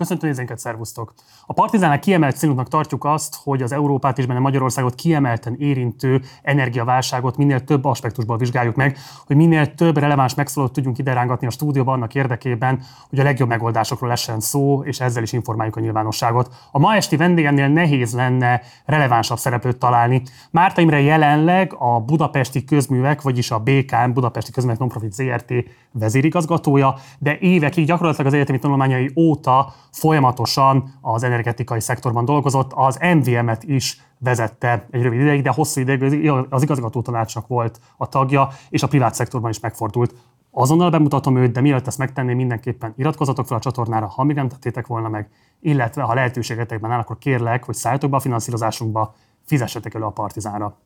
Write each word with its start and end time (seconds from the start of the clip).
Köszöntöm 0.00 0.28
nézőinket, 0.28 0.58
szervusztok! 0.58 1.12
A 1.46 1.52
Partizánál 1.52 1.98
kiemelt 1.98 2.36
célunknak 2.36 2.68
tartjuk 2.68 3.04
azt, 3.04 3.36
hogy 3.42 3.62
az 3.62 3.72
Európát 3.72 4.18
és 4.18 4.26
benne 4.26 4.38
Magyarországot 4.38 4.94
kiemelten 4.94 5.56
érintő 5.58 6.22
energiaválságot 6.42 7.36
minél 7.36 7.64
több 7.64 7.84
aspektusból 7.84 8.36
vizsgáljuk 8.36 8.74
meg, 8.74 8.98
hogy 9.26 9.36
minél 9.36 9.74
több 9.74 9.98
releváns 9.98 10.34
megszólalót 10.34 10.74
tudjunk 10.74 10.98
rángatni 11.04 11.46
a 11.46 11.50
stúdióban 11.50 11.94
annak 11.94 12.14
érdekében, 12.14 12.82
hogy 13.08 13.18
a 13.18 13.22
legjobb 13.22 13.48
megoldásokról 13.48 14.08
lessen 14.08 14.40
szó, 14.40 14.82
és 14.84 15.00
ezzel 15.00 15.22
is 15.22 15.32
informáljuk 15.32 15.76
a 15.76 15.80
nyilvánosságot. 15.80 16.54
A 16.70 16.78
ma 16.78 16.94
esti 16.94 17.16
vendégemnél 17.16 17.68
nehéz 17.68 18.14
lenne 18.14 18.62
relevánsabb 18.84 19.38
szereplőt 19.38 19.78
találni. 19.78 20.22
Márta 20.50 20.80
Imre 20.80 21.00
jelenleg 21.00 21.74
a 21.78 22.00
Budapesti 22.00 22.64
Közművek, 22.64 23.22
vagyis 23.22 23.50
a 23.50 23.58
BKM 23.58 24.12
Budapesti 24.12 24.52
Közművek 24.52 24.78
Nonprofit 24.78 25.12
ZRT 25.12 25.52
vezérigazgatója, 25.92 26.94
de 27.18 27.38
évekig 27.38 27.86
gyakorlatilag 27.86 28.26
az 28.26 28.32
egyetemi 28.32 28.58
tanulmányai 28.58 29.10
óta 29.16 29.74
folyamatosan 29.92 30.94
az 31.00 31.22
energetikai 31.22 31.80
szektorban 31.80 32.24
dolgozott, 32.24 32.70
az 32.74 32.98
MVM-et 33.14 33.62
is 33.62 34.00
vezette 34.18 34.86
egy 34.90 35.02
rövid 35.02 35.20
ideig, 35.20 35.42
de 35.42 35.50
hosszú 35.50 35.80
ideig 35.80 36.30
az 36.48 36.62
igazgató 36.62 37.02
tanácsnak 37.02 37.46
volt 37.46 37.80
a 37.96 38.06
tagja, 38.06 38.48
és 38.68 38.82
a 38.82 38.86
privát 38.86 39.14
szektorban 39.14 39.50
is 39.50 39.60
megfordult. 39.60 40.14
Azonnal 40.50 40.90
bemutatom 40.90 41.36
őt, 41.36 41.52
de 41.52 41.60
mielőtt 41.60 41.86
ezt 41.86 41.98
megtenném, 41.98 42.36
mindenképpen 42.36 42.92
iratkozzatok 42.96 43.46
fel 43.46 43.56
a 43.56 43.60
csatornára, 43.60 44.06
ha 44.06 44.24
még 44.24 44.36
nem 44.36 44.48
tettétek 44.48 44.86
volna 44.86 45.08
meg, 45.08 45.30
illetve 45.60 46.02
ha 46.02 46.14
lehetőségetekben 46.14 46.90
áll, 46.90 46.98
akkor 46.98 47.18
kérlek, 47.18 47.64
hogy 47.64 47.74
szálljatok 47.74 48.10
be 48.10 48.16
a 48.16 48.20
finanszírozásunkba, 48.20 49.14
fizessetek 49.46 49.94
elő 49.94 50.04
a 50.04 50.10
partizánra. 50.10 50.76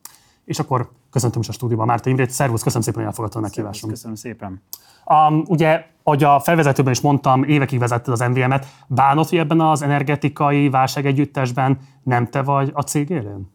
És 0.45 0.59
akkor 0.59 0.89
köszöntöm 1.11 1.41
is 1.41 1.49
a 1.49 1.51
stúdióban 1.51 1.85
Márta 1.85 2.09
Imrét. 2.09 2.29
Szervusz, 2.29 2.63
köszönöm 2.63 2.83
szépen, 2.83 2.99
hogy 2.99 3.09
elfogadtad 3.09 3.41
a 3.41 3.45
meghívásunkat. 3.45 3.95
Köszönöm 3.97 4.15
szépen. 4.15 4.61
Um, 5.05 5.43
ugye, 5.47 5.85
ahogy 6.03 6.23
a 6.23 6.39
felvezetőben 6.39 6.91
is 6.91 7.01
mondtam, 7.01 7.43
évekig 7.43 7.79
vezetted 7.79 8.13
az 8.13 8.19
MVM-et. 8.19 8.65
Bánod, 8.87 9.27
hogy 9.29 9.37
ebben 9.37 9.61
az 9.61 9.81
energetikai 9.81 10.69
válság 10.69 11.05
együttesben 11.05 11.77
nem 12.03 12.27
te 12.27 12.41
vagy 12.41 12.71
a 12.73 12.81
cég 12.81 13.09
élén? 13.09 13.53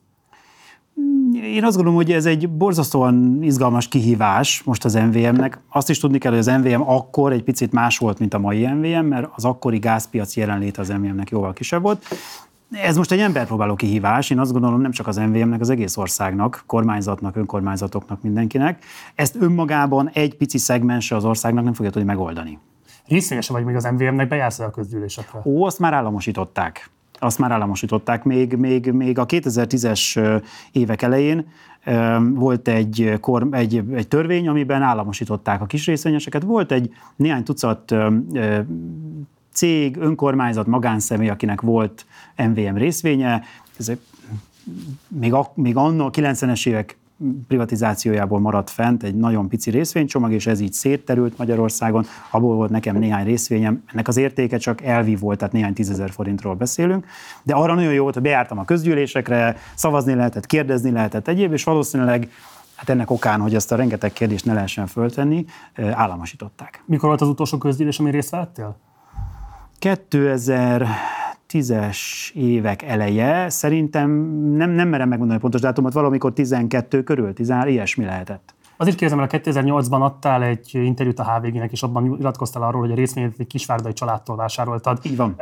Én 1.42 1.64
azt 1.64 1.74
gondolom, 1.74 1.94
hogy 1.94 2.12
ez 2.12 2.26
egy 2.26 2.48
borzasztóan 2.48 3.42
izgalmas 3.42 3.88
kihívás 3.88 4.62
most 4.62 4.84
az 4.84 4.94
MVM-nek. 4.94 5.60
Azt 5.68 5.90
is 5.90 5.98
tudni 5.98 6.18
kell, 6.18 6.30
hogy 6.30 6.40
az 6.40 6.46
MVM 6.46 6.80
akkor 6.80 7.32
egy 7.32 7.42
picit 7.42 7.72
más 7.72 7.98
volt, 7.98 8.18
mint 8.18 8.34
a 8.34 8.38
mai 8.38 8.66
MVM, 8.66 9.04
mert 9.04 9.28
az 9.34 9.44
akkori 9.44 9.78
gázpiac 9.78 10.36
jelenlét 10.36 10.78
az 10.78 10.88
MVM-nek 10.88 11.30
jóval 11.30 11.52
kisebb 11.52 11.82
volt. 11.82 12.04
Ez 12.70 12.96
most 12.96 13.12
egy 13.12 13.20
emberpróbáló 13.20 13.74
kihívás, 13.74 14.30
én 14.30 14.38
azt 14.38 14.52
gondolom 14.52 14.80
nem 14.80 14.90
csak 14.90 15.06
az 15.06 15.16
MVM-nek, 15.16 15.60
az 15.60 15.70
egész 15.70 15.96
országnak, 15.96 16.62
kormányzatnak, 16.66 17.36
önkormányzatoknak, 17.36 18.22
mindenkinek. 18.22 18.84
Ezt 19.14 19.36
önmagában 19.40 20.10
egy 20.12 20.36
pici 20.36 20.58
szegmense 20.58 21.16
az 21.16 21.24
országnak 21.24 21.64
nem 21.64 21.72
fogja 21.72 21.90
tudni 21.90 22.06
megoldani. 22.06 22.58
Részvényese 23.06 23.52
vagy 23.52 23.64
még 23.64 23.74
az 23.74 23.84
MVM-nek, 23.84 24.28
bejársz 24.28 24.58
a 24.58 24.70
közgyűlésekre? 24.70 25.40
Ó, 25.44 25.64
azt 25.64 25.78
már 25.78 25.92
államosították. 25.92 26.90
Azt 27.18 27.38
már 27.38 27.50
államosították. 27.50 28.24
Még, 28.24 28.54
még, 28.54 28.92
még 28.92 29.18
a 29.18 29.26
2010-es 29.26 30.42
évek 30.72 31.02
elején 31.02 31.46
volt 32.34 32.68
egy, 32.68 33.14
kor, 33.20 33.48
egy, 33.50 33.82
egy 33.94 34.08
törvény, 34.08 34.48
amiben 34.48 34.82
államosították 34.82 35.60
a 35.60 35.66
kis 35.66 35.86
részvényeseket. 35.86 36.42
Volt 36.42 36.72
egy 36.72 36.94
néhány 37.16 37.42
tucat 37.42 37.94
cég, 39.60 39.96
önkormányzat, 39.96 40.66
magánszemély, 40.66 41.28
akinek 41.28 41.60
volt 41.60 42.06
MVM 42.36 42.74
részvénye. 42.74 43.42
Ez 43.78 43.92
még, 45.08 45.32
a, 45.32 45.52
még 45.54 45.76
anno 45.76 46.04
a 46.04 46.10
90-es 46.10 46.68
évek 46.68 46.98
privatizációjából 47.48 48.40
maradt 48.40 48.70
fent 48.70 49.02
egy 49.02 49.14
nagyon 49.14 49.48
pici 49.48 49.70
részvénycsomag, 49.70 50.32
és 50.32 50.46
ez 50.46 50.60
így 50.60 50.72
szétterült 50.72 51.38
Magyarországon. 51.38 52.06
Abból 52.30 52.54
volt 52.54 52.70
nekem 52.70 52.96
néhány 52.96 53.24
részvényem. 53.24 53.82
Ennek 53.92 54.08
az 54.08 54.16
értéke 54.16 54.56
csak 54.56 54.82
elvi 54.82 55.16
volt, 55.16 55.38
tehát 55.38 55.52
néhány 55.52 55.72
tízezer 55.72 56.10
forintról 56.10 56.54
beszélünk. 56.54 57.06
De 57.42 57.54
arra 57.54 57.74
nagyon 57.74 57.92
jó 57.92 58.02
volt, 58.02 58.14
hogy 58.14 58.22
bejártam 58.22 58.58
a 58.58 58.64
közgyűlésekre, 58.64 59.56
szavazni 59.74 60.14
lehetett, 60.14 60.46
kérdezni 60.46 60.90
lehetett 60.90 61.28
egyéb, 61.28 61.52
és 61.52 61.64
valószínűleg 61.64 62.30
Hát 62.74 62.88
ennek 62.88 63.10
okán, 63.10 63.40
hogy 63.40 63.54
ezt 63.54 63.72
a 63.72 63.76
rengeteg 63.76 64.12
kérdést 64.12 64.44
ne 64.44 64.52
lehessen 64.52 64.86
föltenni, 64.86 65.44
államosították. 65.76 66.82
Mikor 66.86 67.08
volt 67.08 67.20
az 67.20 67.28
utolsó 67.28 67.58
közgyűlés, 67.58 67.98
ami 67.98 68.10
részt 68.10 68.30
vettél? 68.30 68.76
2010-es 69.80 71.98
évek 72.34 72.82
eleje, 72.82 73.48
szerintem 73.48 74.10
nem, 74.56 74.70
nem 74.70 74.88
merem 74.88 75.08
megmondani 75.08 75.38
a 75.38 75.42
pontos 75.42 75.60
dátumot, 75.60 75.92
valamikor 75.92 76.32
12 76.32 77.02
körül, 77.02 77.32
13, 77.32 77.72
ilyesmi 77.72 78.04
lehetett. 78.04 78.54
Azért 78.80 78.96
kérdezem, 78.96 79.18
mert 79.18 79.46
a 79.46 79.50
2008-ban 79.50 80.00
adtál 80.00 80.42
egy 80.42 80.70
interjút 80.72 81.18
a 81.18 81.32
HVG-nek, 81.32 81.72
és 81.72 81.82
abban 81.82 82.16
iratkoztál 82.18 82.62
arról, 82.62 82.80
hogy 82.80 82.90
a 82.90 82.94
részvényt 82.94 83.34
egy 83.38 83.46
kisvárdai 83.46 83.92
családtól 83.92 84.36
vásároltad. 84.36 84.98
Így 85.02 85.16
van. 85.16 85.36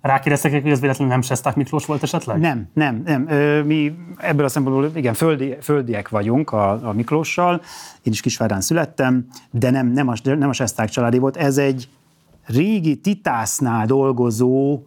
Rákérdeztek, 0.00 0.52
hogy 0.52 0.70
ez 0.70 0.80
véletlenül 0.80 1.12
nem 1.12 1.22
Sesták 1.22 1.56
Miklós 1.56 1.86
volt 1.86 2.02
esetleg? 2.02 2.38
Nem, 2.38 2.68
nem, 2.72 3.02
nem. 3.04 3.22
Mi 3.66 3.92
ebből 4.16 4.44
a 4.44 4.48
szempontból 4.48 4.90
igen, 4.94 5.14
földi, 5.14 5.56
földiek 5.60 6.08
vagyunk 6.08 6.52
a, 6.52 6.88
a 6.88 6.92
Miklóssal. 6.92 7.60
Én 8.02 8.12
is 8.12 8.20
Kisvárdán 8.20 8.60
születtem, 8.60 9.26
de 9.50 9.70
nem, 9.70 9.86
nem, 9.86 10.08
a, 10.08 10.14
nem 10.22 10.48
a 10.48 10.52
Sesták 10.52 10.88
családi 10.88 11.18
volt. 11.18 11.36
Ez 11.36 11.58
egy 11.58 11.88
régi 12.52 13.00
titásznál 13.00 13.86
dolgozó 13.86 14.82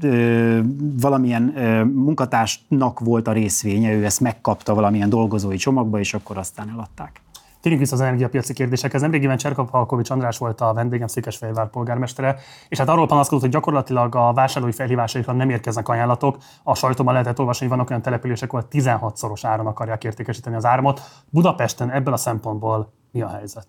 ö, 0.00 0.60
valamilyen 1.00 1.56
ö, 1.56 1.84
munkatársnak 1.84 3.00
volt 3.00 3.28
a 3.28 3.32
részvénye, 3.32 3.92
ő 3.92 4.04
ezt 4.04 4.20
megkapta 4.20 4.74
valamilyen 4.74 5.08
dolgozói 5.08 5.56
csomagba, 5.56 5.98
és 5.98 6.14
akkor 6.14 6.38
aztán 6.38 6.68
eladták. 6.68 7.22
Térjünk 7.62 7.84
vissza 7.84 7.94
az 7.94 8.00
energiapiaci 8.00 8.52
kérdésekhez. 8.52 9.00
Nemrégiben 9.00 9.36
Cserkapalkovics 9.36 10.10
András 10.10 10.38
volt 10.38 10.60
a 10.60 10.72
vendégem, 10.72 11.06
Székesfehérvár 11.06 11.70
polgármestere, 11.70 12.36
és 12.68 12.78
hát 12.78 12.88
arról 12.88 13.06
panaszkodott, 13.06 13.42
hogy 13.42 13.52
gyakorlatilag 13.52 14.14
a 14.14 14.32
vásárlói 14.32 14.72
felhívásaikra 14.72 15.32
nem 15.32 15.50
érkeznek 15.50 15.88
ajánlatok. 15.88 16.36
A 16.62 16.74
sajtóban 16.74 17.12
lehetett 17.12 17.38
olvasni, 17.38 17.66
hogy 17.66 17.74
vannak 17.74 17.90
olyan 17.90 18.02
települések, 18.02 18.52
ahol 18.52 18.66
16-szoros 18.70 19.40
áron 19.42 19.66
akarják 19.66 20.04
értékesíteni 20.04 20.56
az 20.56 20.64
áramot. 20.64 21.00
Budapesten 21.30 21.90
ebből 21.90 22.14
a 22.14 22.16
szempontból 22.16 22.92
mi 23.12 23.22
a 23.22 23.28
helyzet? 23.28 23.66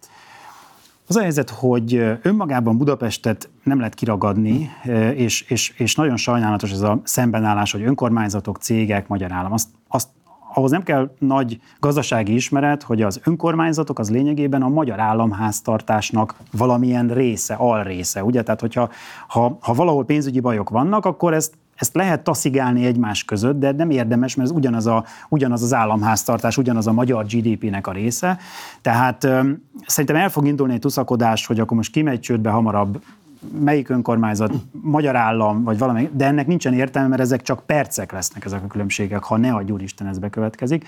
Az 1.07 1.15
a 1.15 1.21
helyzet, 1.21 1.49
hogy 1.49 2.17
önmagában 2.21 2.77
Budapestet 2.77 3.49
nem 3.63 3.77
lehet 3.77 3.93
kiragadni, 3.93 4.69
és, 5.15 5.41
és, 5.41 5.73
és 5.77 5.95
nagyon 5.95 6.17
sajnálatos 6.17 6.71
ez 6.71 6.81
a 6.81 7.01
szembenállás, 7.03 7.71
hogy 7.71 7.81
önkormányzatok, 7.83 8.57
cégek, 8.57 9.07
magyar 9.07 9.31
állam. 9.31 9.51
Azt, 9.51 9.67
azt 9.87 10.07
ahhoz 10.53 10.71
nem 10.71 10.83
kell 10.83 11.11
nagy 11.19 11.59
gazdasági 11.79 12.33
ismeret, 12.33 12.83
hogy 12.83 13.01
az 13.01 13.19
önkormányzatok 13.23 13.99
az 13.99 14.09
lényegében 14.09 14.61
a 14.61 14.69
magyar 14.69 14.99
államháztartásnak 14.99 16.35
valamilyen 16.51 17.07
része, 17.07 17.53
alrésze. 17.53 18.23
Ugye? 18.23 18.43
Tehát, 18.43 18.61
hogyha 18.61 18.89
ha, 19.27 19.57
ha 19.61 19.73
valahol 19.73 20.05
pénzügyi 20.05 20.39
bajok 20.39 20.69
vannak, 20.69 21.05
akkor 21.05 21.33
ezt 21.33 21.53
ezt 21.83 21.95
lehet 21.95 22.23
taszigálni 22.23 22.85
egymás 22.85 23.23
között, 23.23 23.59
de 23.59 23.71
nem 23.71 23.89
érdemes, 23.89 24.35
mert 24.35 24.49
ez 24.49 24.55
ugyanaz, 24.55 24.87
a, 24.87 25.03
ugyanaz 25.29 25.63
az 25.63 25.73
államháztartás, 25.73 26.57
ugyanaz 26.57 26.87
a 26.87 26.91
magyar 26.91 27.25
GDP-nek 27.25 27.87
a 27.87 27.91
része. 27.91 28.37
Tehát 28.81 29.23
öm, 29.23 29.63
szerintem 29.85 30.15
el 30.15 30.29
fog 30.29 30.47
indulni 30.47 30.73
egy 30.73 30.79
tuszakodás, 30.79 31.45
hogy 31.45 31.59
akkor 31.59 31.77
most 31.77 31.91
kimegy 31.91 32.19
csődbe 32.19 32.49
hamarabb 32.49 33.01
melyik 33.59 33.89
önkormányzat, 33.89 34.53
magyar 34.81 35.15
állam, 35.15 35.63
vagy 35.63 35.77
valami, 35.77 36.09
de 36.13 36.25
ennek 36.25 36.47
nincsen 36.47 36.73
értelme, 36.73 37.07
mert 37.07 37.21
ezek 37.21 37.41
csak 37.41 37.65
percek 37.65 38.11
lesznek 38.11 38.45
ezek 38.45 38.63
a 38.63 38.67
különbségek, 38.67 39.23
ha 39.23 39.37
ne 39.37 39.53
a 39.53 39.63
Isten 39.77 40.07
ez 40.07 40.19
bekövetkezik. 40.19 40.87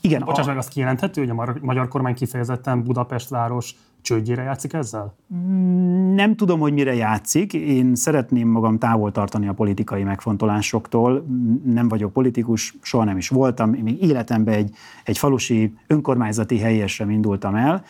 Igen, 0.00 0.22
Bocsáss 0.24 0.44
a... 0.44 0.48
meg, 0.48 0.56
azt 0.56 0.68
kijelenthető, 0.68 1.20
hogy 1.20 1.30
a 1.30 1.58
magyar 1.60 1.88
kormány 1.88 2.14
kifejezetten 2.14 2.82
Budapest 2.82 3.28
város 3.28 3.74
csődjére 4.06 4.42
játszik 4.42 4.72
ezzel? 4.72 5.14
Nem 6.14 6.36
tudom, 6.36 6.60
hogy 6.60 6.72
mire 6.72 6.94
játszik. 6.94 7.52
Én 7.52 7.94
szeretném 7.94 8.48
magam 8.48 8.78
távol 8.78 9.12
tartani 9.12 9.48
a 9.48 9.52
politikai 9.52 10.02
megfontolásoktól. 10.02 11.26
Nem 11.64 11.88
vagyok 11.88 12.12
politikus, 12.12 12.74
soha 12.82 13.04
nem 13.04 13.16
is 13.16 13.28
voltam. 13.28 13.74
Én 13.74 13.82
még 13.82 14.02
életemben 14.02 14.54
egy, 14.54 14.74
egy 15.04 15.18
falusi 15.18 15.74
önkormányzati 15.86 16.58
helyesre 16.58 17.10
indultam 17.10 17.54
el. 17.54 17.84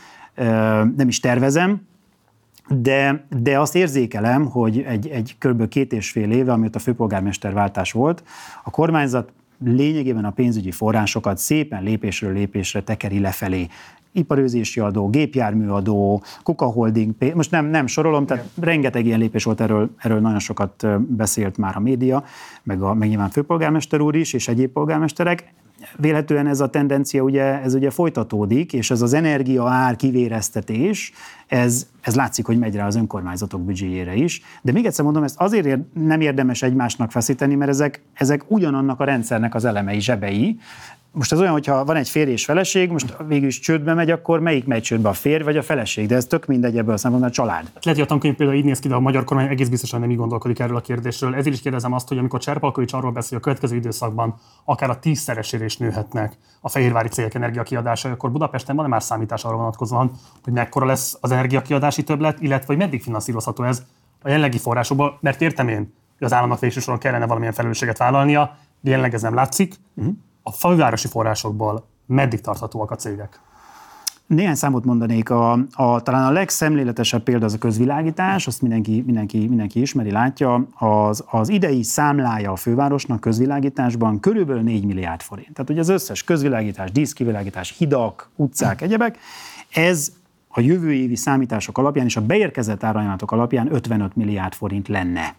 Nem 0.96 1.08
is 1.08 1.20
tervezem, 1.20 1.80
de, 2.68 3.26
de 3.40 3.60
azt 3.60 3.74
érzékelem, 3.74 4.46
hogy 4.46 4.78
egy, 4.80 5.08
egy 5.08 5.36
kb. 5.38 5.68
két 5.68 5.92
és 5.92 6.10
fél 6.10 6.30
éve, 6.30 6.52
amióta 6.52 6.78
a 6.78 6.82
főpolgármesterváltás 6.82 7.92
volt, 7.92 8.22
a 8.64 8.70
kormányzat 8.70 9.32
lényegében 9.64 10.24
a 10.24 10.30
pénzügyi 10.30 10.70
forrásokat 10.70 11.38
szépen 11.38 11.82
lépésről 11.82 12.32
lépésre 12.32 12.82
tekeri 12.82 13.20
lefelé 13.20 13.68
iparőzési 14.16 14.80
adó, 14.80 15.08
gépjárműadó, 15.08 16.22
Kuka 16.42 16.66
Holding, 16.66 17.14
most 17.34 17.50
nem, 17.50 17.66
nem 17.66 17.86
sorolom, 17.86 18.26
tehát 18.26 18.44
Igen. 18.56 18.68
rengeteg 18.68 19.06
ilyen 19.06 19.18
lépés 19.18 19.44
volt, 19.44 19.60
erről, 19.60 19.90
erről 19.98 20.20
nagyon 20.20 20.38
sokat 20.38 20.86
beszélt 21.08 21.58
már 21.58 21.76
a 21.76 21.80
média, 21.80 22.24
meg, 22.62 22.82
a, 22.82 22.94
meg 22.94 23.08
nyilván 23.08 23.30
főpolgármester 23.30 24.00
úr 24.00 24.14
is, 24.14 24.32
és 24.32 24.48
egyéb 24.48 24.72
polgármesterek. 24.72 25.54
Véletlenül 25.96 26.50
ez 26.50 26.60
a 26.60 26.70
tendencia 26.70 27.22
ugye, 27.22 27.62
ez 27.62 27.74
ugye 27.74 27.90
folytatódik, 27.90 28.72
és 28.72 28.90
ez 28.90 29.02
az 29.02 29.12
energia 29.12 29.68
ár 29.68 29.96
kivéreztetés, 29.96 31.12
ez, 31.46 31.86
ez 32.00 32.14
látszik, 32.14 32.46
hogy 32.46 32.58
megy 32.58 32.74
rá 32.74 32.86
az 32.86 32.96
önkormányzatok 32.96 33.60
büdzséjére 33.60 34.14
is. 34.14 34.42
De 34.62 34.72
még 34.72 34.86
egyszer 34.86 35.04
mondom, 35.04 35.22
ezt 35.22 35.40
azért 35.40 35.78
nem 35.92 36.20
érdemes 36.20 36.62
egymásnak 36.62 37.10
feszíteni, 37.10 37.54
mert 37.54 37.70
ezek, 37.70 38.02
ezek 38.12 38.44
ugyanannak 38.50 39.00
a 39.00 39.04
rendszernek 39.04 39.54
az 39.54 39.64
elemei, 39.64 40.00
zsebei, 40.00 40.58
most 41.16 41.32
ez 41.32 41.40
olyan, 41.40 41.52
hogyha 41.52 41.84
van 41.84 41.96
egy 41.96 42.08
férj 42.08 42.30
és 42.30 42.44
feleség, 42.44 42.90
most 42.90 43.16
végül 43.26 43.46
is 43.46 43.58
csődbe 43.58 43.94
megy, 43.94 44.10
akkor 44.10 44.40
melyik 44.40 44.66
megy 44.66 44.82
csődbe, 44.82 45.08
a 45.08 45.12
férj 45.12 45.44
vagy 45.44 45.56
a 45.56 45.62
feleség? 45.62 46.06
De 46.06 46.14
ez 46.14 46.24
tök 46.24 46.46
mindegy 46.46 46.78
ebből 46.78 46.94
a 46.94 46.96
szempontból, 46.96 47.30
a 47.30 47.34
család. 47.34 47.64
Hát 47.74 47.84
lehet, 47.84 47.98
hogy 47.98 48.00
a 48.00 48.06
tankönyv 48.06 48.34
például 48.34 48.58
így 48.58 48.64
néz 48.64 48.78
ki, 48.78 48.88
de 48.88 48.94
a 48.94 49.00
magyar 49.00 49.24
kormány 49.24 49.48
egész 49.48 49.68
biztosan 49.68 50.00
nem 50.00 50.10
így 50.10 50.16
gondolkodik 50.16 50.58
erről 50.58 50.76
a 50.76 50.80
kérdésről. 50.80 51.34
Ezért 51.34 51.54
is 51.54 51.60
kérdezem 51.60 51.92
azt, 51.92 52.08
hogy 52.08 52.18
amikor 52.18 52.40
Cserpalkovics 52.40 52.92
arról 52.92 53.12
beszél, 53.12 53.28
hogy 53.30 53.38
a 53.38 53.40
következő 53.40 53.76
időszakban 53.76 54.34
akár 54.64 54.90
a 54.90 54.98
tízszeresére 54.98 55.64
is 55.64 55.76
nőhetnek 55.76 56.36
a 56.60 56.68
fehérvári 56.68 57.08
cégek 57.08 57.34
energiakiadásai, 57.34 58.12
akkor 58.12 58.30
Budapesten 58.30 58.76
van-e 58.76 58.88
már 58.88 59.02
számítás 59.02 59.44
arra 59.44 59.56
vonatkozóan, 59.56 60.10
hogy 60.44 60.52
mekkora 60.52 60.86
lesz 60.86 61.18
az 61.20 61.30
energiakiadási 61.30 62.02
többlet, 62.02 62.40
illetve 62.40 62.66
hogy 62.66 62.76
meddig 62.76 63.02
finanszírozható 63.02 63.64
ez 63.64 63.82
a 64.22 64.28
jelenlegi 64.28 64.58
forrásokból, 64.58 65.18
mert 65.20 65.40
értem 65.40 65.68
én, 65.68 65.92
hogy 66.18 66.26
az 66.26 66.32
államnak 66.32 66.58
végső 66.58 66.80
soron 66.80 66.98
kellene 66.98 67.26
valamilyen 67.26 67.52
felelősséget 67.52 67.98
vállalnia, 67.98 68.56
de 68.80 68.90
jelenleg 68.90 69.14
ez 69.14 69.22
nem 69.22 69.34
látszik. 69.34 69.74
Uh-huh. 69.94 70.14
A 70.48 70.52
fővárosi 70.52 71.08
forrásokból 71.08 71.86
meddig 72.06 72.40
tarthatóak 72.40 72.90
a 72.90 72.94
cégek? 72.94 73.40
Néhány 74.26 74.54
számot 74.54 74.84
mondanék. 74.84 75.30
A, 75.30 75.52
a, 75.72 76.00
talán 76.00 76.26
a 76.26 76.30
legszemléletesebb 76.30 77.22
példa 77.22 77.44
az 77.44 77.54
a 77.54 77.58
közvilágítás, 77.58 78.46
azt 78.46 78.62
mindenki, 78.62 79.02
mindenki, 79.06 79.46
mindenki 79.46 79.80
ismeri, 79.80 80.10
látja. 80.10 80.66
Az, 80.78 81.24
az 81.30 81.48
idei 81.48 81.82
számlája 81.82 82.52
a 82.52 82.56
fővárosnak 82.56 83.20
közvilágításban 83.20 84.20
körülbelül 84.20 84.62
4 84.62 84.84
milliárd 84.84 85.20
forint. 85.20 85.52
Tehát 85.52 85.70
ugye 85.70 85.80
az 85.80 85.88
összes 85.88 86.24
közvilágítás, 86.24 86.92
díszkivilágítás, 86.92 87.74
hidak, 87.78 88.30
utcák, 88.36 88.82
egyebek, 88.82 89.18
ez 89.72 90.12
a 90.48 90.60
jövő 90.60 90.92
évi 90.92 91.16
számítások 91.16 91.78
alapján 91.78 92.06
és 92.06 92.16
a 92.16 92.20
beérkezett 92.20 92.84
árajánlatok 92.84 93.32
alapján 93.32 93.74
55 93.74 94.16
milliárd 94.16 94.54
forint 94.54 94.88
lenne. 94.88 95.34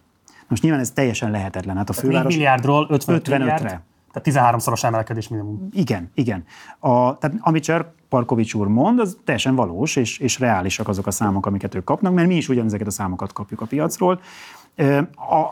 Most 0.48 0.62
nyilván 0.62 0.80
ez 0.80 0.90
teljesen 0.90 1.30
lehetetlen. 1.30 1.76
Hát 1.76 1.88
a 1.88 1.92
főváros... 1.92 2.32
4 2.32 2.36
milliárdról 2.36 2.86
55 2.90 3.28
55-re. 3.28 3.38
Milliárd? 3.38 3.80
Tehát 4.12 4.54
13-szoros 4.54 4.84
emelkedés 4.84 5.28
minimum. 5.28 5.68
Igen, 5.72 6.10
igen. 6.14 6.44
A, 6.78 7.18
tehát 7.18 7.36
amit 7.40 7.62
Cser 7.62 7.86
Parkovics 8.08 8.54
úr 8.54 8.66
mond, 8.66 9.00
az 9.00 9.18
teljesen 9.24 9.54
valós, 9.54 9.96
és, 9.96 10.18
és 10.18 10.38
reálisak 10.38 10.88
azok 10.88 11.06
a 11.06 11.10
számok, 11.10 11.46
amiket 11.46 11.74
ők 11.74 11.84
kapnak, 11.84 12.14
mert 12.14 12.28
mi 12.28 12.36
is 12.36 12.48
ugyanezeket 12.48 12.86
a 12.86 12.90
számokat 12.90 13.32
kapjuk 13.32 13.60
a 13.60 13.66
piacról. 13.66 14.20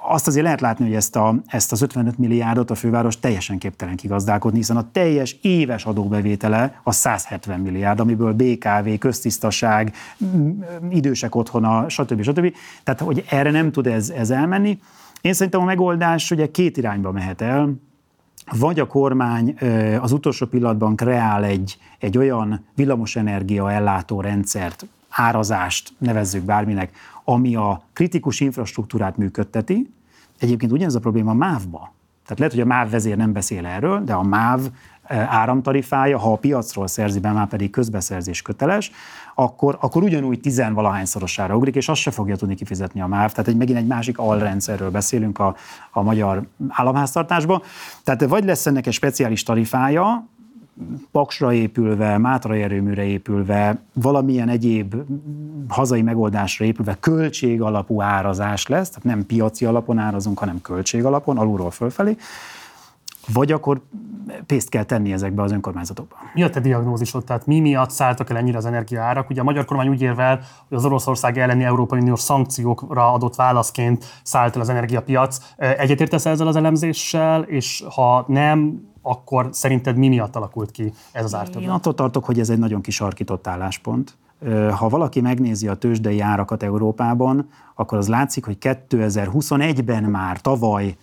Azt 0.08 0.26
azért 0.26 0.44
lehet 0.44 0.60
látni, 0.60 0.84
hogy 0.84 0.94
ezt, 0.94 1.16
a, 1.16 1.34
ezt 1.46 1.72
az 1.72 1.82
55 1.82 2.18
milliárdot 2.18 2.70
a 2.70 2.74
főváros 2.74 3.18
teljesen 3.18 3.58
képtelen 3.58 3.96
kigazdálkodni, 3.96 4.58
hiszen 4.58 4.76
a 4.76 4.90
teljes 4.92 5.36
éves 5.42 5.84
adóbevétele 5.84 6.80
a 6.82 6.92
170 6.92 7.60
milliárd, 7.60 8.00
amiből 8.00 8.32
BKV, 8.32 8.88
köztisztaság, 8.98 9.94
idősek 10.90 11.34
otthona, 11.34 11.88
stb. 11.88 12.22
stb. 12.22 12.54
Tehát, 12.82 13.00
hogy 13.00 13.24
erre 13.28 13.50
nem 13.50 13.72
tud 13.72 13.86
ez, 13.86 14.10
ez 14.10 14.30
elmenni. 14.30 14.78
Én 15.20 15.32
szerintem 15.32 15.60
a 15.60 15.64
megoldás 15.64 16.30
ugye 16.30 16.50
két 16.50 16.76
irányba 16.76 17.12
mehet 17.12 17.40
el 17.40 17.74
vagy 18.50 18.80
a 18.80 18.86
kormány 18.86 19.58
az 20.00 20.12
utolsó 20.12 20.46
pillanatban 20.46 20.96
kreál 20.96 21.44
egy, 21.44 21.78
egy 21.98 22.18
olyan 22.18 22.64
villamosenergia 22.74 23.72
ellátó 23.72 24.20
rendszert, 24.20 24.86
árazást, 25.08 25.92
nevezzük 25.98 26.42
bárminek, 26.42 26.96
ami 27.24 27.56
a 27.56 27.82
kritikus 27.92 28.40
infrastruktúrát 28.40 29.16
működteti. 29.16 29.90
Egyébként 30.38 30.72
ugyanez 30.72 30.94
a 30.94 31.00
probléma 31.00 31.30
a 31.30 31.34
MÁV-ba. 31.34 31.94
Tehát 32.22 32.38
lehet, 32.38 32.52
hogy 32.52 32.62
a 32.62 32.66
MÁV 32.66 32.90
vezér 32.90 33.16
nem 33.16 33.32
beszél 33.32 33.66
erről, 33.66 34.04
de 34.04 34.12
a 34.12 34.22
MÁV 34.22 34.60
áramtarifája, 35.08 36.18
ha 36.18 36.32
a 36.32 36.36
piacról 36.36 36.86
szerzi 36.86 37.20
be, 37.20 37.32
már 37.32 37.48
pedig 37.48 37.70
közbeszerzés 37.70 38.42
köteles, 38.42 38.90
akkor, 39.38 39.78
akkor 39.80 40.02
ugyanúgy 40.02 40.40
tizenvalahányszorosára 40.40 41.56
ugrik, 41.56 41.74
és 41.74 41.88
azt 41.88 42.00
se 42.00 42.10
fogja 42.10 42.36
tudni 42.36 42.54
kifizetni 42.54 43.00
a 43.00 43.06
MÁV. 43.06 43.30
Tehát 43.30 43.48
egy, 43.48 43.56
megint 43.56 43.78
egy 43.78 43.86
másik 43.86 44.18
alrendszerről 44.18 44.90
beszélünk 44.90 45.38
a, 45.38 45.56
a 45.90 46.02
magyar 46.02 46.46
államháztartásban. 46.68 47.62
Tehát 48.04 48.24
vagy 48.24 48.44
lesz 48.44 48.66
ennek 48.66 48.86
egy 48.86 48.92
speciális 48.92 49.42
tarifája, 49.42 50.26
Paksra 51.10 51.52
épülve, 51.52 52.18
Mátra 52.18 52.56
erőműre 52.56 53.04
épülve, 53.04 53.78
valamilyen 53.92 54.48
egyéb 54.48 54.94
hazai 55.68 56.02
megoldásra 56.02 56.64
épülve 56.64 56.96
költség 57.00 57.62
alapú 57.62 58.02
árazás 58.02 58.66
lesz, 58.66 58.88
tehát 58.88 59.04
nem 59.04 59.26
piaci 59.26 59.64
alapon 59.64 59.98
árazunk, 59.98 60.38
hanem 60.38 60.60
költség 60.60 61.04
alapon, 61.04 61.38
alulról 61.38 61.70
fölfelé, 61.70 62.16
vagy 63.32 63.52
akkor 63.52 63.80
pénzt 64.46 64.68
kell 64.68 64.82
tenni 64.82 65.12
ezekbe 65.12 65.42
az 65.42 65.52
önkormányzatokba. 65.52 66.16
Mi 66.34 66.42
a 66.42 66.50
te 66.50 66.60
diagnózisod? 66.60 67.24
Tehát 67.24 67.46
mi 67.46 67.60
miatt 67.60 67.90
szálltak 67.90 68.30
el 68.30 68.36
ennyire 68.36 68.56
az 68.56 68.66
energiaárak? 68.66 69.30
Ugye 69.30 69.40
a 69.40 69.44
magyar 69.44 69.64
kormány 69.64 69.88
úgy 69.88 70.02
érvel, 70.02 70.40
hogy 70.68 70.76
az 70.76 70.84
Oroszország 70.84 71.38
elleni 71.38 71.64
Európai 71.64 72.00
Uniós 72.00 72.20
szankciókra 72.20 73.12
adott 73.12 73.34
válaszként 73.34 74.04
szállt 74.22 74.54
el 74.54 74.60
az 74.60 74.68
energiapiac. 74.68 75.38
Egyetértesz 75.56 76.26
ezzel 76.26 76.46
az 76.46 76.56
elemzéssel, 76.56 77.42
és 77.42 77.84
ha 77.94 78.24
nem, 78.28 78.88
akkor 79.02 79.48
szerinted 79.52 79.96
mi 79.96 80.08
miatt 80.08 80.36
alakult 80.36 80.70
ki 80.70 80.92
ez 81.12 81.24
az 81.24 81.34
ártöbblet? 81.34 81.62
Én 81.62 81.70
attól 81.70 81.94
tartok, 81.94 82.24
hogy 82.24 82.40
ez 82.40 82.50
egy 82.50 82.58
nagyon 82.58 82.80
kisarkított 82.80 83.46
álláspont. 83.46 84.16
Ha 84.70 84.88
valaki 84.88 85.20
megnézi 85.20 85.68
a 85.68 85.74
tőzsdei 85.74 86.20
árakat 86.20 86.62
Európában, 86.62 87.48
akkor 87.74 87.98
az 87.98 88.08
látszik, 88.08 88.44
hogy 88.44 88.56
2021-ben 88.60 90.04
már 90.04 90.40
tavaly 90.40 90.96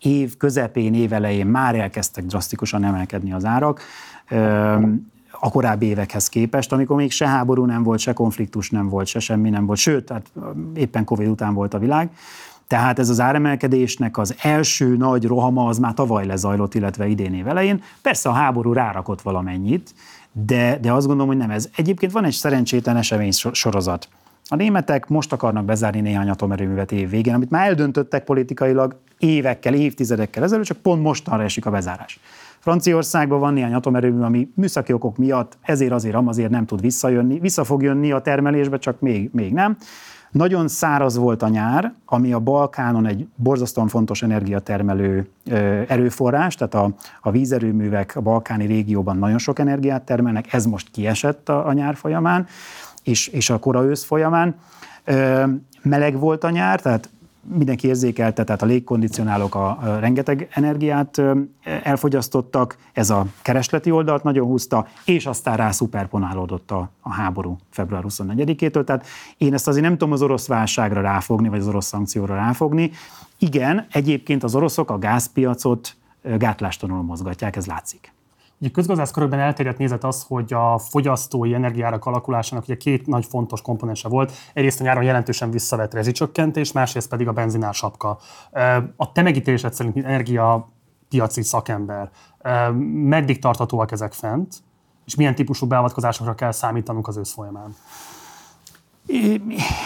év 0.00 0.36
közepén, 0.36 0.94
év 0.94 1.12
elején 1.12 1.46
már 1.46 1.74
elkezdtek 1.74 2.24
drasztikusan 2.24 2.84
emelkedni 2.84 3.32
az 3.32 3.44
árak 3.44 3.80
a 5.40 5.50
korábbi 5.50 5.86
évekhez 5.86 6.28
képest, 6.28 6.72
amikor 6.72 6.96
még 6.96 7.10
se 7.10 7.28
háború 7.28 7.64
nem 7.64 7.82
volt, 7.82 7.98
se 7.98 8.12
konfliktus 8.12 8.70
nem 8.70 8.88
volt, 8.88 9.06
se 9.06 9.18
semmi 9.18 9.50
nem 9.50 9.66
volt, 9.66 9.78
sőt, 9.78 10.04
tehát 10.04 10.32
éppen 10.74 11.04
Covid 11.04 11.28
után 11.28 11.54
volt 11.54 11.74
a 11.74 11.78
világ. 11.78 12.10
Tehát 12.66 12.98
ez 12.98 13.08
az 13.08 13.20
áremelkedésnek 13.20 14.18
az 14.18 14.34
első 14.42 14.96
nagy 14.96 15.24
rohama 15.24 15.66
az 15.66 15.78
már 15.78 15.94
tavaly 15.94 16.26
lezajlott, 16.26 16.74
illetve 16.74 17.06
idén 17.06 17.34
év 17.34 17.48
elején. 17.48 17.82
Persze 18.02 18.28
a 18.28 18.32
háború 18.32 18.72
rárakott 18.72 19.22
valamennyit, 19.22 19.94
de, 20.32 20.78
de 20.80 20.92
azt 20.92 21.06
gondolom, 21.06 21.30
hogy 21.30 21.40
nem 21.40 21.50
ez. 21.50 21.68
Egyébként 21.76 22.12
van 22.12 22.24
egy 22.24 22.32
szerencsétlen 22.32 22.96
esemény 22.96 23.30
sorozat. 23.52 24.08
A 24.48 24.56
németek 24.56 25.08
most 25.08 25.32
akarnak 25.32 25.64
bezárni 25.64 26.00
néhány 26.00 26.28
atomerőművet 26.28 26.92
év 26.92 27.10
végén, 27.10 27.34
amit 27.34 27.50
már 27.50 27.66
eldöntöttek 27.66 28.24
politikailag 28.24 28.96
évekkel, 29.20 29.74
évtizedekkel 29.74 30.42
ezelőtt, 30.42 30.66
csak 30.66 30.76
pont 30.76 31.02
mostanra 31.02 31.42
esik 31.42 31.66
a 31.66 31.70
bezárás. 31.70 32.20
Franciaországban 32.58 33.40
van 33.40 33.52
néhány 33.52 33.74
atomerőmű, 33.74 34.22
ami 34.22 34.50
műszaki 34.54 34.92
okok 34.92 35.16
miatt 35.16 35.58
ezért 35.62 35.92
azért 35.92 36.16
azért 36.26 36.50
nem 36.50 36.66
tud 36.66 36.80
visszajönni. 36.80 37.38
Vissza 37.38 37.64
fog 37.64 37.82
jönni 37.82 38.12
a 38.12 38.20
termelésbe, 38.20 38.78
csak 38.78 39.00
még, 39.00 39.30
még 39.32 39.52
nem. 39.52 39.76
Nagyon 40.30 40.68
száraz 40.68 41.16
volt 41.16 41.42
a 41.42 41.48
nyár, 41.48 41.92
ami 42.04 42.32
a 42.32 42.38
Balkánon 42.38 43.06
egy 43.06 43.26
borzasztóan 43.34 43.88
fontos 43.88 44.22
energiatermelő 44.22 45.28
erőforrás, 45.88 46.54
tehát 46.54 46.74
a, 46.74 46.94
a 47.20 47.30
vízerőművek 47.30 48.16
a 48.16 48.20
balkáni 48.20 48.66
régióban 48.66 49.18
nagyon 49.18 49.38
sok 49.38 49.58
energiát 49.58 50.02
termelnek, 50.02 50.52
ez 50.52 50.66
most 50.66 50.90
kiesett 50.90 51.48
a, 51.48 51.66
a 51.66 51.72
nyár 51.72 51.96
folyamán 51.96 52.46
és, 53.02 53.28
és 53.28 53.50
a 53.50 53.58
kora 53.58 53.84
ősz 53.84 54.04
folyamán. 54.04 54.54
Meleg 55.82 56.18
volt 56.18 56.44
a 56.44 56.50
nyár, 56.50 56.80
tehát 56.80 57.08
mindenki 57.42 57.86
érzékelte, 57.86 58.44
tehát 58.44 58.62
a 58.62 58.66
légkondicionálók 58.66 59.54
a, 59.54 59.68
a 59.68 59.98
rengeteg 59.98 60.48
energiát 60.50 61.22
elfogyasztottak, 61.82 62.76
ez 62.92 63.10
a 63.10 63.26
keresleti 63.42 63.90
oldalt 63.90 64.22
nagyon 64.22 64.46
húzta, 64.46 64.86
és 65.04 65.26
aztán 65.26 65.56
rá 65.56 65.70
szuperponálódott 65.70 66.70
a, 66.70 66.90
a 67.00 67.12
háború 67.12 67.56
február 67.70 68.04
24-től. 68.08 68.84
Tehát 68.84 69.06
én 69.36 69.54
ezt 69.54 69.68
azért 69.68 69.84
nem 69.84 69.92
tudom 69.92 70.12
az 70.12 70.22
orosz 70.22 70.46
válságra 70.46 71.00
ráfogni, 71.00 71.48
vagy 71.48 71.60
az 71.60 71.68
orosz 71.68 71.86
szankcióra 71.86 72.34
ráfogni. 72.34 72.90
Igen, 73.38 73.86
egyébként 73.92 74.42
az 74.42 74.54
oroszok 74.54 74.90
a 74.90 74.98
gázpiacot 74.98 75.96
gátlástalanul 76.22 77.02
mozgatják, 77.02 77.56
ez 77.56 77.66
látszik. 77.66 78.12
Ugye 78.60 78.70
közgazdász 78.70 79.10
körökben 79.10 79.38
elterjedt 79.38 79.78
nézet 79.78 80.04
az, 80.04 80.24
hogy 80.28 80.52
a 80.52 80.78
fogyasztói 80.78 81.54
energiárak 81.54 82.04
alakulásának 82.04 82.64
ugye 82.64 82.76
két 82.76 83.06
nagy 83.06 83.26
fontos 83.26 83.62
komponense 83.62 84.08
volt. 84.08 84.32
Egyrészt 84.52 84.80
a 84.80 84.84
nyáron 84.84 85.02
jelentősen 85.02 85.50
visszavett 85.50 85.94
rezsicsökkentés, 85.94 86.72
másrészt 86.72 87.08
pedig 87.08 87.28
a 87.28 87.32
benzinár 87.32 87.74
sapka. 87.74 88.18
A 88.96 89.12
te 89.12 89.22
megítélésed 89.22 89.74
szerint, 89.74 89.94
mint 89.94 90.06
energiapiaci 90.06 91.42
szakember, 91.42 92.10
meddig 92.92 93.38
tarthatóak 93.38 93.92
ezek 93.92 94.12
fent, 94.12 94.54
és 95.06 95.14
milyen 95.14 95.34
típusú 95.34 95.66
beavatkozásokra 95.66 96.34
kell 96.34 96.52
számítanunk 96.52 97.08
az 97.08 97.16
ősz 97.16 97.32
folyamán? 97.32 97.74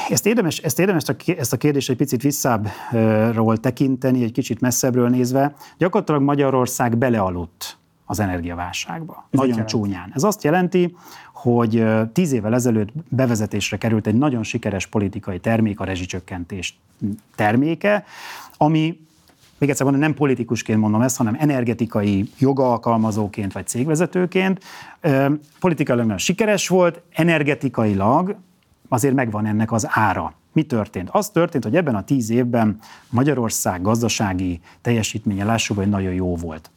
Ezt 0.09 0.27
érdemes, 0.27 0.59
ezt 0.59 0.79
érdemes 0.79 1.03
ezt 1.27 1.53
a 1.53 1.57
kérdést 1.57 1.91
egy 1.91 1.97
picit 1.97 2.23
visszábbról 2.23 3.57
tekinteni, 3.57 4.23
egy 4.23 4.33
kicsit 4.33 4.61
messzebbről 4.61 5.09
nézve. 5.09 5.55
Gyakorlatilag 5.79 6.23
Magyarország 6.23 6.99
belealudt 6.99 7.79
az 8.05 8.21
energiaválságba. 8.21 9.29
Ez 9.31 9.39
nagyon 9.39 9.67
csúnyán. 9.67 10.11
Ez 10.15 10.23
azt 10.23 10.45
jelenti, 10.45 10.97
hogy 11.33 11.85
tíz 12.13 12.33
évvel 12.33 12.55
ezelőtt 12.55 12.89
bevezetésre 13.09 13.77
került 13.77 14.07
egy 14.07 14.15
nagyon 14.15 14.43
sikeres 14.43 14.87
politikai 14.87 15.41
termék, 15.41 15.81
a 15.81 15.85
rezsicsökkentés 15.85 16.79
terméke, 17.35 18.05
ami 18.57 19.03
még 19.59 19.71
egyszer 19.71 19.87
mondom, 19.87 20.03
nem 20.03 20.15
politikusként 20.15 20.81
mondom 20.81 21.01
ezt, 21.01 21.17
hanem 21.17 21.37
energetikai 21.39 22.31
jogalkalmazóként 22.39 23.53
vagy 23.53 23.67
cégvezetőként. 23.67 24.65
Politikailag 25.61 26.05
nagyon 26.05 26.19
sikeres 26.19 26.69
volt, 26.69 27.03
energetikailag 27.11 28.37
azért 28.89 29.15
megvan 29.15 29.47
ennek 29.47 29.73
az 29.73 29.87
ára. 29.91 30.35
Mi 30.53 30.63
történt? 30.63 31.09
Az 31.13 31.29
történt, 31.29 31.65
hogy 31.65 31.77
ebben 31.77 31.95
a 31.95 32.05
tíz 32.05 32.31
évben 32.31 32.79
Magyarország 33.09 33.83
gazdasági 33.83 34.61
teljesítménye, 34.81 35.45
lássuk, 35.45 35.77
hogy 35.77 35.89
nagyon 35.89 36.13
jó 36.13 36.37
volt 36.37 36.71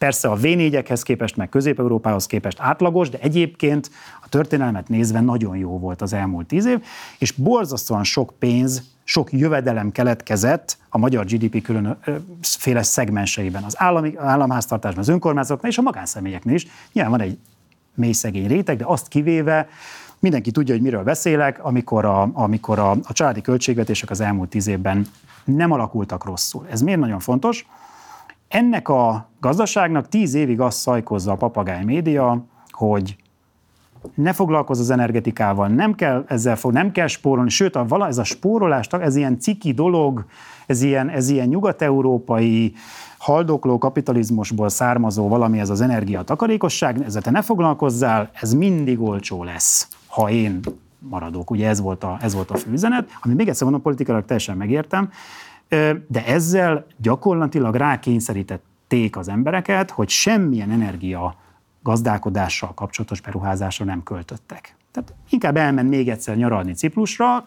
persze 0.00 0.28
a 0.28 0.36
V4-ekhez 0.36 1.00
képest, 1.02 1.36
meg 1.36 1.48
Közép-Európához 1.48 2.26
képest 2.26 2.60
átlagos, 2.60 3.08
de 3.08 3.18
egyébként 3.18 3.90
a 4.22 4.28
történelmet 4.28 4.88
nézve 4.88 5.20
nagyon 5.20 5.56
jó 5.56 5.78
volt 5.78 6.02
az 6.02 6.12
elmúlt 6.12 6.46
tíz 6.46 6.66
év, 6.66 6.82
és 7.18 7.32
borzasztóan 7.32 8.04
sok 8.04 8.32
pénz, 8.38 8.82
sok 9.04 9.32
jövedelem 9.32 9.92
keletkezett 9.92 10.78
a 10.88 10.98
magyar 10.98 11.24
GDP 11.24 11.62
különféle 11.62 12.82
szegmenseiben, 12.82 13.62
az 13.62 13.74
állami, 13.78 14.16
államháztartásban, 14.16 15.02
az 15.02 15.08
önkormányzatoknál 15.08 15.70
és 15.70 15.78
a 15.78 15.82
magánszemélyeknél 15.82 16.54
is. 16.54 16.66
Nyilván 16.92 17.12
van 17.12 17.20
egy 17.20 17.38
mély 17.94 18.12
szegény 18.12 18.46
réteg, 18.46 18.76
de 18.76 18.84
azt 18.86 19.08
kivéve 19.08 19.68
mindenki 20.18 20.50
tudja, 20.50 20.74
hogy 20.74 20.82
miről 20.82 21.02
beszélek, 21.02 21.64
amikor 21.64 22.04
a, 22.04 22.30
amikor 22.32 22.78
a, 22.78 22.90
a 22.90 23.12
családi 23.12 23.40
költségvetések 23.40 24.10
az 24.10 24.20
elmúlt 24.20 24.48
tíz 24.48 24.66
évben 24.66 25.06
nem 25.44 25.70
alakultak 25.70 26.24
rosszul. 26.24 26.66
Ez 26.70 26.80
miért 26.80 27.00
nagyon 27.00 27.18
fontos? 27.18 27.66
Ennek 28.50 28.88
a 28.88 29.30
gazdaságnak 29.40 30.08
tíz 30.08 30.34
évig 30.34 30.60
azt 30.60 30.78
szajkozza 30.78 31.32
a 31.32 31.36
papagáj 31.36 31.84
média, 31.84 32.44
hogy 32.70 33.16
ne 34.14 34.32
foglalkozz 34.32 34.80
az 34.80 34.90
energetikával, 34.90 35.68
nem 35.68 35.94
kell 35.94 36.24
ezzel 36.28 36.56
fog, 36.56 36.72
nem 36.72 36.92
kell 36.92 37.06
spórolni, 37.06 37.50
sőt, 37.50 37.76
a, 37.76 37.86
vala, 37.86 38.06
ez 38.06 38.18
a 38.18 38.24
spórolás, 38.24 38.86
ez 38.86 39.16
ilyen 39.16 39.38
ciki 39.38 39.72
dolog, 39.72 40.24
ez 40.66 40.82
ilyen, 40.82 41.08
ez 41.08 41.28
ilyen 41.28 41.48
nyugat-európai 41.48 42.74
haldokló 43.18 43.78
kapitalizmusból 43.78 44.68
származó 44.68 45.28
valami, 45.28 45.60
ez 45.60 45.70
az 45.70 45.80
energiatakarékosság, 45.80 47.02
ezzel 47.02 47.22
te 47.22 47.30
ne 47.30 47.42
foglalkozzál, 47.42 48.30
ez 48.32 48.54
mindig 48.54 49.00
olcsó 49.00 49.44
lesz, 49.44 49.88
ha 50.06 50.30
én 50.30 50.60
maradok. 50.98 51.50
Ugye 51.50 51.68
ez 51.68 51.80
volt 51.80 52.04
a, 52.04 52.18
ez 52.20 52.34
volt 52.34 52.50
a 52.50 52.56
főüzenet, 52.56 53.08
ami 53.20 53.34
még 53.34 53.48
egyszer 53.48 53.62
mondom, 53.62 53.82
politikailag 53.82 54.24
teljesen 54.24 54.56
megértem, 54.56 55.10
de 56.08 56.26
ezzel 56.26 56.86
gyakorlatilag 56.96 57.74
rákényszerítették 57.74 59.16
az 59.16 59.28
embereket, 59.28 59.90
hogy 59.90 60.08
semmilyen 60.08 60.70
energia 60.70 61.36
gazdálkodással 61.82 62.74
kapcsolatos 62.74 63.20
beruházásra 63.20 63.84
nem 63.84 64.02
költöttek. 64.02 64.74
Tehát 64.92 65.14
inkább 65.28 65.56
elment 65.56 65.88
még 65.88 66.08
egyszer 66.08 66.36
nyaralni 66.36 66.72
Ciprusra, 66.72 67.46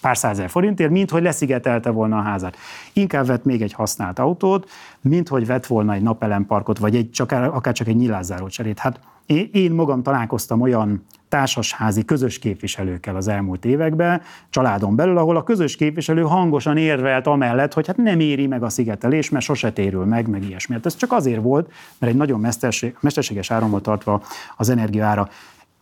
pár 0.00 0.16
százer 0.16 0.50
forintért, 0.50 0.90
mint 0.90 1.10
hogy 1.10 1.22
leszigetelte 1.22 1.90
volna 1.90 2.18
a 2.18 2.22
házat. 2.22 2.56
Inkább 2.92 3.26
vett 3.26 3.44
még 3.44 3.62
egy 3.62 3.72
használt 3.72 4.18
autót, 4.18 4.70
mint 5.00 5.28
hogy 5.28 5.46
vett 5.46 5.66
volna 5.66 5.92
egy 5.92 6.02
napelemparkot, 6.02 6.78
vagy 6.78 6.96
egy, 6.96 7.10
csak, 7.10 7.32
akár 7.32 7.74
csak 7.74 7.88
egy 7.88 7.96
nyilázzáró 7.96 8.48
cserét. 8.48 8.78
Hát 8.78 9.00
én, 9.26 9.48
én 9.52 9.72
magam 9.72 10.02
találkoztam 10.02 10.60
olyan 10.60 11.04
társasházi 11.32 12.04
közös 12.04 12.38
képviselőkkel 12.38 13.16
az 13.16 13.28
elmúlt 13.28 13.64
években, 13.64 14.22
családon 14.50 14.96
belül, 14.96 15.18
ahol 15.18 15.36
a 15.36 15.42
közös 15.42 15.76
képviselő 15.76 16.22
hangosan 16.22 16.76
érvelt 16.76 17.26
amellett, 17.26 17.72
hogy 17.72 17.86
hát 17.86 17.96
nem 17.96 18.20
éri 18.20 18.46
meg 18.46 18.62
a 18.62 18.68
szigetelés, 18.68 19.30
mert 19.30 19.44
sose 19.44 19.72
térül 19.72 20.04
meg, 20.04 20.28
meg 20.28 20.44
ilyesmi. 20.44 20.74
Hát 20.74 20.86
ez 20.86 20.96
csak 20.96 21.12
azért 21.12 21.42
volt, 21.42 21.72
mert 21.98 22.12
egy 22.12 22.18
nagyon 22.18 22.40
mesterség, 22.40 22.96
mesterséges 23.00 23.50
áron 23.50 23.70
volt 23.70 23.82
tartva 23.82 24.22
az 24.56 24.68
energiaára. 24.68 25.28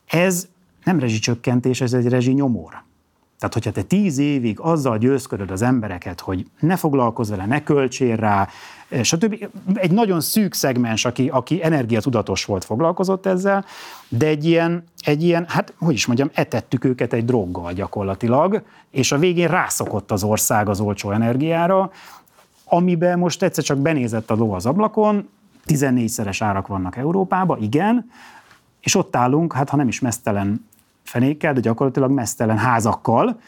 Ez 0.07 0.49
nem 0.85 0.99
rezsicsökkentés, 0.99 1.81
ez 1.81 1.93
egy 1.93 2.09
rezsi 2.09 2.33
nyomor. 2.33 2.83
Tehát, 3.41 3.55
hogyha 3.55 3.71
te 3.71 3.83
tíz 3.83 4.19
évig 4.19 4.61
azzal 4.61 4.99
győzködöd 4.99 5.51
az 5.51 5.63
embereket, 5.63 6.21
hogy 6.21 6.47
ne 6.61 6.77
foglalkozz 6.77 7.31
vele, 7.31 7.47
ne 7.47 7.63
költsél 7.63 8.17
rá, 8.17 8.49
stb. 9.03 9.51
Egy 9.75 9.91
nagyon 9.91 10.21
szűk 10.21 10.55
szegmens, 10.55 11.05
aki, 11.05 11.29
aki 11.29 11.65
energiatudatos 11.65 12.45
volt, 12.45 12.65
foglalkozott 12.65 13.27
ezzel, 13.27 13.65
de 14.09 14.27
egy 14.27 14.45
ilyen, 14.45 14.85
egy 15.01 15.23
ilyen, 15.23 15.45
hát 15.49 15.73
hogy 15.79 15.95
is 15.95 16.07
mondjam, 16.07 16.31
etettük 16.35 16.85
őket 16.85 17.13
egy 17.13 17.25
droggal 17.25 17.73
gyakorlatilag, 17.73 18.63
és 18.91 19.13
a 19.13 19.19
végén 19.19 19.49
rászokott 19.49 20.11
az 20.11 20.23
ország 20.23 20.69
az 20.69 20.81
olcsó 20.81 21.11
energiára, 21.11 21.91
amiben 22.65 23.19
most 23.19 23.43
egyszer 23.43 23.65
csak 23.65 23.79
benézett 23.79 24.31
a 24.31 24.35
ló 24.35 24.53
az 24.53 24.67
ablakon, 24.67 25.29
14-szeres 25.67 26.37
árak 26.41 26.67
vannak 26.67 26.97
Európában, 26.97 27.63
igen, 27.63 28.11
és 28.81 28.95
ott 28.95 29.17
állunk, 29.17 29.53
hát 29.53 29.69
ha 29.69 29.77
nem 29.77 29.89
is 29.89 30.01
mesztelen 30.01 30.69
fenékkel, 31.05 31.53
de 31.53 31.61
gyakorlatilag 31.61 32.11
mesztelen 32.11 32.59
házakkal, 32.59 33.41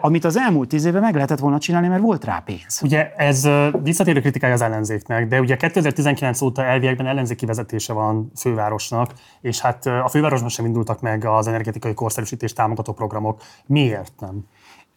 amit 0.00 0.24
az 0.24 0.36
elmúlt 0.36 0.68
tíz 0.68 0.84
évben 0.84 1.02
meg 1.02 1.14
lehetett 1.14 1.38
volna 1.38 1.58
csinálni, 1.58 1.88
mert 1.88 2.02
volt 2.02 2.24
rá 2.24 2.42
pénz. 2.44 2.80
Ugye 2.82 3.12
ez 3.16 3.48
visszatérő 3.82 4.20
kritikája 4.20 4.52
az 4.54 4.60
ellenzéknek, 4.60 5.28
de 5.28 5.40
ugye 5.40 5.56
2019 5.56 6.40
óta 6.40 6.64
elviekben 6.64 7.06
ellenzéki 7.06 7.46
vezetése 7.46 7.92
van 7.92 8.32
fővárosnak, 8.36 9.12
és 9.40 9.60
hát 9.60 9.86
a 9.86 10.08
fővárosban 10.08 10.48
sem 10.48 10.64
indultak 10.64 11.00
meg 11.00 11.24
az 11.24 11.46
energetikai 11.46 11.94
korszerűsítés 11.94 12.52
támogató 12.52 12.92
programok. 12.92 13.42
Miért 13.66 14.12
nem? 14.18 14.44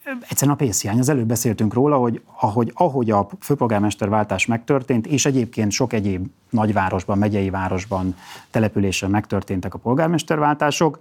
Egyszerűen 0.04 0.56
a 0.56 0.60
pénzhiány. 0.60 1.00
Az 1.00 1.10
előbb 1.10 1.28
beszéltünk 1.28 1.74
róla, 1.74 1.98
hogy 1.98 2.22
ahogy, 2.40 2.72
ahogy 2.76 3.12
a 3.12 3.28
főpolgármesterváltás 3.40 4.46
megtörtént, 4.46 5.08
és 5.08 5.26
egyébként 5.26 5.72
sok 5.72 5.94
egyéb 5.94 6.28
nagyvárosban, 6.50 7.18
megyei 7.18 7.50
városban, 7.50 8.16
településen 8.52 9.10
megtörténtek 9.10 9.74
a 9.74 9.78
polgármesterváltások, 9.78 11.00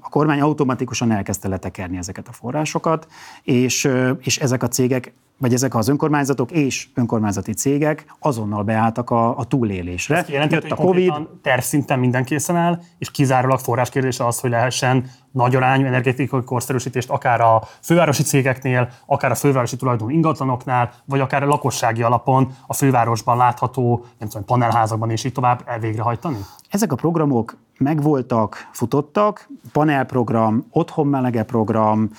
a 0.00 0.08
kormány 0.08 0.40
automatikusan 0.40 1.10
elkezdte 1.10 1.48
letekerni 1.48 1.96
ezeket 1.96 2.28
a 2.28 2.32
forrásokat, 2.32 3.06
és, 3.42 3.88
és 4.20 4.38
ezek 4.38 4.62
a 4.62 4.68
cégek 4.68 5.12
vagy 5.38 5.52
ezek 5.52 5.74
az 5.74 5.88
önkormányzatok 5.88 6.50
és 6.50 6.88
önkormányzati 6.94 7.52
cégek 7.52 8.04
azonnal 8.18 8.62
beálltak 8.62 9.10
a, 9.10 9.38
a 9.38 9.44
túlélésre. 9.44 10.16
Ezt 10.16 10.28
jelentett, 10.28 10.62
Jött 10.62 10.72
a 10.72 10.74
COVID. 10.74 11.12
Tervszinten 11.42 11.98
minden 11.98 12.24
készen 12.24 12.56
áll, 12.56 12.80
és 12.98 13.10
kizárólag 13.10 13.58
forráskérdése 13.58 14.26
az, 14.26 14.40
hogy 14.40 14.50
lehessen 14.50 15.10
nagy 15.38 15.54
arányú 15.56 15.86
energetikai 15.86 16.42
korszerűsítést 16.44 17.10
akár 17.10 17.40
a 17.40 17.62
fővárosi 17.80 18.22
cégeknél, 18.22 18.88
akár 19.06 19.30
a 19.30 19.34
fővárosi 19.34 19.76
tulajdon 19.76 20.10
ingatlanoknál, 20.10 20.92
vagy 21.04 21.20
akár 21.20 21.42
a 21.42 21.46
lakossági 21.46 22.02
alapon 22.02 22.56
a 22.66 22.74
fővárosban 22.74 23.36
látható, 23.36 24.04
nem 24.18 24.28
tudom, 24.28 24.44
panelházakban 24.44 25.10
és 25.10 25.24
így 25.24 25.32
tovább 25.32 25.62
elvégrehajtani? 25.66 26.38
Ezek 26.70 26.92
a 26.92 26.96
programok 26.96 27.56
megvoltak, 27.78 28.68
futottak, 28.72 29.48
panelprogram, 29.72 30.66
otthonmelege 30.70 31.42
program, 31.42 32.10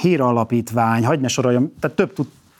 Héra 0.00 0.26
alapítvány, 0.26 1.06
hagyd 1.06 1.20
ne 1.20 1.28
soroljam, 1.28 1.72
tehát 1.80 1.96
több 1.96 2.12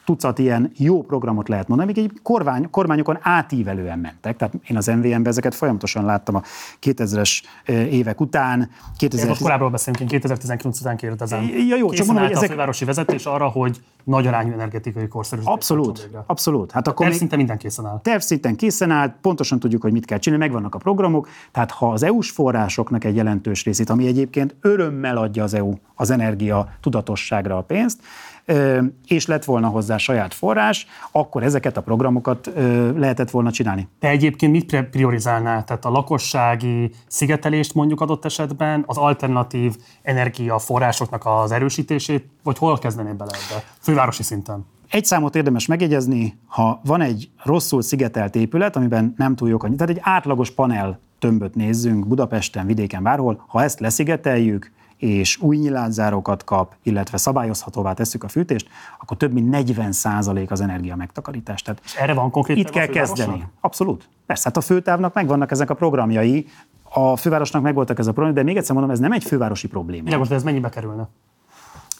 tucat 0.08 0.38
ilyen 0.38 0.70
jó 0.76 1.02
programot 1.02 1.48
lehet 1.48 1.68
mondani, 1.68 1.92
amik 1.92 2.04
egy 2.04 2.20
kormány, 2.22 2.70
kormányokon 2.70 3.18
átívelően 3.20 3.98
mentek. 3.98 4.36
Tehát 4.36 4.54
én 4.66 4.76
az 4.76 4.86
MVM-ben 4.86 5.26
ezeket 5.26 5.54
folyamatosan 5.54 6.04
láttam 6.04 6.34
a 6.34 6.42
2000-es 6.82 7.42
évek 7.90 8.20
után. 8.20 8.70
2010... 8.96 9.28
Most 9.28 9.42
korábban 9.42 9.70
beszélünk, 9.70 10.00
én 10.02 10.08
2019 10.08 10.80
után 10.80 10.96
kérdezem. 10.96 11.42
Ja, 11.68 11.76
jó, 11.76 11.90
csak 11.90 12.06
mondom, 12.06 12.24
hogy 12.24 12.32
ezek... 12.32 12.48
a 12.48 12.52
fővárosi 12.52 12.84
vezetés 12.84 13.26
arra, 13.26 13.48
hogy 13.48 13.80
nagy 14.04 14.26
arányú 14.26 14.52
energetikai 14.52 15.08
korszerűsítés. 15.08 15.54
Abszolút, 15.54 16.10
abszolút. 16.26 16.72
Hát 16.72 16.88
akkor 16.88 17.08
terv 17.08 17.34
minden 17.34 17.58
készen 17.58 17.86
áll. 17.86 18.00
Terv 18.02 18.22
készen 18.56 18.90
áll, 18.90 19.14
pontosan 19.20 19.58
tudjuk, 19.58 19.82
hogy 19.82 19.92
mit 19.92 20.04
kell 20.04 20.18
csinálni, 20.18 20.44
megvannak 20.44 20.74
a 20.74 20.78
programok. 20.78 21.28
Tehát 21.52 21.70
ha 21.70 21.92
az 21.92 22.02
EU-s 22.02 22.30
forrásoknak 22.30 23.04
egy 23.04 23.16
jelentős 23.16 23.64
részét, 23.64 23.90
ami 23.90 24.06
egyébként 24.06 24.56
örömmel 24.60 25.16
adja 25.16 25.42
az 25.42 25.54
EU 25.54 25.72
az 25.94 26.10
energia 26.10 26.68
tudatosságra 26.80 27.56
a 27.56 27.62
pénzt, 27.62 28.00
és 29.06 29.26
lett 29.26 29.44
volna 29.44 29.68
hozzá 29.68 29.96
saját 29.96 30.34
forrás, 30.34 30.86
akkor 31.12 31.42
ezeket 31.42 31.76
a 31.76 31.82
programokat 31.82 32.50
lehetett 32.96 33.30
volna 33.30 33.50
csinálni. 33.50 33.88
Te 33.98 34.08
egyébként 34.08 34.52
mit 34.52 34.84
priorizálnál? 34.90 35.64
Tehát 35.64 35.84
a 35.84 35.90
lakossági 35.90 36.90
szigetelést 37.06 37.74
mondjuk 37.74 38.00
adott 38.00 38.24
esetben, 38.24 38.82
az 38.86 38.96
alternatív 38.96 39.76
energiaforrásoknak 40.02 41.26
az 41.26 41.52
erősítését, 41.52 42.26
vagy 42.42 42.58
hol 42.58 42.78
kezdenél 42.78 43.14
bele 43.14 43.30
ebbe? 43.30 43.64
Fővárosi 43.80 44.22
szinten. 44.22 44.66
Egy 44.90 45.04
számot 45.04 45.36
érdemes 45.36 45.66
megjegyezni, 45.66 46.38
ha 46.46 46.80
van 46.84 47.00
egy 47.00 47.30
rosszul 47.42 47.82
szigetelt 47.82 48.34
épület, 48.36 48.76
amiben 48.76 49.14
nem 49.16 49.36
túl 49.36 49.48
jók, 49.48 49.62
tehát 49.62 49.88
egy 49.88 50.00
átlagos 50.00 50.50
panel 50.50 51.00
tömböt 51.18 51.54
nézzünk 51.54 52.06
Budapesten, 52.06 52.66
vidéken, 52.66 53.02
bárhol, 53.02 53.44
ha 53.46 53.62
ezt 53.62 53.80
leszigeteljük, 53.80 54.72
és 54.98 55.38
új 55.40 55.56
nyilázárokat 55.56 56.44
kap, 56.44 56.74
illetve 56.82 57.16
szabályozhatóvá 57.16 57.92
tesszük 57.92 58.24
a 58.24 58.28
fűtést, 58.28 58.68
akkor 59.00 59.16
több 59.16 59.32
mint 59.32 59.56
40% 59.56 60.48
az 60.48 60.60
energia 60.60 60.96
megtakarítás. 60.96 61.62
Tehát 61.62 61.80
és 61.84 61.94
erre 61.94 62.14
van 62.14 62.30
konkrét 62.30 62.56
Itt 62.56 62.70
kell 62.70 62.86
kezdeni. 62.86 63.46
Abszolút. 63.60 64.08
Persze, 64.26 64.42
hát 64.44 64.56
a 64.56 64.60
főtávnak 64.60 65.14
megvannak 65.14 65.50
ezek 65.50 65.70
a 65.70 65.74
programjai, 65.74 66.46
a 66.82 67.16
fővárosnak 67.16 67.62
megvoltak 67.62 67.98
ez 67.98 68.06
a 68.06 68.12
probléma, 68.12 68.36
de 68.36 68.42
még 68.42 68.56
egyszer 68.56 68.74
mondom, 68.74 68.92
ez 68.92 68.98
nem 68.98 69.12
egy 69.12 69.24
fővárosi 69.24 69.68
probléma. 69.68 70.08
De 70.08 70.16
most 70.16 70.30
ez 70.30 70.42
mennyibe 70.42 70.68
kerülne? 70.68 71.08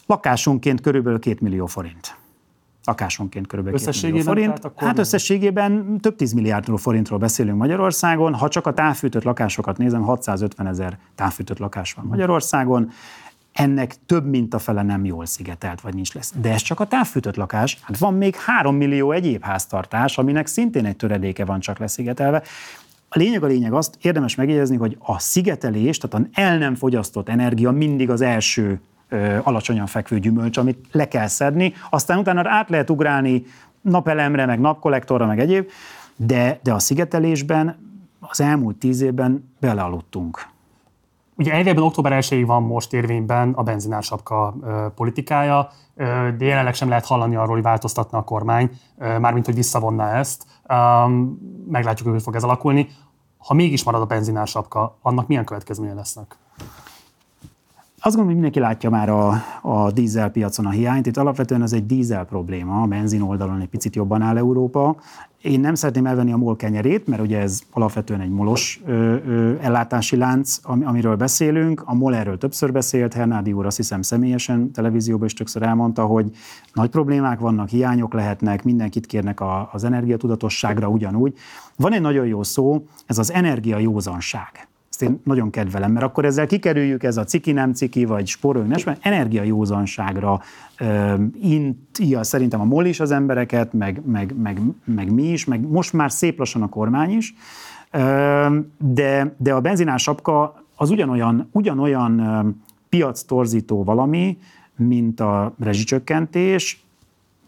Lakásonként 0.07 0.81
körülbelül 0.81 1.19
2 1.19 1.37
millió 1.41 1.67
forint 1.67 2.17
lakásonként 2.89 3.47
kb. 3.47 3.67
Összességében 3.67 4.25
forint. 4.25 4.65
Akkor 4.65 4.87
hát 4.87 4.99
összességében 4.99 6.01
több 6.01 6.17
10 6.17 6.33
milliárd 6.33 6.79
forintról 6.79 7.19
beszélünk 7.19 7.59
Magyarországon. 7.59 8.35
Ha 8.35 8.49
csak 8.49 8.67
a 8.67 8.73
távfűtött 8.73 9.23
lakásokat 9.23 9.79
nézem, 9.79 10.03
650 10.03 10.67
ezer 10.67 10.99
távfűtött 11.15 11.59
lakás 11.59 11.93
van 11.93 12.07
Magyarországon. 12.07 12.91
Ennek 13.53 13.95
több 14.07 14.27
mint 14.27 14.55
a 14.55 14.59
fele 14.59 14.83
nem 14.83 15.05
jól 15.05 15.27
szigetelt, 15.27 15.81
vagy 15.81 15.95
nincs 15.95 16.15
lesz. 16.15 16.33
De 16.41 16.53
ez 16.53 16.63
csak 16.63 16.81
a 16.81 16.87
távfűtött 16.87 17.37
lakás. 17.37 17.79
Hát 17.83 17.99
van 17.99 18.15
még 18.15 18.37
3 18.37 18.77
millió 18.77 19.13
egyéb 19.13 19.43
háztartás, 19.43 20.19
aminek 20.19 20.47
szintén 20.47 20.85
egy 20.85 20.97
töredéke 20.97 21.45
van 21.45 21.61
csak 21.61 21.79
leszigetelve. 21.79 22.43
A 23.09 23.19
lényeg 23.19 23.43
a 23.43 23.47
lényeg 23.47 23.73
azt 23.73 23.99
érdemes 24.01 24.35
megjegyezni, 24.35 24.77
hogy 24.77 24.97
a 25.01 25.19
szigetelés, 25.19 25.99
tehát 25.99 26.27
a 26.27 26.41
el 26.41 26.59
nem 26.59 26.75
fogyasztott 26.75 27.29
energia 27.29 27.71
mindig 27.71 28.11
az 28.11 28.21
első 28.21 28.81
alacsonyan 29.43 29.87
fekvő 29.87 30.19
gyümölcs, 30.19 30.57
amit 30.57 30.87
le 30.93 31.09
kell 31.09 31.27
szedni, 31.27 31.73
aztán 31.91 32.19
utána 32.19 32.43
át 32.45 32.69
lehet 32.69 32.91
ugrálni 32.91 33.45
napelemre, 33.81 34.47
meg 34.47 34.61
napkollektorra, 34.61 35.27
meg 35.27 35.41
egyéb, 35.41 35.69
de, 36.17 36.59
de 36.63 36.73
a 36.73 36.79
szigetelésben 36.79 37.77
az 38.21 38.41
elmúlt 38.41 38.77
tíz 38.77 39.01
évben 39.01 39.55
belealudtunk. 39.61 40.47
Ugye 41.37 41.53
elvégben 41.53 41.85
október 41.85 42.13
1 42.13 42.47
van 42.47 42.63
most 42.63 42.93
érvényben 42.93 43.53
a 43.53 43.63
benzinársapka 43.63 44.55
politikája, 44.95 45.71
de 46.37 46.45
jelenleg 46.45 46.75
sem 46.75 46.89
lehet 46.89 47.07
hallani 47.07 47.37
arról, 47.37 47.55
hogy 47.55 47.63
változtatna 47.63 48.19
a 48.19 48.23
kormány, 48.23 48.71
mármint 48.99 49.45
hogy 49.47 49.55
visszavonna 49.55 50.09
ezt. 50.09 50.45
Meglátjuk, 51.69 52.09
hogy 52.09 52.23
fog 52.23 52.35
ez 52.35 52.43
alakulni. 52.43 52.89
Ha 53.39 53.55
mégis 53.55 53.85
marad 53.85 54.01
a 54.01 54.05
benzinársapka, 54.07 54.99
annak 55.03 55.27
milyen 55.27 55.45
következménye 55.45 55.95
lesznek? 55.95 56.37
Azt 58.01 58.17
gondolom, 58.17 58.27
hogy 58.27 58.43
mindenki 58.43 58.59
látja 58.73 58.91
már 58.91 59.09
a, 59.09 59.43
a 59.63 59.91
dízel 59.91 60.31
piacon 60.31 60.67
a 60.67 60.71
hiányt. 60.71 61.07
Itt 61.07 61.17
alapvetően 61.17 61.63
ez 61.63 61.73
egy 61.73 61.87
dízel 61.87 62.25
probléma, 62.25 62.83
a 62.83 62.87
benzin 62.87 63.21
oldalon 63.21 63.61
egy 63.61 63.69
picit 63.69 63.97
jobban 63.97 64.23
áll 64.23 64.37
Európa. 64.37 64.97
Én 65.43 65.61
nem 65.61 65.75
szeretném 65.75 66.07
elvenni 66.07 66.33
a 66.33 66.37
MOL 66.37 66.57
kenyerét, 66.57 67.07
mert 67.07 67.23
ugye 67.23 67.39
ez 67.39 67.61
alapvetően 67.71 68.21
egy 68.21 68.31
molos 68.31 68.81
ö, 68.87 69.15
ö, 69.27 69.55
ellátási 69.61 70.17
lánc, 70.17 70.59
am, 70.63 70.83
amiről 70.87 71.17
beszélünk. 71.17 71.83
A 71.85 71.95
MOL 71.95 72.15
erről 72.15 72.39
többször 72.39 72.73
beszélt, 72.73 73.15
Hernádi 73.15 73.53
úr 73.53 73.67
azt 73.67 73.77
hiszem 73.77 74.03
személyesen 74.03 74.73
televízióban 74.73 75.27
is 75.27 75.35
többször 75.35 75.63
elmondta, 75.63 76.05
hogy 76.05 76.31
nagy 76.73 76.91
problémák 76.91 77.39
vannak, 77.39 77.69
hiányok 77.69 78.13
lehetnek, 78.13 78.65
mindenkit 78.65 79.07
kérnek 79.07 79.41
a, 79.41 79.69
az 79.73 79.85
energiatudatosságra 79.85 80.89
ugyanúgy. 80.89 81.35
Van 81.77 81.93
egy 81.93 82.01
nagyon 82.01 82.27
jó 82.27 82.43
szó, 82.43 82.85
ez 83.07 83.19
az 83.19 83.33
energiajózanság 83.33 84.68
ezt 85.01 85.11
én 85.11 85.21
nagyon 85.25 85.51
kedvelem, 85.51 85.93
mert 85.93 86.05
akkor 86.05 86.25
ezzel 86.25 86.47
kikerüljük 86.47 87.03
ez 87.03 87.17
a 87.17 87.25
ciki, 87.25 87.53
nem 87.53 87.73
ciki, 87.73 88.05
vagy 88.05 88.27
spóroljunk, 88.27 88.85
mert 88.85 89.07
energiajózanságra 89.07 90.41
intja 91.41 92.23
szerintem 92.23 92.61
a 92.61 92.65
MOL 92.65 92.85
is 92.85 93.01
az 93.01 93.11
embereket, 93.11 93.73
meg, 93.73 94.03
meg, 94.07 94.35
meg, 94.37 94.61
meg 94.85 95.13
mi 95.13 95.23
is, 95.23 95.45
meg 95.45 95.69
most 95.69 95.93
már 95.93 96.11
szép 96.11 96.39
lassan 96.39 96.63
a 96.63 96.69
kormány 96.69 97.11
is, 97.11 97.35
de, 98.79 99.35
de 99.37 99.53
a 99.53 99.61
benzinás 99.61 100.03
sapka 100.03 100.65
az 100.77 100.91
ugyanolyan, 100.91 101.49
ugyanolyan 101.53 102.55
piac 102.89 103.23
torzító 103.23 103.85
valami, 103.85 104.39
mint 104.77 105.21
a 105.21 105.55
rezsicsökkentés, 105.59 106.85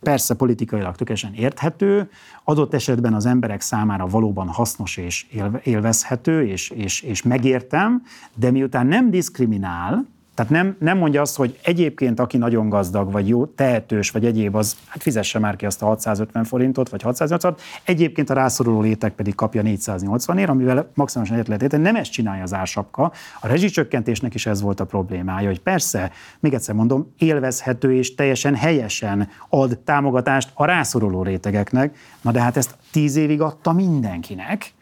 persze 0.01 0.35
politikailag 0.35 0.97
tökéletesen 0.97 1.35
érthető, 1.35 2.11
adott 2.45 2.75
esetben 2.75 3.15
az 3.15 3.27
emberek 3.27 3.61
számára 3.61 4.07
valóban 4.07 4.49
hasznos 4.49 4.97
és 4.97 5.27
élvezhető, 5.63 6.47
és, 6.47 6.71
és, 6.71 7.01
és 7.01 7.23
megértem, 7.23 8.03
de 8.35 8.51
miután 8.51 8.87
nem 8.87 9.11
diszkriminál, 9.11 10.07
tehát 10.35 10.51
nem, 10.51 10.77
nem 10.79 10.99
mondja 10.99 11.21
azt, 11.21 11.37
hogy 11.37 11.59
egyébként 11.63 12.21
aki 12.21 12.37
nagyon 12.37 12.69
gazdag, 12.69 13.13
vagy 13.13 13.29
jó, 13.29 13.47
tehetős, 13.47 14.11
vagy 14.11 14.25
egyéb, 14.25 14.55
az 14.55 14.77
hát 14.87 15.03
fizesse 15.03 15.39
már 15.39 15.57
ki 15.57 15.67
azt 15.67 15.83
a 15.83 15.87
650 15.87 16.45
forintot, 16.45 16.89
vagy 16.89 17.03
680 17.03 17.55
egyébként 17.85 18.31
a 18.31 18.35
rászoruló 18.35 18.81
létek 18.81 19.13
pedig 19.13 19.35
kapja 19.35 19.63
480 19.63 20.39
ér, 20.39 20.51
amivel 20.51 20.91
maximálisan 20.95 21.37
egyet 21.37 21.49
lehet 21.49 21.63
érteni. 21.63 21.83
Nem 21.83 21.97
ezt 21.97 22.11
csinálja 22.11 22.43
az 22.43 22.55
ársapka. 22.55 23.13
A 23.41 23.47
rezsicsökkentésnek 23.47 24.35
is 24.35 24.47
ez 24.47 24.61
volt 24.61 24.81
a 24.81 24.85
problémája, 24.85 25.49
hogy 25.49 25.61
persze, 25.61 26.11
még 26.41 26.55
egyszer 26.55 26.75
mondom, 26.75 27.15
élvezhető 27.19 27.95
és 27.95 28.15
teljesen 28.15 28.55
helyesen 28.55 29.29
ad 29.49 29.79
támogatást 29.79 30.51
a 30.55 30.65
rászoruló 30.65 31.23
rétegeknek, 31.23 31.97
na 32.21 32.31
de 32.31 32.41
hát 32.41 32.57
ezt 32.57 32.77
tíz 32.91 33.17
évig 33.17 33.41
adta 33.41 33.73
mindenkinek, 33.73 34.73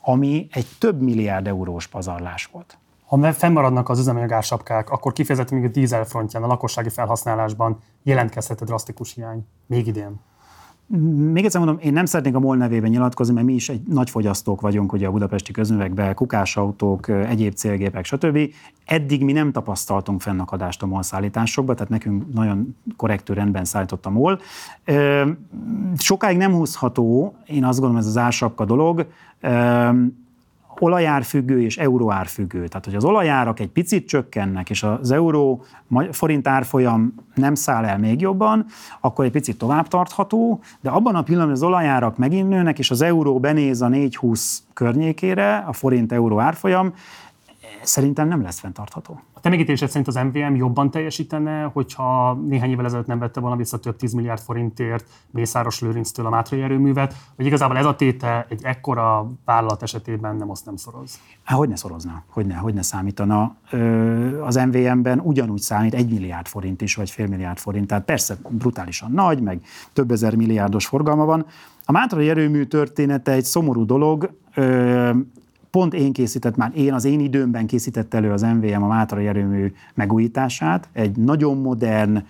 ami 0.00 0.46
egy 0.50 0.66
több 0.78 1.00
milliárd 1.00 1.46
eurós 1.46 1.86
pazarlás 1.86 2.48
volt. 2.52 2.78
Ha 3.06 3.32
fennmaradnak 3.32 3.88
az 3.88 3.98
üzemanyagársapkák, 3.98 4.90
akkor 4.90 5.12
kifejezetten 5.12 5.58
még 5.58 5.68
a 5.68 5.72
dízel 5.72 6.04
frontján, 6.04 6.42
a 6.42 6.46
lakossági 6.46 6.88
felhasználásban 6.88 7.78
jelentkezhet 8.02 8.64
drasztikus 8.64 9.14
hiány. 9.14 9.46
Még 9.66 9.86
idén. 9.86 10.20
Még 11.32 11.44
egyszer 11.44 11.60
mondom, 11.60 11.78
én 11.82 11.92
nem 11.92 12.04
szeretnék 12.04 12.34
a 12.34 12.38
MOL 12.38 12.56
nevében 12.56 12.90
nyilatkozni, 12.90 13.34
mert 13.34 13.46
mi 13.46 13.54
is 13.54 13.68
egy 13.68 13.80
nagy 13.88 14.10
fogyasztók 14.10 14.60
vagyunk, 14.60 14.92
ugye 14.92 15.06
a 15.06 15.10
budapesti 15.10 15.52
közművekben, 15.52 16.14
kukásautók, 16.14 17.08
egyéb 17.08 17.54
célgépek, 17.54 18.04
stb. 18.04 18.38
Eddig 18.84 19.24
mi 19.24 19.32
nem 19.32 19.52
tapasztaltunk 19.52 20.20
fennakadást 20.20 20.82
a 20.82 20.86
MOL 20.86 21.02
szállításokba, 21.02 21.74
tehát 21.74 21.88
nekünk 21.88 22.34
nagyon 22.34 22.76
korrektű 22.96 23.32
rendben 23.32 23.64
szállított 23.64 24.06
a 24.06 24.10
MOL. 24.10 24.40
Sokáig 25.96 26.36
nem 26.36 26.52
húzható, 26.52 27.34
én 27.46 27.64
azt 27.64 27.78
gondolom, 27.78 28.02
ez 28.02 28.08
az 28.08 28.16
ársapka 28.16 28.64
dolog 28.64 29.06
olajárfüggő 30.84 31.62
és 31.62 31.78
euróárfüggő. 31.78 32.68
Tehát, 32.68 32.84
hogy 32.84 32.94
az 32.94 33.04
olajárak 33.04 33.60
egy 33.60 33.68
picit 33.68 34.08
csökkennek, 34.08 34.70
és 34.70 34.82
az 34.82 35.10
euró 35.10 35.64
forint 36.10 36.48
árfolyam 36.48 37.14
nem 37.34 37.54
száll 37.54 37.84
el 37.84 37.98
még 37.98 38.20
jobban, 38.20 38.66
akkor 39.00 39.24
egy 39.24 39.30
picit 39.30 39.58
tovább 39.58 39.88
tartható, 39.88 40.60
de 40.80 40.90
abban 40.90 41.14
a 41.14 41.22
pillanatban, 41.22 41.56
az 41.56 41.62
olajárak 41.62 42.16
megint 42.16 42.48
nőnek, 42.48 42.78
és 42.78 42.90
az 42.90 43.02
euró 43.02 43.40
benéz 43.40 43.82
a 43.82 43.88
4,20 43.88 44.58
környékére, 44.72 45.56
a 45.56 45.72
forint 45.72 46.12
euró 46.12 46.38
árfolyam, 46.38 46.92
szerintem 47.82 48.28
nem 48.28 48.42
lesz 48.42 48.58
fenntartható. 48.58 49.20
Te 49.44 49.50
megítélésed 49.50 49.88
szerint 49.88 50.08
az 50.08 50.14
MVM 50.14 50.54
jobban 50.54 50.90
teljesítene, 50.90 51.62
hogyha 51.62 52.34
néhány 52.34 52.70
évvel 52.70 52.84
ezelőtt 52.84 53.06
nem 53.06 53.18
vette 53.18 53.40
volna 53.40 53.56
vissza 53.56 53.78
több 53.78 53.96
10 53.96 54.12
milliárd 54.12 54.40
forintért 54.40 55.04
Mészáros 55.30 55.80
Lőrinctől 55.80 56.26
a 56.26 56.30
Mátrai 56.30 56.62
erőművet, 56.62 57.14
vagy 57.36 57.46
igazából 57.46 57.76
ez 57.76 57.84
a 57.84 57.96
téte 57.96 58.46
egy 58.48 58.60
ekkora 58.62 59.30
vállalat 59.44 59.82
esetében 59.82 60.36
nem 60.36 60.50
azt 60.50 60.64
nem 60.64 60.76
szoroz? 60.76 61.20
Há, 61.42 61.56
hogy 61.56 61.68
ne 61.68 61.76
szorozna, 61.76 62.22
hogy 62.28 62.74
ne 62.74 62.82
számítana. 62.82 63.56
Az 64.40 64.54
MVM-ben 64.54 65.20
ugyanúgy 65.20 65.60
számít 65.60 65.94
egy 65.94 66.10
milliárd 66.10 66.46
forint 66.46 66.82
is, 66.82 66.94
vagy 66.94 67.10
fél 67.10 67.26
milliárd 67.26 67.58
forint, 67.58 67.86
tehát 67.86 68.04
persze 68.04 68.36
brutálisan 68.48 69.12
nagy, 69.12 69.40
meg 69.40 69.60
több 69.92 70.10
ezer 70.10 70.34
milliárdos 70.34 70.86
forgalma 70.86 71.24
van. 71.24 71.46
A 71.84 71.92
Mátrai 71.92 72.28
erőmű 72.28 72.64
története 72.64 73.32
egy 73.32 73.44
szomorú 73.44 73.84
dolog, 73.84 74.30
pont 75.74 75.94
én 75.94 76.12
készített, 76.12 76.56
már 76.56 76.70
én 76.74 76.92
az 76.92 77.04
én 77.04 77.20
időmben 77.20 77.66
készített 77.66 78.14
elő 78.14 78.32
az 78.32 78.42
MVM 78.42 78.82
a 78.82 78.86
Mátrai 78.86 79.26
erőmű 79.26 79.72
megújítását, 79.94 80.88
egy 80.92 81.16
nagyon 81.16 81.56
modern, 81.56 82.24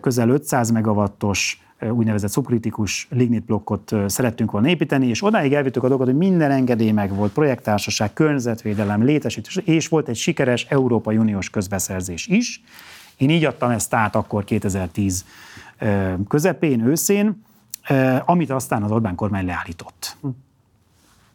közel 0.00 0.28
500 0.28 0.70
megawattos 0.70 1.60
úgynevezett 1.90 2.30
szubkritikus 2.30 3.08
lignit 3.10 3.44
blokkot 3.44 3.92
szerettünk 4.06 4.50
volna 4.50 4.68
építeni, 4.68 5.06
és 5.06 5.24
odáig 5.24 5.52
elvittük 5.52 5.82
a 5.84 5.88
dolgot, 5.88 6.06
hogy 6.06 6.16
minden 6.16 6.50
engedély 6.50 6.90
meg 6.90 7.14
volt, 7.14 7.32
projekttársaság, 7.32 8.12
környezetvédelem, 8.12 9.02
létesítés, 9.02 9.56
és 9.56 9.88
volt 9.88 10.08
egy 10.08 10.16
sikeres 10.16 10.66
Európai 10.68 11.16
Uniós 11.16 11.50
közbeszerzés 11.50 12.26
is. 12.26 12.62
Én 13.16 13.30
így 13.30 13.44
adtam 13.44 13.70
ezt 13.70 13.94
át 13.94 14.16
akkor 14.16 14.44
2010 14.44 15.24
közepén, 16.28 16.86
őszén, 16.86 17.42
amit 18.24 18.50
aztán 18.50 18.82
az 18.82 18.90
Orbán 18.90 19.14
kormány 19.14 19.46
leállított. 19.46 20.16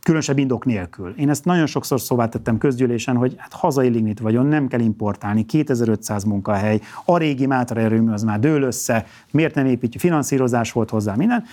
Különösebb 0.02 0.38
indok 0.38 0.66
nélkül. 0.66 1.14
Én 1.18 1.30
ezt 1.30 1.46
nagyon 1.46 1.66
sokszor 1.66 2.02
szóvá 2.02 2.28
tettem 2.28 2.58
közgyűlésen, 2.58 3.16
hogy 3.16 3.36
hát 3.38 3.54
hazai 3.54 3.90
lignit 3.90 4.20
vagyon, 4.20 4.46
nem 4.46 4.68
kell 4.68 4.80
importálni, 4.80 5.46
2500 5.46 6.24
munkahely, 6.24 6.82
a 7.06 7.18
régi 7.18 7.46
Mátra 7.46 7.80
erőmű 7.80 8.12
az 8.12 8.24
már 8.24 8.40
dől 8.40 8.62
össze, 8.62 9.06
miért 9.32 9.56
nem 9.56 9.66
építjük, 9.66 10.02
finanszírozás 10.02 10.72
volt 10.72 10.90
hozzá, 10.90 11.16
minden. 11.16 11.44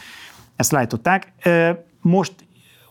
Ezt 0.57 0.73
látották. 0.73 1.33
Most 2.01 2.33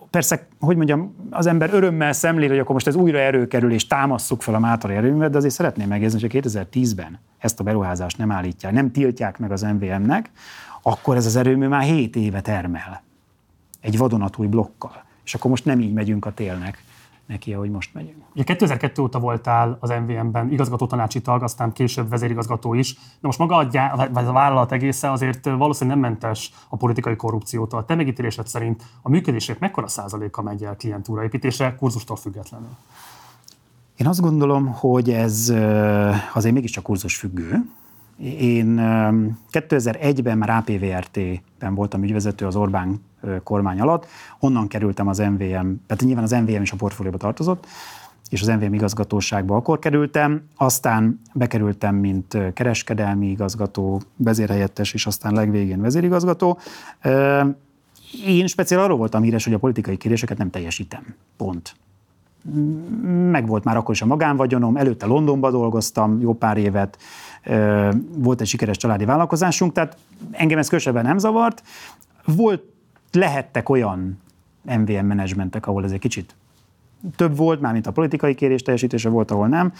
persze, 0.10 0.48
hogy 0.60 0.76
mondjam, 0.76 1.16
az 1.30 1.46
ember 1.46 1.74
örömmel 1.74 2.14
szemlél, 2.14 2.50
hogy 2.50 2.60
akkor 2.60 2.74
most 2.74 2.88
ez 2.88 2.96
újra 2.96 3.18
erőkerül, 3.18 3.72
és 3.72 3.88
támasszuk 3.88 4.42
fel 4.42 4.54
a 4.54 4.60
Mátra 4.60 4.94
erőművet, 4.94 5.32
de 5.32 5.38
azért 5.38 5.54
szeretném 5.54 5.88
megjegyezni, 5.88 6.20
hogy 6.22 6.42
2010-ben 6.44 7.20
ezt 7.38 7.60
a 7.60 7.64
beruházást 7.64 8.18
nem 8.18 8.32
állítják, 8.32 8.74
nem 8.74 8.92
tiltják 8.92 9.40
meg 9.40 9.52
az 9.52 9.62
MVM-nek, 9.62 10.30
akkor 10.82 11.16
ez 11.16 11.26
az 11.26 11.36
erőmű 11.36 11.68
már 11.68 11.84
7 11.84 12.16
éve 12.16 12.42
termel 12.42 13.04
egy 13.82 13.98
vadonatúj 13.98 14.48
blokkal 14.48 15.06
és 15.28 15.34
akkor 15.34 15.50
most 15.50 15.66
nem 15.66 15.80
így 15.80 15.94
megyünk 15.94 16.26
a 16.26 16.34
télnek 16.34 16.84
neki, 17.26 17.54
ahogy 17.54 17.70
most 17.70 17.94
megyünk. 17.94 18.24
Ugye 18.34 18.44
2002 18.44 19.00
óta 19.02 19.20
voltál 19.20 19.78
az 19.80 19.90
MVM-ben 19.90 20.52
igazgató 20.52 20.88
tanácsi 20.88 21.22
tag, 21.22 21.44
aztán 21.44 21.72
később 21.72 22.10
vezérigazgató 22.10 22.74
is. 22.74 22.94
De 22.94 23.00
most 23.22 23.40
maga 23.40 23.56
a, 23.56 23.64
gyá, 23.64 23.96
vagy 24.12 24.26
a 24.26 24.32
vállalat 24.32 24.72
egésze 24.72 25.12
azért 25.12 25.46
valószínűleg 25.46 26.00
nem 26.00 26.10
mentes 26.10 26.52
a 26.70 26.76
politikai 26.76 27.16
korrupciótól. 27.16 27.86
Te 27.86 27.96
megítélésed 27.96 28.48
szerint 28.48 28.84
a 29.02 29.10
működések 29.10 29.60
mekkora 29.60 29.88
százaléka 29.88 30.42
megy 30.42 30.64
el 30.64 30.76
klientúra 30.76 31.24
építésre, 31.24 31.76
kurzustól 31.76 32.16
függetlenül? 32.16 32.70
Én 33.96 34.08
azt 34.08 34.22
gondolom, 34.22 34.68
hogy 34.68 35.10
ez 35.10 35.54
azért 36.34 36.54
mégiscsak 36.54 36.84
kurzus 36.84 37.16
függő. 37.16 37.70
Én 38.40 38.76
2001-ben 39.52 40.38
már 40.38 40.50
APVRT-ben 40.50 41.76
voltam 41.76 42.04
ügyvezető 42.04 42.46
az 42.46 42.56
Orbán 42.56 43.02
kormány 43.44 43.80
alatt, 43.80 44.06
onnan 44.40 44.68
kerültem 44.68 45.08
az 45.08 45.18
MVM, 45.18 45.72
tehát 45.88 46.02
nyilván 46.04 46.24
az 46.24 46.32
MVM 46.32 46.62
is 46.62 46.72
a 46.72 46.76
portfólióba 46.76 47.18
tartozott, 47.18 47.66
és 48.30 48.42
az 48.42 48.48
MVM 48.48 48.74
igazgatóságba 48.74 49.56
akkor 49.56 49.80
kerültem, 49.80 50.44
aztán 50.56 51.22
bekerültem, 51.34 51.96
mint 51.96 52.38
kereskedelmi 52.54 53.28
igazgató, 53.28 54.02
vezérhelyettes, 54.16 54.94
és 54.94 55.06
aztán 55.06 55.34
legvégén 55.34 55.82
vezérigazgató. 55.82 56.58
Én 58.26 58.48
speciál 58.48 58.82
arról 58.82 58.98
voltam 58.98 59.22
híres, 59.22 59.44
hogy 59.44 59.54
a 59.54 59.58
politikai 59.58 59.98
kéréseket 59.98 60.38
nem 60.38 60.50
teljesítem. 60.50 61.16
Pont. 61.38 61.76
Meg 63.32 63.48
volt 63.48 63.64
már 63.64 63.78
akkor 63.78 63.94
is 63.94 64.02
a 64.02 64.06
magánvagyonom, 64.06 64.78
előtte 64.78 65.06
Londonba 65.06 65.52
dolgoztam 65.52 66.20
jó 66.20 66.34
pár 66.34 66.58
évet, 66.58 66.98
volt 68.18 68.42
egy 68.42 68.48
sikeres 68.48 68.78
családi 68.78 69.06
vállalkozásunk, 69.06 69.72
tehát 69.72 69.98
engem 70.32 70.58
ez 70.58 70.66
különösebben 70.66 71.06
nem 71.06 71.18
zavart. 71.18 71.64
Volt, 72.26 72.64
lehettek 73.12 73.70
olyan 73.70 74.20
MVM 74.62 75.06
menedzsmentek, 75.06 75.68
ahol 75.68 75.84
ez 75.84 75.92
egy 75.92 76.00
kicsit 76.00 76.36
több 77.16 77.38
volt, 77.38 77.62
mármint 77.62 77.88
a 77.88 77.92
politikai 77.92 78.36
kérés 78.36 78.62
teljesítése 78.62 79.10
volt, 79.10 79.32
ahol 79.32 79.48
nem 79.48 79.74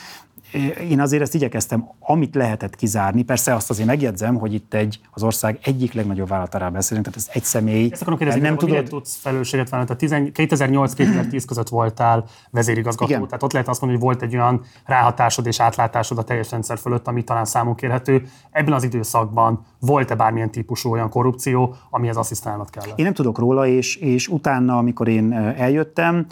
én 0.90 1.00
azért 1.00 1.22
ezt 1.22 1.36
igyekeztem, 1.36 1.90
amit 2.00 2.36
lehetett 2.36 2.76
kizárni. 2.76 3.24
Persze 3.24 3.56
azt 3.56 3.70
azért 3.70 3.88
megjegyzem, 3.88 4.36
hogy 4.36 4.54
itt 4.54 4.74
egy 4.74 5.00
az 5.12 5.24
ország 5.24 5.60
egyik 5.64 5.94
legnagyobb 5.94 6.28
vállalatára 6.28 6.70
beszélünk, 6.70 7.06
tehát 7.06 7.20
ez 7.20 7.30
egy 7.34 7.44
személy. 7.44 7.90
Ezt 7.92 8.02
akarom 8.02 8.20
kérdezni, 8.20 8.42
nem 8.42 8.58
tudod... 8.58 8.84
tudsz 8.84 9.16
felelősséget 9.16 9.70
vállalni? 9.70 9.96
Tehát 9.96 10.32
2008-2010 10.36 11.44
között 11.48 11.70
voltál 11.70 12.26
vezérigazgató, 12.52 13.12
Igen. 13.12 13.26
tehát 13.26 13.44
ott 13.44 13.52
lehet 13.52 13.68
azt 13.68 13.82
mondani, 13.82 14.04
hogy 14.04 14.14
volt 14.14 14.30
egy 14.30 14.36
olyan 14.36 14.62
ráhatásod 14.86 15.46
és 15.46 15.60
átlátásod 15.60 16.18
a 16.18 16.24
teljes 16.24 16.52
rendszer 16.52 16.78
fölött, 16.78 17.08
ami 17.08 17.24
talán 17.24 17.46
számon 17.46 17.76
kérhető. 17.76 18.28
Ebben 18.52 18.74
az 18.74 18.84
időszakban 18.84 19.66
volt-e 19.80 20.16
bármilyen 20.16 20.52
típusú 20.52 20.92
olyan 20.92 21.10
korrupció, 21.10 21.76
amihez 21.90 22.18
asszisztálnod 22.18 22.70
kell? 22.70 22.84
Én 22.96 23.06
nem 23.06 23.14
tudok 23.14 23.38
róla, 23.38 23.68
és, 23.68 23.96
és 23.96 24.28
utána, 24.28 24.78
amikor 24.78 25.08
én 25.08 25.34
eljöttem, 25.34 26.26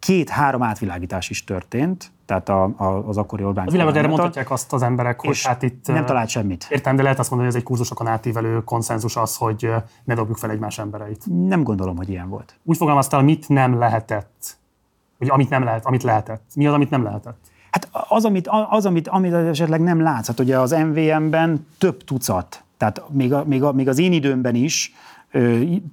két-három 0.00 0.62
átvilágítás 0.62 1.30
is 1.30 1.44
történt, 1.44 2.10
tehát 2.26 2.48
a, 2.48 2.62
a, 2.76 2.84
az 2.84 3.16
akkori 3.16 3.44
Orbán 3.44 3.66
A 3.66 3.70
világon 3.70 3.96
erre 3.96 4.08
mondhatják 4.08 4.50
azt 4.50 4.72
az 4.72 4.82
emberek, 4.82 5.20
hogy 5.20 5.42
hát 5.42 5.62
itt... 5.62 5.86
Nem 5.86 6.04
talált 6.04 6.28
semmit. 6.28 6.66
Értem, 6.70 6.96
de 6.96 7.02
lehet 7.02 7.18
azt 7.18 7.30
mondani, 7.30 7.50
hogy 7.50 7.60
ez 7.60 7.66
egy 7.66 7.70
kurzusokon 7.70 8.06
átívelő 8.06 8.64
konszenzus 8.64 9.16
az, 9.16 9.36
hogy 9.36 9.70
ne 10.04 10.14
dobjuk 10.14 10.36
fel 10.36 10.50
egymás 10.50 10.78
embereit. 10.78 11.24
Nem 11.46 11.62
gondolom, 11.62 11.96
hogy 11.96 12.08
ilyen 12.08 12.28
volt. 12.28 12.54
Úgy 12.62 12.76
fogalmaztál, 12.76 13.22
mit 13.22 13.48
nem 13.48 13.78
lehetett. 13.78 14.58
Vagy 15.18 15.30
amit 15.30 15.50
nem 15.50 15.64
lehet, 15.64 15.86
amit 15.86 16.02
lehetett. 16.02 16.42
Mi 16.54 16.66
az, 16.66 16.72
amit 16.74 16.90
nem 16.90 17.02
lehetett? 17.02 17.38
Hát 17.70 17.88
az, 18.08 18.24
amit, 18.24 18.48
az, 18.70 18.86
amit, 18.86 19.08
amit 19.08 19.32
esetleg 19.32 19.80
nem 19.80 20.00
látsz, 20.00 20.26
hát 20.26 20.40
ugye 20.40 20.58
az 20.58 20.70
MVM-ben 20.70 21.66
több 21.78 22.04
tucat, 22.04 22.64
tehát 22.76 23.02
még, 23.08 23.32
a, 23.32 23.44
még, 23.44 23.62
a, 23.62 23.72
még 23.72 23.88
az 23.88 23.98
én 23.98 24.12
időmben 24.12 24.54
is 24.54 24.94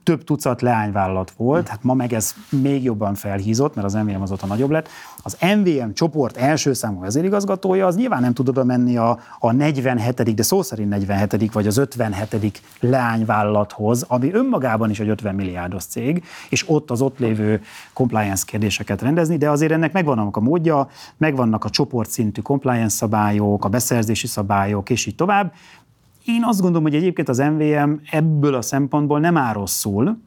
több 0.03 0.23
tucat 0.23 0.61
leányvállalat 0.61 1.31
volt, 1.31 1.67
hát 1.67 1.83
ma 1.83 1.93
meg 1.93 2.13
ez 2.13 2.33
még 2.49 2.83
jobban 2.83 3.15
felhízott, 3.15 3.75
mert 3.75 3.87
az 3.87 3.93
MVM 3.93 4.21
azóta 4.21 4.45
nagyobb 4.45 4.69
lett. 4.69 4.89
Az 5.23 5.37
MVM 5.57 5.89
csoport 5.93 6.37
első 6.37 6.73
számú 6.73 6.99
vezérigazgatója 6.99 7.85
az 7.85 7.95
nyilván 7.95 8.21
nem 8.21 8.33
tud 8.33 8.49
oda 8.49 8.63
menni 8.63 8.97
a, 8.97 9.19
a 9.39 9.51
47. 9.51 10.35
de 10.35 10.43
szó 10.43 10.61
szerint 10.61 10.89
47. 10.89 11.53
vagy 11.53 11.67
az 11.67 11.77
57. 11.77 12.61
leányvállalathoz, 12.79 14.05
ami 14.07 14.33
önmagában 14.33 14.89
is 14.89 14.99
egy 14.99 15.09
50 15.09 15.35
milliárdos 15.35 15.83
cég, 15.83 16.23
és 16.49 16.69
ott 16.69 16.91
az 16.91 17.01
ott 17.01 17.19
lévő 17.19 17.61
compliance 17.93 18.43
kérdéseket 18.45 19.01
rendezni, 19.01 19.37
de 19.37 19.49
azért 19.49 19.71
ennek 19.71 19.93
megvannak 19.93 20.37
a 20.37 20.39
módja, 20.39 20.87
megvannak 21.17 21.65
a 21.65 21.69
csoportszintű 21.69 22.41
compliance 22.41 22.95
szabályok, 22.95 23.65
a 23.65 23.69
beszerzési 23.69 24.27
szabályok, 24.27 24.89
és 24.89 25.05
így 25.05 25.15
tovább. 25.15 25.53
Én 26.27 26.43
azt 26.43 26.61
gondolom, 26.61 26.83
hogy 26.83 26.95
egyébként 26.95 27.29
az 27.29 27.37
MVM 27.37 27.91
ebből 28.11 28.53
a 28.53 28.61
szempontból 28.61 29.19
nem 29.19 29.37
áll 29.37 29.53
rosszul, 29.53 30.17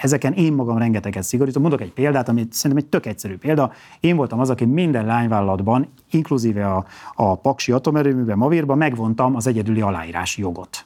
Ezeken 0.00 0.32
én 0.32 0.52
magam 0.52 0.78
rengeteget 0.78 1.22
szigorítom. 1.22 1.62
Mondok 1.62 1.80
egy 1.80 1.92
példát, 1.92 2.28
ami 2.28 2.46
szerintem 2.50 2.84
egy 2.84 2.90
tök 2.90 3.06
egyszerű 3.06 3.36
példa. 3.36 3.72
Én 4.00 4.16
voltam 4.16 4.40
az, 4.40 4.50
aki 4.50 4.64
minden 4.64 5.06
lányvállalatban, 5.06 5.88
inkluzíve 6.10 6.66
a, 6.66 6.84
a 7.14 7.34
Paksi 7.34 7.72
atomerőműben, 7.72 8.38
Mavírban 8.38 8.78
megvontam 8.78 9.36
az 9.36 9.46
egyedüli 9.46 9.80
aláírási 9.80 10.40
jogot. 10.40 10.84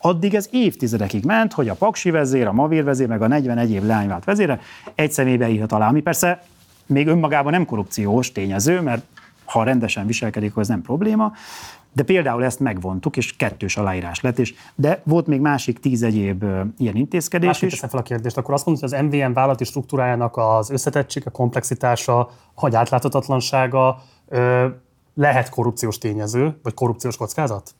Addig 0.00 0.34
ez 0.34 0.48
évtizedekig 0.50 1.24
ment, 1.24 1.52
hogy 1.52 1.68
a 1.68 1.74
Paksi 1.74 2.10
vezér, 2.10 2.46
a 2.46 2.52
Mavír 2.52 2.84
vezér, 2.84 3.08
meg 3.08 3.22
a 3.22 3.26
40 3.26 3.58
egyéb 3.58 3.84
lányvált 3.84 4.24
vezére 4.24 4.60
egy 4.94 5.12
személybe 5.12 5.48
írhat 5.48 5.72
alá, 5.72 5.88
ami 5.88 6.00
persze 6.00 6.42
még 6.86 7.06
önmagában 7.06 7.52
nem 7.52 7.64
korrupciós 7.64 8.32
tényező, 8.32 8.80
mert 8.80 9.04
ha 9.44 9.62
rendesen 9.62 10.06
viselkedik, 10.06 10.52
ez 10.56 10.68
nem 10.68 10.82
probléma, 10.82 11.32
de 11.96 12.02
például 12.02 12.44
ezt 12.44 12.60
megvontuk, 12.60 13.16
és 13.16 13.36
kettős 13.36 13.76
aláírás 13.76 14.20
lett, 14.20 14.38
és 14.38 14.54
de 14.74 15.02
volt 15.04 15.26
még 15.26 15.40
másik 15.40 15.78
tíz 15.78 16.02
egyéb 16.02 16.44
ilyen 16.78 16.94
intézkedés 16.94 17.46
Másképp 17.46 17.70
is. 17.70 17.78
fel 17.78 18.00
a 18.00 18.02
kérdést, 18.02 18.36
akkor 18.36 18.54
azt 18.54 18.66
mondod, 18.66 18.90
hogy 18.90 18.98
az 18.98 19.04
MVM 19.04 19.32
vállalati 19.32 19.64
struktúrájának 19.64 20.36
az 20.36 20.70
összetettség, 20.70 21.22
a 21.26 21.30
komplexitása, 21.30 22.30
vagy 22.54 22.74
átláthatatlansága 22.74 24.02
lehet 25.14 25.48
korrupciós 25.48 25.98
tényező, 25.98 26.58
vagy 26.62 26.74
korrupciós 26.74 27.16
kockázat? 27.16 27.74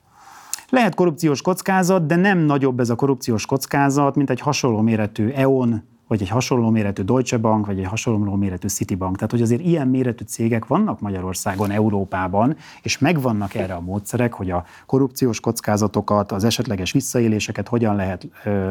Lehet 0.69 0.95
korrupciós 0.95 1.43
kockázat, 1.43 2.07
de 2.07 2.17
nem 2.17 2.39
nagyobb 2.39 2.81
ez 2.81 2.91
a 2.91 2.95
korrupciós 2.95 3.47
kockázat, 3.47 4.17
mint 4.17 4.31
egy 4.31 4.41
hasonló 4.41 4.81
méretű 4.81 5.29
EON 5.29 5.85
vagy 6.09 6.23
egy 6.23 6.29
hasonló 6.29 6.71
méretű 6.71 7.03
Deutsche 7.03 7.37
Bank, 7.37 7.67
vagy 7.67 7.79
egy 7.79 7.87
hasonló 7.87 8.35
méretű 8.35 8.69
Citibank. 8.69 9.15
Tehát, 9.15 9.31
hogy 9.31 9.43
azért 9.43 9.61
ilyen 9.61 9.89
méretű 9.89 10.25
cégek 10.25 10.67
vannak 10.67 11.01
Magyarországon, 11.01 11.71
Európában, 11.71 12.57
és 12.83 12.99
megvannak 12.99 13.55
erre 13.55 13.75
a 13.75 13.81
módszerek, 13.81 14.33
hogy 14.33 14.51
a 14.51 14.65
korrupciós 14.87 15.41
kockázatokat, 15.41 16.33
az 16.33 16.45
esetleges 16.45 16.93
visszaéléseket 16.93 17.69
hogyan 17.69 17.97
lehet 17.97 18.29
ö, 18.45 18.71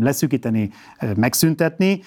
leszűkíteni, 0.00 0.70
ö, 1.00 1.10
megszüntetni. 1.16 2.00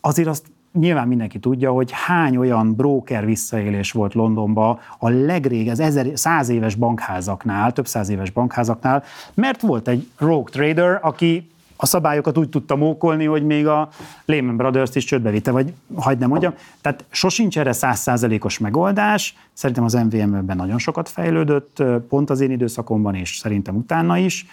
Azért 0.00 0.28
azt 0.28 0.46
nyilván 0.72 1.08
mindenki 1.08 1.38
tudja, 1.38 1.72
hogy 1.72 1.90
hány 1.92 2.36
olyan 2.36 2.74
broker 2.74 3.24
visszaélés 3.24 3.92
volt 3.92 4.14
Londonban 4.14 4.78
a 4.98 5.08
legrég, 5.08 5.68
az 5.68 5.80
ezer, 5.80 6.10
száz 6.14 6.48
éves 6.48 6.74
bankházaknál, 6.74 7.72
több 7.72 7.86
száz 7.86 8.08
éves 8.08 8.30
bankházaknál, 8.30 9.02
mert 9.34 9.60
volt 9.60 9.88
egy 9.88 10.08
rogue 10.18 10.50
trader, 10.50 10.98
aki 11.02 11.48
a 11.76 11.86
szabályokat 11.86 12.38
úgy 12.38 12.48
tudta 12.48 12.76
mókolni, 12.76 13.24
hogy 13.24 13.44
még 13.44 13.66
a 13.66 13.88
Lehman 14.24 14.56
Brothers-t 14.56 14.96
is 14.96 15.04
csődbe 15.04 15.30
vitte, 15.30 15.50
vagy 15.50 15.72
hagyd 15.94 16.18
nem 16.20 16.28
mondjam. 16.28 16.54
Tehát 16.80 17.04
sosincs 17.10 17.58
erre 17.58 17.72
százszázalékos 17.72 18.58
megoldás. 18.58 19.36
Szerintem 19.52 19.84
az 19.84 19.92
MVM-ben 19.92 20.56
nagyon 20.56 20.78
sokat 20.78 21.08
fejlődött, 21.08 21.82
pont 22.08 22.30
az 22.30 22.40
én 22.40 22.50
időszakomban, 22.50 23.14
és 23.14 23.36
szerintem 23.36 23.76
utána 23.76 24.18
is. 24.18 24.46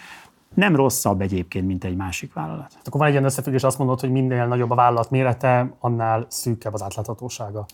Nem 0.54 0.76
rosszabb 0.76 1.20
egyébként, 1.20 1.66
mint 1.66 1.84
egy 1.84 1.96
másik 1.96 2.32
vállalat. 2.32 2.78
Akkor 2.84 2.98
van 2.98 3.06
egy 3.06 3.12
ilyen 3.12 3.24
összefüggés, 3.24 3.62
azt 3.62 3.78
mondod, 3.78 4.00
hogy 4.00 4.10
minél 4.10 4.46
nagyobb 4.46 4.70
a 4.70 4.74
vállalat 4.74 5.10
mérete, 5.10 5.72
annál 5.80 6.26
szűkebb 6.28 6.74
az 6.74 6.82
átláthatósága. 6.82 7.66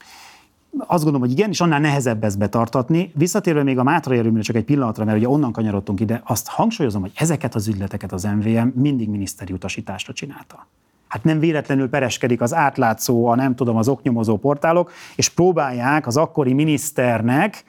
Azt 0.76 1.02
gondolom, 1.02 1.20
hogy 1.20 1.38
igen, 1.38 1.50
és 1.50 1.60
annál 1.60 1.80
nehezebb 1.80 2.24
ezt 2.24 2.38
betartatni. 2.38 3.12
Visszatérve 3.14 3.62
még 3.62 3.78
a 3.78 3.82
Mátra 3.82 4.14
erőműre 4.14 4.42
csak 4.42 4.56
egy 4.56 4.64
pillanatra, 4.64 5.04
mert 5.04 5.16
ugye 5.18 5.28
onnan 5.28 5.52
kanyarodtunk 5.52 6.00
ide, 6.00 6.22
azt 6.24 6.48
hangsúlyozom, 6.48 7.00
hogy 7.00 7.12
ezeket 7.14 7.54
az 7.54 7.68
ügyleteket 7.68 8.12
az 8.12 8.24
MVM 8.24 8.68
mindig 8.74 9.08
miniszteri 9.08 9.52
utasításra 9.52 10.12
csinálta. 10.12 10.66
Hát 11.08 11.24
nem 11.24 11.38
véletlenül 11.38 11.88
pereskedik 11.88 12.40
az 12.40 12.54
átlátszó, 12.54 13.26
a 13.26 13.34
nem 13.34 13.54
tudom, 13.54 13.76
az 13.76 13.88
oknyomozó 13.88 14.36
portálok, 14.36 14.92
és 15.16 15.28
próbálják 15.28 16.06
az 16.06 16.16
akkori 16.16 16.52
miniszternek 16.52 17.64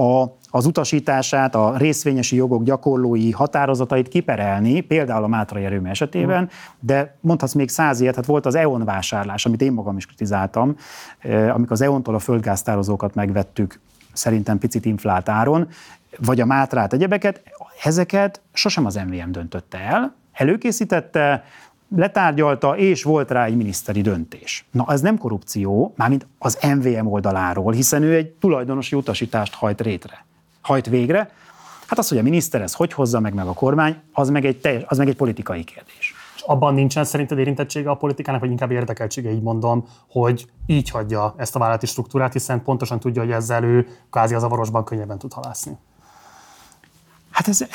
a 0.00 0.38
az 0.52 0.66
utasítását, 0.66 1.54
a 1.54 1.76
részvényesi 1.76 2.36
jogok 2.36 2.62
gyakorlói 2.62 3.30
határozatait 3.30 4.08
kiperelni, 4.08 4.80
például 4.80 5.24
a 5.24 5.26
Mátrai 5.26 5.64
erőmű 5.64 5.88
esetében, 5.88 6.48
de 6.80 7.16
mondhatsz 7.20 7.52
még 7.52 7.68
száz 7.68 8.00
ilyet, 8.00 8.14
hát 8.14 8.26
volt 8.26 8.46
az 8.46 8.54
EON 8.54 8.84
vásárlás, 8.84 9.46
amit 9.46 9.62
én 9.62 9.72
magam 9.72 9.96
is 9.96 10.06
kritizáltam, 10.06 10.76
eh, 11.18 11.54
amikor 11.54 11.72
az 11.72 11.80
EON-tól 11.80 12.14
a 12.14 12.18
földgáztározókat 12.18 13.14
megvettük, 13.14 13.80
szerintem 14.12 14.58
picit 14.58 14.84
inflált 14.84 15.28
áron, 15.28 15.68
vagy 16.18 16.40
a 16.40 16.46
Mátrát, 16.46 16.92
egyebeket, 16.92 17.42
ezeket 17.84 18.40
sosem 18.52 18.86
az 18.86 18.94
MVM 18.94 19.30
döntötte 19.30 19.78
el, 19.78 20.14
előkészítette, 20.32 21.44
letárgyalta, 21.96 22.76
és 22.76 23.02
volt 23.02 23.30
rá 23.30 23.44
egy 23.44 23.56
miniszteri 23.56 24.00
döntés. 24.00 24.64
Na, 24.70 24.84
ez 24.88 25.00
nem 25.00 25.18
korrupció, 25.18 25.92
mármint 25.96 26.26
az 26.38 26.58
MVM 26.76 27.06
oldaláról, 27.06 27.72
hiszen 27.72 28.02
ő 28.02 28.14
egy 28.14 28.30
tulajdonosi 28.30 28.96
utasítást 28.96 29.54
hajt 29.54 29.80
rétre 29.80 30.28
hajt 30.60 30.86
végre. 30.86 31.30
Hát 31.86 31.98
az, 31.98 32.08
hogy 32.08 32.18
a 32.18 32.22
miniszter 32.22 32.62
ez 32.62 32.74
hogy 32.74 32.92
hozza 32.92 33.20
meg, 33.20 33.34
meg 33.34 33.46
a 33.46 33.52
kormány, 33.52 33.96
az 34.12 34.30
meg 34.30 34.44
egy, 34.44 34.60
teljes, 34.60 34.82
az 34.86 34.98
meg 34.98 35.08
egy 35.08 35.16
politikai 35.16 35.64
kérdés. 35.64 36.14
És 36.34 36.42
abban 36.42 36.74
nincsen 36.74 37.04
szerinted 37.04 37.38
érintettsége 37.38 37.90
a 37.90 37.94
politikának, 37.94 38.40
vagy 38.40 38.50
inkább 38.50 38.70
érdekeltsége, 38.70 39.30
így 39.30 39.42
mondom, 39.42 39.86
hogy 40.08 40.46
így 40.66 40.90
hagyja 40.90 41.34
ezt 41.36 41.56
a 41.56 41.58
vállalati 41.58 41.86
struktúrát, 41.86 42.32
hiszen 42.32 42.62
pontosan 42.62 43.00
tudja, 43.00 43.22
hogy 43.22 43.30
ezzel 43.30 43.64
ő 43.64 43.86
kázi 44.10 44.34
az 44.34 44.42
avarosban 44.42 44.84
könnyebben 44.84 45.18
tud 45.18 45.32
halászni. 45.32 45.78
Hát 47.40 47.48
ez 47.48 47.66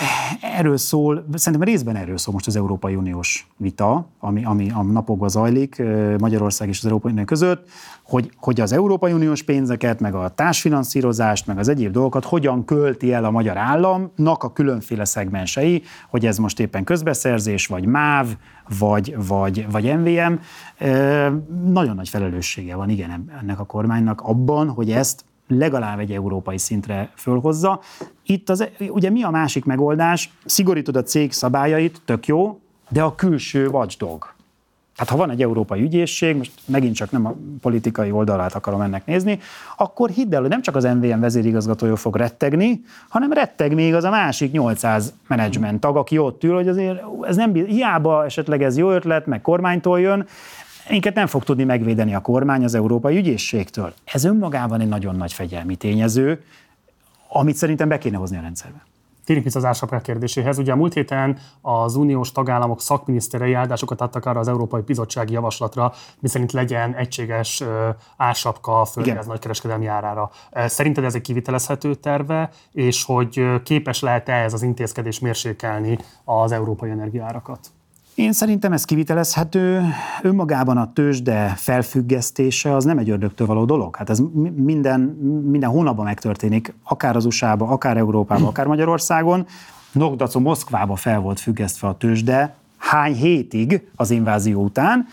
erről 0.41 0.77
szól, 0.77 1.25
szerintem 1.33 1.67
részben 1.67 1.95
erről 1.95 2.17
szól 2.17 2.33
most 2.33 2.47
az 2.47 2.55
Európai 2.55 2.95
Uniós 2.95 3.47
vita, 3.57 4.07
ami, 4.19 4.43
ami 4.43 4.69
a 4.71 4.83
napokban 4.83 5.29
zajlik 5.29 5.83
Magyarország 6.17 6.67
és 6.67 6.77
az 6.77 6.85
Európai 6.85 7.11
Unió 7.11 7.23
között, 7.23 7.69
hogy, 8.03 8.31
hogy 8.39 8.61
az 8.61 8.71
Európai 8.71 9.11
Uniós 9.11 9.43
pénzeket, 9.43 9.99
meg 9.99 10.15
a 10.15 10.29
társfinanszírozást, 10.29 11.47
meg 11.47 11.57
az 11.57 11.67
egyéb 11.67 11.91
dolgokat 11.91 12.25
hogyan 12.25 12.65
költi 12.65 13.13
el 13.13 13.25
a 13.25 13.31
magyar 13.31 13.57
államnak 13.57 14.43
a 14.43 14.53
különféle 14.53 15.05
szegmensei, 15.05 15.83
hogy 16.09 16.25
ez 16.25 16.37
most 16.37 16.59
éppen 16.59 16.83
közbeszerzés, 16.83 17.67
vagy 17.67 17.85
MÁV, 17.85 18.27
vagy, 18.79 19.15
vagy, 19.27 19.71
vagy 19.71 19.97
MVM. 19.97 20.33
Nagyon 21.71 21.95
nagy 21.95 22.09
felelőssége 22.09 22.75
van, 22.75 22.89
igen, 22.89 23.31
ennek 23.41 23.59
a 23.59 23.65
kormánynak 23.65 24.21
abban, 24.21 24.69
hogy 24.69 24.91
ezt 24.91 25.25
legalább 25.47 25.99
egy 25.99 26.11
európai 26.11 26.57
szintre 26.57 27.09
fölhozza. 27.15 27.79
Itt 28.25 28.49
az, 28.49 28.67
ugye 28.89 29.09
mi 29.09 29.23
a 29.23 29.29
másik 29.29 29.65
megoldás? 29.65 30.31
Szigorítod 30.45 30.95
a 30.95 31.03
cég 31.03 31.31
szabályait, 31.31 32.01
tök 32.05 32.27
jó, 32.27 32.59
de 32.89 33.01
a 33.01 33.15
külső 33.15 33.67
watchdog. 33.67 34.33
Tehát 34.95 35.11
ha 35.11 35.17
van 35.17 35.29
egy 35.29 35.41
európai 35.41 35.81
ügyészség, 35.81 36.35
most 36.35 36.51
megint 36.65 36.95
csak 36.95 37.11
nem 37.11 37.25
a 37.25 37.35
politikai 37.61 38.11
oldalát 38.11 38.53
akarom 38.53 38.81
ennek 38.81 39.05
nézni, 39.05 39.39
akkor 39.77 40.09
hidd 40.09 40.33
el, 40.33 40.41
hogy 40.41 40.49
nem 40.49 40.61
csak 40.61 40.75
az 40.75 40.83
MVM 40.83 41.19
vezérigazgatója 41.19 41.95
fog 41.95 42.15
rettegni, 42.15 42.81
hanem 43.09 43.31
retteg 43.31 43.73
még 43.73 43.93
az 43.93 44.03
a 44.03 44.09
másik 44.09 44.51
800 44.51 45.13
menedzsment 45.27 45.79
tag, 45.79 45.95
aki 45.95 46.17
ott 46.17 46.43
ül, 46.43 46.55
hogy 46.55 46.67
azért 46.67 47.01
ez 47.21 47.35
nem 47.35 47.53
hiába 47.53 48.25
esetleg 48.25 48.63
ez 48.63 48.77
jó 48.77 48.91
ötlet, 48.91 49.25
meg 49.25 49.41
kormánytól 49.41 49.99
jön, 49.99 50.27
minket 50.89 51.15
nem 51.15 51.27
fog 51.27 51.43
tudni 51.43 51.63
megvédeni 51.63 52.15
a 52.15 52.21
kormány 52.21 52.63
az 52.63 52.73
Európai 52.75 53.17
Ügyészségtől. 53.17 53.93
Ez 54.03 54.23
önmagában 54.23 54.81
egy 54.81 54.87
nagyon 54.87 55.15
nagy 55.15 55.33
fegyelmi 55.33 55.75
tényező, 55.75 56.43
amit 57.29 57.55
szerintem 57.55 57.87
be 57.87 57.97
kéne 57.97 58.17
hozni 58.17 58.37
a 58.37 58.41
rendszerbe. 58.41 58.85
Térjünk 59.25 59.47
vissza 59.47 59.59
az 59.59 59.65
ársapkák 59.65 60.01
kérdéséhez. 60.01 60.57
Ugye 60.57 60.71
a 60.71 60.75
múlt 60.75 60.93
héten 60.93 61.37
az 61.61 61.95
uniós 61.95 62.31
tagállamok 62.31 62.81
szakminiszterei 62.81 63.53
áldásokat 63.53 64.01
adtak 64.01 64.25
arra 64.25 64.39
az 64.39 64.47
Európai 64.47 64.81
Bizottsági 64.81 65.33
Javaslatra, 65.33 65.93
miszerint 66.19 66.51
legyen 66.51 66.95
egységes 66.95 67.63
ársapka 68.17 68.81
a 68.81 68.85
földgáz 68.85 69.25
nagykereskedelmi 69.25 69.85
árára. 69.85 70.31
Szerinted 70.51 71.03
ez 71.03 71.15
egy 71.15 71.21
kivitelezhető 71.21 71.95
terve, 71.95 72.49
és 72.71 73.03
hogy 73.03 73.61
képes 73.63 74.01
lehet-e 74.01 74.33
ez 74.33 74.53
az 74.53 74.61
intézkedés 74.61 75.19
mérsékelni 75.19 75.97
az 76.23 76.51
európai 76.51 76.89
energiárakat? 76.89 77.59
Én 78.15 78.33
szerintem 78.33 78.71
ez 78.73 78.85
kivitelezhető. 78.85 79.81
Önmagában 80.21 80.77
a 80.77 80.93
tőzsde 80.93 81.53
felfüggesztése 81.55 82.75
az 82.75 82.83
nem 82.83 82.97
egy 82.97 83.09
ördögtől 83.09 83.47
való 83.47 83.65
dolog. 83.65 83.95
Hát 83.95 84.09
ez 84.09 84.21
minden, 84.55 84.99
minden 85.49 85.69
hónapban 85.69 86.05
megtörténik, 86.05 86.73
akár 86.83 87.15
az 87.15 87.25
USA-ba, 87.25 87.67
akár 87.67 87.97
Európában, 87.97 88.47
akár 88.47 88.65
Magyarországon. 88.65 89.45
Nogdaco 89.91 90.39
Moszkvába 90.39 90.95
fel 90.95 91.19
volt 91.19 91.39
függesztve 91.39 91.87
a 91.87 91.97
tőzsde 91.97 92.55
hány 92.77 93.13
hétig 93.13 93.87
az 93.95 94.11
invázió 94.11 94.63
után. 94.63 95.07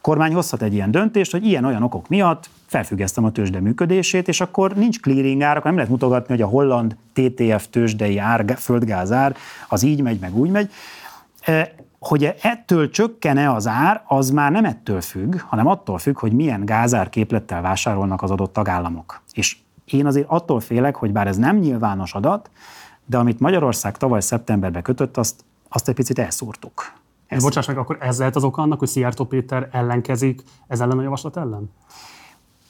Kormány 0.00 0.34
hozhat 0.34 0.62
egy 0.62 0.72
ilyen 0.72 0.90
döntést, 0.90 1.32
hogy 1.32 1.46
ilyen-olyan 1.46 1.82
okok 1.82 2.08
miatt 2.08 2.50
felfüggesztem 2.66 3.24
a 3.24 3.32
tőzsde 3.32 3.60
működését, 3.60 4.28
és 4.28 4.40
akkor 4.40 4.74
nincs 4.74 5.00
clearing 5.00 5.42
ár, 5.42 5.52
akkor 5.52 5.64
nem 5.64 5.74
lehet 5.74 5.90
mutogatni, 5.90 6.34
hogy 6.34 6.42
a 6.42 6.46
holland 6.46 6.96
TTF 7.12 7.66
tőzsdei 7.70 8.18
ár, 8.18 8.44
földgázár, 8.58 9.36
az 9.68 9.82
így 9.82 10.02
megy, 10.02 10.18
meg 10.20 10.36
úgy 10.36 10.50
megy 10.50 10.70
hogy 12.06 12.34
ettől 12.42 12.90
csökkene 12.90 13.52
az 13.52 13.66
ár, 13.66 14.02
az 14.06 14.30
már 14.30 14.50
nem 14.50 14.64
ettől 14.64 15.00
függ, 15.00 15.40
hanem 15.40 15.66
attól 15.66 15.98
függ, 15.98 16.18
hogy 16.18 16.32
milyen 16.32 16.64
gázárképlettel 16.64 17.62
vásárolnak 17.62 18.22
az 18.22 18.30
adott 18.30 18.52
tagállamok. 18.52 19.22
És 19.32 19.56
én 19.84 20.06
azért 20.06 20.28
attól 20.28 20.60
félek, 20.60 20.96
hogy 20.96 21.12
bár 21.12 21.26
ez 21.26 21.36
nem 21.36 21.56
nyilvános 21.56 22.14
adat, 22.14 22.50
de 23.06 23.18
amit 23.18 23.40
Magyarország 23.40 23.96
tavaly 23.96 24.20
szeptemberben 24.20 24.82
kötött, 24.82 25.16
azt, 25.16 25.44
azt 25.68 25.88
egy 25.88 25.94
picit 25.94 26.18
elszúrtuk. 26.18 26.92
Ez 27.26 27.42
Bocsáss 27.42 27.66
meg, 27.66 27.78
akkor 27.78 27.98
ez 28.00 28.18
lehet 28.18 28.36
az 28.36 28.44
oka 28.44 28.62
annak, 28.62 28.78
hogy 28.78 28.88
Szijjártó 28.88 29.24
Péter 29.24 29.68
ellenkezik 29.72 30.42
ez 30.68 30.80
ellen 30.80 30.98
a 30.98 31.02
javaslat 31.02 31.36
ellen? 31.36 31.70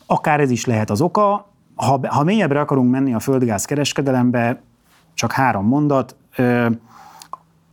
Akár 0.07 0.41
ez 0.41 0.51
is 0.51 0.65
lehet 0.65 0.91
az 0.91 1.01
oka. 1.01 1.49
Ha, 1.75 2.01
ha 2.09 2.23
mélyebbre 2.23 2.61
akarunk 2.61 2.91
menni 2.91 3.15
a 3.15 3.21
földgáz 3.21 3.65
kereskedelembe, 3.65 4.63
csak 5.15 5.33
három 5.33 5.67
mondat. 5.67 6.17
Ö, 6.37 6.71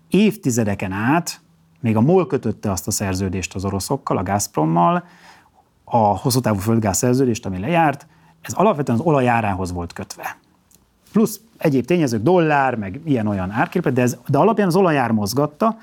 évtizedeken 0.09 0.91
át 0.91 1.41
még 1.81 1.95
a 1.95 2.01
MOL 2.01 2.27
kötötte 2.27 2.71
azt 2.71 2.87
a 2.87 2.91
szerződést 2.91 3.55
az 3.55 3.65
oroszokkal, 3.65 4.17
a 4.17 4.23
Gazprommal, 4.23 5.03
a 5.83 5.97
hosszú 5.97 6.39
távú 6.39 6.59
földgáz 6.59 6.97
szerződést, 6.97 7.45
ami 7.45 7.59
lejárt, 7.59 8.07
ez 8.41 8.53
alapvetően 8.53 8.99
az 8.99 9.05
olajárához 9.05 9.71
volt 9.71 9.93
kötve. 9.93 10.37
Plusz 11.11 11.39
egyéb 11.57 11.85
tényezők, 11.85 12.21
dollár, 12.21 12.75
meg 12.75 12.99
ilyen-olyan 13.05 13.51
árképet, 13.51 13.93
de, 13.93 14.01
ez, 14.01 14.17
de 14.27 14.37
alapján 14.37 14.67
az 14.67 14.75
olajár 14.75 15.11
mozgatta. 15.11 15.77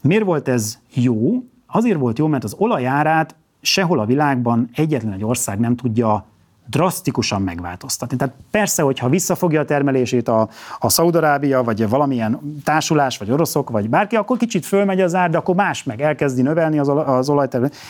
Miért 0.00 0.24
volt 0.24 0.48
ez 0.48 0.78
jó? 0.94 1.42
Azért 1.66 1.98
volt 1.98 2.18
jó, 2.18 2.26
mert 2.26 2.44
az 2.44 2.54
olajárát 2.58 3.34
sehol 3.60 3.98
a 3.98 4.04
világban 4.04 4.70
egyetlen 4.74 5.12
egy 5.12 5.24
ország 5.24 5.58
nem 5.58 5.76
tudja 5.76 6.24
drasztikusan 6.66 7.42
megváltoztatni. 7.42 8.16
Tehát 8.16 8.34
persze, 8.50 8.82
hogyha 8.82 9.08
visszafogja 9.08 9.60
a 9.60 9.64
termelését 9.64 10.28
a, 10.28 10.48
a 10.78 10.88
Szaudarábia, 10.88 11.62
vagy 11.62 11.88
valamilyen 11.88 12.60
társulás, 12.64 13.18
vagy 13.18 13.30
oroszok, 13.30 13.70
vagy 13.70 13.88
bárki, 13.88 14.16
akkor 14.16 14.36
kicsit 14.36 14.66
fölmegy 14.66 15.00
az 15.00 15.14
ár, 15.14 15.30
de 15.30 15.38
akkor 15.38 15.54
más 15.54 15.82
meg 15.82 16.00
elkezdi 16.00 16.42
növelni 16.42 16.78
az, 16.78 16.88
az 16.88 17.28
olajtermelést. 17.28 17.80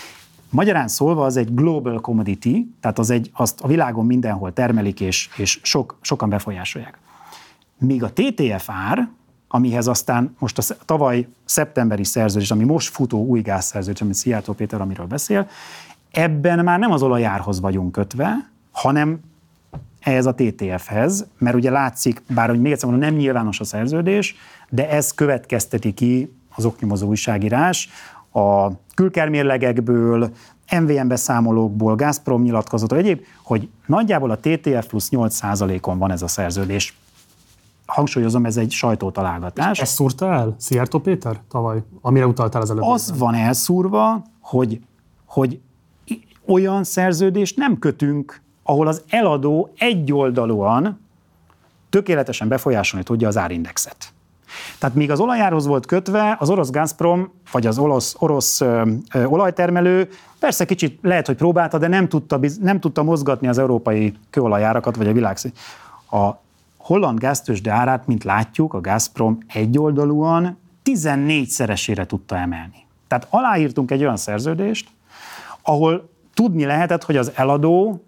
Magyarán 0.50 0.88
szólva 0.88 1.24
az 1.24 1.36
egy 1.36 1.54
global 1.54 2.00
commodity, 2.00 2.74
tehát 2.80 2.98
az 2.98 3.10
egy, 3.10 3.30
azt 3.32 3.60
a 3.60 3.66
világon 3.66 4.06
mindenhol 4.06 4.52
termelik, 4.52 5.00
és, 5.00 5.28
és 5.36 5.60
sok, 5.62 5.96
sokan 6.00 6.28
befolyásolják. 6.28 6.98
Míg 7.78 8.02
a 8.02 8.12
TTF 8.12 8.70
ár, 8.70 9.08
amihez 9.48 9.86
aztán 9.86 10.36
most 10.38 10.58
a 10.58 10.74
tavaly 10.84 11.28
szeptemberi 11.44 12.04
szerződés, 12.04 12.50
ami 12.50 12.64
most 12.64 12.88
futó 12.88 13.24
új 13.24 13.40
gázszerződés, 13.40 14.00
amit 14.00 14.14
Szijjártó 14.14 14.52
Péter, 14.52 14.80
amiről 14.80 15.06
beszél, 15.06 15.48
ebben 16.10 16.64
már 16.64 16.78
nem 16.78 16.92
az 16.92 17.02
olajárhoz 17.02 17.60
vagyunk 17.60 17.92
kötve, 17.92 18.52
hanem 18.74 19.20
ehhez 20.00 20.26
a 20.26 20.34
TTF-hez, 20.34 21.26
mert 21.38 21.56
ugye 21.56 21.70
látszik, 21.70 22.22
bár 22.28 22.48
hogy 22.48 22.60
még 22.60 22.72
egyszer 22.72 22.90
mondom, 22.90 23.08
nem 23.08 23.18
nyilvános 23.18 23.60
a 23.60 23.64
szerződés, 23.64 24.36
de 24.68 24.90
ez 24.90 25.10
következteti 25.10 25.92
ki 25.92 26.34
az 26.54 26.64
oknyomozó 26.64 27.08
újságírás 27.08 27.88
a 28.32 28.70
külkermérlegekből, 28.94 30.30
MVM 30.80 31.06
beszámolókból, 31.06 31.94
Gazprom 31.94 32.42
nyilatkozatok 32.42 32.98
egyéb, 32.98 33.24
hogy 33.42 33.68
nagyjából 33.86 34.30
a 34.30 34.38
TTF 34.38 34.86
plusz 34.86 35.08
8%-on 35.10 35.98
van 35.98 36.10
ez 36.10 36.22
a 36.22 36.28
szerződés. 36.28 36.98
Hangsúlyozom, 37.86 38.46
ez 38.46 38.56
egy 38.56 38.70
sajtótalálgatás. 38.70 39.80
Ez 39.80 39.88
szúrta 39.88 40.32
el 40.32 40.54
Szijjártó 40.58 40.98
Péter 40.98 41.40
tavaly, 41.50 41.82
amire 42.00 42.26
utaltál 42.26 42.62
az 42.62 42.70
előbb? 42.70 42.82
Az 42.82 43.18
van 43.18 43.34
elszúrva, 43.34 44.22
hogy, 44.40 44.80
hogy 45.24 45.60
olyan 46.46 46.84
szerződést 46.84 47.56
nem 47.56 47.78
kötünk 47.78 48.42
ahol 48.64 48.86
az 48.86 49.02
eladó 49.08 49.72
egyoldalúan 49.78 51.00
tökéletesen 51.90 52.48
befolyásolni 52.48 53.04
tudja 53.04 53.28
az 53.28 53.36
árindexet. 53.36 54.12
Tehát 54.78 54.94
míg 54.94 55.10
az 55.10 55.20
olajárhoz 55.20 55.66
volt 55.66 55.86
kötve, 55.86 56.36
az 56.40 56.50
orosz 56.50 56.70
Gazprom, 56.70 57.32
vagy 57.50 57.66
az 57.66 57.78
orosz, 57.78 58.14
orosz 58.18 58.60
ö, 58.60 58.90
ö, 59.12 59.24
olajtermelő 59.24 60.08
persze 60.38 60.64
kicsit 60.64 60.98
lehet, 61.02 61.26
hogy 61.26 61.36
próbálta, 61.36 61.78
de 61.78 61.88
nem 61.88 62.08
tudta, 62.08 62.40
nem 62.60 62.80
tudta 62.80 63.02
mozgatni 63.02 63.48
az 63.48 63.58
európai 63.58 64.14
kőolajárakat, 64.30 64.96
vagy 64.96 65.08
a 65.08 65.12
világ. 65.12 65.38
A 66.10 66.30
holland 66.76 67.18
gáztősde 67.18 67.70
árát, 67.70 68.06
mint 68.06 68.24
látjuk, 68.24 68.74
a 68.74 68.80
Gazprom 68.80 69.38
egyoldalúan 69.46 70.58
14-szeresére 70.84 72.06
tudta 72.06 72.36
emelni. 72.36 72.86
Tehát 73.08 73.26
aláírtunk 73.30 73.90
egy 73.90 74.00
olyan 74.00 74.16
szerződést, 74.16 74.88
ahol 75.62 76.08
tudni 76.34 76.64
lehetett, 76.64 77.04
hogy 77.04 77.16
az 77.16 77.32
eladó 77.34 78.04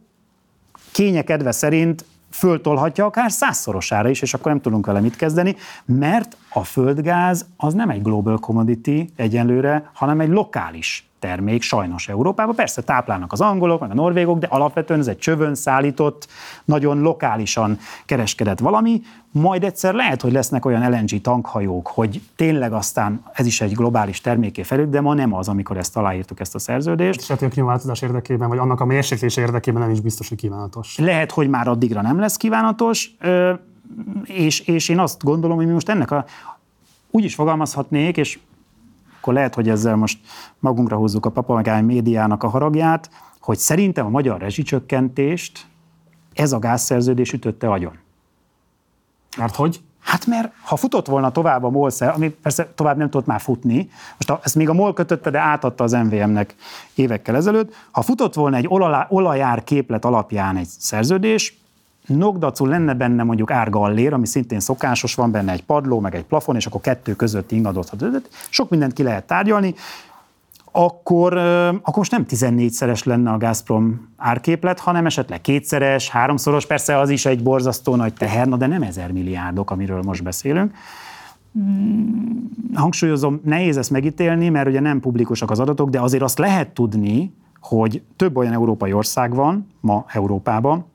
kénye 0.97 1.23
kedve 1.23 1.53
szerint 1.53 2.05
föltolhatja 2.31 3.05
akár 3.05 3.31
százszorosára 3.31 4.09
is, 4.09 4.23
és 4.23 4.35
akkor 4.35 4.53
nem 4.53 4.61
tudunk 4.61 4.87
vele 4.87 5.01
mit 5.01 5.17
kezdeni, 5.17 5.57
mert 5.85 6.37
a 6.53 6.65
földgáz 6.65 7.47
az 7.57 7.75
nem 7.75 7.91
egy 7.91 8.03
global 8.03 8.39
commodity 8.39 9.11
egyenlőre, 9.17 9.91
hanem 9.95 10.21
egy 10.21 10.29
lokális 10.29 11.06
termék 11.27 11.63
sajnos 11.63 12.09
Európában. 12.09 12.55
Persze 12.55 12.83
táplálnak 12.83 13.33
az 13.33 13.41
angolok, 13.41 13.81
meg 13.81 13.91
a 13.91 13.95
norvégok, 13.95 14.39
de 14.39 14.47
alapvetően 14.47 15.01
ez 15.01 15.07
egy 15.07 15.19
csövön 15.19 15.55
szállított, 15.55 16.29
nagyon 16.65 17.01
lokálisan 17.01 17.79
kereskedett 18.05 18.59
valami, 18.59 19.01
majd 19.31 19.65
egyszer 19.65 19.95
lehet, 19.95 20.23
hogy 20.23 20.33
lesznek 20.33 20.65
olyan 20.65 20.91
LNG 20.91 21.21
tankhajók, 21.21 21.87
hogy 21.87 22.21
tényleg 22.37 22.73
aztán 22.73 23.23
ez 23.33 23.47
is 23.47 23.61
egy 23.61 23.73
globális 23.73 24.21
terméké 24.21 24.63
felül, 24.63 24.89
de 24.89 25.01
ma 25.01 25.15
nem 25.15 25.35
az, 25.35 25.49
amikor 25.49 25.77
ezt 25.77 25.97
aláírtuk, 25.97 26.41
ezt 26.41 26.55
a 26.55 26.59
szerződést. 26.59 27.21
És 27.21 27.27
hogy 27.27 27.45
a 27.45 27.49
klímaváltozás 27.49 28.03
érdekében, 28.03 28.49
vagy 28.49 28.59
annak 28.59 28.81
a 28.81 28.85
mérséklése 28.85 29.41
érdekében 29.41 29.83
nem 29.83 29.91
is 29.91 30.01
biztos, 30.01 30.29
hogy 30.29 30.39
kívánatos. 30.39 30.99
Lehet, 30.99 31.31
hogy 31.31 31.49
már 31.49 31.69
addigra 31.69 32.03
nem 32.03 32.19
lesz 32.19 32.37
kívánatos, 32.37 33.11
és, 34.25 34.61
és 34.61 34.89
én 34.89 34.99
azt 34.99 35.25
gondolom, 35.25 35.57
hogy 35.57 35.67
mi 35.67 35.73
most 35.73 35.89
ennek 35.89 36.11
a, 36.11 36.25
úgy 37.11 37.25
is 37.25 37.35
fogalmazhatnék, 37.35 38.17
és 38.17 38.39
akkor 39.27 39.39
lehet, 39.39 39.55
hogy 39.55 39.69
ezzel 39.69 39.97
most 39.97 40.19
magunkra 40.59 40.97
hozzuk 40.97 41.27
a 41.27 41.31
papagány 41.31 41.85
médiának 41.85 42.43
a 42.43 42.49
haragját, 42.49 43.11
hogy 43.41 43.59
szerintem 43.59 44.07
a 44.07 44.09
magyar 44.09 44.41
rezsicsökkentést 44.41 45.67
ez 46.35 46.53
a 46.53 46.59
gázszerződés 46.59 47.33
ütötte 47.33 47.71
agyon. 47.71 47.99
Mert 49.37 49.55
hogy? 49.55 49.81
Hát 50.01 50.27
mert 50.27 50.53
ha 50.65 50.77
futott 50.77 51.07
volna 51.07 51.33
tovább 51.33 51.65
a 51.65 51.71
MOL, 51.71 51.91
ami 51.99 52.29
persze 52.29 52.73
tovább 52.75 52.97
nem 52.97 53.11
tudott 53.11 53.27
már 53.27 53.41
futni, 53.41 53.89
most 54.11 54.31
a, 54.31 54.41
ezt 54.43 54.55
még 54.55 54.69
a 54.69 54.73
MOL 54.73 54.93
kötötte, 54.93 55.31
de 55.31 55.39
átadta 55.39 55.85
az 55.85 55.93
MVM-nek 55.93 56.55
évekkel 56.95 57.37
ezelőtt, 57.37 57.75
ha 57.91 58.03
futott 58.03 58.35
volna 58.35 58.57
egy 58.57 58.69
olajár 59.09 59.65
képlet 59.65 60.05
alapján 60.05 60.57
egy 60.57 60.69
szerződés, 60.69 61.59
nogdacul 62.07 62.69
lenne 62.69 62.95
benne 62.95 63.23
mondjuk 63.23 63.51
árgallér, 63.51 64.13
ami 64.13 64.27
szintén 64.27 64.61
szokásos, 64.61 65.15
van 65.15 65.31
benne 65.31 65.53
egy 65.53 65.65
padló, 65.65 66.01
meg 66.01 66.15
egy 66.15 66.25
plafon, 66.25 66.57
és 66.57 66.67
akkor 66.67 66.81
kettő 66.81 67.17
között 67.17 67.53
ingadozhat. 67.53 68.29
Sok 68.49 68.71
mindent 68.71 68.93
ki 68.93 69.03
lehet 69.03 69.27
tárgyalni, 69.27 69.75
akkor, 70.73 71.37
akkor 71.37 71.97
most 71.97 72.11
nem 72.11 72.25
14-szeres 72.29 73.05
lenne 73.05 73.31
a 73.31 73.39
Gazprom 73.39 74.09
árképlet, 74.17 74.81
hanem 74.81 75.07
esetleg 75.07 75.41
kétszeres, 75.41 76.09
háromszoros, 76.09 76.67
persze 76.67 76.99
az 76.99 77.11
is 77.11 77.27
egy 77.27 77.43
borzasztó 77.43 77.95
nagy 77.95 78.15
teher, 78.15 78.49
de 78.49 78.67
nem 78.67 78.83
ezer 78.83 79.13
milliárdok, 79.13 79.71
amiről 79.71 80.03
most 80.03 80.23
beszélünk. 80.23 80.75
Hmm, 81.53 82.51
hangsúlyozom, 82.75 83.41
nehéz 83.45 83.77
ezt 83.77 83.91
megítélni, 83.91 84.49
mert 84.49 84.69
ugye 84.69 84.81
nem 84.81 85.01
publikusak 85.01 85.51
az 85.51 85.61
adatok, 85.61 85.91
de 85.91 86.01
azért 86.01 86.23
azt 86.23 86.39
lehet 86.39 86.69
tudni, 86.69 87.33
hogy 87.61 88.03
több 88.17 88.37
olyan 88.37 88.53
európai 88.53 88.93
ország 88.93 89.35
van 89.35 89.67
ma 89.81 90.05
Európában, 90.09 90.87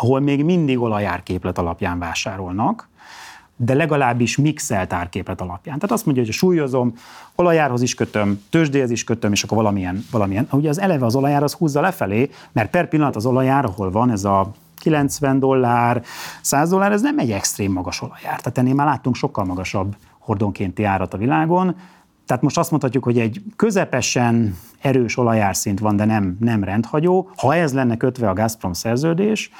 ahol 0.00 0.20
még 0.20 0.44
mindig 0.44 0.80
olajárképlet 0.80 1.58
alapján 1.58 1.98
vásárolnak, 1.98 2.90
de 3.56 3.74
legalábbis 3.74 4.36
mixelt 4.36 4.92
árképlet 4.92 5.40
alapján. 5.40 5.78
Tehát 5.78 5.94
azt 5.94 6.04
mondja, 6.04 6.22
hogy 6.22 6.32
súlyozom, 6.32 6.94
olajárhoz 7.34 7.82
is 7.82 7.94
kötöm, 7.94 8.42
tőzsdéhez 8.50 8.90
is 8.90 9.04
kötöm, 9.04 9.32
és 9.32 9.42
akkor 9.42 9.56
valamilyen, 9.56 10.04
valamilyen. 10.10 10.46
Ugye 10.50 10.68
az 10.68 10.80
eleve 10.80 11.06
az 11.06 11.14
olajár 11.14 11.42
az 11.42 11.52
húzza 11.52 11.80
lefelé, 11.80 12.30
mert 12.52 12.70
per 12.70 12.88
pillanat 12.88 13.16
az 13.16 13.26
olajár, 13.26 13.64
ahol 13.64 13.90
van 13.90 14.10
ez 14.10 14.24
a 14.24 14.50
90 14.78 15.38
dollár, 15.38 16.02
100 16.40 16.70
dollár, 16.70 16.92
ez 16.92 17.02
nem 17.02 17.18
egy 17.18 17.30
extrém 17.30 17.72
magas 17.72 18.02
olajár. 18.02 18.40
Tehát 18.40 18.58
ennél 18.58 18.74
már 18.74 18.86
láttunk 18.86 19.16
sokkal 19.16 19.44
magasabb 19.44 19.96
hordonkénti 20.18 20.84
árat 20.84 21.14
a 21.14 21.18
világon. 21.18 21.76
Tehát 22.26 22.42
most 22.42 22.58
azt 22.58 22.70
mondhatjuk, 22.70 23.04
hogy 23.04 23.18
egy 23.18 23.42
közepesen 23.56 24.58
erős 24.80 25.16
olajárszint 25.16 25.78
van, 25.78 25.96
de 25.96 26.04
nem, 26.04 26.36
nem 26.40 26.64
rendhagyó. 26.64 27.30
Ha 27.36 27.54
ez 27.54 27.74
lenne 27.74 27.96
kötve 27.96 28.28
a 28.28 28.32
Gazprom 28.32 28.72
szerződés, 28.72 29.50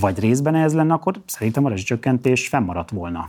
vagy 0.00 0.18
részben 0.18 0.54
ez 0.54 0.74
lenne, 0.74 0.94
akkor 0.94 1.14
szerintem 1.26 1.64
a 1.64 1.68
rezsicsökkentés 1.68 2.48
fennmaradt 2.48 2.90
volna. 2.90 3.28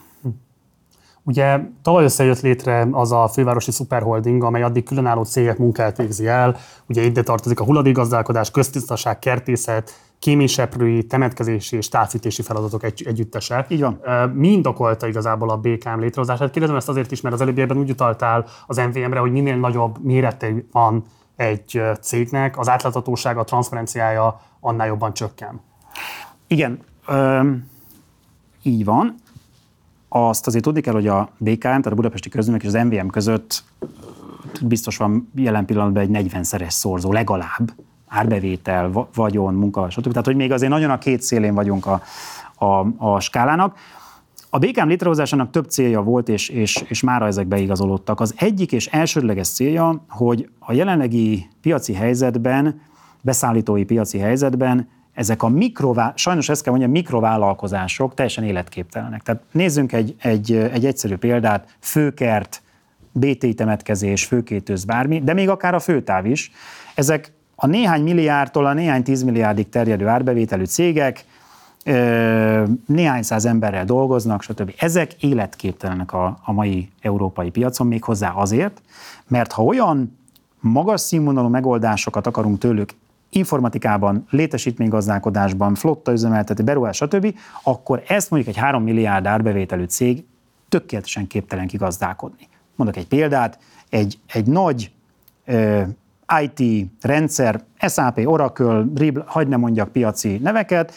Ugye 1.23 1.59
tavaly 1.81 2.03
összejött 2.03 2.41
létre 2.41 2.87
az 2.91 3.11
a 3.11 3.27
fővárosi 3.27 3.71
szuperholding, 3.71 4.43
amely 4.43 4.63
addig 4.63 4.83
különálló 4.83 5.23
cégek 5.23 5.57
munkát 5.57 5.97
végzi 5.97 6.27
el. 6.27 6.55
Ugye 6.85 7.01
ide 7.01 7.23
tartozik 7.23 7.59
a 7.59 7.63
hulladékgazdálkodás, 7.63 8.51
köztisztaság, 8.51 9.19
kertészet, 9.19 9.91
kéményseprői, 10.19 11.03
temetkezési 11.03 11.75
és 11.75 11.89
távfűtési 11.89 12.41
feladatok 12.41 12.83
egy, 12.83 13.03
együttese. 13.05 13.65
Így 13.69 13.81
van. 13.81 14.01
Mind 14.33 14.67
okolta 14.67 15.07
igazából 15.07 15.49
a 15.49 15.57
BKM 15.57 15.99
létrehozását. 15.99 16.51
Kérdezem 16.51 16.75
ezt 16.75 16.89
azért 16.89 17.11
is, 17.11 17.21
mert 17.21 17.35
az 17.35 17.41
előbbiekben 17.41 17.77
úgy 17.77 17.89
utaltál 17.89 18.45
az 18.67 18.77
MVM-re, 18.77 19.19
hogy 19.19 19.31
minél 19.31 19.55
nagyobb 19.55 20.03
mérete 20.03 20.53
van 20.71 21.03
egy 21.35 21.81
cégnek, 22.01 22.57
az 22.57 22.69
átláthatósága, 22.69 23.39
a 23.39 23.43
transzparenciája 23.43 24.41
annál 24.59 24.87
jobban 24.87 25.13
csökken. 25.13 25.61
Igen, 26.47 26.79
öm, 27.07 27.65
így 28.63 28.85
van. 28.85 29.15
Azt 30.09 30.47
azért 30.47 30.63
tudni 30.63 30.81
kell, 30.81 30.93
hogy 30.93 31.07
a 31.07 31.29
BKM, 31.37 31.59
tehát 31.59 31.85
a 31.85 31.95
Budapesti 31.95 32.29
Közművek 32.29 32.61
és 32.61 32.67
az 32.67 32.83
MVM 32.85 33.07
között 33.07 33.63
biztos 34.61 34.97
van 34.97 35.31
jelen 35.35 35.65
pillanatban 35.65 36.03
egy 36.03 36.29
40-szeres 36.31 36.69
szorzó 36.69 37.11
legalább, 37.11 37.73
árbevétel, 38.07 39.07
vagyon, 39.13 39.53
munka, 39.53 39.89
stb. 39.89 40.09
Tehát, 40.09 40.25
hogy 40.25 40.35
még 40.35 40.51
azért 40.51 40.71
nagyon 40.71 40.89
a 40.89 40.97
két 40.97 41.21
szélén 41.21 41.53
vagyunk 41.53 41.85
a, 41.85 42.01
a, 42.65 42.87
a 42.97 43.19
skálának. 43.19 43.77
A 44.49 44.57
BKM 44.57 44.87
létrehozásának 44.87 45.49
több 45.49 45.69
célja 45.69 46.01
volt, 46.01 46.29
és, 46.29 46.49
és, 46.49 46.83
és 46.87 47.01
mára 47.01 47.25
ezek 47.25 47.47
beigazolódtak. 47.47 48.19
Az 48.19 48.33
egyik 48.37 48.71
és 48.71 48.87
elsődleges 48.87 49.47
célja, 49.47 50.03
hogy 50.09 50.49
a 50.59 50.73
jelenlegi 50.73 51.47
piaci 51.61 51.93
helyzetben, 51.93 52.81
beszállítói 53.21 53.83
piaci 53.83 54.17
helyzetben 54.17 54.87
ezek 55.17 55.43
a 55.43 55.47
mikrová, 55.47 56.13
sajnos 56.15 56.49
ezt 56.49 56.61
kell 56.61 56.71
mondjam, 56.71 56.93
mikrovállalkozások 56.93 58.13
teljesen 58.13 58.43
életképtelenek. 58.43 59.21
Tehát 59.21 59.41
nézzünk 59.51 59.91
egy, 59.91 60.15
egy, 60.21 60.53
egy 60.53 60.85
egyszerű 60.85 61.15
példát, 61.15 61.75
főkert, 61.79 62.61
BT 63.11 63.55
temetkezés, 63.55 64.25
főkétőz, 64.25 64.83
bármi, 64.85 65.21
de 65.21 65.33
még 65.33 65.49
akár 65.49 65.73
a 65.73 65.79
főtáv 65.79 66.25
is. 66.25 66.51
Ezek 66.95 67.31
a 67.55 67.67
néhány 67.67 68.03
milliárdtól 68.03 68.65
a 68.65 68.73
néhány 68.73 69.03
tízmilliárdig 69.03 69.69
terjedő 69.69 70.07
árbevételű 70.07 70.65
cégek, 70.65 71.25
néhány 72.85 73.23
száz 73.23 73.45
emberrel 73.45 73.85
dolgoznak, 73.85 74.41
stb. 74.41 74.73
Ezek 74.77 75.23
életképtelenek 75.23 76.13
a, 76.13 76.37
a 76.43 76.51
mai 76.51 76.89
európai 77.01 77.49
piacon, 77.49 77.87
még 77.87 78.03
hozzá 78.03 78.31
azért, 78.31 78.81
mert 79.27 79.51
ha 79.51 79.63
olyan 79.63 80.17
magas 80.59 81.01
színvonalú 81.01 81.47
megoldásokat 81.47 82.27
akarunk 82.27 82.57
tőlük 82.57 82.89
informatikában, 83.29 84.25
létesítménygazdálkodásban, 84.29 85.75
flotta 85.75 86.11
üzemeltető, 86.11 86.63
beruhás, 86.63 86.95
stb., 86.95 87.37
akkor 87.63 88.03
ezt 88.07 88.29
mondjuk 88.29 88.55
egy 88.55 88.61
3 88.61 88.83
milliárd 88.83 89.25
árbevételű 89.25 89.83
cég 89.83 90.23
tökéletesen 90.69 91.27
képtelen 91.27 91.67
kigazdálkodni. 91.67 92.47
Mondok 92.75 92.97
egy 92.97 93.07
példát, 93.07 93.59
egy, 93.89 94.19
egy 94.27 94.45
nagy 94.45 94.91
ö, 95.45 95.81
IT 96.41 96.87
rendszer, 97.01 97.63
SAP, 97.79 98.21
Oracle, 98.25 98.85
Ribl, 98.95 99.19
hagyd 99.25 99.49
ne 99.49 99.57
mondjak 99.57 99.91
piaci 99.91 100.37
neveket, 100.37 100.93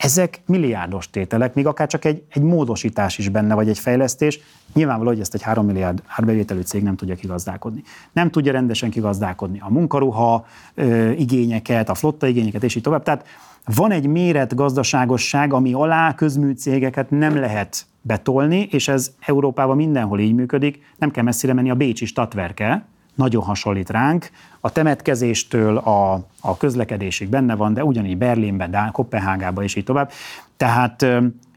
ezek 0.00 0.40
milliárdos 0.46 1.10
tételek, 1.10 1.54
még 1.54 1.66
akár 1.66 1.88
csak 1.88 2.04
egy, 2.04 2.22
egy 2.28 2.42
módosítás 2.42 3.18
is 3.18 3.28
benne, 3.28 3.54
vagy 3.54 3.68
egy 3.68 3.78
fejlesztés. 3.78 4.40
Nyilvánvaló, 4.74 5.10
hogy 5.10 5.20
ezt 5.20 5.34
egy 5.34 5.42
3 5.42 5.66
milliárd 5.66 6.02
árbevételű 6.06 6.60
cég 6.60 6.82
nem 6.82 6.96
tudja 6.96 7.14
kigazdálkodni. 7.14 7.82
Nem 8.12 8.30
tudja 8.30 8.52
rendesen 8.52 8.90
kigazdálkodni 8.90 9.60
a 9.60 9.70
munkaruha 9.70 10.46
ö, 10.74 11.10
igényeket, 11.10 11.88
a 11.88 11.94
flotta 11.94 12.26
igényeket, 12.26 12.62
és 12.62 12.74
így 12.74 12.82
tovább. 12.82 13.02
Tehát 13.02 13.26
van 13.64 13.90
egy 13.90 14.06
méret 14.06 14.54
gazdaságosság, 14.54 15.52
ami 15.52 15.72
alá 15.72 16.14
közműcégeket 16.14 17.10
nem 17.10 17.36
lehet 17.36 17.86
betolni, 18.02 18.68
és 18.70 18.88
ez 18.88 19.10
Európában 19.20 19.76
mindenhol 19.76 20.20
így 20.20 20.34
működik. 20.34 20.82
Nem 20.98 21.10
kell 21.10 21.24
messzire 21.24 21.52
menni 21.52 21.70
a 21.70 21.74
Bécsi 21.74 22.04
Stadtwerke, 22.04 22.86
nagyon 23.14 23.42
hasonlít 23.42 23.90
ránk. 23.90 24.30
A 24.60 24.72
temetkezéstől 24.72 25.76
a, 25.76 26.12
a 26.40 26.56
közlekedésig 26.56 27.28
benne 27.28 27.54
van, 27.54 27.74
de 27.74 27.84
ugyanígy 27.84 28.18
Berlinben, 28.18 28.70
Dán, 28.70 28.92
Kopenhágában 28.92 29.64
és 29.64 29.74
így 29.74 29.84
tovább. 29.84 30.10
Tehát, 30.56 31.06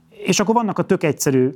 és 0.09 0.39
akkor 0.39 0.55
vannak 0.55 0.77
a 0.79 0.83
tök 0.83 1.03
egyszerű 1.03 1.49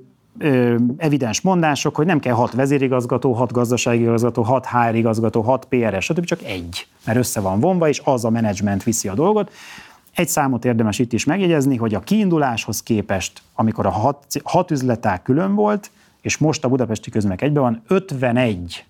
evidens 0.97 1.41
mondások, 1.41 1.95
hogy 1.95 2.05
nem 2.05 2.19
kell 2.19 2.33
hat 2.33 2.53
vezérigazgató, 2.53 3.33
hat 3.33 3.51
gazdasági 3.51 4.01
igazgató, 4.01 4.41
hat 4.41 4.65
HR 4.65 4.95
igazgató, 4.95 5.41
hat 5.41 5.65
PRS, 5.69 6.03
stb. 6.05 6.25
csak 6.25 6.43
egy, 6.43 6.87
mert 7.05 7.17
össze 7.17 7.39
van 7.39 7.59
vonva, 7.59 7.87
és 7.87 8.01
az 8.03 8.25
a 8.25 8.29
menedzsment 8.29 8.83
viszi 8.83 9.07
a 9.07 9.13
dolgot. 9.13 9.51
Egy 10.15 10.27
számot 10.27 10.65
érdemes 10.65 10.99
itt 10.99 11.13
is 11.13 11.25
megjegyezni, 11.25 11.75
hogy 11.75 11.93
a 11.93 11.99
kiinduláshoz 11.99 12.83
képest, 12.83 13.41
amikor 13.55 13.85
a 13.85 13.89
hat, 13.89 14.25
hat 14.43 14.71
üzletág 14.71 15.21
külön 15.21 15.55
volt, 15.55 15.91
és 16.21 16.37
most 16.37 16.63
a 16.63 16.67
budapesti 16.69 17.09
közmek 17.09 17.41
egyben 17.41 17.63
van, 17.63 17.81
51 17.87 18.85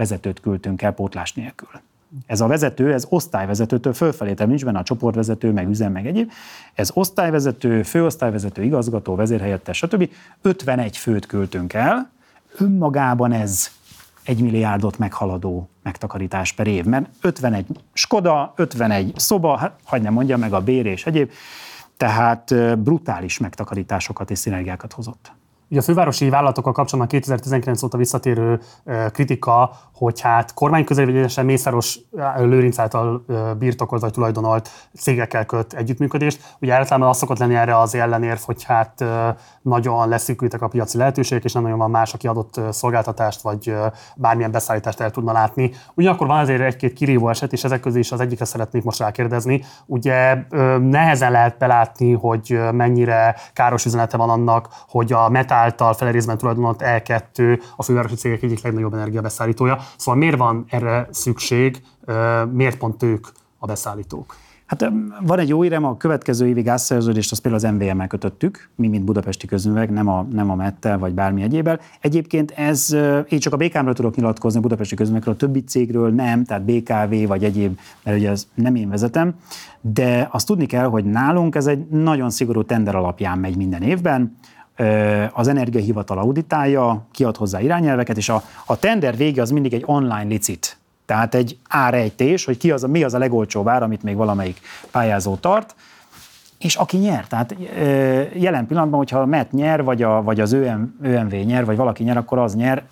vezetőt 0.00 0.40
küldtünk 0.40 0.82
el 0.82 0.92
pótlás 0.92 1.32
nélkül. 1.32 1.68
Ez 2.26 2.40
a 2.40 2.46
vezető, 2.46 2.92
ez 2.92 3.06
osztályvezetőtől 3.08 3.92
fölfelé, 3.92 4.32
tehát 4.32 4.48
nincs 4.48 4.64
benne 4.64 4.78
a 4.78 4.82
csoportvezető, 4.82 5.52
meg 5.52 5.68
üzem, 5.68 5.92
meg 5.92 6.06
egyéb. 6.06 6.30
Ez 6.74 6.90
osztályvezető, 6.94 7.82
főosztályvezető, 7.82 8.62
igazgató, 8.62 9.14
vezérhelyettes, 9.14 9.76
stb. 9.76 10.10
51 10.42 10.96
főt 10.96 11.26
küldtünk 11.26 11.72
el. 11.72 12.10
Önmagában 12.56 13.32
ez 13.32 13.70
egy 14.22 14.40
milliárdot 14.40 14.98
meghaladó 14.98 15.68
megtakarítás 15.82 16.52
per 16.52 16.66
év, 16.66 16.84
mert 16.84 17.08
51 17.20 17.66
Skoda, 17.92 18.52
51 18.56 19.12
szoba, 19.16 19.56
hát 19.56 19.80
hagyd 19.84 20.02
nem 20.02 20.12
mondja 20.12 20.36
meg 20.36 20.52
a 20.52 20.60
bér 20.60 20.86
és 20.86 21.06
egyéb, 21.06 21.30
tehát 21.96 22.78
brutális 22.78 23.38
megtakarításokat 23.38 24.30
és 24.30 24.38
szinergiákat 24.38 24.92
hozott. 24.92 25.32
Ugye 25.70 25.80
a 25.80 25.82
fővárosi 25.82 26.28
vállalatokkal 26.28 26.72
kapcsolatban 26.72 27.20
2019 27.20 27.82
óta 27.82 27.96
visszatérő 27.96 28.60
kritika, 29.12 29.70
hogy 29.94 30.20
hát 30.20 30.54
kormányközelvegyesen 30.54 31.44
Mészáros 31.44 31.98
Lőrinc 32.36 32.78
által 32.78 33.24
birtokolt 33.58 34.00
vagy 34.00 34.12
tulajdonolt 34.12 34.70
cégekkel 34.96 35.46
köt 35.46 35.72
együttműködést. 35.72 36.56
Ugye 36.60 36.74
általában 36.74 37.08
az 37.08 37.16
szokott 37.16 37.38
lenni 37.38 37.54
erre 37.54 37.78
az 37.78 37.94
ellenérv, 37.94 38.38
hogy 38.38 38.62
hát 38.62 39.04
nagyon 39.62 40.08
leszűkültek 40.08 40.62
a 40.62 40.68
piaci 40.68 40.98
lehetőségek, 40.98 41.44
és 41.44 41.52
nem 41.52 41.62
nagyon 41.62 41.78
van 41.78 41.90
más, 41.90 42.14
aki 42.14 42.26
adott 42.26 42.60
szolgáltatást 42.70 43.40
vagy 43.40 43.74
bármilyen 44.16 44.50
beszállítást 44.50 45.00
el 45.00 45.10
tudna 45.10 45.32
látni. 45.32 45.72
Ugyanakkor 45.94 46.26
van 46.26 46.38
azért 46.38 46.60
egy-két 46.60 46.92
kirívó 46.92 47.28
eset, 47.28 47.52
és 47.52 47.64
ezek 47.64 47.80
közé 47.80 47.98
is 47.98 48.12
az 48.12 48.20
egyikre 48.20 48.44
szeretnék 48.44 48.82
most 48.82 48.98
rákérdezni. 48.98 49.64
Ugye 49.86 50.44
nehezen 50.78 51.30
lehet 51.30 51.58
belátni, 51.58 52.12
hogy 52.12 52.60
mennyire 52.72 53.36
káros 53.52 53.84
üzenete 53.84 54.16
van 54.16 54.30
annak, 54.30 54.68
hogy 54.88 55.12
a 55.12 55.28
Meta 55.28 55.58
által 55.60 55.94
felerészben 55.94 56.38
tulajdonolt 56.38 56.82
E2 56.84 57.62
a 57.76 57.82
fővárosi 57.82 58.14
cégek 58.14 58.42
egyik 58.42 58.62
legnagyobb 58.62 58.94
energiabeszállítója. 58.94 59.78
Szóval 59.96 60.20
miért 60.20 60.36
van 60.36 60.64
erre 60.68 61.08
szükség, 61.10 61.82
miért 62.52 62.78
pont 62.78 63.02
ők 63.02 63.26
a 63.58 63.66
beszállítók? 63.66 64.36
Hát 64.70 64.92
van 65.20 65.38
egy 65.38 65.48
jó 65.48 65.64
írem, 65.64 65.84
a 65.84 65.96
következő 65.96 66.46
évi 66.46 66.62
gázszerződést 66.62 67.32
azt 67.32 67.42
például 67.42 67.64
az 67.64 67.72
MVM-mel 67.72 68.06
kötöttük, 68.06 68.68
mi, 68.76 68.88
mint 68.88 69.04
budapesti 69.04 69.46
közművek, 69.46 69.90
nem 69.90 70.08
a, 70.08 70.26
nem 70.32 70.50
a 70.50 70.54
Mettel 70.54 70.98
vagy 70.98 71.14
bármi 71.14 71.42
egyébel. 71.42 71.80
Egyébként 72.00 72.50
ez, 72.50 72.92
én 73.28 73.38
csak 73.38 73.52
a 73.52 73.56
BKM-ről 73.56 73.94
tudok 73.94 74.16
nyilatkozni, 74.16 74.58
a 74.58 74.62
budapesti 74.62 74.94
közművekről, 74.94 75.34
a 75.34 75.36
többi 75.36 75.64
cégről 75.64 76.10
nem, 76.10 76.44
tehát 76.44 76.64
BKV 76.64 77.26
vagy 77.26 77.44
egyéb, 77.44 77.78
mert 78.04 78.18
ugye 78.18 78.30
az 78.30 78.48
nem 78.54 78.74
én 78.74 78.88
vezetem, 78.88 79.34
de 79.80 80.28
azt 80.32 80.46
tudni 80.46 80.66
kell, 80.66 80.86
hogy 80.86 81.04
nálunk 81.04 81.54
ez 81.54 81.66
egy 81.66 81.86
nagyon 81.88 82.30
szigorú 82.30 82.62
tender 82.62 82.94
alapján 82.94 83.38
megy 83.38 83.56
minden 83.56 83.82
évben, 83.82 84.36
az 85.32 85.48
energiahivatal 85.48 86.18
auditálja, 86.18 87.06
kiad 87.10 87.36
hozzá 87.36 87.60
irányelveket, 87.60 88.16
és 88.16 88.28
a, 88.28 88.42
a 88.66 88.78
tender 88.78 89.16
vége 89.16 89.42
az 89.42 89.50
mindig 89.50 89.74
egy 89.74 89.82
online 89.86 90.22
licit. 90.22 90.78
Tehát 91.06 91.34
egy 91.34 91.58
árejtés, 91.68 92.44
hogy 92.44 92.56
ki 92.56 92.70
az 92.70 92.82
mi 92.82 93.02
az 93.02 93.14
a 93.14 93.18
legolcsóbb 93.18 93.68
ár, 93.68 93.82
amit 93.82 94.02
még 94.02 94.16
valamelyik 94.16 94.60
pályázó 94.90 95.36
tart, 95.36 95.74
és 96.58 96.76
aki 96.76 96.96
nyer, 96.96 97.26
tehát 97.26 97.56
jelen 98.34 98.66
pillanatban, 98.66 98.98
hogyha 98.98 99.18
a 99.18 99.26
MET 99.26 99.52
nyer, 99.52 99.84
vagy, 99.84 100.02
a, 100.02 100.22
vagy 100.22 100.40
az 100.40 100.52
ÖM, 100.52 100.96
ÖMV 101.02 101.32
nyer, 101.32 101.64
vagy 101.64 101.76
valaki 101.76 102.02
nyer, 102.02 102.16
akkor 102.16 102.38
az 102.38 102.54
nyer, 102.54 102.84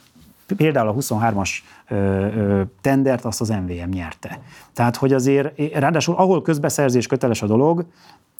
például 0.56 0.88
a 0.88 0.94
23-as 0.94 1.50
ö, 1.88 1.94
ö, 1.96 2.62
tendert 2.80 3.24
azt 3.24 3.40
az 3.40 3.48
MVM 3.48 3.88
nyerte. 3.90 4.40
Tehát, 4.72 4.96
hogy 4.96 5.12
azért, 5.12 5.60
ráadásul 5.74 6.14
ahol 6.14 6.42
közbeszerzés 6.42 7.06
köteles 7.06 7.42
a 7.42 7.46
dolog, 7.46 7.84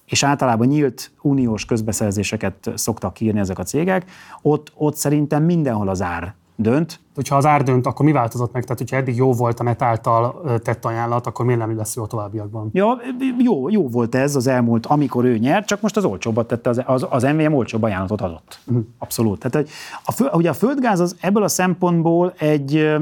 és 0.09 0.23
általában 0.23 0.67
nyílt 0.67 1.11
uniós 1.23 1.65
közbeszerzéseket 1.65 2.71
szoktak 2.75 3.21
írni 3.21 3.41
ezek 3.41 3.59
a 3.59 3.63
cégek, 3.63 4.11
ott, 4.43 4.73
ott 4.75 4.97
szerintem 4.97 5.43
mindenhol 5.43 5.89
az 5.89 6.03
ár 6.03 6.35
dönt. 6.61 7.01
Hogyha 7.15 7.37
az 7.37 7.47
ár 7.47 7.63
dönt, 7.63 7.87
akkor 7.87 8.05
mi 8.05 8.13
változott 8.13 8.53
meg? 8.53 8.63
Tehát, 8.63 8.79
hogyha 8.79 8.97
eddig 8.97 9.17
jó 9.17 9.33
volt 9.33 9.61
a 9.61 9.63
net 9.63 9.83
által 9.83 10.43
tett 10.63 10.85
ajánlat, 10.85 11.27
akkor 11.27 11.45
miért 11.45 11.61
nem 11.61 11.77
lesz 11.77 11.97
jó 11.97 12.03
a 12.03 12.07
továbbiakban? 12.07 12.71
Ja, 12.73 12.99
jó, 13.39 13.69
jó 13.69 13.89
volt 13.89 14.15
ez 14.15 14.37
az 14.37 14.47
elmúlt, 14.47 14.87
amikor 14.87 15.25
ő 15.25 15.39
nyert, 15.39 15.67
csak 15.67 15.81
most 15.81 15.97
az 15.97 16.05
olcsóbbat 16.05 16.47
tette, 16.47 16.71
az, 16.71 16.83
az, 16.87 17.07
az 17.11 17.23
MVM 17.23 17.53
olcsóbb 17.53 17.83
ajánlatot 17.83 18.21
adott. 18.21 18.59
Uh-huh. 18.67 18.85
Abszolút. 18.99 19.39
Tehát, 19.39 19.69
a, 20.05 20.37
ugye 20.37 20.49
a 20.49 20.55
földgáz 20.55 21.01
az 21.01 21.17
ebből 21.21 21.43
a 21.43 21.49
szempontból 21.49 22.33
egy, 22.39 22.97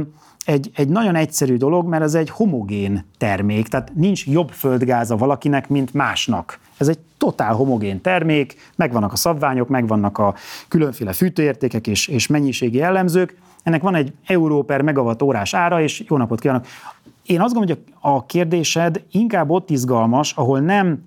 egy, 0.46 0.70
egy 0.74 0.88
nagyon 0.88 1.14
egyszerű 1.14 1.56
dolog, 1.56 1.86
mert 1.86 2.02
ez 2.02 2.14
egy 2.14 2.30
homogén 2.30 3.04
termék, 3.18 3.68
tehát 3.68 3.92
nincs 3.94 4.26
jobb 4.26 4.50
földgáza 4.50 5.16
valakinek, 5.16 5.68
mint 5.68 5.94
másnak. 5.94 6.58
Ez 6.76 6.88
egy 6.88 6.98
totál 7.18 7.54
homogén 7.54 8.00
termék, 8.00 8.70
megvannak 8.76 9.12
a 9.12 9.16
szabványok, 9.16 9.68
megvannak 9.68 10.18
a 10.18 10.34
különféle 10.68 11.12
fűtőértékek 11.12 11.86
és, 11.86 12.08
és 12.08 12.26
mennyiségi 12.26 12.76
jellemzők. 12.76 13.36
Ennek 13.62 13.82
van 13.82 13.94
egy 13.94 14.12
euró 14.26 14.62
per 14.62 14.82
megawatt 14.82 15.22
órás 15.22 15.54
ára, 15.54 15.80
és 15.80 16.04
jó 16.08 16.16
napot 16.16 16.40
kívánok. 16.40 16.66
Én 17.22 17.40
azt 17.40 17.54
gondolom, 17.54 17.82
hogy 17.82 17.94
a 18.00 18.26
kérdésed 18.26 19.02
inkább 19.10 19.50
ott 19.50 19.70
izgalmas, 19.70 20.32
ahol 20.32 20.60
nem 20.60 21.04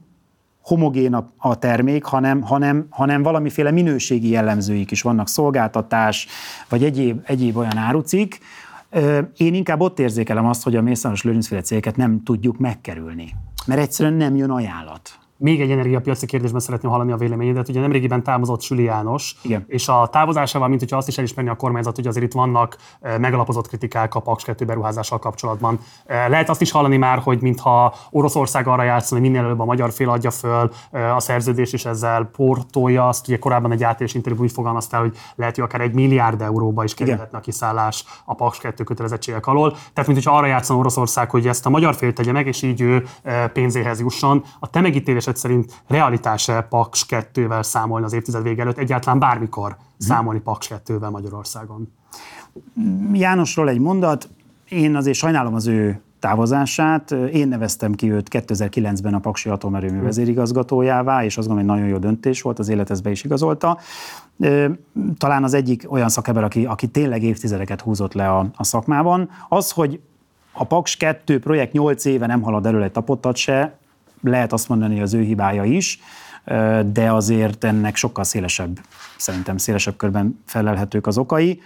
homogén 0.61 1.13
a, 1.13 1.29
a 1.37 1.59
termék, 1.59 2.03
hanem, 2.03 2.41
hanem, 2.41 2.85
hanem 2.89 3.23
valamiféle 3.23 3.71
minőségi 3.71 4.29
jellemzőik 4.29 4.91
is 4.91 5.01
vannak, 5.01 5.27
szolgáltatás, 5.27 6.27
vagy 6.69 6.83
egyéb, 6.83 7.21
egyéb 7.23 7.57
olyan 7.57 7.77
árucik. 7.77 8.39
Én 9.37 9.53
inkább 9.53 9.81
ott 9.81 9.99
érzékelem 9.99 10.45
azt, 10.45 10.63
hogy 10.63 10.75
a 10.75 10.81
Mészáros 10.81 11.23
Lőrincféle 11.23 11.61
cégeket 11.61 11.95
nem 11.95 12.23
tudjuk 12.23 12.57
megkerülni, 12.57 13.35
mert 13.65 13.81
egyszerűen 13.81 14.15
nem 14.15 14.35
jön 14.35 14.49
ajánlat. 14.49 15.19
Még 15.41 15.61
egy 15.61 15.71
energiapiaci 15.71 16.25
kérdésben 16.25 16.59
szeretném 16.59 16.91
hallani 16.91 17.11
a 17.11 17.17
véleményedet. 17.17 17.69
Ugye 17.69 17.79
nemrégiben 17.79 18.23
távozott 18.23 18.61
Süli 18.61 18.83
János, 18.83 19.35
Igen. 19.41 19.65
és 19.67 19.87
a 19.87 20.07
távozásával, 20.11 20.67
mint 20.67 20.79
hogyha 20.79 20.97
azt 20.97 21.07
is 21.07 21.17
elismerni 21.17 21.49
a 21.49 21.55
kormányzat, 21.55 21.95
hogy 21.95 22.07
azért 22.07 22.25
itt 22.25 22.31
vannak 22.33 22.77
eh, 23.01 23.17
megalapozott 23.17 23.67
kritikák 23.67 24.15
a 24.15 24.19
Paks 24.19 24.43
2 24.43 24.65
beruházással 24.65 25.19
kapcsolatban. 25.19 25.79
Eh, 26.05 26.29
lehet 26.29 26.49
azt 26.49 26.61
is 26.61 26.71
hallani 26.71 26.97
már, 26.97 27.19
hogy 27.19 27.41
mintha 27.41 27.95
Oroszország 28.09 28.67
arra 28.67 28.83
játszon, 28.83 29.19
hogy 29.19 29.29
minél 29.29 29.43
előbb 29.43 29.59
a 29.59 29.65
magyar 29.65 29.91
fél 29.91 30.09
adja 30.09 30.31
föl 30.31 30.71
eh, 30.91 31.15
a 31.15 31.19
szerződést, 31.19 31.73
és 31.73 31.85
ezzel 31.85 32.29
portolja 32.35 33.07
azt. 33.07 33.27
Ugye 33.27 33.37
korábban 33.37 33.71
egy 33.71 33.83
átés 33.83 34.13
interjú 34.13 34.39
úgy 34.39 34.51
fogalmaztál, 34.51 35.01
hogy 35.01 35.17
lehet, 35.35 35.55
hogy 35.55 35.63
akár 35.63 35.81
egy 35.81 35.93
milliárd 35.93 36.41
euróba 36.41 36.83
is 36.83 36.93
kerülhetne 36.93 37.37
a 37.37 37.41
kiszállás 37.41 38.03
a 38.25 38.35
Paks 38.35 38.57
2 38.57 38.83
kötelezettségek 38.83 39.47
alól. 39.47 39.71
Tehát, 39.71 40.09
mint 40.09 40.23
hogyha 40.23 40.37
arra 40.37 40.47
játszon 40.47 40.77
Oroszország, 40.77 41.29
hogy 41.29 41.47
ezt 41.47 41.65
a 41.65 41.69
magyar 41.69 41.95
fél 41.95 42.13
tegye 42.13 42.31
meg, 42.31 42.47
és 42.47 42.61
így 42.61 42.81
ő 42.81 43.05
pénzéhez 43.53 43.99
jusson. 43.99 44.43
A 44.59 44.69
te 44.69 44.81
megítélés 44.81 45.27
megítélésed 45.29 45.35
szerint 45.35 45.83
realitás-e 45.87 46.61
Paks 46.61 47.05
2-vel 47.09 47.63
számolni 47.63 48.05
az 48.05 48.13
évtized 48.13 48.43
vége 48.43 48.61
előtt, 48.61 48.77
egyáltalán 48.77 49.19
bármikor 49.19 49.69
hmm. 49.71 49.79
számolni 49.97 50.39
Paks 50.39 50.71
2-vel 50.85 51.11
Magyarországon? 51.11 51.91
Jánosról 53.13 53.69
egy 53.69 53.79
mondat, 53.79 54.29
én 54.69 54.95
azért 54.95 55.17
sajnálom 55.17 55.53
az 55.53 55.67
ő 55.67 56.01
távozását. 56.19 57.11
Én 57.11 57.47
neveztem 57.47 57.93
ki 57.93 58.11
őt 58.11 58.27
2009-ben 58.31 59.13
a 59.13 59.19
Paksi 59.19 59.49
Atomerőmű 59.49 59.95
hmm. 59.95 60.03
vezérigazgatójává, 60.03 61.23
és 61.23 61.37
azt 61.37 61.47
gondolom, 61.47 61.69
hogy 61.69 61.77
nagyon 61.77 61.93
jó 61.93 62.01
döntés 62.01 62.41
volt, 62.41 62.59
az 62.59 62.69
élet 62.69 63.03
be 63.03 63.09
is 63.09 63.23
igazolta. 63.23 63.77
Talán 65.17 65.43
az 65.43 65.53
egyik 65.53 65.91
olyan 65.91 66.09
szakember, 66.09 66.43
aki, 66.43 66.65
aki 66.65 66.87
tényleg 66.87 67.23
évtizedeket 67.23 67.81
húzott 67.81 68.13
le 68.13 68.29
a, 68.29 68.45
a 68.55 68.63
szakmában. 68.63 69.29
Az, 69.49 69.71
hogy 69.71 69.99
a 70.51 70.63
Paks 70.63 70.97
2 70.97 71.39
projekt 71.39 71.71
8 71.71 72.05
éve 72.05 72.25
nem 72.25 72.41
halad 72.41 72.65
elő 72.65 72.83
egy 72.83 72.91
tapottat 72.91 73.35
se, 73.35 73.79
lehet 74.21 74.53
azt 74.53 74.69
mondani, 74.69 74.93
hogy 74.93 75.03
az 75.03 75.13
ő 75.13 75.21
hibája 75.21 75.63
is, 75.63 75.99
de 76.85 77.11
azért 77.11 77.63
ennek 77.63 77.95
sokkal 77.95 78.23
szélesebb, 78.23 78.79
szerintem 79.17 79.57
szélesebb 79.57 79.95
körben 79.95 80.39
felelhetők 80.45 81.07
az 81.07 81.17
okai. 81.17 81.61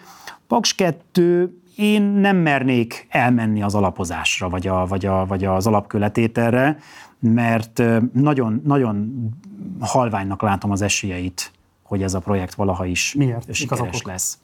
Paks 0.48 0.76
2 0.76 1.58
én 1.76 2.02
nem 2.02 2.38
mernék 2.38 3.08
elmenni 3.10 3.64
az 3.64 3.76
alapozásra, 3.76 4.50
vagy, 4.50 4.68
a, 4.68 4.86
vagy, 4.86 5.06
a, 5.06 5.26
vagy 5.26 5.46
az 5.46 5.68
alapköletételre, 5.68 6.78
mert 7.20 7.82
nagyon, 8.14 8.62
nagyon 8.66 9.30
halványnak 9.80 10.42
látom 10.42 10.72
az 10.72 10.82
esélyeit, 10.82 11.52
hogy 11.84 12.04
ez 12.04 12.14
a 12.14 12.20
projekt 12.20 12.54
valaha 12.54 12.86
is 12.86 13.14
Miért? 13.14 13.54
sikeres 13.54 14.02
lesz. 14.02 14.38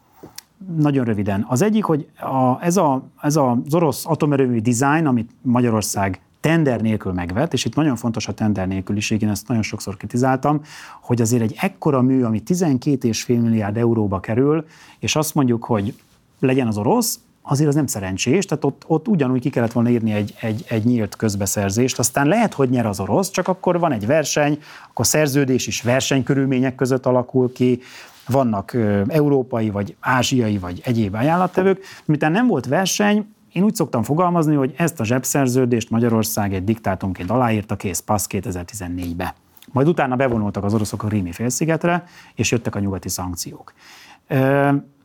Nagyon 0.78 1.06
röviden. 1.06 1.46
Az 1.48 1.62
egyik, 1.62 1.84
hogy 1.84 2.10
a, 2.20 2.64
ez, 2.64 2.78
a, 2.78 3.04
ez 3.22 3.36
az 3.36 3.74
orosz 3.74 4.06
atomerőmű 4.06 4.60
design, 4.60 5.06
amit 5.06 5.32
Magyarország 5.42 6.22
tender 6.40 6.82
nélkül 6.82 7.12
megvett, 7.12 7.54
és 7.54 7.66
itt 7.66 7.76
nagyon 7.76 7.96
fontos 7.96 8.28
a 8.28 8.34
tender 8.34 8.68
nélküliség, 8.68 9.22
én 9.22 9.30
ezt 9.30 9.48
nagyon 9.48 9.64
sokszor 9.64 9.98
kritizáltam, 9.98 10.62
hogy 11.02 11.22
azért 11.22 11.42
egy 11.42 11.56
ekkora 11.60 12.02
mű, 12.02 12.24
ami 12.24 12.42
12,5 12.46 13.28
milliárd 13.28 13.78
euróba 13.78 14.20
kerül, 14.20 14.66
és 15.00 15.16
azt 15.16 15.36
mondjuk, 15.36 15.64
hogy 15.64 15.94
legyen 16.40 16.68
az 16.68 16.78
orosz, 16.78 17.20
azért 17.42 17.70
az 17.70 17.76
nem 17.76 17.88
szerencsés, 17.88 18.46
tehát 18.46 18.64
ott, 18.64 18.84
ott 18.88 19.08
ugyanúgy 19.08 19.42
ki 19.42 19.50
kellett 19.50 19.72
volna 19.72 19.90
írni 19.90 20.12
egy, 20.12 20.34
egy, 20.42 20.66
egy 20.68 20.84
nyílt 20.84 21.16
közbeszerzést, 21.16 22.00
aztán 22.00 22.28
lehet, 22.28 22.54
hogy 22.54 22.70
nyer 22.70 22.86
az 22.86 23.00
orosz, 23.00 23.30
csak 23.30 23.48
akkor 23.48 23.80
van 23.80 23.92
egy 23.92 24.06
verseny, 24.06 24.60
akkor 24.90 25.06
szerződés 25.06 25.68
is 25.68 25.82
versenykörülmények 25.82 26.76
között 26.76 27.06
alakul 27.06 27.52
ki, 27.52 27.80
vannak 28.28 28.78
európai, 29.08 29.70
vagy 29.70 29.96
ázsiai, 30.00 30.58
vagy 30.58 30.82
egyéb 30.84 31.14
ajánlattevők, 31.14 31.84
miután 32.06 32.32
nem 32.32 32.48
volt 32.48 32.66
verseny, 32.66 33.26
én 33.52 33.64
úgy 33.64 33.76
szoktam 33.76 34.04
fogalmazni, 34.04 34.56
hogy 34.56 34.74
ezt 34.78 35.00
a 35.00 35.04
zsebszerződést 35.04 35.90
Magyarország 35.90 36.54
egy 36.54 36.64
diktátumként 36.64 37.30
aláírta, 37.30 37.76
kész, 37.76 38.00
passz 38.00 38.26
2014-be. 38.30 39.36
Majd 39.72 39.88
utána 39.88 40.16
bevonultak 40.16 40.64
az 40.64 40.74
oroszok 40.74 41.04
a 41.04 41.08
Rími 41.08 41.32
félszigetre, 41.32 42.04
és 42.36 42.52
jöttek 42.52 42.76
a 42.76 42.80
nyugati 42.80 43.10
szankciók. 43.10 43.74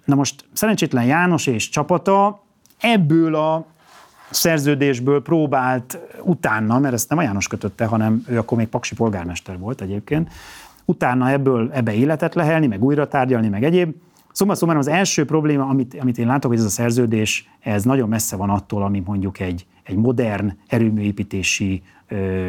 Na 0.05 0.15
most 0.15 0.45
szerencsétlen 0.53 1.05
János 1.05 1.47
és 1.47 1.69
csapata 1.69 2.43
ebből 2.81 3.35
a 3.35 3.67
szerződésből 4.31 5.23
próbált 5.23 5.99
utána, 6.23 6.79
mert 6.79 6.95
ezt 6.95 7.09
nem 7.09 7.19
a 7.19 7.23
János 7.23 7.49
kötötte, 7.49 7.85
hanem 7.85 8.25
ő 8.29 8.39
akkor 8.39 8.59
még 8.59 8.69
paksi 8.69 8.95
polgármester 8.95 9.59
volt 9.59 9.81
egyébként, 9.81 10.33
utána 10.85 11.31
ebből 11.31 11.71
ebbe 11.73 11.93
életet 11.93 12.35
lehelni, 12.35 12.67
meg 12.67 12.85
újra 12.85 13.09
tárgyalni, 13.09 13.49
meg 13.49 13.65
egyéb, 13.65 13.95
Szóval, 14.35 14.55
szóval 14.55 14.77
az 14.77 14.89
első 14.89 15.25
probléma, 15.25 15.67
amit, 15.67 15.97
amit 16.01 16.19
én 16.19 16.27
látok, 16.27 16.51
hogy 16.51 16.59
ez 16.61 16.67
a 16.67 16.69
szerződés, 16.69 17.51
ez 17.61 17.85
nagyon 17.85 18.09
messze 18.09 18.37
van 18.37 18.51
attól, 18.51 18.83
ami 18.83 19.03
mondjuk 19.07 19.41
egy, 19.41 19.67
egy 19.83 19.97
modern 19.97 20.57
erőműépítési 20.67 21.83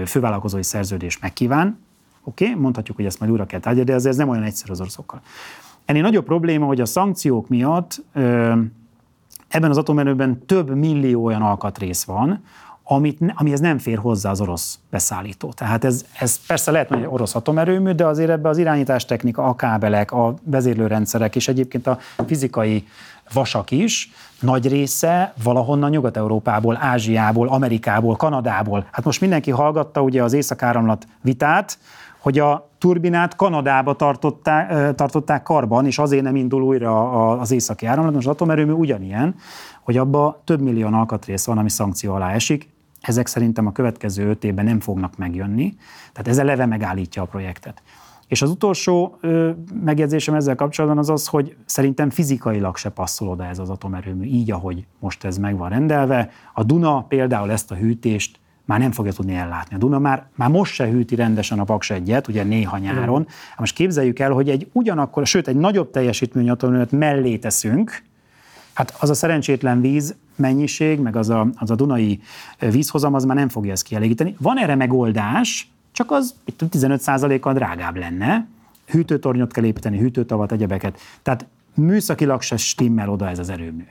fővállalkozói 0.05 0.63
szerződés 0.63 1.19
megkíván. 1.19 1.79
Oké, 2.23 2.45
okay? 2.49 2.61
mondhatjuk, 2.61 2.97
hogy 2.97 3.05
ezt 3.05 3.19
majd 3.19 3.31
újra 3.31 3.45
kell 3.45 3.59
tárgyalni, 3.59 3.89
de 3.89 3.95
ez, 3.95 4.05
ez 4.05 4.15
nem 4.15 4.29
olyan 4.29 4.43
egyszerű 4.43 4.71
az 4.71 4.81
oroszokkal. 4.81 5.21
Ennél 5.85 6.01
nagyobb 6.01 6.25
probléma, 6.25 6.65
hogy 6.65 6.81
a 6.81 6.85
szankciók 6.85 7.47
miatt 7.47 8.03
ö, 8.13 8.53
ebben 9.47 9.69
az 9.69 9.77
atomerőben 9.77 10.45
több 10.45 10.75
millió 10.75 11.25
olyan 11.25 11.41
alkatrész 11.41 12.03
van, 12.03 12.43
amit, 12.87 13.19
amihez 13.35 13.59
nem 13.59 13.77
fér 13.77 13.97
hozzá 13.97 14.29
az 14.29 14.41
orosz 14.41 14.79
beszállító. 14.89 15.53
Tehát 15.53 15.83
ez, 15.83 16.05
ez 16.19 16.45
persze 16.47 16.71
lehet, 16.71 16.87
hogy 16.87 17.05
orosz 17.09 17.35
atomerőmű, 17.35 17.91
de 17.91 18.05
azért 18.05 18.29
ebbe 18.29 18.49
az 18.49 18.57
irányítástechnika, 18.57 19.43
a 19.43 19.55
kábelek, 19.55 20.11
a 20.11 20.33
vezérlőrendszerek 20.43 21.35
és 21.35 21.47
egyébként 21.47 21.87
a 21.87 21.97
fizikai 22.25 22.87
vasak 23.33 23.71
is 23.71 24.11
nagy 24.39 24.67
része 24.67 25.33
valahonnan 25.43 25.89
Nyugat-Európából, 25.89 26.77
Ázsiából, 26.81 27.47
Amerikából, 27.47 28.15
Kanadából. 28.15 28.87
Hát 28.91 29.05
most 29.05 29.21
mindenki 29.21 29.51
hallgatta 29.51 30.01
ugye 30.01 30.23
az 30.23 30.33
északáramlat 30.33 31.07
vitát, 31.21 31.77
hogy 32.19 32.39
a 32.39 32.69
turbinát 32.77 33.35
Kanadába 33.35 33.95
tartották, 33.95 34.95
tartották 34.95 35.43
karban, 35.43 35.85
és 35.85 35.97
azért 35.97 36.23
nem 36.23 36.35
indul 36.35 36.61
újra 36.61 37.31
az 37.39 37.51
északi 37.51 37.85
áramlat. 37.85 38.13
Most 38.13 38.27
az 38.27 38.33
atomerőmű 38.33 38.71
ugyanilyen, 38.71 39.35
hogy 39.83 39.97
abba 39.97 40.41
több 40.43 40.61
millió 40.61 40.87
alkatrész 40.87 41.45
van, 41.45 41.57
ami 41.57 41.69
szankció 41.69 42.13
alá 42.13 42.31
esik, 42.31 42.74
ezek 43.07 43.27
szerintem 43.27 43.67
a 43.67 43.71
következő 43.71 44.29
öt 44.29 44.43
évben 44.43 44.65
nem 44.65 44.79
fognak 44.79 45.17
megjönni, 45.17 45.75
tehát 46.11 46.27
ez 46.27 46.37
eleve 46.37 46.65
megállítja 46.65 47.21
a 47.21 47.25
projektet. 47.25 47.81
És 48.27 48.41
az 48.41 48.49
utolsó 48.49 49.17
ö, 49.21 49.51
megjegyzésem 49.83 50.35
ezzel 50.35 50.55
kapcsolatban 50.55 50.99
az 50.99 51.09
az, 51.09 51.27
hogy 51.27 51.55
szerintem 51.65 52.09
fizikailag 52.09 52.77
se 52.77 52.89
passzol 52.89 53.27
oda 53.27 53.45
ez 53.45 53.59
az 53.59 53.69
atomerőmű, 53.69 54.25
így, 54.25 54.51
ahogy 54.51 54.85
most 54.99 55.23
ez 55.23 55.37
meg 55.37 55.57
van 55.57 55.69
rendelve. 55.69 56.29
A 56.53 56.63
Duna 56.63 57.01
például 57.01 57.51
ezt 57.51 57.71
a 57.71 57.75
hűtést 57.75 58.39
már 58.65 58.79
nem 58.79 58.91
fogja 58.91 59.11
tudni 59.11 59.33
ellátni. 59.33 59.75
A 59.75 59.79
Duna 59.79 59.99
már, 59.99 60.25
már 60.35 60.49
most 60.49 60.73
se 60.73 60.87
hűti 60.87 61.15
rendesen 61.15 61.59
a 61.59 61.63
Paks 61.63 61.89
egyet, 61.89 62.27
ugye 62.27 62.43
néha 62.43 62.77
nyáron. 62.77 63.21
Mm. 63.21 63.25
Most 63.57 63.75
képzeljük 63.75 64.19
el, 64.19 64.31
hogy 64.31 64.49
egy 64.49 64.69
ugyanakkor, 64.71 65.27
sőt 65.27 65.47
egy 65.47 65.55
nagyobb 65.55 65.91
teljesítményű 65.91 66.49
atomerőmet 66.49 66.91
mellé 66.91 67.37
teszünk, 67.37 68.03
Hát 68.75 68.95
az 68.99 69.09
a 69.09 69.13
szerencsétlen 69.13 69.81
víz 69.81 70.15
mennyiség, 70.35 70.99
meg 70.99 71.15
az 71.15 71.29
a, 71.29 71.47
az 71.55 71.71
a 71.71 71.75
Dunai 71.75 72.19
vízhozam, 72.59 73.13
az 73.13 73.25
már 73.25 73.35
nem 73.35 73.49
fogja 73.49 73.71
ezt 73.71 73.83
kielégíteni. 73.83 74.35
Van 74.39 74.59
erre 74.59 74.75
megoldás, 74.75 75.71
csak 75.91 76.11
az 76.11 76.35
15%-kal 76.59 77.53
drágább 77.53 77.95
lenne. 77.95 78.47
Hűtőtornyot 78.87 79.51
kell 79.51 79.63
építeni, 79.63 79.97
hűtőtavat, 79.97 80.51
egyebeket. 80.51 80.99
Tehát 81.21 81.45
műszakilag 81.75 82.41
se 82.41 82.57
stimmel 82.57 83.09
oda 83.09 83.29
ez 83.29 83.39
az 83.39 83.49
erőmű. 83.49 83.83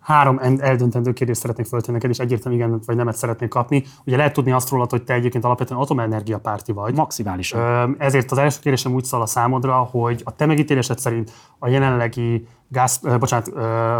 három 0.00 0.40
eldöntendő 0.58 1.12
kérdést 1.12 1.40
szeretnék 1.40 1.66
föltenni 1.66 1.92
neked, 1.92 2.10
és 2.10 2.18
egyértelműen 2.18 2.68
igen 2.68 2.80
vagy 2.86 2.96
nemet 2.96 3.16
szeretnék 3.16 3.48
kapni. 3.48 3.84
Ugye 4.04 4.16
lehet 4.16 4.32
tudni 4.32 4.52
azt 4.52 4.70
rólad, 4.70 4.90
hogy 4.90 5.02
te 5.02 5.14
egyébként 5.14 5.44
alapvetően 5.44 5.80
atomenergia 5.80 6.38
párti 6.38 6.72
vagy. 6.72 6.94
Maximálisan. 6.94 7.96
Ezért 7.98 8.30
az 8.30 8.38
első 8.38 8.58
kérdésem 8.60 8.94
úgy 8.94 9.04
szól 9.04 9.20
a 9.20 9.26
számodra, 9.26 9.74
hogy 9.74 10.20
a 10.24 10.36
te 10.36 10.46
megítélésed 10.46 10.98
szerint 10.98 11.32
a 11.58 11.68
jelenlegi 11.68 12.46
gáz, 12.68 13.00
bocsánat, 13.18 13.50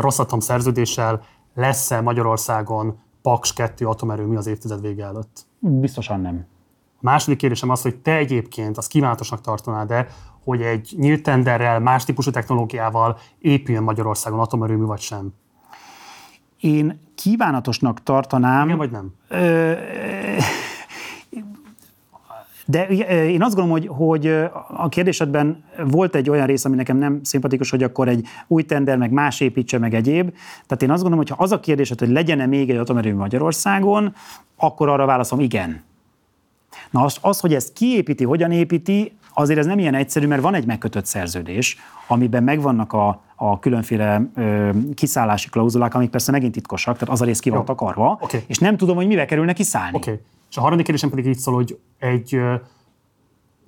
Rosszatom 0.01 0.41
szerződéssel 0.41 1.23
lesz-e 1.55 2.01
Magyarországon 2.01 2.99
Paks 3.23 3.53
2 3.53 3.87
atomerőmű 3.87 4.37
az 4.37 4.47
évtized 4.47 4.81
vége 4.81 5.05
előtt? 5.05 5.47
Biztosan 5.59 6.21
nem. 6.21 6.47
A 6.95 7.01
második 7.01 7.39
kérdésem 7.39 7.71
az, 7.71 7.83
hogy 7.83 7.97
te 7.97 8.17
egyébként 8.17 8.77
azt 8.77 8.89
kívánatosnak 8.89 9.41
tartanád-e, 9.41 10.07
hogy 10.45 10.62
egy 10.62 10.95
nyílt 10.97 11.23
tenderrel, 11.23 11.81
más 11.81 12.05
típusú 12.05 12.31
technológiával 12.31 13.19
épüljön 13.39 13.83
Magyarországon 13.83 14.41
atomerőmű, 14.41 14.85
vagy 14.85 15.01
sem? 15.01 15.33
Én 16.61 17.01
kívánatosnak 17.14 18.03
tartanám. 18.03 18.64
Igen, 18.64 18.79
vagy 18.79 18.91
nem? 18.91 19.14
Ö, 19.29 19.73
de 22.67 22.87
én 23.27 23.43
azt 23.43 23.55
gondolom, 23.55 23.71
hogy, 23.71 23.87
hogy 23.97 24.27
a 24.77 24.89
kérdésedben 24.89 25.64
volt 25.85 26.14
egy 26.14 26.31
olyan 26.31 26.47
rész, 26.47 26.64
ami 26.64 26.77
nekem 26.77 26.97
nem 26.97 27.21
szimpatikus, 27.23 27.71
hogy 27.71 27.83
akkor 27.83 28.09
egy 28.09 28.27
új 28.47 28.62
tender, 28.62 28.97
meg 28.97 29.11
más 29.11 29.41
építse, 29.41 29.79
meg 29.79 29.95
egyéb. 29.95 30.31
Tehát 30.67 30.83
én 30.83 30.91
azt 30.91 31.03
gondolom, 31.03 31.25
hogy 31.27 31.37
ha 31.37 31.43
az 31.43 31.53
a 31.53 31.61
kérdésed, 31.61 31.99
hogy 31.99 32.09
legyen-e 32.09 32.47
még 32.47 32.71
egy 32.71 32.77
atomerőmű 32.77 33.17
Magyarországon, 33.17 34.14
akkor 34.57 34.89
arra 34.89 35.07
válaszom 35.07 35.41
igen. 35.41 35.83
Na 36.91 37.05
az, 37.05 37.19
az, 37.21 37.41
hogy 37.41 37.55
ezt 37.55 37.73
kiépíti, 37.73 38.25
hogyan 38.25 38.51
építi, 38.51 39.12
azért 39.35 39.59
ez 39.59 39.67
nem 39.67 39.79
ilyen 39.79 39.95
egyszerű, 39.95 40.27
mert 40.27 40.43
van 40.43 40.55
egy 40.55 40.67
megkötött 40.67 41.07
szerződés, 41.07 41.79
amiben 42.09 42.43
megvannak 42.43 42.93
a, 42.93 43.23
a 43.37 43.59
különféle 43.59 44.31
ö, 44.35 44.71
kiszállási 44.95 45.49
klauzulák, 45.49 45.95
amik 45.95 46.11
persze 46.11 46.31
megint 46.31 46.53
titkosak, 46.53 46.99
tehát 46.99 47.14
az 47.14 47.21
a 47.21 47.25
rész 47.25 47.41
ki 47.41 47.51
van 47.51 47.64
takarva, 47.64 48.19
okay. 48.21 48.41
és 48.47 48.59
nem 48.59 48.77
tudom, 48.77 48.97
hogy 48.97 49.07
mivel 49.07 49.27
kerülne 49.27 49.53
kiszállni. 49.53 49.97
Okay. 49.97 50.21
És 50.57 50.62
a 50.62 50.64
harmadik 50.64 50.86
kérdésem 50.86 51.11
pedig 51.11 51.26
így 51.26 51.38
szól, 51.38 51.54
hogy 51.54 51.78
egy, 51.98 52.28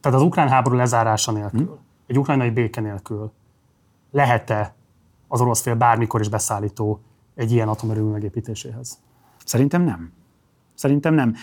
tehát 0.01 0.19
az 0.19 0.23
ukrán 0.23 0.49
háború 0.49 0.77
lezárása 0.77 1.33
nélkül, 1.33 1.67
hmm. 1.67 1.79
egy 2.07 2.19
ukrajnai 2.19 2.51
béke 2.51 2.81
nélkül 2.81 3.33
lehet-e 4.11 4.75
az 5.29 5.41
orosz 5.41 5.61
fél 5.61 5.75
bármikor 5.75 6.21
is 6.21 6.29
beszállító 6.29 7.01
egy 7.35 7.53
ilyen 7.53 7.69
atomerőmű 7.69 8.11
megépítéséhez? 8.11 8.99
Szerintem 9.45 9.83
nem. 9.83 10.13
Szerintem 10.75 11.15
nem. 11.15 11.35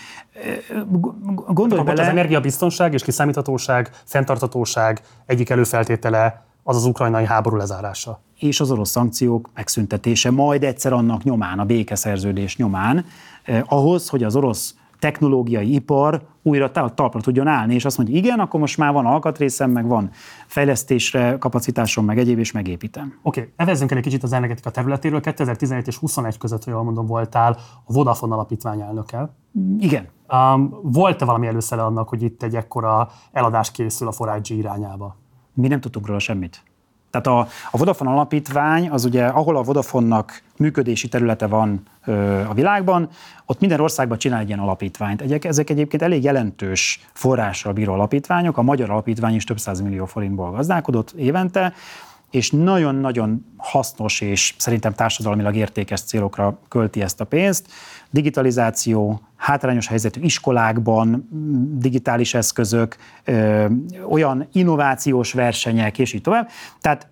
Gondolj 1.46 1.82
bele... 1.82 2.02
Az 2.02 2.08
energiabiztonság 2.08 2.92
és 2.92 3.02
kiszámíthatóság, 3.02 3.90
fenntartatóság 4.04 5.00
egyik 5.26 5.50
előfeltétele 5.50 6.46
az 6.62 6.76
az 6.76 6.84
ukrajnai 6.84 7.24
háború 7.24 7.56
lezárása. 7.56 8.20
És 8.38 8.60
az 8.60 8.70
orosz 8.70 8.90
szankciók 8.90 9.50
megszüntetése, 9.54 10.30
majd 10.30 10.64
egyszer 10.64 10.92
annak 10.92 11.22
nyomán, 11.22 11.58
a 11.58 11.64
békeszerződés 11.64 12.56
nyomán, 12.56 13.04
eh, 13.42 13.62
ahhoz, 13.72 14.08
hogy 14.08 14.22
az 14.22 14.36
orosz 14.36 14.74
technológiai 14.98 15.74
ipar 15.74 16.22
újra 16.42 16.70
talpra 16.70 17.20
tudjon 17.20 17.46
állni, 17.46 17.74
és 17.74 17.84
azt 17.84 17.96
mondja, 17.96 18.16
igen, 18.16 18.38
akkor 18.38 18.60
most 18.60 18.78
már 18.78 18.92
van 18.92 19.06
alkatrészem, 19.06 19.70
meg 19.70 19.86
van 19.86 20.10
fejlesztésre 20.46 21.36
kapacitásom, 21.38 22.04
meg 22.04 22.18
egyéb, 22.18 22.38
és 22.38 22.52
megépítem. 22.52 23.18
Oké, 23.22 23.40
okay. 23.40 23.52
nevezzünk 23.56 23.90
el 23.90 23.96
egy 23.96 24.02
kicsit 24.02 24.22
az 24.22 24.32
energetika 24.32 24.70
területéről. 24.70 25.20
2017 25.20 25.86
és 25.86 25.96
21 25.96 26.38
között, 26.38 26.64
ha 26.64 26.70
jól 26.70 26.82
mondom, 26.82 27.06
voltál 27.06 27.56
a 27.84 27.92
Vodafone 27.92 28.34
alapítvány 28.34 28.80
elnöke. 28.80 29.30
Igen. 29.78 30.08
Um, 30.32 30.78
volt-e 30.82 31.24
valami 31.24 31.46
előszele 31.46 31.82
annak, 31.82 32.08
hogy 32.08 32.22
itt 32.22 32.42
egy 32.42 32.54
ekkora 32.54 33.08
eladás 33.32 33.70
készül 33.70 34.08
a 34.08 34.12
Forágyi 34.12 34.56
irányába? 34.56 35.16
Mi 35.54 35.68
nem 35.68 35.80
tudtunk 35.80 36.06
róla 36.06 36.18
semmit. 36.18 36.62
Tehát 37.22 37.40
a, 37.40 37.52
a 37.70 37.78
Vodafone 37.78 38.10
alapítvány, 38.10 38.90
az 38.90 39.04
ugye, 39.04 39.26
ahol 39.26 39.56
a 39.56 39.62
Vodafonnak 39.62 40.42
működési 40.56 41.08
területe 41.08 41.46
van 41.46 41.82
ö, 42.04 42.40
a 42.48 42.54
világban, 42.54 43.08
ott 43.46 43.60
minden 43.60 43.80
országban 43.80 44.18
csinál 44.18 44.40
egy 44.40 44.46
ilyen 44.46 44.58
alapítványt. 44.58 45.20
Egyek, 45.20 45.44
ezek 45.44 45.70
egyébként 45.70 46.02
elég 46.02 46.22
jelentős 46.22 47.00
forrással 47.12 47.72
bíró 47.72 47.92
alapítványok, 47.92 48.58
a 48.58 48.62
magyar 48.62 48.90
alapítvány 48.90 49.34
is 49.34 49.44
több 49.44 49.58
millió 49.82 50.06
forintból 50.06 50.50
gazdálkodott 50.50 51.10
évente, 51.10 51.72
és 52.30 52.50
nagyon-nagyon 52.50 53.46
hasznos 53.56 54.20
és 54.20 54.54
szerintem 54.58 54.94
társadalmilag 54.94 55.56
értékes 55.56 56.00
célokra 56.00 56.58
költi 56.68 57.02
ezt 57.02 57.20
a 57.20 57.24
pénzt. 57.24 57.66
Digitalizáció, 58.16 59.20
hátrányos 59.36 59.86
helyzetű 59.86 60.20
iskolákban, 60.20 61.28
digitális 61.78 62.34
eszközök, 62.34 62.96
ö, 63.24 63.66
olyan 64.08 64.48
innovációs 64.52 65.32
versenyek, 65.32 65.98
és 65.98 66.12
így 66.12 66.20
tovább. 66.20 66.48
Tehát 66.80 67.08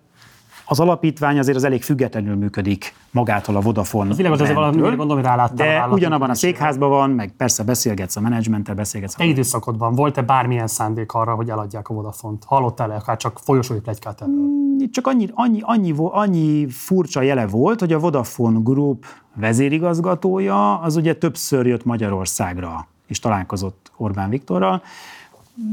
az 0.65 0.79
alapítvány 0.79 1.39
azért 1.39 1.57
az 1.57 1.63
elég 1.63 1.83
függetlenül 1.83 2.35
működik 2.35 2.93
magától 3.11 3.55
a 3.55 3.59
Vodafone. 3.59 4.09
Az 4.09 4.17
világos, 4.17 4.39
azért 4.39 4.55
valami 4.55 4.79
gondolom, 4.79 5.15
hogy 5.15 5.23
ráláttam. 5.23 5.55
De 5.55 5.77
a 5.77 5.87
ugyanabban 5.87 6.29
a 6.29 6.33
székházban 6.33 6.89
van, 6.89 7.09
meg 7.09 7.33
persze 7.37 7.63
beszélgetsz 7.63 8.15
a 8.15 8.21
menedzsmenttel, 8.21 8.75
beszélgetsz. 8.75 9.15
Te 9.15 9.25
időszakodban 9.25 9.95
volt-e 9.95 10.21
bármilyen 10.21 10.67
szándék 10.67 11.13
arra, 11.13 11.35
hogy 11.35 11.49
eladják 11.49 11.89
a 11.89 11.93
Vodafont? 11.93 12.43
Hallottál-e 12.45 12.95
akár 12.95 13.17
csak 13.17 13.39
folyosói 13.43 13.79
plegykát 13.79 14.21
ebből? 14.21 14.35
Mm, 14.35 14.77
csak 14.91 15.07
annyi, 15.07 15.29
annyi, 15.33 15.59
annyi, 15.61 15.93
annyi 15.97 16.69
furcsa 16.69 17.21
jele 17.21 17.47
volt, 17.47 17.79
hogy 17.79 17.93
a 17.93 17.99
Vodafone 17.99 18.59
Group 18.63 19.05
vezérigazgatója 19.35 20.79
az 20.79 20.95
ugye 20.95 21.15
többször 21.15 21.65
jött 21.65 21.85
Magyarországra, 21.85 22.87
és 23.07 23.19
találkozott 23.19 23.91
Orbán 23.97 24.29
Viktorral. 24.29 24.81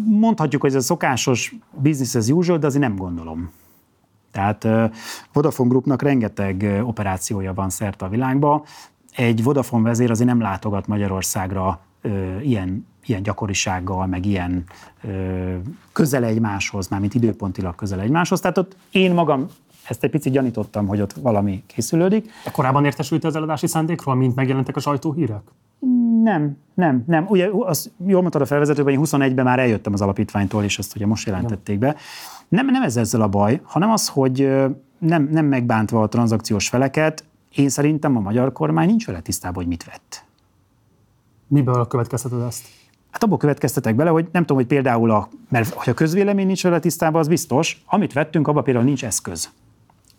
Mondhatjuk, 0.04 0.60
hogy 0.60 0.70
ez 0.70 0.76
a 0.76 0.80
szokásos 0.80 1.54
business 1.70 2.14
as 2.14 2.28
usual, 2.28 2.58
de 2.58 2.66
azért 2.66 2.82
nem 2.82 2.96
gondolom. 2.96 3.50
Tehát 4.32 4.68
Vodafone 5.32 5.68
Groupnak 5.68 6.02
rengeteg 6.02 6.82
operációja 6.84 7.54
van 7.54 7.70
szerte 7.70 8.04
a 8.04 8.08
világba. 8.08 8.64
Egy 9.16 9.42
Vodafone 9.42 9.88
vezér 9.88 10.10
azért 10.10 10.28
nem 10.28 10.40
látogat 10.40 10.86
Magyarországra 10.86 11.80
ilyen, 12.42 12.86
ilyen 13.04 13.22
gyakorisággal, 13.22 14.06
meg 14.06 14.26
ilyen 14.26 14.64
ö, 15.02 15.54
közel 15.92 16.24
egymáshoz, 16.24 16.88
mármint 16.88 17.14
időpontilag 17.14 17.74
közel 17.74 18.00
egymáshoz. 18.00 18.40
Tehát 18.40 18.58
ott 18.58 18.76
én 18.90 19.14
magam 19.14 19.46
ezt 19.88 20.04
egy 20.04 20.10
picit 20.10 20.32
gyanítottam, 20.32 20.86
hogy 20.86 21.00
ott 21.00 21.12
valami 21.12 21.62
készülődik. 21.66 22.30
De 22.44 22.50
korábban 22.50 22.84
értesült 22.84 23.24
az 23.24 23.36
eladási 23.36 23.66
szándékról, 23.66 24.14
mint 24.14 24.34
megjelentek 24.34 24.76
a 24.76 24.80
sajtóhírek? 24.80 25.42
Nem, 26.22 26.56
nem, 26.74 27.04
nem. 27.06 27.26
Ugye, 27.28 27.48
az, 27.52 27.90
jól 28.06 28.20
mondtad 28.20 28.42
a 28.42 28.46
felvezetőben, 28.46 28.96
hogy 28.96 29.08
21-ben 29.10 29.44
már 29.44 29.58
eljöttem 29.58 29.92
az 29.92 30.00
alapítványtól, 30.00 30.64
és 30.64 30.78
ezt 30.78 30.96
ugye 30.96 31.06
most 31.06 31.26
jelentették 31.26 31.78
be. 31.78 31.96
Nem, 32.52 32.66
nem 32.66 32.82
ez 32.82 32.96
ezzel 32.96 33.20
a 33.20 33.28
baj, 33.28 33.60
hanem 33.64 33.90
az, 33.90 34.08
hogy 34.08 34.48
nem, 34.98 35.28
nem 35.30 35.46
megbántva 35.46 36.02
a 36.02 36.08
tranzakciós 36.08 36.68
feleket, 36.68 37.24
én 37.54 37.68
szerintem 37.68 38.16
a 38.16 38.20
magyar 38.20 38.52
kormány 38.52 38.86
nincs 38.86 39.06
vele 39.06 39.20
tisztában, 39.20 39.54
hogy 39.54 39.66
mit 39.66 39.84
vett. 39.84 40.24
Miből 41.46 41.86
következteted 41.86 42.40
ezt? 42.40 42.64
Hát 43.10 43.22
abból 43.22 43.38
következtetek 43.38 43.94
bele, 43.94 44.10
hogy 44.10 44.28
nem 44.32 44.42
tudom, 44.42 44.56
hogy 44.56 44.66
például, 44.66 45.10
a, 45.10 45.28
mert 45.48 45.68
hogy 45.68 45.88
a 45.88 45.94
közvélemény 45.94 46.46
nincs 46.46 46.62
vele 46.62 46.78
tisztában, 46.78 47.20
az 47.20 47.28
biztos, 47.28 47.82
amit 47.86 48.12
vettünk, 48.12 48.48
abban 48.48 48.64
például 48.64 48.84
nincs 48.84 49.04
eszköz. 49.04 49.50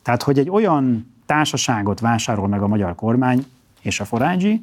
Tehát, 0.01 0.23
hogy 0.23 0.39
egy 0.39 0.49
olyan 0.49 1.13
társaságot 1.25 1.99
vásárol 1.99 2.47
meg 2.47 2.61
a 2.61 2.67
magyar 2.67 2.95
kormány 2.95 3.45
és 3.81 3.99
a 3.99 4.05
forágyi, 4.05 4.61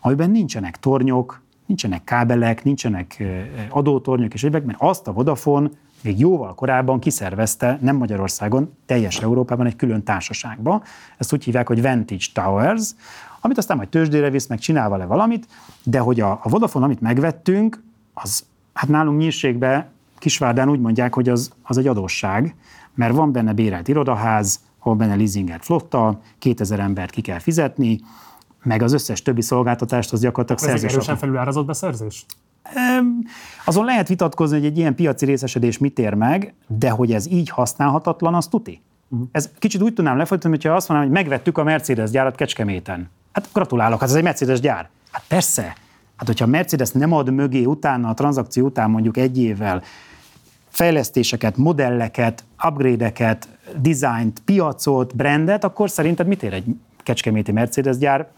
amiben 0.00 0.30
nincsenek 0.30 0.78
tornyok, 0.78 1.40
nincsenek 1.66 2.04
kábelek, 2.04 2.64
nincsenek 2.64 3.22
adótornyok 3.68 4.34
és 4.34 4.42
egyébek, 4.42 4.64
mert 4.64 4.80
azt 4.80 5.08
a 5.08 5.12
Vodafone 5.12 5.70
még 6.02 6.18
jóval 6.18 6.54
korábban 6.54 7.00
kiszervezte, 7.00 7.78
nem 7.80 7.96
Magyarországon, 7.96 8.76
teljes 8.86 9.20
Európában 9.20 9.66
egy 9.66 9.76
külön 9.76 10.02
társaságba. 10.02 10.82
Ezt 11.18 11.32
úgy 11.32 11.44
hívják, 11.44 11.66
hogy 11.66 11.82
Vantage 11.82 12.24
Towers, 12.32 12.90
amit 13.40 13.58
aztán 13.58 13.76
majd 13.76 13.88
tőzsdére 13.88 14.30
visz, 14.30 14.46
meg 14.46 14.58
csinál 14.58 14.88
vele 14.88 15.04
valamit, 15.04 15.46
de 15.82 15.98
hogy 15.98 16.20
a, 16.20 16.30
a 16.42 16.48
Vodafone, 16.48 16.84
amit 16.84 17.00
megvettünk, 17.00 17.82
az 18.14 18.44
hát 18.72 18.88
nálunk 18.88 19.18
nyírségbe, 19.18 19.90
Kisvárdán 20.18 20.68
úgy 20.68 20.80
mondják, 20.80 21.14
hogy 21.14 21.28
az, 21.28 21.50
az 21.62 21.78
egy 21.78 21.86
adósság, 21.86 22.54
mert 22.94 23.14
van 23.14 23.32
benne 23.32 23.52
bérelt 23.52 23.88
irodaház, 23.88 24.60
van 24.82 24.96
benne 24.96 25.14
leasingelt 25.14 25.64
flotta, 25.64 26.20
2000 26.38 26.80
embert 26.80 27.10
ki 27.10 27.20
kell 27.20 27.38
fizetni, 27.38 28.00
meg 28.62 28.82
az 28.82 28.92
összes 28.92 29.22
többi 29.22 29.42
szolgáltatást 29.42 30.12
az 30.12 30.20
gyakorlatilag 30.20 30.60
szerzés. 30.60 30.88
Ez 30.88 30.94
erősen 30.94 31.16
felülárazott 31.16 31.66
beszerzés? 31.66 32.26
Azon 33.64 33.84
lehet 33.84 34.08
vitatkozni, 34.08 34.56
hogy 34.56 34.66
egy 34.66 34.78
ilyen 34.78 34.94
piaci 34.94 35.24
részesedés 35.24 35.78
mit 35.78 35.98
ér 35.98 36.14
meg, 36.14 36.54
de 36.66 36.90
hogy 36.90 37.12
ez 37.12 37.26
így 37.30 37.48
használhatatlan, 37.48 38.34
az 38.34 38.46
tuti. 38.46 38.80
Uh-huh. 39.08 39.28
Ez 39.32 39.50
kicsit 39.58 39.82
úgy 39.82 39.94
tudnám 39.94 40.16
lefolytani, 40.16 40.54
hogyha 40.54 40.74
azt 40.74 40.88
mondanám, 40.88 41.12
hogy 41.12 41.22
megvettük 41.22 41.58
a 41.58 41.62
Mercedes 41.62 42.10
gyárat 42.10 42.34
Kecskeméten. 42.34 43.10
Hát 43.32 43.48
gratulálok, 43.52 44.00
hát 44.00 44.08
ez 44.08 44.14
egy 44.14 44.22
Mercedes 44.22 44.60
gyár. 44.60 44.88
Hát 45.10 45.24
persze. 45.28 45.62
Hát 46.16 46.26
hogyha 46.26 46.44
a 46.44 46.48
Mercedes 46.48 46.90
nem 46.90 47.12
ad 47.12 47.32
mögé 47.32 47.64
utána, 47.64 48.08
a 48.08 48.14
tranzakció 48.14 48.66
után 48.66 48.90
mondjuk 48.90 49.16
egy 49.16 49.38
évvel 49.38 49.82
fejlesztéseket, 50.68 51.56
modelleket, 51.56 52.44
upgrade-eket, 52.68 53.48
dizájnt, 53.76 54.42
piacot, 54.44 55.16
brandet, 55.16 55.64
akkor 55.64 55.90
szerinted 55.90 56.26
mit 56.26 56.42
ér 56.42 56.52
egy 56.52 56.64
kecskeméti 57.02 57.52
Mercedes 57.52 57.96
gyár? 57.96 58.28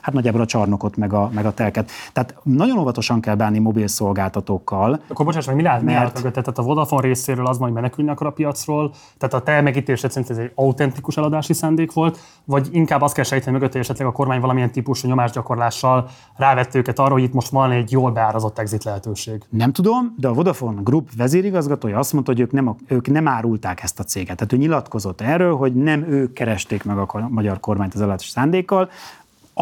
Hát 0.00 0.14
nagyjából 0.14 0.40
a 0.40 0.46
csarnokot, 0.46 0.96
meg 0.96 1.12
a, 1.12 1.30
meg 1.34 1.46
a 1.46 1.52
telket. 1.52 1.90
Tehát 2.12 2.34
nagyon 2.42 2.78
óvatosan 2.78 3.20
kell 3.20 3.34
bánni 3.34 3.58
mobil 3.58 3.86
szolgáltatókkal. 3.86 5.00
Akkor 5.08 5.24
bocsáss 5.26 5.46
meg, 5.46 5.56
mi 5.56 5.62
lehet, 5.62 5.82
mi 5.82 5.92
mert... 5.92 6.14
mögött? 6.14 6.32
Tehát 6.32 6.58
a 6.58 6.62
Vodafone 6.62 7.02
részéről 7.02 7.46
az 7.46 7.58
majd 7.58 7.72
menekülni 7.72 8.10
akar 8.10 8.26
a 8.26 8.30
piacról, 8.30 8.92
tehát 9.18 9.34
a 9.34 9.42
te 9.42 9.60
megítélésed 9.60 10.10
szerint 10.10 10.30
ez 10.30 10.36
egy 10.36 10.52
autentikus 10.54 11.16
eladási 11.16 11.52
szándék 11.52 11.92
volt, 11.92 12.18
vagy 12.44 12.68
inkább 12.72 13.02
azt 13.02 13.14
kell 13.14 13.24
sejteni 13.24 13.52
mögött, 13.52 13.72
hogy 13.72 13.80
esetleg 13.80 14.06
a 14.06 14.12
kormány 14.12 14.40
valamilyen 14.40 14.72
típusú 14.72 15.08
nyomásgyakorlással 15.08 16.08
rávette 16.36 16.78
őket 16.78 16.98
arra, 16.98 17.12
hogy 17.12 17.22
itt 17.22 17.32
most 17.32 17.50
van 17.50 17.70
egy 17.70 17.92
jól 17.92 18.10
beárazott 18.10 18.58
exit 18.58 18.84
lehetőség. 18.84 19.42
Nem 19.48 19.72
tudom, 19.72 20.14
de 20.16 20.28
a 20.28 20.32
Vodafone 20.32 20.80
Group 20.82 21.08
vezérigazgatója 21.16 21.98
azt 21.98 22.12
mondta, 22.12 22.32
hogy 22.32 22.40
ők 22.40 22.52
nem, 22.52 22.76
ők 22.86 23.10
nem 23.10 23.28
árulták 23.28 23.82
ezt 23.82 24.00
a 24.00 24.02
céget. 24.02 24.36
Tehát 24.36 24.52
ő 24.52 24.56
nyilatkozott 24.56 25.20
erről, 25.20 25.56
hogy 25.56 25.74
nem 25.74 26.02
ők 26.02 26.32
keresték 26.32 26.84
meg 26.84 26.98
a 26.98 27.28
magyar 27.28 27.60
kormányt 27.60 27.94
az 27.94 28.00
eladási 28.00 28.30
szándékkal, 28.30 28.90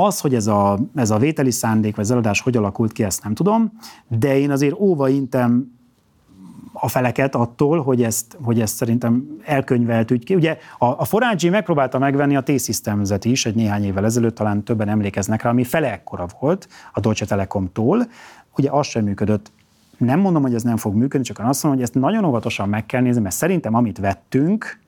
az, 0.05 0.21
hogy 0.21 0.35
ez 0.35 0.47
a, 0.47 0.79
ez 0.95 1.11
a 1.11 1.19
vételi 1.19 1.51
szándék, 1.51 1.97
vagy 1.97 2.05
az 2.05 2.11
eladás 2.11 2.41
hogy 2.41 2.57
alakult 2.57 2.93
ki, 2.93 3.05
ezt 3.05 3.23
nem 3.23 3.35
tudom, 3.35 3.73
de 4.09 4.39
én 4.39 4.51
azért 4.51 4.81
óva 4.81 5.09
intem 5.09 5.77
a 6.73 6.89
feleket 6.89 7.35
attól, 7.35 7.83
hogy 7.83 8.03
ezt, 8.03 8.37
hogy 8.43 8.61
ezt 8.61 8.77
szerintem 8.77 9.39
elkönyvelt 9.45 10.11
ügy 10.11 10.25
ki. 10.25 10.35
Ugye 10.35 10.59
a, 10.79 10.87
a 10.87 11.05
Forágyi 11.05 11.49
megpróbálta 11.49 11.99
megvenni 11.99 12.37
a 12.37 12.43
T-Systems-et 12.43 13.25
is 13.25 13.47
egy 13.47 13.55
néhány 13.55 13.85
évvel 13.85 14.05
ezelőtt, 14.05 14.35
talán 14.35 14.65
többen 14.65 14.89
emlékeznek 14.89 15.43
rá, 15.43 15.51
ami 15.51 15.65
fele 15.65 15.93
ekkora 15.93 16.27
volt 16.41 16.69
a 16.93 17.01
Deutsche 17.01 17.27
Telekomtól. 17.27 18.07
Ugye 18.57 18.71
az 18.71 18.87
sem 18.87 19.05
működött. 19.05 19.51
Nem 19.97 20.21
mondom, 20.21 20.43
hogy 20.43 20.55
ez 20.55 20.63
nem 20.63 20.77
fog 20.77 20.95
működni, 20.95 21.27
csak 21.27 21.39
azt 21.39 21.63
mondom, 21.63 21.81
hogy 21.81 21.91
ezt 21.91 22.01
nagyon 22.01 22.25
óvatosan 22.25 22.69
meg 22.69 22.87
kell 22.87 23.01
nézni, 23.01 23.23
mert 23.23 23.35
szerintem 23.35 23.75
amit 23.75 23.99
vettünk, 23.99 24.81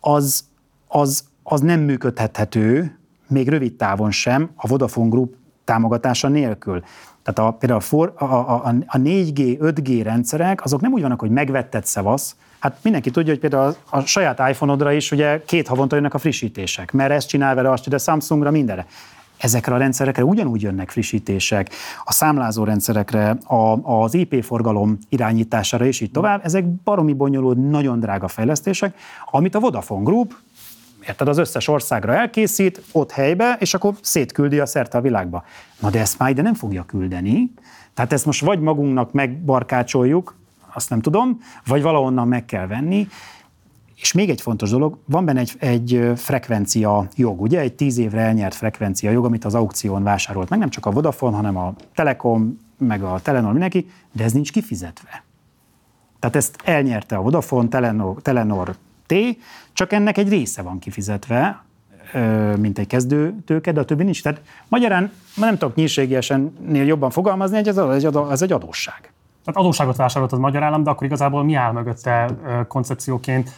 az, 0.00 0.44
az, 0.88 1.24
az 1.42 1.60
nem 1.60 1.80
működhethető, 1.80 2.97
még 3.28 3.48
rövid 3.48 3.74
távon 3.74 4.10
sem, 4.10 4.50
a 4.56 4.66
Vodafone 4.66 5.08
Group 5.08 5.34
támogatása 5.64 6.28
nélkül. 6.28 6.82
Tehát 7.22 7.50
a, 7.50 7.56
például 7.56 7.80
a, 7.80 7.82
for, 7.82 8.12
a, 8.16 8.24
a, 8.24 8.74
a 8.86 8.96
4G, 8.96 9.58
5G 9.60 10.00
rendszerek, 10.02 10.64
azok 10.64 10.80
nem 10.80 10.92
úgy 10.92 11.02
vannak, 11.02 11.20
hogy 11.20 11.30
megvetted 11.30 11.84
szevasz, 11.84 12.36
Hát 12.58 12.78
mindenki 12.82 13.10
tudja, 13.10 13.32
hogy 13.32 13.40
például 13.40 13.74
a, 13.90 13.96
a 13.96 14.00
saját 14.00 14.50
iPhone-odra 14.50 14.92
is 14.92 15.10
ugye 15.10 15.42
két 15.44 15.68
havonta 15.68 15.94
jönnek 15.94 16.14
a 16.14 16.18
frissítések, 16.18 16.92
mert 16.92 17.10
ezt 17.10 17.28
csinál 17.28 17.54
vele, 17.54 17.70
azt 17.70 17.88
de 17.88 17.98
Samsungra, 17.98 18.50
mindenre. 18.50 18.86
Ezekre 19.38 19.74
a 19.74 19.78
rendszerekre 19.78 20.24
ugyanúgy 20.24 20.62
jönnek 20.62 20.90
frissítések, 20.90 21.70
a 22.04 22.12
számlázó 22.12 22.64
rendszerekre, 22.64 23.30
a, 23.30 23.78
az 24.02 24.14
IP 24.14 24.44
forgalom 24.44 24.98
irányítására 25.08 25.84
és 25.84 26.00
így 26.00 26.10
tovább. 26.10 26.44
Ezek 26.44 26.66
baromi 26.66 27.12
bonyolult, 27.12 27.70
nagyon 27.70 28.00
drága 28.00 28.28
fejlesztések, 28.28 28.94
amit 29.30 29.54
a 29.54 29.60
Vodafone 29.60 30.02
Group 30.02 30.34
Érted, 31.06 31.28
az 31.28 31.38
összes 31.38 31.68
országra 31.68 32.14
elkészít, 32.14 32.82
ott 32.92 33.10
helybe, 33.10 33.56
és 33.60 33.74
akkor 33.74 33.94
szétküldi 34.00 34.58
a 34.58 34.66
szerte 34.66 34.98
a 34.98 35.00
világba. 35.00 35.44
Na 35.80 35.90
de 35.90 36.00
ezt 36.00 36.18
már 36.18 36.30
ide 36.30 36.42
nem 36.42 36.54
fogja 36.54 36.84
küldeni. 36.84 37.52
Tehát 37.94 38.12
ezt 38.12 38.26
most 38.26 38.40
vagy 38.44 38.60
magunknak 38.60 39.12
megbarkácsoljuk, 39.12 40.36
azt 40.74 40.90
nem 40.90 41.00
tudom, 41.00 41.40
vagy 41.66 41.82
valahonnan 41.82 42.28
meg 42.28 42.44
kell 42.44 42.66
venni. 42.66 43.08
És 43.94 44.12
még 44.12 44.30
egy 44.30 44.40
fontos 44.40 44.70
dolog, 44.70 44.98
van 45.04 45.24
benne 45.24 45.40
egy, 45.40 45.56
egy 45.58 46.12
frekvencia 46.16 47.08
jog, 47.16 47.40
ugye, 47.40 47.60
egy 47.60 47.74
tíz 47.74 47.98
évre 47.98 48.20
elnyert 48.20 48.54
frekvencia 48.54 49.10
jog, 49.10 49.24
amit 49.24 49.44
az 49.44 49.54
aukción 49.54 50.02
vásárolt 50.02 50.48
meg, 50.48 50.58
nem 50.58 50.68
csak 50.68 50.86
a 50.86 50.90
Vodafone, 50.90 51.36
hanem 51.36 51.56
a 51.56 51.74
Telekom, 51.94 52.58
meg 52.78 53.02
a 53.02 53.20
Telenor, 53.22 53.50
mindenki, 53.50 53.90
de 54.12 54.24
ez 54.24 54.32
nincs 54.32 54.52
kifizetve. 54.52 55.24
Tehát 56.18 56.36
ezt 56.36 56.56
elnyerte 56.64 57.16
a 57.16 57.20
Vodafone, 57.20 57.68
Telenor, 57.68 58.22
Telenor 58.22 58.76
T, 59.06 59.14
csak 59.78 59.92
ennek 59.92 60.18
egy 60.18 60.28
része 60.28 60.62
van 60.62 60.78
kifizetve, 60.78 61.64
mint 62.56 62.78
egy 62.78 62.86
kezdő 62.86 63.34
tőke, 63.46 63.72
de 63.72 63.80
a 63.80 63.84
többi 63.84 64.02
nincs. 64.02 64.22
Tehát 64.22 64.40
magyarán, 64.68 65.12
nem 65.36 65.58
tudok 65.58 65.74
nyírségiesennél 65.74 66.84
jobban 66.84 67.10
fogalmazni, 67.10 67.56
hogy 67.56 67.68
ez, 67.68 67.76
ez 68.30 68.42
egy 68.42 68.52
adósság. 68.52 69.12
Tehát 69.48 69.62
adósságot 69.62 69.96
vásárolt 69.96 70.32
az 70.32 70.38
magyar 70.38 70.62
állam, 70.62 70.82
de 70.82 70.90
akkor 70.90 71.06
igazából 71.06 71.44
mi 71.44 71.54
áll 71.54 71.72
mögötte 71.72 72.28
koncepcióként? 72.68 73.50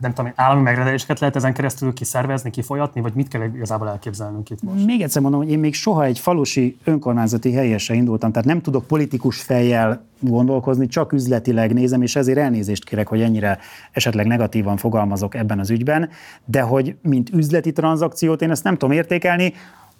nem 0.00 0.12
tudom, 0.14 0.32
állami 0.34 0.62
megrendeléseket 0.62 1.20
lehet 1.20 1.36
ezen 1.36 1.52
keresztül 1.54 1.92
kiszervezni, 1.92 2.50
kifolyatni, 2.50 3.00
vagy 3.00 3.12
mit 3.14 3.28
kell 3.28 3.42
igazából 3.42 3.88
elképzelnünk 3.88 4.50
itt 4.50 4.62
most? 4.62 4.84
Még 4.84 5.02
egyszer 5.02 5.22
mondom, 5.22 5.40
hogy 5.40 5.50
én 5.50 5.58
még 5.58 5.74
soha 5.74 6.04
egy 6.04 6.18
falusi 6.18 6.76
önkormányzati 6.84 7.52
helyesre 7.52 7.94
indultam, 7.94 8.30
tehát 8.30 8.46
nem 8.46 8.60
tudok 8.60 8.86
politikus 8.86 9.42
fejjel 9.42 10.04
gondolkozni, 10.20 10.86
csak 10.86 11.12
üzletileg 11.12 11.72
nézem, 11.72 12.02
és 12.02 12.16
ezért 12.16 12.38
elnézést 12.38 12.84
kérek, 12.84 13.08
hogy 13.08 13.20
ennyire 13.20 13.58
esetleg 13.92 14.26
negatívan 14.26 14.76
fogalmazok 14.76 15.34
ebben 15.34 15.58
az 15.58 15.70
ügyben, 15.70 16.08
de 16.44 16.60
hogy 16.60 16.96
mint 17.02 17.30
üzleti 17.30 17.72
tranzakciót 17.72 18.42
én 18.42 18.50
ezt 18.50 18.64
nem 18.64 18.76
tudom 18.76 18.96
értékelni, 18.96 19.52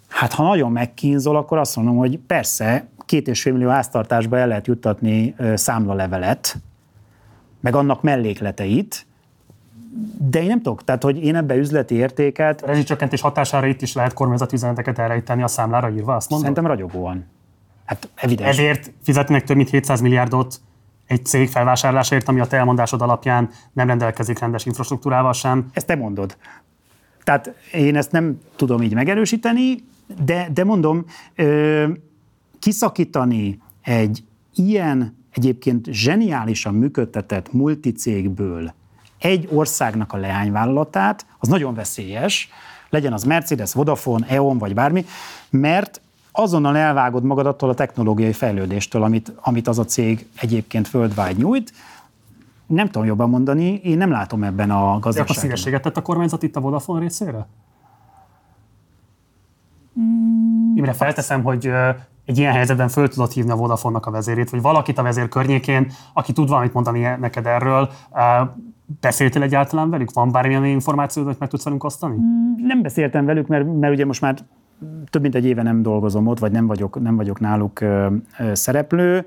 Hát 0.07 0.33
ha 0.33 0.43
nagyon 0.43 0.71
megkínzol, 0.71 1.35
akkor 1.35 1.57
azt 1.57 1.75
mondom, 1.75 1.95
hogy 1.95 2.19
persze, 2.27 2.87
két 3.05 3.27
és 3.27 3.41
fél 3.41 3.53
millió 3.53 3.69
háztartásba 3.69 4.37
el 4.37 4.47
lehet 4.47 4.67
juttatni 4.67 5.35
számlalevelet, 5.53 6.57
meg 7.59 7.75
annak 7.75 8.01
mellékleteit, 8.01 9.05
de 10.17 10.41
én 10.41 10.47
nem 10.47 10.61
tudok, 10.61 10.83
tehát 10.83 11.03
hogy 11.03 11.23
én 11.23 11.35
ebbe 11.35 11.55
üzleti 11.55 11.95
értéket... 11.95 12.61
A 12.61 12.65
rezsicsökkentés 12.65 13.21
hatására 13.21 13.67
itt 13.67 13.81
is 13.81 13.93
lehet 13.93 14.13
kormányzati 14.13 14.55
üzeneteket 14.55 14.99
elrejteni 14.99 15.43
a 15.43 15.47
számlára 15.47 15.89
írva, 15.89 16.15
azt 16.15 16.29
mondod? 16.29 16.47
Szerintem 16.49 16.77
ragyogóan. 16.77 17.25
Hát 17.85 18.09
evidens. 18.15 18.49
Ezért 18.49 18.91
fizetnek 19.03 19.43
több 19.43 19.55
mint 19.55 19.69
700 19.69 20.01
milliárdot 20.01 20.61
egy 21.07 21.25
cég 21.25 21.49
felvásárlásért, 21.49 22.27
ami 22.27 22.39
a 22.39 22.45
te 22.45 22.57
elmondásod 22.57 23.01
alapján 23.01 23.49
nem 23.73 23.87
rendelkezik 23.87 24.39
rendes 24.39 24.65
infrastruktúrával 24.65 25.33
sem. 25.33 25.69
Ezt 25.73 25.85
te 25.85 25.95
mondod. 25.95 26.37
Tehát 27.23 27.53
én 27.71 27.95
ezt 27.95 28.11
nem 28.11 28.39
tudom 28.55 28.81
így 28.81 28.93
megerősíteni, 28.93 29.75
de, 30.25 30.49
de 30.53 30.63
mondom, 30.63 31.05
ö, 31.35 31.87
kiszakítani 32.59 33.59
egy 33.81 34.23
ilyen 34.55 35.17
egyébként 35.31 35.87
zseniálisan 35.91 36.73
működtetett 36.73 37.53
multicégből 37.53 38.73
egy 39.17 39.47
országnak 39.51 40.13
a 40.13 40.17
leányvállalatát, 40.17 41.25
az 41.39 41.47
nagyon 41.47 41.73
veszélyes, 41.73 42.49
legyen 42.89 43.13
az 43.13 43.23
Mercedes, 43.23 43.73
Vodafone, 43.73 44.27
E.ON 44.27 44.57
vagy 44.57 44.73
bármi, 44.73 45.05
mert 45.49 46.01
azonnal 46.31 46.77
elvágod 46.77 47.23
magad 47.23 47.45
attól 47.45 47.69
a 47.69 47.73
technológiai 47.73 48.33
fejlődéstől, 48.33 49.03
amit, 49.03 49.33
amit 49.41 49.67
az 49.67 49.79
a 49.79 49.85
cég 49.85 50.27
egyébként 50.35 50.89
worldwide 50.93 51.31
nyújt. 51.37 51.73
Nem 52.67 52.85
tudom 52.89 53.07
jobban 53.07 53.29
mondani, 53.29 53.73
én 53.83 53.97
nem 53.97 54.11
látom 54.11 54.43
ebben 54.43 54.71
a 54.71 54.99
gazdaságban. 54.99 55.35
a 55.35 55.39
szívességet 55.39 55.81
tett 55.81 55.97
a 55.97 56.01
kormányzat 56.01 56.43
itt 56.43 56.55
a 56.55 56.59
Vodafone 56.59 56.99
részére? 56.99 57.47
Mm. 59.99 60.75
Imre, 60.75 60.93
felteszem, 60.93 61.43
hogy 61.43 61.71
egy 62.25 62.37
ilyen 62.37 62.53
helyzetben 62.53 62.87
föl 62.87 63.07
tudod 63.07 63.31
hívni 63.31 63.51
a 63.51 63.55
Vodafone-nak 63.55 64.05
a 64.05 64.11
vezérét, 64.11 64.49
vagy 64.49 64.61
valakit 64.61 64.97
a 64.97 65.03
vezér 65.03 65.29
környékén, 65.29 65.91
aki 66.13 66.33
tud 66.33 66.49
valamit 66.49 66.73
mondani 66.73 66.99
neked 67.19 67.45
erről, 67.45 67.89
Beszéltél 69.01 69.41
egyáltalán 69.41 69.89
velük? 69.89 70.13
Van 70.13 70.31
bármilyen 70.31 70.65
információ, 70.65 71.23
hogy 71.23 71.35
meg 71.39 71.49
tudsz 71.49 71.63
velünk 71.63 71.83
osztani? 71.83 72.15
Mm, 72.15 72.65
nem 72.65 72.81
beszéltem 72.81 73.25
velük, 73.25 73.47
mert, 73.47 73.79
mert 73.79 73.93
ugye 73.93 74.05
most 74.05 74.21
már 74.21 74.37
több 75.09 75.21
mint 75.21 75.35
egy 75.35 75.45
éve 75.45 75.61
nem 75.61 75.81
dolgozom 75.81 76.27
ott, 76.27 76.39
vagy 76.39 76.51
nem 76.51 76.67
vagyok, 76.67 77.01
nem 77.01 77.15
vagyok 77.15 77.39
náluk 77.39 77.81
ö, 77.81 78.07
ö, 78.39 78.53
szereplő. 78.53 79.25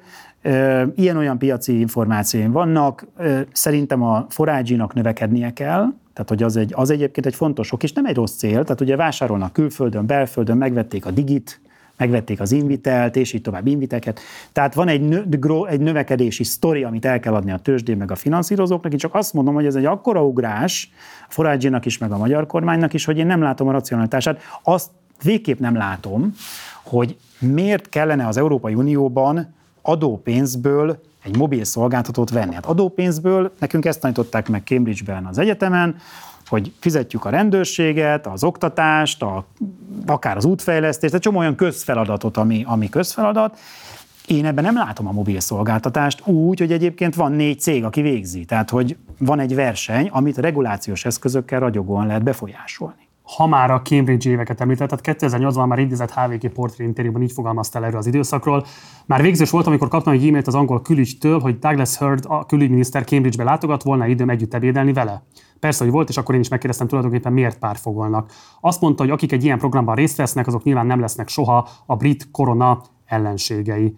Ilyen-olyan 0.95 1.39
piaci 1.39 1.81
információim 1.81 2.53
vannak. 2.53 3.07
Ö, 3.17 3.41
szerintem 3.53 4.03
a 4.03 4.27
forágyinak 4.29 4.95
növekednie 4.95 5.53
kell, 5.53 5.87
tehát 6.13 6.29
hogy 6.29 6.43
az, 6.43 6.57
egy, 6.57 6.73
az 6.77 6.91
egyébként 6.91 7.27
egy 7.27 7.35
fontos 7.35 7.73
ok, 7.73 7.83
és 7.83 7.93
nem 7.93 8.07
egy 8.07 8.15
rossz 8.15 8.37
cél, 8.37 8.63
tehát 8.63 8.81
ugye 8.81 8.97
vásárolnak 8.97 9.53
külföldön, 9.53 10.07
belföldön, 10.07 10.57
megvették 10.57 11.07
a 11.07 11.11
Digit, 11.11 11.61
megvették 11.97 12.41
az 12.41 12.53
invitelt, 12.53 13.17
és 13.17 13.33
így 13.33 13.43
tovább 13.43 13.67
inviteket. 13.67 14.21
Tehát 14.53 14.75
van 14.75 14.89
egy, 14.89 15.01
nö, 15.01 15.23
egy 15.69 15.81
növekedési 15.81 16.45
sztori, 16.45 16.85
amit 16.85 17.05
el 17.05 17.21
kell 17.21 17.35
adni 17.35 17.51
a 17.53 17.59
tőzsdén 17.59 17.97
meg 17.97 18.11
a 18.11 18.15
finanszírozóknak. 18.15 18.93
Én 18.93 18.99
csak 18.99 19.15
azt 19.15 19.33
mondom, 19.33 19.55
hogy 19.55 19.67
ez 19.67 19.75
egy 19.75 19.85
akkora 19.85 20.25
ugrás 20.25 20.91
a 21.37 21.57
is, 21.85 21.99
meg 21.99 22.13
a 22.13 22.19
magyar 22.19 22.47
kormánynak 22.47 22.95
is, 22.95 23.05
hogy 23.05 23.19
én 23.19 23.27
nem 23.27 23.43
látom 23.43 23.69
a 23.69 23.73
racionalitását. 23.73 24.41
Azt 24.63 24.91
végképp 25.23 25.59
nem 25.59 25.77
látom, 25.77 26.35
hogy 26.83 27.17
miért 27.39 27.89
kellene 27.89 28.27
az 28.27 28.37
Európai 28.37 28.75
Unióban 28.75 29.55
adópénzből 29.83 31.01
egy 31.23 31.37
mobil 31.37 31.65
szolgáltatót 31.65 32.31
venni. 32.31 32.55
Hát 32.55 32.67
adópénzből 32.67 33.53
nekünk 33.59 33.85
ezt 33.85 34.01
tanították 34.01 34.49
meg 34.49 34.63
Cambridge-ben 34.65 35.27
az 35.27 35.39
egyetemen, 35.39 35.97
hogy 36.47 36.73
fizetjük 36.79 37.25
a 37.25 37.31
rendőrséget, 37.31 38.27
az 38.27 38.45
oktatást, 38.45 39.23
a, 39.23 39.47
akár 40.07 40.37
az 40.37 40.45
útfejlesztést, 40.45 41.15
egy 41.15 41.21
csomó 41.21 41.39
olyan 41.39 41.55
közfeladatot, 41.55 42.37
ami, 42.37 42.65
ami 42.67 42.89
közfeladat. 42.89 43.59
Én 44.27 44.45
ebben 44.45 44.65
nem 44.65 44.75
látom 44.75 45.07
a 45.07 45.13
mobil 45.13 45.41
szolgáltatást 45.41 46.27
úgy, 46.27 46.59
hogy 46.59 46.73
egyébként 46.73 47.15
van 47.15 47.33
négy 47.33 47.61
cég, 47.61 47.85
aki 47.85 48.01
végzi. 48.01 48.45
Tehát, 48.45 48.71
hogy 48.71 48.97
van 49.19 49.41
egy 49.41 49.55
verseny, 49.55 50.09
amit 50.09 50.37
regulációs 50.37 51.05
eszközökkel 51.05 51.61
ragyogóan 51.61 52.07
lehet 52.07 52.23
befolyásolni. 52.23 53.08
Ha 53.37 53.47
már 53.47 53.71
a 53.71 53.83
Cambridge 53.83 54.31
éveket 54.31 54.61
említett, 54.61 54.89
tehát 54.89 55.21
2008-ban 55.21 55.67
már 55.67 55.79
idézett 55.79 56.13
HVG 56.13 56.49
portré 56.53 56.85
interjúban 56.85 57.23
így 57.23 57.33
fogalmaztál 57.33 57.85
erről 57.85 57.99
az 57.99 58.07
időszakról. 58.07 58.65
Már 59.07 59.23
végzős 59.23 59.51
volt, 59.51 59.67
amikor 59.67 59.89
kaptam 59.89 60.13
egy 60.13 60.27
e-mailt 60.27 60.47
az 60.47 60.55
angol 60.55 60.83
külügytől, 60.83 61.41
hogy 61.41 61.59
Douglas 61.59 61.97
Hurd, 61.97 62.25
a 62.29 62.47
külügyminiszter 62.47 63.05
Cambridge-be 63.05 63.45
látogat, 63.51 63.83
volna 63.83 64.07
időm 64.07 64.31
együtt 64.31 64.55
ebédelni 64.55 64.93
vele. 64.93 65.23
Persze, 65.61 65.85
hogy 65.85 65.93
volt, 65.93 66.09
és 66.09 66.17
akkor 66.17 66.35
én 66.35 66.41
is 66.41 66.49
megkérdeztem 66.49 66.89
tulajdonképpen 66.89 67.33
miért 67.33 67.59
párfogolnak. 67.59 68.33
Azt 68.61 68.81
mondta, 68.81 69.03
hogy 69.03 69.13
akik 69.13 69.33
egy 69.33 69.45
ilyen 69.45 69.59
programban 69.59 69.95
részt 69.95 70.17
vesznek, 70.17 70.47
azok 70.47 70.63
nyilván 70.63 70.87
nem 70.87 71.01
lesznek 71.01 71.29
soha 71.29 71.69
a 71.87 71.97
brit 71.97 72.31
korona 72.31 72.83
ellenségei. 73.07 73.97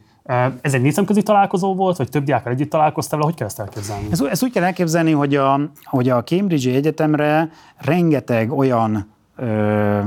Ez 0.61 0.74
egy 0.74 0.83
négyszemközi 0.83 1.22
találkozó 1.22 1.74
volt, 1.74 1.97
vagy 1.97 2.09
több 2.09 2.24
diákkal 2.24 2.53
együtt 2.53 2.70
találkoztál 2.70 3.20
hogy 3.20 3.35
kell 3.35 3.47
ezt 3.47 3.61
elképzelni? 3.61 4.07
Ez, 4.11 4.20
ezt 4.20 4.43
úgy 4.43 4.53
kell 4.53 4.64
elképzelni, 4.64 5.12
hogy 5.12 5.35
a, 5.35 5.61
hogy 5.85 6.09
a 6.09 6.22
Cambridge 6.22 6.74
Egyetemre 6.74 7.51
rengeteg 7.76 8.53
olyan 8.53 9.18
ö, 9.41 10.01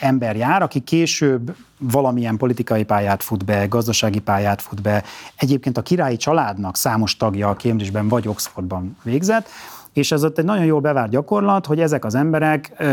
ember 0.00 0.36
jár, 0.36 0.62
aki 0.62 0.80
később 0.80 1.54
valamilyen 1.78 2.36
politikai 2.36 2.84
pályát 2.84 3.22
fut 3.22 3.44
be, 3.44 3.66
gazdasági 3.66 4.18
pályát 4.20 4.62
fut 4.62 4.82
be. 4.82 5.02
Egyébként 5.36 5.78
a 5.78 5.82
királyi 5.82 6.16
családnak 6.16 6.76
számos 6.76 7.16
tagja 7.16 7.48
a 7.48 7.56
Cambridge-ben 7.56 8.08
vagy 8.08 8.28
Oxfordban 8.28 8.96
végzett, 9.02 9.48
és 9.92 10.12
ez 10.12 10.24
ott 10.24 10.38
egy 10.38 10.44
nagyon 10.44 10.64
jól 10.64 10.80
bevált 10.80 11.10
gyakorlat, 11.10 11.66
hogy 11.66 11.80
ezek 11.80 12.04
az 12.04 12.14
emberek 12.14 12.72
ö, 12.76 12.84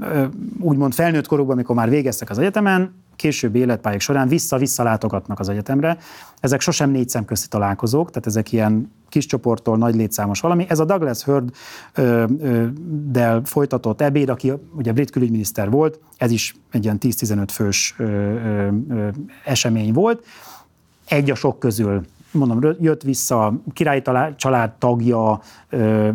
ö, 0.00 0.24
úgymond 0.60 0.94
felnőtt 0.94 1.26
korukban, 1.26 1.54
amikor 1.54 1.76
már 1.76 1.88
végeztek 1.88 2.30
az 2.30 2.38
egyetemen, 2.38 2.94
későbbi 3.22 3.58
életpályák 3.58 4.00
során 4.00 4.28
vissza-vissza 4.28 4.82
látogatnak 4.82 5.40
az 5.40 5.48
egyetemre. 5.48 5.96
Ezek 6.40 6.60
sosem 6.60 6.90
négy 6.90 7.08
szemközti 7.08 7.48
találkozók, 7.48 8.08
tehát 8.08 8.26
ezek 8.26 8.52
ilyen 8.52 8.92
kis 9.08 9.26
csoporttól 9.26 9.76
nagy 9.76 9.94
létszámos 9.94 10.40
valami. 10.40 10.66
Ez 10.68 10.78
a 10.78 10.84
Douglas 10.84 11.22
Hurd 11.22 11.50
ö, 11.94 12.24
ö, 12.38 12.66
del 13.10 13.42
folytatott 13.44 14.00
ebéd, 14.00 14.28
aki 14.28 14.52
ugye 14.76 14.92
brit 14.92 15.10
külügyminiszter 15.10 15.70
volt, 15.70 16.00
ez 16.16 16.30
is 16.30 16.54
egy 16.70 16.84
ilyen 16.84 16.98
10-15 17.00 17.48
fős 17.52 17.94
ö, 17.98 18.04
ö, 18.04 18.68
ö, 18.88 19.08
esemény 19.44 19.92
volt. 19.92 20.24
Egy 21.04 21.30
a 21.30 21.34
sok 21.34 21.58
közül 21.58 22.02
mondom, 22.32 22.74
jött 22.80 23.02
vissza 23.02 23.54
királyi 23.72 24.02
család 24.36 24.70
tagja, 24.70 25.40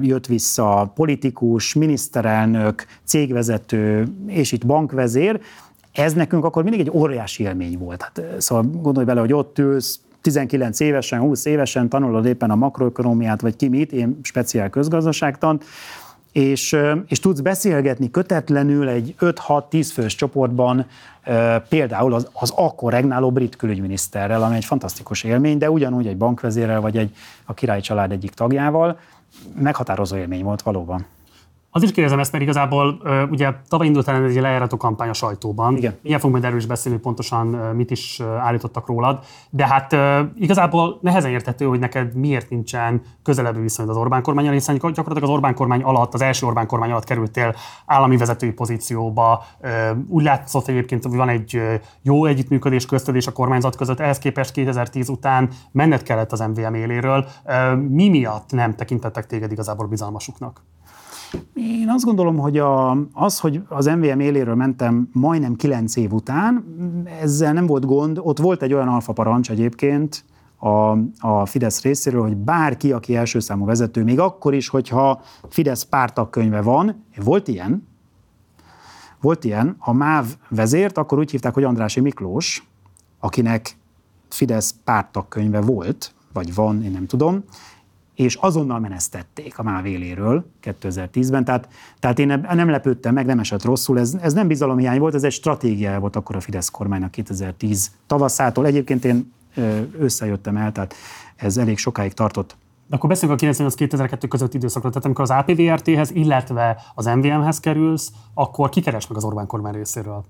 jött 0.02 0.26
vissza 0.26 0.92
politikus, 0.96 1.74
miniszterelnök, 1.74 2.86
cégvezető, 3.04 4.08
és 4.28 4.52
itt 4.52 4.66
bankvezér, 4.66 5.42
ez 5.98 6.14
nekünk 6.14 6.46
akkor 6.46 6.64
mindig 6.64 6.80
egy 6.80 6.92
óriási 6.94 7.44
élmény 7.44 7.78
volt. 7.78 8.02
Hát, 8.02 8.22
szóval 8.38 8.64
gondolj 8.82 9.06
bele, 9.06 9.20
hogy 9.20 9.34
ott 9.34 9.60
ülsz, 9.60 10.00
19 10.22 10.80
évesen, 10.80 11.20
20 11.20 11.46
évesen 11.46 11.90
tanulod 11.90 12.26
éppen 12.26 12.52
a 12.52 12.56
makroökonomiát, 12.56 13.42
vagy 13.42 13.56
ki 13.56 13.68
mit, 13.68 13.92
én 13.92 14.20
speciál 14.22 14.70
közgazdaságtan, 14.70 15.60
és, 16.32 16.78
és 17.08 17.20
tudsz 17.20 17.40
beszélgetni 17.40 18.12
kötetlenül 18.12 18.88
egy 18.90 19.16
5-6-10 19.20 19.90
fős 19.94 20.16
csoportban 20.16 20.86
például 21.70 22.14
az, 22.14 22.28
az 22.34 22.54
akkor 22.56 22.92
regnáló 22.92 23.32
brit 23.32 23.56
külügyminiszterrel, 23.56 24.44
ami 24.44 24.56
egy 24.56 24.66
fantasztikus 24.66 25.24
élmény, 25.24 25.58
de 25.58 25.72
ugyanúgy 25.72 26.08
egy 26.08 26.18
bankvezérrel, 26.18 26.82
vagy 26.82 26.98
egy 26.98 27.16
a 27.46 27.54
király 27.54 27.82
család 27.82 28.12
egyik 28.12 28.32
tagjával, 28.32 29.00
meghatározó 29.60 30.16
élmény 30.16 30.44
volt 30.44 30.62
valóban. 30.62 31.06
Azért 31.72 31.94
kérdezem 31.94 32.20
ezt, 32.20 32.32
mert 32.32 32.44
igazából 32.44 33.02
ugye 33.30 33.54
tavaly 33.68 33.88
indult 33.88 34.08
el 34.08 34.24
egy 34.24 34.36
lejárató 34.36 34.78
kampány 34.78 35.10
a 35.10 35.14
sajtóban. 35.14 35.78
Igen. 35.78 35.96
Ilyen 36.02 36.20
fogunk 36.20 36.34
majd 36.34 36.46
erről 36.46 36.58
is 36.58 36.66
beszélni, 36.66 37.00
pontosan 37.00 37.48
mit 37.48 37.92
is 37.92 38.22
állítottak 38.40 38.88
rólad. 38.88 39.24
De 39.50 39.68
hát 39.68 39.96
igazából 40.36 41.00
nehezen 41.02 41.32
értető, 41.32 41.66
hogy 41.66 41.80
neked 41.80 42.16
miért 42.16 42.50
nincsen 42.50 43.02
közelebbi 43.24 43.60
viszonyod 43.60 43.92
az 43.92 43.98
Orbán 43.98 44.22
kormányal, 44.22 44.54
hiszen 44.54 44.76
gyakorlatilag 44.76 45.24
az 45.24 45.30
Orbán 45.30 45.54
kormány 45.54 45.82
alatt, 45.82 46.14
az 46.14 46.22
első 46.22 46.46
Orbán 46.46 46.68
kormány 46.68 46.92
alatt 46.92 47.04
kerültél 47.04 47.56
állami 47.86 48.18
vezetői 48.18 48.52
pozícióba. 48.52 49.44
Úgy 50.08 50.24
látszott 50.24 50.68
egyébként, 50.68 51.04
hogy 51.04 51.16
van 51.16 51.30
egy 51.30 51.62
jó 52.02 52.26
együttműködés 52.26 52.86
közted 52.86 53.16
és 53.16 53.28
a 53.28 53.32
kormányzat 53.32 53.76
között, 53.76 54.00
ehhez 54.00 54.20
képest 54.20 54.52
2010 54.52 55.10
után 55.10 55.50
menned 55.72 56.04
kellett 56.04 56.32
az 56.32 56.40
MVM 56.40 56.74
éléről. 56.74 57.26
Mi 57.90 58.10
miatt 58.10 58.52
nem 58.52 58.76
tekintettek 58.76 59.26
téged 59.26 59.52
igazából 59.52 59.88
bizalmasuknak? 59.88 60.62
Én 61.54 61.90
azt 61.90 62.06
gondolom, 62.06 62.38
hogy 62.38 62.58
a, 62.58 62.92
az, 63.14 63.40
hogy 63.40 63.62
az 63.70 63.86
MVM 63.86 64.20
éléről 64.20 64.56
mentem 64.56 65.10
majdnem 65.14 65.56
kilenc 65.56 65.96
év 65.96 66.14
után, 66.14 66.66
ezzel 67.22 67.54
nem 67.54 67.66
volt 67.66 67.86
gond. 67.86 68.20
Ott 68.22 68.40
volt 68.40 68.62
egy 68.62 68.74
olyan 68.74 68.88
alfa 68.88 69.14
parancs 69.14 69.52
egyébként 69.52 70.26
a, 70.58 70.98
a 71.20 71.46
Fidesz 71.46 71.82
részéről, 71.82 72.22
hogy 72.22 72.36
bárki, 72.36 72.92
aki 72.92 73.16
első 73.16 73.40
számú 73.40 73.66
vezető, 73.66 74.04
még 74.04 74.20
akkor 74.20 74.54
is, 74.54 74.68
hogyha 74.68 75.22
Fidesz 75.50 75.84
pártakkönyve 75.84 76.62
van, 76.62 77.04
volt 77.24 77.48
ilyen, 77.48 77.88
volt 79.22 79.44
ilyen, 79.44 79.76
a 79.80 79.94
MÁV 79.94 80.26
vezért 80.50 80.98
akkor 80.98 81.18
úgy 81.18 81.32
hívták, 81.32 81.54
hogy 81.54 81.64
Andrási 81.64 82.00
Miklós, 82.00 82.68
akinek 83.20 83.78
Fidesz 84.30 84.76
pártakkönyve 84.84 85.62
volt, 85.62 86.14
vagy 86.34 86.56
van, 86.56 86.84
én 86.84 86.92
nem 86.92 87.06
tudom, 87.06 87.44
és 88.18 88.36
azonnal 88.36 88.80
menesztették 88.80 89.60
a 89.60 89.64
mávéléről 89.64 90.46
2010-ben, 90.64 91.46
tehát, 91.46 91.68
tehát 92.00 92.20
én 92.20 92.28
nem 92.54 92.70
lepődtem 92.70 93.14
meg, 93.14 93.26
nem 93.26 93.40
esett 93.40 93.64
rosszul, 93.64 94.00
ez, 94.00 94.18
ez 94.22 94.34
nem 94.34 94.48
bizalomhiány 94.48 95.00
volt, 95.00 95.14
ez 95.14 95.24
egy 95.24 95.32
stratégia 95.32 96.00
volt 96.00 96.16
akkor 96.16 96.36
a 96.36 96.40
Fidesz 96.40 96.70
kormánynak 96.70 97.12
2010 97.12 97.92
tavaszától. 98.08 98.66
Egyébként 98.66 99.06
én 99.06 99.34
összejöttem 100.00 100.58
el, 100.58 100.72
tehát 100.72 100.94
ez 101.36 101.58
elég 101.58 101.78
sokáig 101.78 102.14
tartott. 102.14 102.56
De 102.88 102.96
akkor 102.96 103.10
beszéljünk 103.10 103.42
a 103.42 103.46
98-2002 103.46 104.26
között 104.30 104.54
időszakról, 104.54 104.92
tehát 104.92 105.06
amikor 105.06 105.24
az 105.24 105.32
APVRT-hez, 105.32 106.12
illetve 106.12 106.82
az 106.96 107.06
MVM-hez 107.06 107.60
kerülsz, 107.60 108.12
akkor 108.34 108.70
kikeres 108.70 109.08
meg 109.08 109.18
az 109.18 109.24
Orbán 109.24 109.48
kormány 109.48 109.74
részéről? 109.74 110.26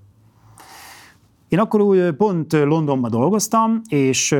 Én 1.48 1.58
akkor 1.58 1.80
úgy 1.80 2.10
pont 2.10 2.52
Londonban 2.52 3.10
dolgoztam, 3.10 3.80
és, 3.88 4.36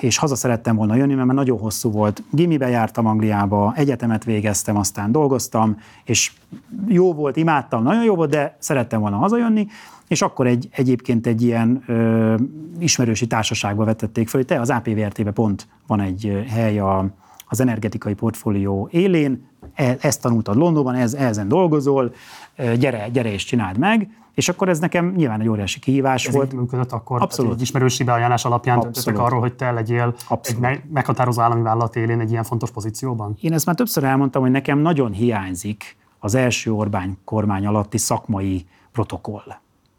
és 0.00 0.18
haza 0.18 0.34
szerettem 0.34 0.76
volna 0.76 0.94
jönni, 0.94 1.14
mert 1.14 1.26
már 1.26 1.36
nagyon 1.36 1.58
hosszú 1.58 1.90
volt. 1.90 2.22
Gimibe 2.30 2.68
jártam 2.68 3.06
Angliába, 3.06 3.72
egyetemet 3.76 4.24
végeztem, 4.24 4.76
aztán 4.76 5.12
dolgoztam, 5.12 5.76
és 6.04 6.32
jó 6.88 7.12
volt, 7.12 7.36
imádtam, 7.36 7.82
nagyon 7.82 8.04
jó 8.04 8.14
volt, 8.14 8.30
de 8.30 8.56
szerettem 8.58 9.00
volna 9.00 9.16
hazajönni, 9.16 9.66
és 10.08 10.22
akkor 10.22 10.46
egy, 10.46 10.68
egyébként 10.70 11.26
egy 11.26 11.42
ilyen 11.42 11.82
ö, 11.86 12.34
ismerősi 12.78 13.26
társaságba 13.26 13.84
vetették 13.84 14.28
fel, 14.28 14.40
hogy 14.40 14.48
te 14.48 14.60
az 14.60 14.70
APVRT-be 14.70 15.30
pont 15.30 15.68
van 15.86 16.00
egy 16.00 16.44
hely 16.48 16.78
a, 16.78 17.06
az 17.48 17.60
energetikai 17.60 18.14
portfólió 18.14 18.88
élén, 18.92 19.48
e, 19.74 19.96
ezt 20.00 20.22
tanultad 20.22 20.56
Londonban, 20.56 20.94
ez, 20.94 21.14
ezen 21.14 21.48
dolgozol, 21.48 22.14
gyere, 22.78 23.08
gyere 23.08 23.32
és 23.32 23.44
csináld 23.44 23.78
meg, 23.78 24.10
és 24.36 24.48
akkor 24.48 24.68
ez 24.68 24.78
nekem 24.78 25.12
nyilván 25.16 25.40
egy 25.40 25.48
óriási 25.48 25.78
kihívás 25.78 26.26
ez 26.26 26.34
volt. 26.34 26.52
Ez 26.52 26.58
működött 26.58 26.92
akkor? 26.92 27.22
Abszolút. 27.22 27.52
Egy 27.52 27.60
ismerősi 27.60 28.04
beajánlás 28.04 28.44
alapján 28.44 28.80
döntöttek 28.80 29.18
arról, 29.18 29.40
hogy 29.40 29.54
te 29.54 29.70
legyél 29.70 30.14
Abszolút. 30.28 30.64
egy 30.64 30.80
meghatározó 30.92 31.40
állami 31.40 31.62
vállalat 31.62 31.96
élén 31.96 32.20
egy 32.20 32.30
ilyen 32.30 32.44
fontos 32.44 32.70
pozícióban? 32.70 33.36
Én 33.40 33.52
ezt 33.52 33.66
már 33.66 33.74
többször 33.74 34.04
elmondtam, 34.04 34.42
hogy 34.42 34.50
nekem 34.50 34.78
nagyon 34.78 35.12
hiányzik 35.12 35.96
az 36.18 36.34
első 36.34 36.72
Orbán 36.72 37.18
kormány 37.24 37.66
alatti 37.66 37.98
szakmai 37.98 38.66
protokoll. 38.92 39.44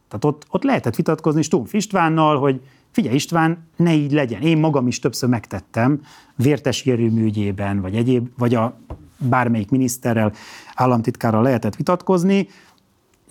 Tehát 0.08 0.26
ott, 0.26 0.46
ott 0.50 0.64
lehetett 0.64 0.96
vitatkozni 0.96 1.42
Stumpf 1.42 1.74
Istvánnal, 1.74 2.40
hogy 2.40 2.62
figyelj 2.98 3.16
István, 3.16 3.70
ne 3.76 3.94
így 3.94 4.12
legyen. 4.12 4.42
Én 4.42 4.58
magam 4.58 4.88
is 4.88 5.00
többször 5.00 5.30
megtettem, 5.30 6.02
vértes 6.36 6.82
ügyében, 7.22 7.82
vagy 7.82 7.96
egyéb, 7.96 8.28
vagy 8.38 8.56
a 8.56 8.80
bármelyik 9.18 9.70
miniszterrel, 9.70 10.34
államtitkárral 10.76 11.42
lehetett 11.42 11.76
vitatkozni, 11.76 12.48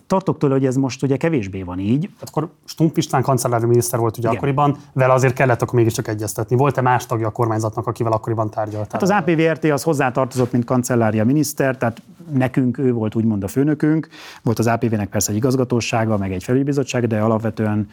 tartok 0.07 0.39
tőle, 0.39 0.53
hogy 0.53 0.67
ez 0.67 0.77
most 0.77 1.03
ugye 1.03 1.17
kevésbé 1.17 1.63
van 1.63 1.79
így. 1.79 2.11
Akkor 2.21 2.49
Stumpf 2.65 2.97
István 2.97 3.23
kancellári 3.23 3.67
miniszter 3.67 3.99
volt 3.99 4.17
ugye 4.17 4.27
Igen. 4.27 4.37
akkoriban, 4.37 4.77
vele 4.93 5.13
azért 5.13 5.35
kellett 5.35 5.63
akkor 5.63 5.75
mégiscsak 5.75 6.09
egyeztetni. 6.09 6.57
Volt-e 6.57 6.81
más 6.81 7.07
tagja 7.07 7.27
a 7.27 7.31
kormányzatnak, 7.31 7.87
akivel 7.87 8.13
akkoriban 8.13 8.51
tárgyalt? 8.51 8.93
Hát 8.93 9.03
az 9.03 9.11
APVRT 9.11 9.65
az 9.65 9.83
hozzátartozott, 9.83 10.53
mint 10.53 10.65
kancellária 10.65 11.25
miniszter, 11.25 11.77
tehát 11.77 12.03
nekünk 12.33 12.79
ő 12.79 12.93
volt 12.93 13.15
úgymond 13.15 13.45
a 13.45 13.49
főnökünk. 13.49 14.09
Volt 14.43 14.59
az 14.59 14.67
APV-nek 14.67 15.09
persze 15.09 15.31
egy 15.31 15.37
igazgatósága, 15.37 16.17
meg 16.17 16.33
egy 16.33 16.45
felügybizottság, 16.45 17.07
de 17.07 17.21
alapvetően 17.21 17.89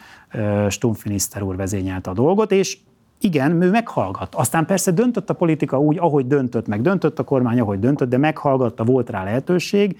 Stumpf 0.68 1.04
miniszter 1.04 1.42
úr 1.42 1.56
vezényelte 1.56 2.10
a 2.10 2.14
dolgot, 2.14 2.52
és 2.52 2.78
igen, 3.20 3.62
ő 3.62 3.70
meghallgat. 3.70 4.34
Aztán 4.34 4.66
persze 4.66 4.90
döntött 4.90 5.30
a 5.30 5.34
politika 5.34 5.80
úgy, 5.80 5.98
ahogy 5.98 6.26
döntött, 6.26 6.66
meg 6.66 6.82
döntött 6.82 7.18
a 7.18 7.22
kormány, 7.22 7.60
ahogy 7.60 7.78
döntött, 7.78 8.08
de 8.08 8.18
meghallgatta, 8.18 8.84
volt 8.84 9.10
rá 9.10 9.24
lehetőség, 9.24 9.98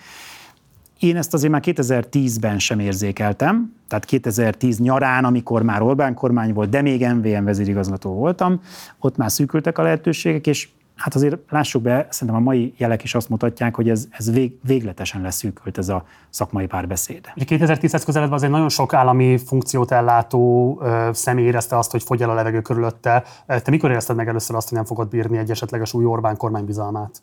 én 1.04 1.16
ezt 1.16 1.34
azért 1.34 1.52
már 1.52 1.62
2010-ben 1.64 2.58
sem 2.58 2.78
érzékeltem, 2.78 3.74
tehát 3.88 4.04
2010 4.04 4.78
nyarán, 4.78 5.24
amikor 5.24 5.62
már 5.62 5.82
Orbán 5.82 6.14
kormány 6.14 6.52
volt, 6.52 6.68
de 6.68 6.82
még 6.82 7.06
MVM 7.06 7.44
vezérigazgató 7.44 8.12
voltam, 8.12 8.60
ott 8.98 9.16
már 9.16 9.30
szűkültek 9.30 9.78
a 9.78 9.82
lehetőségek, 9.82 10.46
és 10.46 10.68
hát 10.96 11.14
azért 11.14 11.36
lássuk 11.50 11.82
be, 11.82 12.06
szerintem 12.10 12.42
a 12.42 12.44
mai 12.44 12.74
jelek 12.76 13.02
is 13.02 13.14
azt 13.14 13.28
mutatják, 13.28 13.74
hogy 13.74 13.88
ez, 13.88 14.06
ez 14.10 14.32
vég, 14.32 14.58
végletesen 14.66 15.22
leszűkült 15.22 15.78
ez 15.78 15.88
a 15.88 16.04
szakmai 16.30 16.66
párbeszéd. 16.66 17.32
2010-hez 17.36 18.02
közeledve 18.04 18.34
azért 18.34 18.52
nagyon 18.52 18.68
sok 18.68 18.94
állami 18.94 19.38
funkciót 19.38 19.90
ellátó 19.90 20.78
ö, 20.82 21.10
személy 21.12 21.44
érezte 21.44 21.78
azt, 21.78 21.90
hogy 21.90 22.02
fogy 22.02 22.22
el 22.22 22.30
a 22.30 22.34
levegő 22.34 22.60
körülötte. 22.60 23.22
Te 23.46 23.70
mikor 23.70 23.90
érezted 23.90 24.16
meg 24.16 24.28
először 24.28 24.56
azt, 24.56 24.68
hogy 24.68 24.76
nem 24.76 24.86
fogod 24.86 25.08
bírni 25.08 25.38
egy 25.38 25.50
esetleges 25.50 25.94
új 25.94 26.04
Orbán 26.04 26.36
kormány 26.36 26.64
bizalmát? 26.64 27.22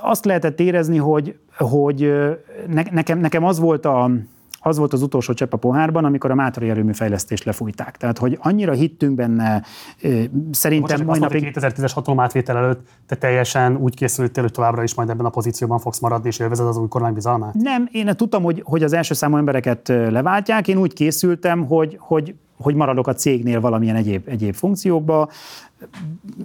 Azt 0.00 0.24
lehetett 0.24 0.60
érezni, 0.60 0.96
hogy, 0.96 1.38
hogy 1.56 2.12
ne, 2.66 2.82
nekem, 2.90 3.18
nekem 3.18 3.44
az 3.44 3.58
volt 3.58 3.84
a, 3.84 4.10
az 4.66 4.78
volt 4.78 4.92
az 4.92 5.02
utolsó 5.02 5.32
csepp 5.32 5.52
a 5.52 5.56
pohárban, 5.56 6.04
amikor 6.04 6.30
a 6.30 6.34
Mátrai 6.34 6.68
erőmű 6.68 6.92
fejlesztést 6.92 7.44
lefújták. 7.44 7.96
Tehát, 7.96 8.18
hogy 8.18 8.38
annyira 8.40 8.72
hittünk 8.72 9.14
benne, 9.14 9.62
szerintem 10.50 11.04
Most 11.04 11.08
mai 11.08 11.18
napig... 11.18 11.52
2010-es 11.54 11.90
hatalomátvétel 11.94 12.56
előtt 12.56 12.88
te 13.06 13.16
teljesen 13.16 13.76
úgy 13.76 13.94
készültél, 13.94 14.42
hogy 14.42 14.52
továbbra 14.52 14.82
is 14.82 14.94
majd 14.94 15.08
ebben 15.08 15.26
a 15.26 15.30
pozícióban 15.30 15.78
fogsz 15.78 16.00
maradni, 16.00 16.28
és 16.28 16.38
élvezed 16.38 16.66
az 16.66 16.76
új 16.76 16.88
kormány 16.88 17.14
bizalmát? 17.14 17.54
Nem, 17.54 17.88
én 17.92 18.16
tudtam, 18.16 18.42
hogy, 18.42 18.62
hogy 18.64 18.82
az 18.82 18.92
első 18.92 19.14
számú 19.14 19.36
embereket 19.36 19.88
leváltják, 19.88 20.68
én 20.68 20.76
úgy 20.76 20.92
készültem, 20.92 21.66
hogy, 21.66 21.96
hogy 22.00 22.34
hogy 22.56 22.74
maradok 22.74 23.06
a 23.06 23.14
cégnél 23.14 23.60
valamilyen 23.60 23.96
egyéb, 23.96 24.28
egyéb 24.28 24.54
funkciókba, 24.54 25.28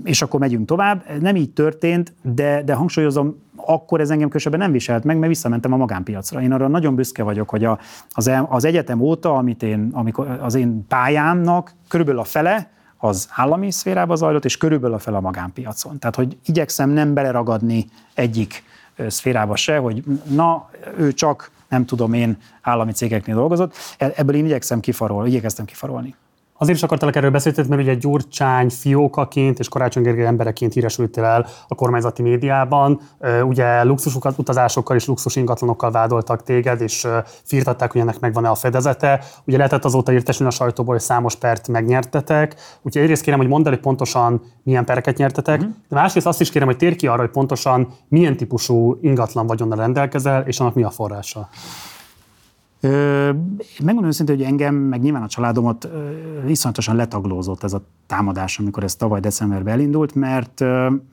és 0.03 0.21
akkor 0.21 0.39
megyünk 0.39 0.67
tovább. 0.67 1.03
Nem 1.19 1.35
így 1.35 1.51
történt, 1.51 2.13
de, 2.21 2.63
de 2.63 2.73
hangsúlyozom, 2.73 3.35
akkor 3.55 3.99
ez 3.99 4.09
engem 4.09 4.29
kösebben 4.29 4.59
nem 4.59 4.71
viselt 4.71 5.03
meg, 5.03 5.17
mert 5.17 5.27
visszamentem 5.27 5.73
a 5.73 5.77
magánpiacra. 5.77 6.41
Én 6.41 6.51
arra 6.51 6.67
nagyon 6.67 6.95
büszke 6.95 7.23
vagyok, 7.23 7.49
hogy 7.49 7.63
a, 7.63 7.79
az, 8.09 8.31
az 8.49 8.65
egyetem 8.65 8.99
óta, 8.99 9.35
amit 9.35 9.63
én, 9.63 9.89
amikor 9.91 10.39
az 10.41 10.55
én 10.55 10.85
pályámnak 10.87 11.73
körülbelül 11.87 12.21
a 12.21 12.23
fele, 12.23 12.69
az 12.97 13.29
állami 13.35 13.71
szférában 13.71 14.17
zajlott, 14.17 14.45
és 14.45 14.57
körülbelül 14.57 14.95
a 14.95 14.99
fele 14.99 15.17
a 15.17 15.21
magánpiacon. 15.21 15.99
Tehát, 15.99 16.15
hogy 16.15 16.37
igyekszem 16.45 16.89
nem 16.89 17.13
beleragadni 17.13 17.85
egyik 18.13 18.63
szférába 19.07 19.55
se, 19.55 19.77
hogy 19.77 20.03
na, 20.29 20.69
ő 20.97 21.13
csak 21.13 21.51
nem 21.69 21.85
tudom 21.85 22.13
én, 22.13 22.37
állami 22.61 22.91
cégeknél 22.91 23.35
dolgozott. 23.35 23.75
E-, 23.97 24.13
ebből 24.15 24.35
én 24.35 24.45
igyekszem 24.45 24.79
kifarolni, 24.79 25.29
igyekeztem 25.29 25.65
kifarolni. 25.65 26.15
Azért 26.61 26.77
is 26.77 26.83
akartalak 26.83 27.15
erről 27.15 27.31
beszélni, 27.31 27.63
mert 27.67 27.81
ugye 27.81 27.93
Gyurcsány 27.93 28.69
fiókaként 28.69 29.59
és 29.59 29.69
Karácsony 29.69 30.03
Gergely 30.03 30.25
embereként 30.25 30.73
híresültél 30.73 31.23
el 31.23 31.47
a 31.67 31.75
kormányzati 31.75 32.21
médiában. 32.21 33.01
Ugye 33.43 33.83
luxus 33.83 34.15
utazásokkal 34.37 34.95
és 34.95 35.05
luxus 35.05 35.35
ingatlanokkal 35.35 35.91
vádoltak 35.91 36.43
téged, 36.43 36.81
és 36.81 37.07
firtatták, 37.43 37.91
hogy 37.91 38.01
ennek 38.01 38.19
megvan-e 38.19 38.49
a 38.49 38.55
fedezete. 38.55 39.23
Ugye 39.45 39.57
lehetett 39.57 39.85
azóta 39.85 40.11
értesülni 40.11 40.51
a 40.51 40.55
sajtóból, 40.55 40.93
hogy 40.93 41.03
számos 41.03 41.35
pert 41.35 41.67
megnyertetek. 41.67 42.55
Úgyhogy 42.81 43.01
egyrészt 43.01 43.23
kérem, 43.23 43.39
hogy 43.39 43.49
mondd 43.49 43.65
el, 43.65 43.71
hogy 43.71 43.81
pontosan 43.81 44.41
milyen 44.63 44.85
pereket 44.85 45.17
nyertetek, 45.17 45.59
uh-huh. 45.59 45.75
de 45.89 45.95
másrészt 45.95 46.27
azt 46.27 46.41
is 46.41 46.49
kérem, 46.49 46.67
hogy 46.67 46.77
tér 46.77 46.95
ki 46.95 47.07
arra, 47.07 47.21
hogy 47.21 47.29
pontosan 47.29 47.87
milyen 48.07 48.37
típusú 48.37 48.97
ingatlan 49.01 49.47
vagyonnal 49.47 49.77
rendelkezel, 49.77 50.43
és 50.47 50.59
annak 50.59 50.73
mi 50.73 50.83
a 50.83 50.89
forrása. 50.89 51.49
Megmondom 52.81 54.05
őszintén, 54.05 54.35
hogy 54.35 54.45
engem, 54.45 54.75
meg 54.75 55.01
nyilván 55.01 55.21
a 55.21 55.27
családomat 55.27 55.89
iszonyatosan 56.47 56.95
letaglózott 56.95 57.63
ez 57.63 57.73
a 57.73 57.81
támadás, 58.07 58.59
amikor 58.59 58.83
ez 58.83 58.95
tavaly 58.95 59.19
decemberben 59.19 59.73
elindult, 59.73 60.15
mert, 60.15 60.63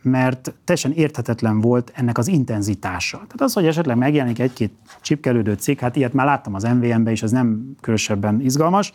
mert 0.02 0.54
teljesen 0.64 0.92
érthetetlen 0.92 1.60
volt 1.60 1.92
ennek 1.94 2.18
az 2.18 2.28
intenzitása. 2.28 3.16
Tehát 3.16 3.40
az, 3.40 3.52
hogy 3.52 3.66
esetleg 3.66 3.96
megjelenik 3.96 4.38
egy-két 4.38 4.72
csipkelődő 5.00 5.54
cég, 5.54 5.78
hát 5.78 5.96
ilyet 5.96 6.12
már 6.12 6.26
láttam 6.26 6.54
az 6.54 6.62
MVM-ben 6.62 7.12
is, 7.12 7.22
ez 7.22 7.30
nem 7.30 7.76
különösebben 7.80 8.40
izgalmas, 8.40 8.92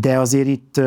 de 0.00 0.18
azért 0.18 0.48
itt 0.48 0.80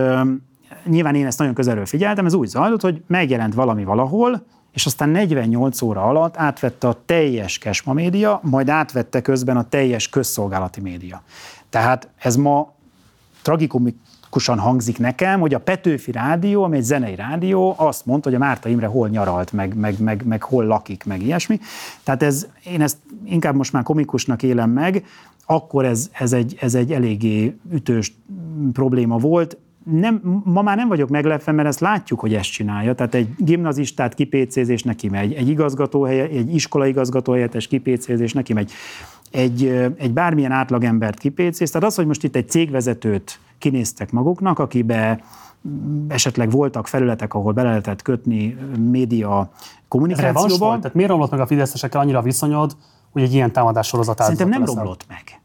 nyilván 0.86 1.16
én 1.16 1.26
ezt 1.26 1.40
nagyon 1.40 1.54
közelről 1.54 1.86
figyeltem, 1.86 2.26
ez 2.26 2.34
úgy 2.34 2.48
zajlott, 2.48 2.82
hogy 2.82 3.02
megjelent 3.08 3.54
valami 3.54 3.84
valahol, 3.84 4.46
és 4.78 4.86
aztán 4.86 5.10
48 5.10 5.82
óra 5.82 6.04
alatt 6.04 6.38
átvette 6.38 6.88
a 6.88 7.02
teljes 7.06 7.58
Kesma 7.58 7.94
média, 7.94 8.40
majd 8.44 8.70
átvette 8.70 9.22
közben 9.22 9.58
a 9.58 9.70
teljes 9.70 10.10
közszolgálati 10.10 10.82
média. 10.82 11.22
Tehát 11.70 12.10
ez 12.18 12.36
ma 12.36 12.74
tragikomikusan 13.42 14.60
hangzik 14.60 14.98
nekem, 14.98 15.40
hogy 15.40 15.54
a 15.54 15.60
Petőfi 15.60 16.12
Rádió, 16.12 16.64
ami 16.64 16.78
egy 16.78 16.84
zenei 16.84 17.16
rádió, 17.16 17.74
azt 17.78 18.06
mondta, 18.06 18.30
hogy 18.30 18.38
a 18.38 18.42
Márta 18.42 18.70
Imre 18.70 18.88
hol 18.88 19.10
nyaralt, 19.10 19.52
meg, 19.52 19.76
meg, 19.76 20.00
meg, 20.00 20.26
meg 20.26 20.44
hol 20.44 20.66
lakik, 20.66 21.06
meg 21.06 21.22
ilyesmi. 21.22 21.60
Tehát 22.04 22.24
ez, 22.24 22.48
én 22.64 22.82
ezt 22.82 22.98
inkább 23.24 23.56
most 23.56 23.74
már 23.74 23.84
komikusnak 23.84 24.44
élem 24.44 24.70
meg, 24.70 25.06
akkor 25.46 25.86
ez, 25.86 26.10
ez, 26.12 26.34
egy, 26.34 26.58
ez 26.60 26.76
egy 26.76 26.92
eléggé 26.92 27.58
ütős 27.72 28.14
probléma 28.74 29.18
volt 29.18 29.58
nem, 29.92 30.42
ma 30.44 30.62
már 30.62 30.78
nem 30.78 30.88
vagyok 30.88 31.10
meglepve, 31.10 31.52
mert 31.52 31.68
ezt 31.68 31.80
látjuk, 31.80 32.20
hogy 32.20 32.34
ezt 32.34 32.52
csinálja. 32.52 32.96
Tehát 32.96 33.16
egy 33.16 33.30
gimnazistát 33.38 34.14
kipécézés 34.14 34.84
neki 34.84 35.10
megy, 35.10 35.34
egy 35.34 35.50
igazgatóhelye, 35.50 36.24
egy 36.24 36.56
iskola 36.56 36.86
igazgatóhelyettes 36.86 37.68
kipécézés 37.68 38.34
neki 38.34 38.54
megy, 38.54 38.72
egy, 39.32 39.66
egy 39.98 40.14
bármilyen 40.14 40.52
átlagembert 40.52 41.20
kipécéz. 41.20 41.72
Tehát 41.72 41.88
az, 41.88 41.96
hogy 41.96 42.06
most 42.06 42.24
itt 42.24 42.36
egy 42.36 42.50
cégvezetőt 42.50 43.40
kinéztek 43.58 44.12
maguknak, 44.12 44.60
akibe 44.60 45.24
esetleg 46.08 46.52
voltak 46.52 46.88
felületek, 46.88 47.34
ahol 47.34 47.52
bele 47.52 47.68
lehetett 47.68 48.02
kötni 48.02 48.58
média 48.92 49.52
kommunikációba. 49.88 50.78
Tehát 50.78 50.94
miért 50.94 51.10
romlott 51.10 51.32
meg 51.32 51.40
a 51.40 51.48
fideszesekkel 51.48 52.02
annyira 52.02 52.20
a 52.20 52.22
viszonyod, 52.22 52.76
hogy 53.12 53.22
egy 53.22 53.34
ilyen 53.34 53.52
támadás 53.52 53.88
sorozat 53.88 54.20
Szerintem 54.20 54.50
nem 54.50 54.66
romlott 54.66 55.06
meg. 55.08 55.42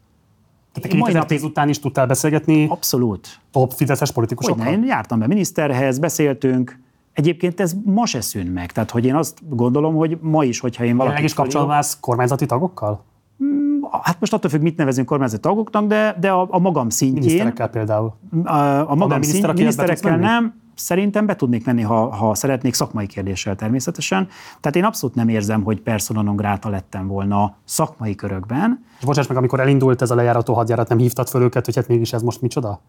Tehát 0.73 0.91
2010 0.91 1.43
után 1.43 1.69
is 1.69 1.79
tudtál 1.79 2.07
beszélgetni? 2.07 2.67
Abszolút. 2.69 3.39
Top 3.51 3.73
fideszes 3.73 4.11
politikusokkal? 4.11 4.65
Hogyne, 4.65 4.79
én 4.79 4.85
jártam 4.87 5.19
be 5.19 5.27
miniszterhez, 5.27 5.99
beszéltünk, 5.99 6.81
Egyébként 7.13 7.59
ez 7.59 7.73
ma 7.85 8.05
se 8.05 8.21
szűn 8.21 8.45
meg. 8.45 8.71
Tehát, 8.71 8.91
hogy 8.91 9.05
én 9.05 9.15
azt 9.15 9.39
gondolom, 9.49 9.95
hogy 9.95 10.17
ma 10.21 10.43
is, 10.43 10.59
hogyha 10.59 10.83
én 10.83 10.97
valaki... 10.97 11.23
is 11.23 11.33
kapcsolatban 11.33 11.75
állsz 11.75 11.97
kormányzati 11.99 12.45
tagokkal? 12.45 13.03
Mm, 13.43 13.81
hát 14.01 14.19
most 14.19 14.33
attól 14.33 14.49
függ, 14.49 14.61
mit 14.61 14.77
nevezünk 14.77 15.07
kormányzati 15.07 15.41
tagoknak, 15.41 15.87
de, 15.87 16.15
de 16.19 16.31
a, 16.31 16.47
a 16.49 16.59
magam 16.59 16.89
szintjén... 16.89 17.23
Miniszterekkel 17.23 17.67
például? 17.67 18.13
A, 18.43 18.57
a 18.91 18.95
magam 18.95 19.21
szintjén, 19.21 19.53
miniszterekkel 19.53 20.17
nem, 20.17 20.61
Szerintem 20.75 21.25
be 21.25 21.35
tudnék 21.35 21.65
menni, 21.65 21.81
ha, 21.81 22.15
ha 22.15 22.35
szeretnék, 22.35 22.73
szakmai 22.73 23.05
kérdéssel 23.05 23.55
természetesen. 23.55 24.27
Tehát 24.59 24.75
én 24.75 24.83
abszolút 24.83 25.15
nem 25.15 25.29
érzem, 25.29 25.63
hogy 25.63 25.81
persona 25.81 26.21
non 26.21 26.35
grata 26.35 26.69
lettem 26.69 27.07
volna 27.07 27.55
szakmai 27.63 28.15
körökben. 28.15 28.85
És 28.99 29.05
bocsáss 29.05 29.27
meg, 29.27 29.37
amikor 29.37 29.59
elindult 29.59 30.01
ez 30.01 30.11
a 30.11 30.15
lejárató 30.15 30.53
hadjárat, 30.53 30.89
nem 30.89 30.97
hívtad 30.97 31.29
föl 31.29 31.41
őket, 31.41 31.65
hogy 31.65 31.75
hát 31.75 31.87
mégis 31.87 32.13
ez 32.13 32.21
most 32.21 32.41
micsoda? 32.41 32.81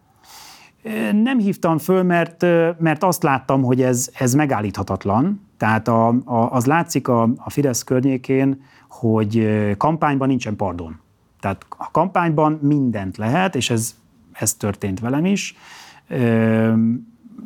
Nem 1.23 1.39
hívtam 1.39 1.77
föl, 1.77 2.03
mert, 2.03 2.41
mert 2.79 3.03
azt 3.03 3.23
láttam, 3.23 3.63
hogy 3.63 3.81
ez, 3.81 4.09
ez 4.19 4.33
megállíthatatlan. 4.33 5.41
Tehát 5.57 5.87
a, 5.87 6.07
a, 6.07 6.51
az 6.51 6.65
látszik 6.65 7.07
a, 7.07 7.21
a 7.37 7.49
Fidesz 7.49 7.83
környékén, 7.83 8.61
hogy 8.89 9.49
kampányban 9.77 10.27
nincsen 10.27 10.55
pardon. 10.55 10.99
Tehát 11.39 11.65
a 11.69 11.91
kampányban 11.91 12.59
mindent 12.61 13.17
lehet, 13.17 13.55
és 13.55 13.69
ez, 13.69 13.95
ez 14.31 14.53
történt 14.53 14.99
velem 14.99 15.25
is 15.25 15.55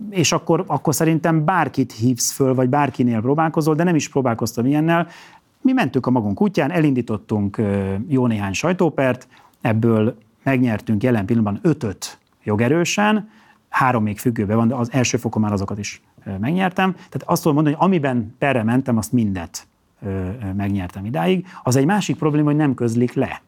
és 0.09 0.31
akkor, 0.31 0.63
akkor 0.67 0.95
szerintem 0.95 1.45
bárkit 1.45 1.91
hívsz 1.91 2.31
föl, 2.31 2.53
vagy 2.53 2.69
bárkinél 2.69 3.21
próbálkozol, 3.21 3.75
de 3.75 3.83
nem 3.83 3.95
is 3.95 4.09
próbálkoztam 4.09 4.65
ilyennel. 4.65 5.07
Mi 5.61 5.71
mentünk 5.71 6.05
a 6.05 6.09
magunk 6.09 6.41
útján, 6.41 6.71
elindítottunk 6.71 7.61
jó 8.07 8.27
néhány 8.27 8.53
sajtópert, 8.53 9.27
ebből 9.61 10.17
megnyertünk 10.43 11.03
jelen 11.03 11.25
pillanatban 11.25 11.59
ötöt 11.71 12.19
jogerősen, 12.43 13.29
három 13.69 14.03
még 14.03 14.19
függőben 14.19 14.57
van, 14.57 14.67
de 14.67 14.75
az 14.75 14.91
első 14.91 15.17
fokon 15.17 15.41
már 15.41 15.51
azokat 15.51 15.77
is 15.77 16.01
megnyertem. 16.39 16.93
Tehát 16.93 17.23
azt 17.25 17.41
tudom 17.41 17.55
mondani, 17.55 17.75
hogy 17.75 17.85
amiben 17.85 18.35
perre 18.37 18.63
mentem, 18.63 18.97
azt 18.97 19.11
mindet 19.11 19.67
megnyertem 20.55 21.05
idáig. 21.05 21.47
Az 21.63 21.75
egy 21.75 21.85
másik 21.85 22.17
probléma, 22.17 22.47
hogy 22.47 22.55
nem 22.55 22.73
közlik 22.73 23.13
le. 23.13 23.41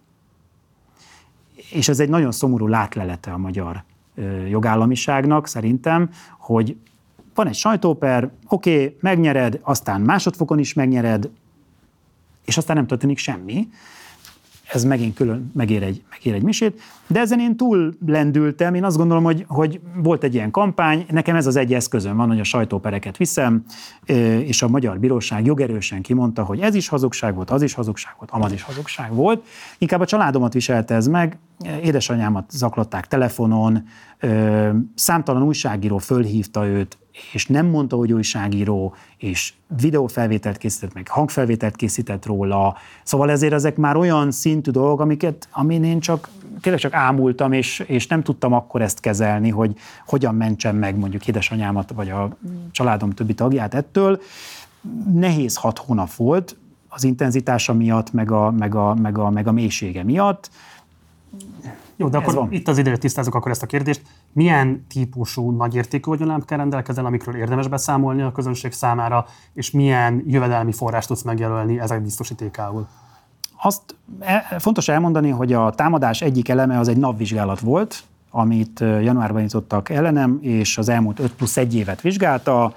És 1.71 1.89
ez 1.89 1.99
egy 1.99 2.09
nagyon 2.09 2.31
szomorú 2.31 2.67
látlelete 2.67 3.31
a 3.31 3.37
magyar 3.37 3.83
jogállamiságnak 4.49 5.47
szerintem, 5.47 6.09
hogy 6.39 6.77
van 7.33 7.47
egy 7.47 7.55
sajtóper, 7.55 8.31
oké, 8.47 8.73
okay, 8.73 8.97
megnyered, 8.99 9.59
aztán 9.61 10.01
másodfokon 10.01 10.59
is 10.59 10.73
megnyered, 10.73 11.29
és 12.45 12.57
aztán 12.57 12.75
nem 12.75 12.87
történik 12.87 13.17
semmi 13.17 13.67
ez 14.71 14.83
megint 14.83 15.15
külön 15.15 15.51
megér 15.53 15.83
egy, 15.83 16.03
megér 16.09 16.33
egy 16.33 16.43
misét, 16.43 16.81
de 17.07 17.19
ezen 17.19 17.39
én 17.39 17.57
túl 17.57 17.93
lendültem, 18.05 18.73
én 18.73 18.83
azt 18.83 18.97
gondolom, 18.97 19.23
hogy, 19.23 19.45
hogy 19.47 19.79
volt 19.95 20.23
egy 20.23 20.33
ilyen 20.33 20.51
kampány, 20.51 21.05
nekem 21.09 21.35
ez 21.35 21.47
az 21.47 21.55
egy 21.55 21.73
eszközöm 21.73 22.17
van, 22.17 22.27
hogy 22.27 22.39
a 22.39 22.43
sajtópereket 22.43 23.17
viszem, 23.17 23.63
és 24.43 24.61
a 24.61 24.67
magyar 24.67 24.99
bíróság 24.99 25.45
jogerősen 25.45 26.01
kimondta, 26.01 26.43
hogy 26.43 26.59
ez 26.59 26.75
is 26.75 26.87
hazugság 26.87 27.35
volt, 27.35 27.49
az 27.49 27.61
is 27.61 27.73
hazugság 27.73 28.13
volt, 28.17 28.31
amaz 28.31 28.51
is 28.51 28.61
hazugság 28.61 29.13
volt. 29.13 29.45
Inkább 29.77 30.01
a 30.01 30.05
családomat 30.05 30.53
viselte 30.53 30.95
ez 30.95 31.07
meg, 31.07 31.37
édesanyámat 31.83 32.51
zaklatták 32.51 33.07
telefonon, 33.07 33.83
számtalan 34.95 35.43
újságíró 35.43 35.97
fölhívta 35.97 36.67
őt, 36.67 36.97
és 37.33 37.45
nem 37.45 37.65
mondta, 37.65 37.95
hogy 37.95 38.13
újságíró, 38.13 38.95
és 39.17 39.53
videófelvételt 39.81 40.57
készített, 40.57 40.93
meg 40.93 41.07
hangfelvételt 41.07 41.75
készített 41.75 42.25
róla. 42.25 42.75
Szóval 43.03 43.31
ezért 43.31 43.53
ezek 43.53 43.77
már 43.77 43.95
olyan 43.95 44.31
szintű 44.31 44.71
dolgok, 44.71 44.99
amiket, 44.99 45.47
amin 45.51 45.83
én 45.83 45.99
csak 45.99 46.29
tényleg 46.61 46.81
csak 46.81 46.93
ámultam, 46.93 47.51
és, 47.51 47.79
és 47.79 48.07
nem 48.07 48.23
tudtam 48.23 48.53
akkor 48.53 48.81
ezt 48.81 48.99
kezelni, 48.99 49.49
hogy 49.49 49.75
hogyan 50.05 50.35
mentsem 50.35 50.75
meg 50.75 50.97
mondjuk 50.97 51.27
édesanyámat, 51.27 51.91
vagy 51.95 52.09
a 52.09 52.37
családom 52.71 53.09
többi 53.09 53.33
tagját 53.33 53.73
ettől. 53.73 54.21
Nehéz 55.13 55.55
hat 55.55 55.77
hónap 55.77 56.13
volt 56.13 56.55
az 56.89 57.03
intenzitása 57.03 57.73
miatt, 57.73 58.13
meg 58.13 58.31
a, 58.31 58.51
meg 58.51 58.75
a, 58.75 58.93
meg 58.93 59.17
a, 59.17 59.29
meg 59.29 59.47
a 59.47 59.51
mélysége 59.51 60.03
miatt 60.03 60.49
Jó, 62.01 62.09
de 62.09 62.17
akkor 62.17 62.33
van. 62.33 62.51
itt 62.51 62.67
az 62.67 62.77
ideje 62.77 62.97
tisztázunk 62.97 63.35
akkor 63.35 63.51
ezt 63.51 63.63
a 63.63 63.65
kérdést. 63.65 64.01
Milyen 64.33 64.85
típusú 64.89 65.51
nagyértékű 65.51 66.09
vagyonlámpkel 66.09 66.57
rendelkezel, 66.57 67.05
amikről 67.05 67.35
érdemes 67.35 67.67
beszámolni 67.67 68.21
a 68.21 68.31
közönség 68.31 68.71
számára, 68.71 69.25
és 69.53 69.71
milyen 69.71 70.23
jövedelmi 70.27 70.71
forrást 70.71 71.07
tudsz 71.07 71.21
megjelölni 71.21 71.79
ezek 71.79 72.01
biztosítékául? 72.01 72.87
Azt 73.63 73.95
e, 74.19 74.55
fontos 74.59 74.87
elmondani, 74.87 75.29
hogy 75.29 75.53
a 75.53 75.69
támadás 75.69 76.21
egyik 76.21 76.49
eleme 76.49 76.79
az 76.79 76.87
egy 76.87 76.97
napvizsgálat 76.97 77.59
volt, 77.59 78.03
amit 78.31 78.79
januárban 78.79 79.41
nyitottak 79.41 79.89
ellenem, 79.89 80.39
és 80.41 80.77
az 80.77 80.89
elmúlt 80.89 81.19
5 81.19 81.33
plusz 81.33 81.57
1 81.57 81.75
évet 81.75 82.01
vizsgálta. 82.01 82.73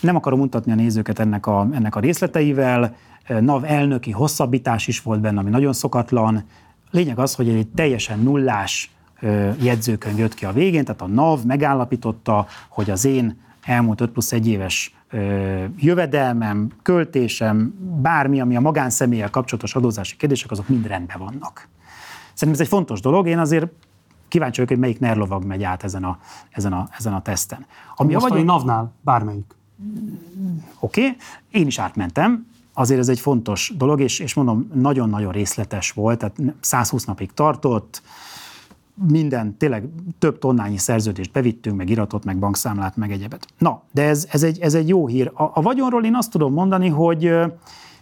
Nem 0.00 0.16
akarom 0.16 0.38
mutatni 0.38 0.72
a 0.72 0.74
nézőket 0.74 1.18
ennek 1.18 1.46
a, 1.46 1.66
ennek 1.72 1.96
a 1.96 2.00
részleteivel. 2.00 2.94
NAV 3.40 3.64
elnöki 3.64 4.10
hosszabbítás 4.10 4.86
is 4.86 5.02
volt 5.02 5.20
benne, 5.20 5.40
ami 5.40 5.50
nagyon 5.50 5.72
szokatlan. 5.72 6.44
Lényeg 6.92 7.18
az, 7.18 7.34
hogy 7.34 7.48
egy 7.48 7.68
teljesen 7.68 8.18
nullás 8.18 8.90
jegyzőkönyv 9.60 10.18
jött 10.18 10.34
ki 10.34 10.44
a 10.44 10.52
végén, 10.52 10.84
tehát 10.84 11.00
a 11.00 11.06
NAV 11.06 11.44
megállapította, 11.44 12.46
hogy 12.68 12.90
az 12.90 13.04
én 13.04 13.40
elmúlt 13.62 14.00
5 14.00 14.10
plusz 14.10 14.32
1 14.32 14.48
éves 14.48 14.94
jövedelmem, 15.76 16.70
költésem, 16.82 17.74
bármi, 18.02 18.40
ami 18.40 18.56
a 18.56 18.60
magánszemélyel 18.60 19.30
kapcsolatos 19.30 19.74
adózási 19.74 20.16
kérdések, 20.16 20.50
azok 20.50 20.68
mind 20.68 20.86
rendben 20.86 21.18
vannak. 21.18 21.68
Szerintem 22.34 22.52
ez 22.52 22.60
egy 22.60 22.68
fontos 22.68 23.00
dolog, 23.00 23.26
én 23.26 23.38
azért 23.38 23.66
kíváncsi 24.28 24.54
vagyok, 24.54 24.68
hogy 24.68 24.78
melyik 24.78 25.00
nerlovag 25.00 25.44
megy 25.44 25.62
át 25.62 25.84
ezen 25.84 26.04
a, 26.04 26.18
ezen 26.50 26.72
a, 26.72 26.88
ezen 26.98 27.12
a 27.12 27.22
teszten. 27.22 27.66
Ami 27.96 28.12
Most 28.12 28.24
a 28.24 28.28
vagyon... 28.28 28.44
NAV-nál 28.44 28.92
bármelyik. 29.00 29.54
Oké, 30.78 31.00
okay. 31.00 31.16
én 31.50 31.66
is 31.66 31.78
átmentem, 31.78 32.46
azért 32.74 33.00
ez 33.00 33.08
egy 33.08 33.20
fontos 33.20 33.72
dolog, 33.76 34.00
és, 34.00 34.18
és 34.18 34.34
mondom, 34.34 34.70
nagyon-nagyon 34.74 35.32
részletes 35.32 35.90
volt, 35.90 36.18
tehát 36.18 36.36
120 36.60 37.04
napig 37.04 37.32
tartott, 37.32 38.02
minden, 38.94 39.56
tényleg 39.56 39.88
több 40.18 40.38
tonnányi 40.38 40.76
szerződést 40.76 41.32
bevittünk, 41.32 41.76
meg 41.76 41.90
iratot, 41.90 42.24
meg 42.24 42.38
bankszámlát, 42.38 42.96
meg 42.96 43.12
egyebet. 43.12 43.46
Na, 43.58 43.82
de 43.92 44.02
ez, 44.02 44.26
ez, 44.30 44.42
egy, 44.42 44.60
ez 44.60 44.74
egy 44.74 44.88
jó 44.88 45.06
hír. 45.06 45.30
A, 45.34 45.42
a 45.42 45.62
vagyonról 45.62 46.04
én 46.04 46.14
azt 46.16 46.30
tudom 46.30 46.52
mondani, 46.52 46.88
hogy, 46.88 47.34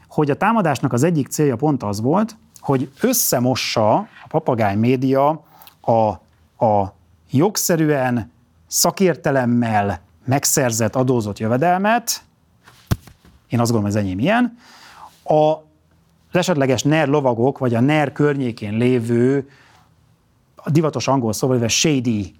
hogy 0.08 0.30
a 0.30 0.36
támadásnak 0.36 0.92
az 0.92 1.02
egyik 1.02 1.28
célja 1.28 1.56
pont 1.56 1.82
az 1.82 2.00
volt, 2.00 2.36
hogy 2.60 2.90
összemossa 3.00 3.94
a 3.94 4.26
papagáj 4.28 4.76
média 4.76 5.44
a, 5.80 5.92
a 6.66 6.94
jogszerűen, 7.30 8.30
szakértelemmel 8.66 10.00
megszerzett 10.24 10.96
adózott 10.96 11.38
jövedelmet, 11.38 12.22
én 13.50 13.60
azt 13.60 13.70
gondolom, 13.70 13.96
ez 13.96 14.02
enyém 14.02 14.18
ilyen, 14.18 14.56
a, 15.22 15.34
az 16.32 16.36
esetleges 16.36 16.82
NER 16.82 17.08
lovagok, 17.08 17.58
vagy 17.58 17.74
a 17.74 17.80
NER 17.80 18.12
környékén 18.12 18.76
lévő 18.76 19.48
a 20.54 20.70
divatos 20.70 21.08
angol 21.08 21.32
szóval, 21.32 21.68
shady 21.68 22.34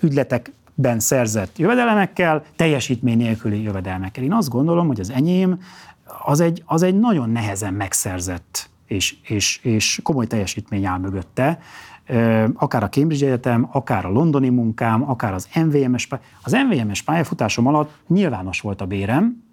ügyletekben 0.00 1.00
szerzett 1.00 1.58
jövedelemekkel, 1.58 2.44
teljesítmény 2.56 3.16
nélküli 3.16 3.62
jövedelmekkel. 3.62 4.24
Én 4.24 4.32
azt 4.32 4.48
gondolom, 4.48 4.86
hogy 4.86 5.00
az 5.00 5.10
enyém 5.10 5.60
az 6.24 6.40
egy, 6.40 6.62
az 6.66 6.82
egy 6.82 6.98
nagyon 6.98 7.30
nehezen 7.30 7.74
megszerzett 7.74 8.68
és, 8.86 9.16
és, 9.22 9.60
és 9.62 10.00
komoly 10.02 10.26
teljesítmény 10.26 10.84
áll 10.84 10.98
mögötte, 10.98 11.58
akár 12.54 12.82
a 12.82 12.88
Cambridge 12.88 13.26
Egyetem, 13.26 13.68
akár 13.72 14.04
a 14.04 14.10
londoni 14.10 14.48
munkám, 14.48 15.10
akár 15.10 15.34
az 15.34 15.48
MVMS, 15.54 16.08
az 16.42 16.52
MVMS 16.52 17.02
pályafutásom 17.02 17.66
alatt 17.66 17.92
nyilvános 18.08 18.60
volt 18.60 18.80
a 18.80 18.86
bérem, 18.86 19.43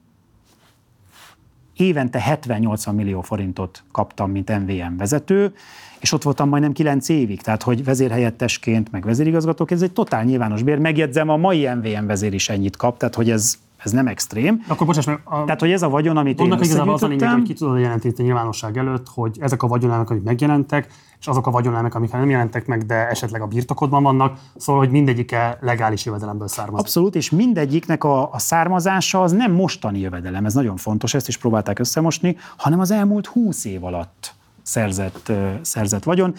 évente 1.81 2.39
70-80 2.45 2.95
millió 2.95 3.21
forintot 3.21 3.83
kaptam, 3.91 4.31
mint 4.31 4.59
MVM 4.59 4.97
vezető, 4.97 5.53
és 5.99 6.11
ott 6.11 6.23
voltam 6.23 6.49
majdnem 6.49 6.71
9 6.71 7.09
évig, 7.09 7.41
tehát 7.41 7.63
hogy 7.63 7.83
vezérhelyettesként, 7.83 8.91
meg 8.91 9.03
vezérigazgatóként, 9.03 9.81
ez 9.81 9.87
egy 9.87 9.93
totál 9.93 10.23
nyilvános 10.23 10.63
bér. 10.63 10.77
Megjegyzem, 10.77 11.29
a 11.29 11.37
mai 11.37 11.67
MVM 11.67 12.05
vezér 12.05 12.33
is 12.33 12.49
ennyit 12.49 12.77
kap, 12.77 12.97
tehát 12.97 13.15
hogy 13.15 13.29
ez, 13.29 13.57
ez 13.83 13.91
nem 13.91 14.07
extrém. 14.07 14.63
Akkor 14.67 14.87
bocsáss 14.87 15.05
meg. 15.05 15.19
A... 15.23 15.43
Tehát, 15.43 15.59
hogy 15.59 15.71
ez 15.71 15.81
a 15.81 15.89
vagyon, 15.89 16.17
amit 16.17 16.39
én 16.39 16.51
igazából 16.51 16.93
az 16.93 17.03
a 17.03 17.07
lényeg, 17.07 17.29
hogy 17.29 17.43
ki 17.43 17.53
tudod 17.53 17.79
jelenteni 17.79 18.13
nyilvánosság 18.17 18.77
előtt, 18.77 19.07
hogy 19.13 19.37
ezek 19.39 19.63
a 19.63 19.67
vagyonelmek, 19.67 20.09
amik 20.09 20.23
megjelentek, 20.23 20.87
és 21.19 21.27
azok 21.27 21.47
a 21.47 21.51
vagyonelmek, 21.51 21.95
amik 21.95 22.11
nem 22.11 22.29
jelentek 22.29 22.65
meg, 22.65 22.85
de 22.85 23.09
esetleg 23.09 23.41
a 23.41 23.47
birtokodban 23.47 24.03
vannak, 24.03 24.39
szóval, 24.55 24.81
hogy 24.81 24.91
mindegyike 24.91 25.57
legális 25.61 26.05
jövedelemből 26.05 26.47
származik. 26.47 26.79
Abszolút, 26.79 27.15
és 27.15 27.29
mindegyiknek 27.29 28.03
a, 28.03 28.31
a 28.31 28.39
származása 28.39 29.21
az 29.21 29.31
nem 29.31 29.51
mostani 29.51 29.99
jövedelem, 29.99 30.45
ez 30.45 30.53
nagyon 30.53 30.77
fontos, 30.77 31.13
ezt 31.13 31.27
is 31.27 31.37
próbálták 31.37 31.79
összemosni, 31.79 32.37
hanem 32.57 32.79
az 32.79 32.91
elmúlt 32.91 33.25
húsz 33.25 33.65
év 33.65 33.83
alatt 33.83 34.33
szerzett, 34.61 35.31
szerzett 35.61 36.03
vagyon. 36.03 36.33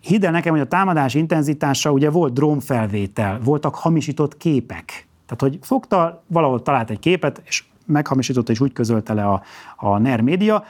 Hidd 0.00 0.24
el 0.24 0.30
nekem, 0.30 0.52
hogy 0.52 0.60
a 0.60 0.66
támadás 0.66 1.14
intenzitása, 1.14 1.90
ugye 1.90 2.10
volt 2.10 2.32
drónfelvétel, 2.32 3.40
voltak 3.44 3.74
hamisított 3.74 4.36
képek. 4.36 5.07
Tehát, 5.28 5.54
hogy 5.54 5.58
fogta, 5.62 6.22
valahol 6.26 6.62
talált 6.62 6.90
egy 6.90 6.98
képet, 6.98 7.42
és 7.44 7.64
meghamisította, 7.86 8.52
és 8.52 8.60
úgy 8.60 8.72
közölte 8.72 9.12
le 9.12 9.26
a, 9.26 9.42
a 9.76 9.98
NER 9.98 10.20
média. 10.20 10.64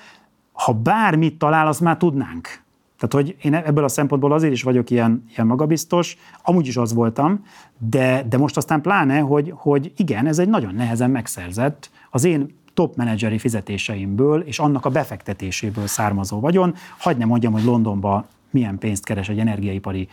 Ha 0.52 0.72
bármit 0.72 1.38
talál, 1.38 1.66
azt 1.66 1.80
már 1.80 1.96
tudnánk. 1.96 2.62
Tehát, 2.98 3.26
hogy 3.26 3.36
én 3.42 3.54
ebből 3.54 3.84
a 3.84 3.88
szempontból 3.88 4.32
azért 4.32 4.52
is 4.52 4.62
vagyok 4.62 4.90
ilyen, 4.90 5.24
ilyen 5.34 5.46
magabiztos, 5.46 6.16
amúgy 6.42 6.66
is 6.66 6.76
az 6.76 6.94
voltam, 6.94 7.44
de, 7.78 8.24
de 8.28 8.38
most 8.38 8.56
aztán 8.56 8.80
pláne, 8.80 9.18
hogy, 9.18 9.52
hogy 9.56 9.92
igen, 9.96 10.26
ez 10.26 10.38
egy 10.38 10.48
nagyon 10.48 10.74
nehezen 10.74 11.10
megszerzett, 11.10 11.90
az 12.10 12.24
én 12.24 12.56
top 12.74 12.96
menedzseri 12.96 13.38
fizetéseimből 13.38 14.40
és 14.40 14.58
annak 14.58 14.84
a 14.84 14.90
befektetéséből 14.90 15.86
származó 15.86 16.40
vagyon. 16.40 16.74
Hagyj 16.98 17.18
ne 17.18 17.24
mondjam, 17.24 17.52
hogy 17.52 17.64
Londonba 17.64 18.26
milyen 18.50 18.78
pénzt 18.78 19.04
keres 19.04 19.28
egy 19.28 19.38
energiaipari 19.38 20.08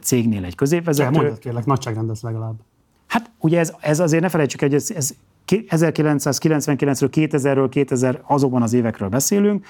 cégnél 0.00 0.44
egy 0.44 0.54
középvezető. 0.54 1.10
Mondjad 1.10 1.38
kérlek, 1.38 1.64
nagyságrendet 1.64 2.20
legalább. 2.20 2.54
Hát 3.06 3.30
ugye 3.38 3.58
ez, 3.58 3.72
ez 3.80 4.00
azért 4.00 4.22
ne 4.22 4.28
felejtsük, 4.28 4.60
hogy 4.60 4.74
ez, 4.74 4.90
ez 4.90 5.14
1999-ről, 5.46 7.08
2000-ről, 7.12 7.66
2000 7.70 8.22
azokban 8.26 8.62
az 8.62 8.72
évekről 8.72 9.08
beszélünk, 9.08 9.66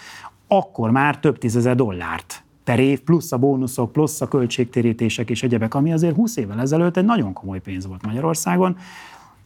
akkor 0.48 0.90
már 0.90 1.18
több 1.18 1.38
tízezer 1.38 1.74
dollárt 1.74 2.42
per 2.64 2.78
év, 2.78 3.00
plusz 3.00 3.32
a 3.32 3.36
bónuszok, 3.36 3.92
plusz 3.92 4.20
a 4.20 4.28
költségtérítések 4.28 5.30
és 5.30 5.42
egyebek, 5.42 5.74
ami 5.74 5.92
azért 5.92 6.14
20 6.14 6.36
évvel 6.36 6.60
ezelőtt 6.60 6.96
egy 6.96 7.04
nagyon 7.04 7.32
komoly 7.32 7.60
pénz 7.60 7.86
volt 7.86 8.06
Magyarországon. 8.06 8.76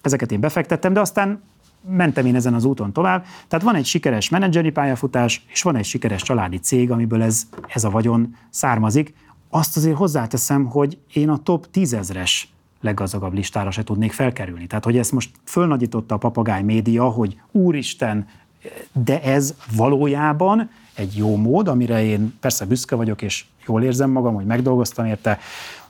Ezeket 0.03 0.33
én 0.33 0.41
befektettem, 0.41 0.93
de 0.93 1.01
aztán 1.01 1.43
mentem 1.89 2.27
én 2.27 2.35
ezen 2.35 2.55
az 2.55 2.65
úton 2.65 2.93
tovább. 2.93 3.25
Tehát 3.49 3.65
van 3.65 3.75
egy 3.75 3.85
sikeres 3.85 4.29
menedzseri 4.29 4.71
pályafutás, 4.71 5.45
és 5.49 5.63
van 5.63 5.77
egy 5.77 5.85
sikeres 5.85 6.23
családi 6.23 6.59
cég, 6.59 6.91
amiből 6.91 7.23
ez, 7.23 7.43
ez 7.69 7.85
a 7.85 7.91
vagyon 7.91 8.37
származik. 8.51 9.15
Azt 9.51 9.77
azért 9.77 9.97
hozzáteszem, 9.97 10.65
hogy 10.65 10.99
én 11.13 11.29
a 11.29 11.39
top 11.43 11.71
tízezres 11.71 12.53
leggazdagabb 12.81 13.35
listára 13.35 13.71
se 13.71 13.83
tudnék 13.83 14.13
felkerülni. 14.13 14.67
Tehát, 14.67 14.85
hogy 14.85 14.99
ezt 14.99 15.13
most 15.13 15.31
fölnagyította 15.45 16.15
a 16.15 16.19
papagáj 16.19 16.63
média, 16.63 17.05
hogy 17.05 17.41
úristen, 17.51 18.29
de 18.93 19.23
ez 19.23 19.55
valójában 19.77 20.71
egy 20.95 21.17
jó 21.17 21.37
mód, 21.37 21.69
amire 21.69 22.05
én 22.05 22.37
persze 22.41 22.67
büszke 22.67 22.97
vagyok, 22.97 23.23
és 23.23 23.45
jól 23.67 23.83
érzem 23.83 24.11
magam, 24.11 24.35
hogy 24.35 24.45
megdolgoztam 24.45 25.07
érte, 25.07 25.39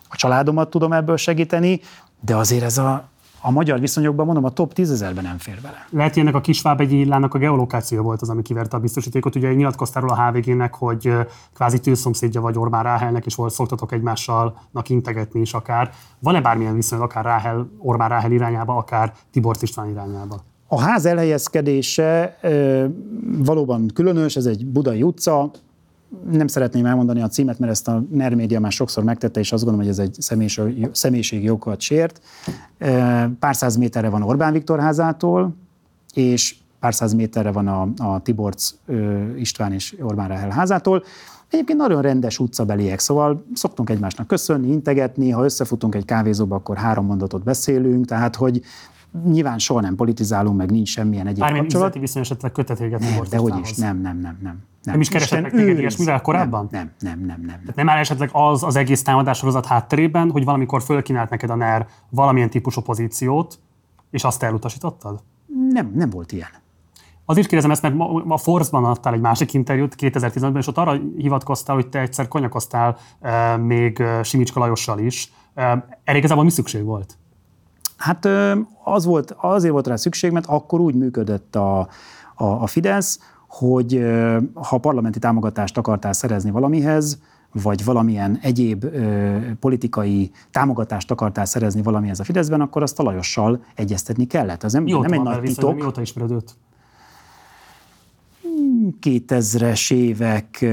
a 0.08 0.16
családomat 0.16 0.70
tudom 0.70 0.92
ebből 0.92 1.16
segíteni, 1.16 1.80
de 2.20 2.36
azért 2.36 2.64
ez 2.64 2.78
a, 2.78 3.08
a 3.42 3.50
magyar 3.50 3.80
viszonyokban 3.80 4.26
mondom, 4.26 4.44
a 4.44 4.50
top 4.50 4.72
10 4.72 4.90
ezerben 4.90 5.24
nem 5.24 5.38
fér 5.38 5.58
bele. 5.62 5.86
Lehet, 5.90 6.12
hogy 6.12 6.22
ennek 6.22 6.34
a 6.34 6.40
Kisvábegyi 6.40 6.98
illának 6.98 7.34
a 7.34 7.38
geolokáció 7.38 8.02
volt 8.02 8.22
az, 8.22 8.28
ami 8.28 8.42
kiverte 8.42 8.76
a 8.76 8.80
biztosítékot. 8.80 9.36
Ugye 9.36 9.52
nyilatkoztál 9.52 10.02
róla 10.02 10.14
a 10.14 10.30
HVG-nek, 10.30 10.74
hogy 10.74 11.12
kvázi 11.54 11.78
tűzszomszédja 11.78 12.40
vagy 12.40 12.58
Orbán 12.58 12.82
Ráhelnek, 12.82 13.26
és 13.26 13.34
volt 13.34 13.52
szoktatok 13.52 13.92
egymással 13.92 14.58
integetni 14.86 15.40
is 15.40 15.54
akár. 15.54 15.90
Van-e 16.18 16.40
bármilyen 16.40 16.74
viszony 16.74 16.98
akár 16.98 17.24
Ráhel, 17.24 17.70
Orbán 17.78 18.08
Ráhel 18.08 18.32
irányába, 18.32 18.76
akár 18.76 19.12
Tibor 19.30 19.56
István 19.60 19.88
irányába? 19.88 20.40
A 20.68 20.80
ház 20.80 21.06
elhelyezkedése 21.06 22.38
e, 22.40 22.86
valóban 23.38 23.90
különös, 23.94 24.36
ez 24.36 24.46
egy 24.46 24.66
budai 24.66 25.02
utca, 25.02 25.50
nem 26.30 26.46
szeretném 26.46 26.86
elmondani 26.86 27.22
a 27.22 27.28
címet, 27.28 27.58
mert 27.58 27.72
ezt 27.72 27.88
a 27.88 28.04
NER 28.10 28.34
média 28.34 28.60
már 28.60 28.72
sokszor 28.72 29.04
megtette, 29.04 29.40
és 29.40 29.52
azt 29.52 29.64
gondolom, 29.64 29.86
hogy 29.86 29.98
ez 29.98 30.08
egy 30.08 30.16
személyiség, 30.92 31.42
jogokat 31.44 31.80
sért. 31.80 32.20
Pár 33.38 33.56
száz 33.56 33.76
méterre 33.76 34.08
van 34.08 34.22
Orbán 34.22 34.52
Viktor 34.52 34.80
házától, 34.80 35.54
és 36.14 36.56
pár 36.80 36.94
száz 36.94 37.12
méterre 37.12 37.52
van 37.52 37.68
a, 37.68 37.88
a 37.96 38.20
Tiborc 38.22 38.74
István 39.36 39.72
és 39.72 39.96
Orbán 40.00 40.28
Rahel 40.28 40.50
házától. 40.50 41.04
Egyébként 41.50 41.78
nagyon 41.78 42.02
rendes 42.02 42.38
utcabeliek, 42.38 42.98
szóval 42.98 43.44
szoktunk 43.54 43.90
egymásnak 43.90 44.26
köszönni, 44.26 44.70
integetni, 44.70 45.30
ha 45.30 45.44
összefutunk 45.44 45.94
egy 45.94 46.04
kávézóba, 46.04 46.54
akkor 46.56 46.76
három 46.76 47.06
mondatot 47.06 47.44
beszélünk, 47.44 48.06
tehát 48.06 48.36
hogy 48.36 48.62
Nyilván 49.24 49.58
soha 49.58 49.80
nem 49.80 49.94
politizálunk, 49.94 50.56
meg 50.56 50.70
nincs 50.70 50.88
semmilyen 50.88 51.26
egyéb 51.26 51.38
Bármilyen 51.38 51.64
kapcsolat. 51.64 51.86
Bármilyen 51.86 52.06
viszony 52.06 52.22
esetleg 52.22 52.52
kötetőket 52.52 53.00
nem, 53.00 53.22
de 53.30 53.36
hogy 53.36 53.58
is, 53.62 53.74
nem, 53.74 54.00
nem, 54.00 54.18
nem, 54.18 54.38
nem. 54.42 54.58
Nem, 54.82 54.92
nem 54.94 55.00
is 55.00 55.08
keresett 55.08 55.50
téged 55.50 55.98
mivel 55.98 56.20
korábban? 56.20 56.68
Nem, 56.70 56.90
nem, 57.00 57.18
nem, 57.18 57.26
nem. 57.26 57.40
nem. 57.40 57.60
Tehát 57.60 57.74
nem 57.74 57.88
áll 57.88 57.98
esetleg 57.98 58.30
az 58.32 58.62
az 58.62 58.76
egész 58.76 59.02
támadássorozat 59.02 59.66
hátterében, 59.66 60.30
hogy 60.30 60.44
valamikor 60.44 60.82
fölkínált 60.82 61.30
neked 61.30 61.50
a 61.50 61.54
NER 61.54 61.86
valamilyen 62.08 62.50
típusú 62.50 62.80
pozíciót, 62.80 63.58
és 64.10 64.24
azt 64.24 64.42
elutasítottad? 64.42 65.22
Nem, 65.70 65.92
nem 65.94 66.10
volt 66.10 66.32
ilyen. 66.32 66.48
Az 67.24 67.36
is 67.36 67.46
kérdezem 67.46 67.70
ezt, 67.70 67.82
mert 67.82 67.94
a 68.28 68.36
Force-ban 68.36 68.84
adtál 68.84 69.14
egy 69.14 69.20
másik 69.20 69.52
interjút 69.52 69.94
2015-ben, 69.98 70.56
és 70.56 70.66
ott 70.66 70.78
arra 70.78 71.00
hivatkoztál, 71.16 71.74
hogy 71.74 71.88
te 71.88 72.00
egyszer 72.00 72.28
konyakoztál 72.28 72.96
e, 73.20 73.56
még 73.56 74.02
Simicska 74.22 74.60
Lajossal 74.60 74.98
is. 74.98 75.32
E, 75.54 75.86
erre 76.04 76.18
igazából 76.18 76.44
mi 76.44 76.50
szükség 76.50 76.84
volt? 76.84 77.18
Hát 77.96 78.28
az 78.84 79.04
volt, 79.04 79.34
azért 79.40 79.72
volt 79.72 79.86
rá 79.86 79.96
szükség, 79.96 80.30
mert 80.30 80.46
akkor 80.46 80.80
úgy 80.80 80.94
működött 80.94 81.56
a, 81.56 81.78
a, 82.34 82.44
a 82.44 82.66
Fidesz, 82.66 83.18
hogy 83.50 84.04
ha 84.54 84.78
parlamenti 84.78 85.18
támogatást 85.18 85.78
akartál 85.78 86.12
szerezni 86.12 86.50
valamihez, 86.50 87.18
vagy 87.52 87.84
valamilyen 87.84 88.38
egyéb 88.42 88.84
ö, 88.84 89.36
politikai 89.60 90.30
támogatást 90.50 91.10
akartál 91.10 91.44
szerezni 91.44 91.82
valamihez 91.82 92.20
a 92.20 92.24
Fideszben, 92.24 92.60
akkor 92.60 92.82
azt 92.82 92.98
a 92.98 93.02
Lajossal 93.02 93.64
egyeztetni 93.74 94.26
kellett. 94.26 94.62
Az 94.62 94.72
nem, 94.72 94.82
mióta 94.82 95.08
nem 95.08 95.12
egy 95.12 95.24
nagy 95.24 95.40
titok. 95.40 95.74
Mióta 95.74 96.00
ismered 96.00 96.30
őt? 96.30 96.54
2000-es 99.02 99.92
évek 99.92 100.66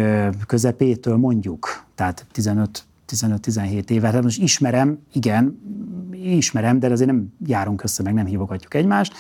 közepétől 0.48 1.18
mondjuk, 1.18 1.84
tehát 1.96 2.26
15 2.32 2.86
15-17 3.08 3.90
éve. 3.90 4.08
Tehát 4.08 4.24
most 4.24 4.42
ismerem, 4.42 5.00
igen, 5.14 5.60
ismerem, 6.12 6.80
de 6.80 6.88
azért 6.88 7.10
nem 7.10 7.34
járunk 7.46 7.84
össze, 7.84 8.04
meg 8.04 8.14
nem 8.14 8.26
hívogatjuk 8.26 8.74
egymást. 8.74 9.14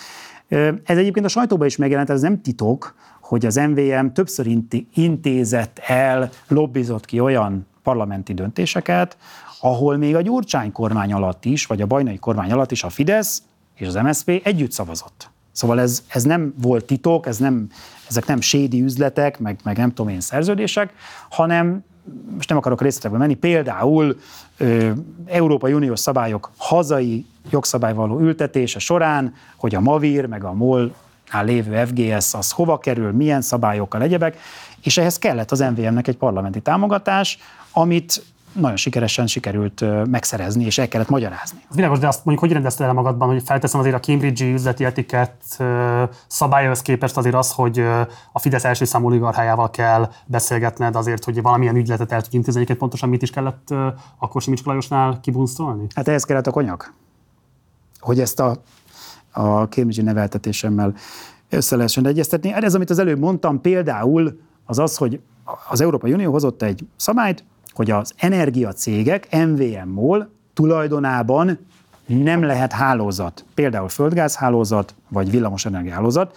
Ez 0.83 0.97
egyébként 0.97 1.25
a 1.25 1.29
sajtóban 1.29 1.67
is 1.67 1.75
megjelent, 1.75 2.09
ez 2.09 2.21
nem 2.21 2.41
titok, 2.41 2.95
hogy 3.27 3.45
az 3.45 3.55
MVM 3.55 4.07
többször 4.07 4.47
intézett 4.93 5.79
el, 5.85 6.29
lobbizott 6.47 7.05
ki 7.05 7.19
olyan 7.19 7.67
parlamenti 7.83 8.33
döntéseket, 8.33 9.17
ahol 9.61 9.97
még 9.97 10.15
a 10.15 10.21
Gyurcsány 10.21 10.71
kormány 10.71 11.13
alatt 11.13 11.45
is, 11.45 11.65
vagy 11.65 11.81
a 11.81 11.85
Bajnai 11.85 12.17
kormány 12.17 12.51
alatt 12.51 12.71
is 12.71 12.83
a 12.83 12.89
Fidesz 12.89 13.43
és 13.75 13.87
az 13.87 13.95
MSZP 13.95 14.41
együtt 14.43 14.71
szavazott. 14.71 15.29
Szóval 15.51 15.79
ez, 15.79 16.03
ez 16.07 16.23
nem 16.23 16.53
volt 16.61 16.85
titok, 16.85 17.25
ez 17.25 17.37
nem, 17.37 17.69
ezek 18.09 18.25
nem 18.25 18.41
sédi 18.41 18.81
üzletek, 18.81 19.39
meg, 19.39 19.59
meg 19.63 19.77
nem 19.77 19.89
tudom 19.93 20.11
én 20.11 20.21
szerződések, 20.21 20.93
hanem 21.29 21.83
most 22.35 22.49
nem 22.49 22.57
akarok 22.57 22.81
részletekbe 22.81 23.17
menni, 23.17 23.35
például 23.35 24.19
ö, 24.57 24.91
Európai 25.25 25.73
Uniós 25.73 25.99
szabályok 25.99 26.51
hazai 26.57 27.25
jogszabály 27.49 27.93
való 27.93 28.19
ültetése 28.19 28.79
során, 28.79 29.33
hogy 29.55 29.75
a 29.75 29.79
MAVIR 29.79 30.25
meg 30.25 30.43
a 30.43 30.53
MOL 30.53 30.93
lévő 31.31 31.85
FGS 31.85 32.33
az 32.33 32.51
hova 32.51 32.77
kerül, 32.77 33.11
milyen 33.11 33.41
szabályokkal 33.41 34.01
egyebek, 34.01 34.37
és 34.81 34.97
ehhez 34.97 35.19
kellett 35.19 35.51
az 35.51 35.59
MVM-nek 35.59 36.07
egy 36.07 36.17
parlamenti 36.17 36.59
támogatás, 36.61 37.37
amit 37.71 38.23
nagyon 38.51 38.75
sikeresen 38.75 39.27
sikerült 39.27 39.83
megszerezni, 40.09 40.65
és 40.65 40.77
el 40.77 40.87
kellett 40.87 41.09
magyarázni. 41.09 41.59
Az 41.69 41.75
világos, 41.75 41.99
de 41.99 42.07
azt 42.07 42.25
mondjuk, 42.25 42.39
hogy 42.39 42.53
rendezted 42.53 42.87
el 42.87 42.93
magadban, 42.93 43.27
hogy 43.27 43.43
felteszem 43.45 43.79
azért 43.79 43.95
a 43.95 43.99
Cambridge-i 43.99 44.53
üzleti 44.53 44.85
etikett 44.85 45.63
szabályhoz 46.27 46.81
képest 46.81 47.17
azért 47.17 47.35
az, 47.35 47.51
hogy 47.51 47.79
a 48.31 48.39
Fidesz 48.39 48.63
első 48.63 48.85
számú 48.85 49.05
oligarchájával 49.05 49.69
kell 49.69 50.11
beszélgetned 50.25 50.95
azért, 50.95 51.23
hogy 51.23 51.41
valamilyen 51.41 51.75
ügyletet 51.75 52.11
el 52.11 52.21
tudj 52.21 52.35
intézni. 52.35 52.63
Pontosan 52.63 53.09
mit 53.09 53.21
is 53.21 53.29
kellett 53.29 53.73
akkor 54.17 54.41
Simics 54.41 54.63
Lajosnál 54.63 55.19
kibunszolni? 55.21 55.87
Hát 55.95 56.07
ehhez 56.07 56.23
kellett 56.23 56.47
a 56.47 56.51
konyak. 56.51 56.93
Hogy 57.99 58.19
ezt 58.19 58.39
a, 58.39 58.61
a 59.37 59.67
Cambridge-i 59.69 60.03
neveltetésemmel 60.03 60.93
össze 61.49 61.75
lehessen 61.75 62.05
egyeztetni. 62.05 62.53
Ez, 62.53 62.75
amit 62.75 62.89
az 62.89 62.99
előbb 62.99 63.19
mondtam, 63.19 63.61
például 63.61 64.39
az 64.65 64.79
az, 64.79 64.97
hogy 64.97 65.19
az 65.69 65.81
Európai 65.81 66.13
Unió 66.13 66.31
hozott 66.31 66.61
egy 66.61 66.85
szabályt, 66.95 67.43
hogy 67.73 67.91
az 67.91 68.13
energiacégek 68.17 69.27
MVM-mól 69.45 70.29
tulajdonában 70.53 71.59
nem 72.05 72.43
lehet 72.43 72.71
hálózat, 72.71 73.45
például 73.53 73.89
földgázhálózat 73.89 74.95
vagy 75.07 75.31
villamosenergiahálózat, 75.31 76.35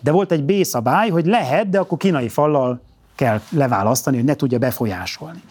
de 0.00 0.10
volt 0.10 0.32
egy 0.32 0.44
B-szabály, 0.44 1.08
hogy 1.08 1.26
lehet, 1.26 1.68
de 1.68 1.78
akkor 1.78 1.98
kínai 1.98 2.28
fallal 2.28 2.80
kell 3.14 3.40
leválasztani, 3.48 4.16
hogy 4.16 4.24
ne 4.24 4.34
tudja 4.34 4.58
befolyásolni. 4.58 5.42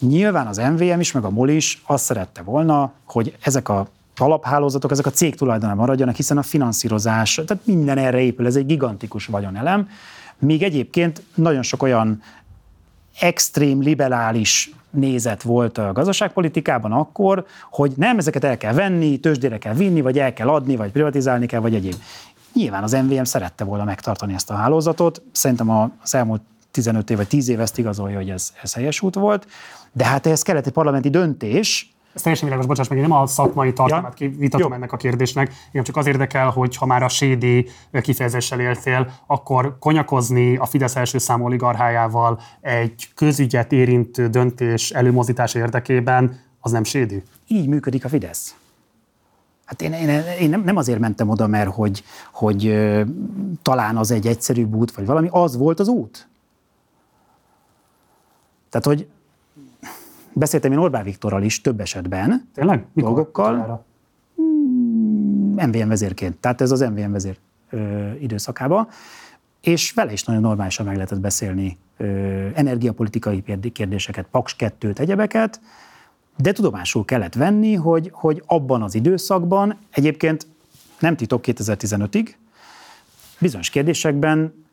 Nyilván 0.00 0.46
az 0.46 0.56
MVM 0.56 1.00
is, 1.00 1.12
meg 1.12 1.24
a 1.24 1.30
MOL 1.30 1.48
is 1.48 1.82
azt 1.86 2.04
szerette 2.04 2.42
volna, 2.42 2.92
hogy 3.04 3.36
ezek 3.40 3.68
a 3.68 3.88
alaphálózatok, 4.20 4.90
ezek 4.90 5.06
a 5.06 5.10
cég 5.10 5.34
tulajdonában 5.36 5.80
maradjanak, 5.80 6.14
hiszen 6.14 6.38
a 6.38 6.42
finanszírozás, 6.42 7.40
tehát 7.46 7.66
minden 7.66 7.98
erre 7.98 8.20
épül, 8.20 8.46
ez 8.46 8.56
egy 8.56 8.66
gigantikus 8.66 9.26
vagyonelem, 9.26 9.88
míg 10.38 10.62
egyébként 10.62 11.22
nagyon 11.34 11.62
sok 11.62 11.82
olyan 11.82 12.22
extrém 13.20 13.82
liberális 13.82 14.70
nézet 14.90 15.42
volt 15.42 15.78
a 15.78 15.92
gazdaságpolitikában 15.92 16.92
akkor, 16.92 17.46
hogy 17.70 17.92
nem, 17.96 18.18
ezeket 18.18 18.44
el 18.44 18.56
kell 18.56 18.72
venni, 18.72 19.18
tőzsdére 19.18 19.58
kell 19.58 19.74
vinni, 19.74 20.00
vagy 20.00 20.18
el 20.18 20.32
kell 20.32 20.48
adni, 20.48 20.76
vagy 20.76 20.90
privatizálni 20.90 21.46
kell, 21.46 21.60
vagy 21.60 21.74
egyéb. 21.74 21.94
Nyilván 22.52 22.82
az 22.82 22.92
MVM 22.92 23.22
szerette 23.22 23.64
volna 23.64 23.84
megtartani 23.84 24.34
ezt 24.34 24.50
a 24.50 24.54
hálózatot, 24.54 25.22
szerintem 25.32 25.70
az 26.02 26.14
elmúlt 26.14 26.42
15 26.70 27.10
év 27.10 27.16
vagy 27.16 27.28
10 27.28 27.48
év 27.48 27.60
ezt 27.60 27.78
igazolja, 27.78 28.16
hogy 28.16 28.30
ez, 28.30 28.52
ez 28.62 28.74
helyes 28.74 29.00
út 29.00 29.14
volt, 29.14 29.46
de 29.92 30.04
hát 30.04 30.26
ehhez 30.26 30.42
kellett 30.42 30.66
egy 30.66 30.72
parlamenti 30.72 31.10
döntés, 31.10 31.92
ez 32.14 32.22
teljesen 32.22 32.48
világos, 32.48 32.66
bocsáss 32.66 32.88
meg, 32.88 32.98
én 32.98 33.08
nem 33.08 33.18
a 33.18 33.26
szakmai 33.26 33.72
tartalmát 33.72 34.20
ja. 34.20 34.30
vitatom 34.36 34.72
ennek 34.72 34.92
a 34.92 34.96
kérdésnek, 34.96 35.52
én 35.72 35.82
csak 35.82 35.96
az 35.96 36.06
érdekel, 36.06 36.50
hogy 36.50 36.76
ha 36.76 36.86
már 36.86 37.02
a 37.02 37.08
sédi 37.08 37.68
kifejezéssel 38.00 38.60
éltél, 38.60 39.10
akkor 39.26 39.76
konyakozni 39.78 40.56
a 40.56 40.66
Fidesz 40.66 40.96
első 40.96 41.18
számú 41.18 41.44
oligarchájával 41.44 42.40
egy 42.60 43.08
közügyet 43.14 43.72
érintő 43.72 44.28
döntés 44.28 44.90
előmozdítása 44.90 45.58
érdekében, 45.58 46.40
az 46.60 46.70
nem 46.70 46.84
sédi? 46.84 47.22
Így 47.46 47.68
működik 47.68 48.04
a 48.04 48.08
Fidesz. 48.08 48.54
Hát 49.64 49.82
én, 49.82 49.92
én, 49.92 50.22
én 50.40 50.48
nem, 50.48 50.62
nem 50.64 50.76
azért 50.76 50.98
mentem 50.98 51.28
oda, 51.28 51.46
mert 51.46 51.74
hogy, 51.74 52.04
hogy 52.32 52.74
talán 53.62 53.96
az 53.96 54.10
egy 54.10 54.26
egyszerűbb 54.26 54.74
út, 54.74 54.94
vagy 54.94 55.06
valami, 55.06 55.28
az 55.30 55.56
volt 55.56 55.80
az 55.80 55.88
út. 55.88 56.28
Tehát, 58.70 58.86
hogy 58.86 59.08
Beszéltem 60.38 60.72
én 60.72 60.78
Orbán 60.78 61.04
Viktorral 61.04 61.42
is 61.42 61.60
több 61.60 61.80
esetben. 61.80 62.48
Tényleg? 62.54 62.84
Mikor? 62.92 63.12
Dolgokkal. 63.12 63.84
MVM 65.66 65.88
vezérként. 65.88 66.36
Tehát 66.36 66.60
ez 66.60 66.70
az 66.70 66.80
MVM 66.80 67.10
vezér 67.10 67.36
ö, 67.70 68.10
időszakában. 68.20 68.88
És 69.60 69.92
vele 69.92 70.12
is 70.12 70.24
nagyon 70.24 70.42
normálisan 70.42 70.86
meg 70.86 70.94
lehetett 70.94 71.20
beszélni 71.20 71.78
ö, 71.96 72.04
energiapolitikai 72.54 73.44
kérdéseket, 73.72 74.26
Paks 74.30 74.56
2-t, 74.58 74.98
egyebeket, 74.98 75.60
de 76.36 76.52
tudomásul 76.52 77.04
kellett 77.04 77.34
venni, 77.34 77.74
hogy, 77.74 78.10
hogy 78.12 78.42
abban 78.46 78.82
az 78.82 78.94
időszakban, 78.94 79.76
egyébként 79.90 80.46
nem 80.98 81.16
titok 81.16 81.42
2015-ig, 81.46 82.28
bizonyos 83.40 83.70
kérdésekben 83.70 84.64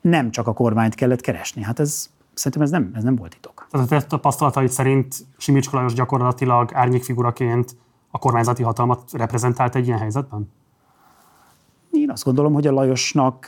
nem 0.00 0.30
csak 0.30 0.46
a 0.46 0.52
kormányt 0.52 0.94
kellett 0.94 1.20
keresni. 1.20 1.62
Hát 1.62 1.80
ez 1.80 2.08
szerintem 2.36 2.62
ez 2.62 2.70
nem, 2.70 2.90
ez 2.94 3.02
nem 3.02 3.16
volt 3.16 3.34
titok. 3.34 3.66
Tehát 3.70 3.86
a 3.86 3.88
te 3.88 4.02
tapasztalataid 4.02 4.70
szerint 4.70 5.14
Simics 5.36 5.70
Lajos 5.70 5.92
gyakorlatilag 5.92 6.70
árnyékfiguraként 6.74 7.76
a 8.10 8.18
kormányzati 8.18 8.62
hatalmat 8.62 9.12
reprezentált 9.12 9.74
egy 9.74 9.86
ilyen 9.86 9.98
helyzetben? 9.98 10.50
Én 11.90 12.10
azt 12.10 12.24
gondolom, 12.24 12.52
hogy 12.52 12.66
a 12.66 12.72
Lajosnak 12.72 13.46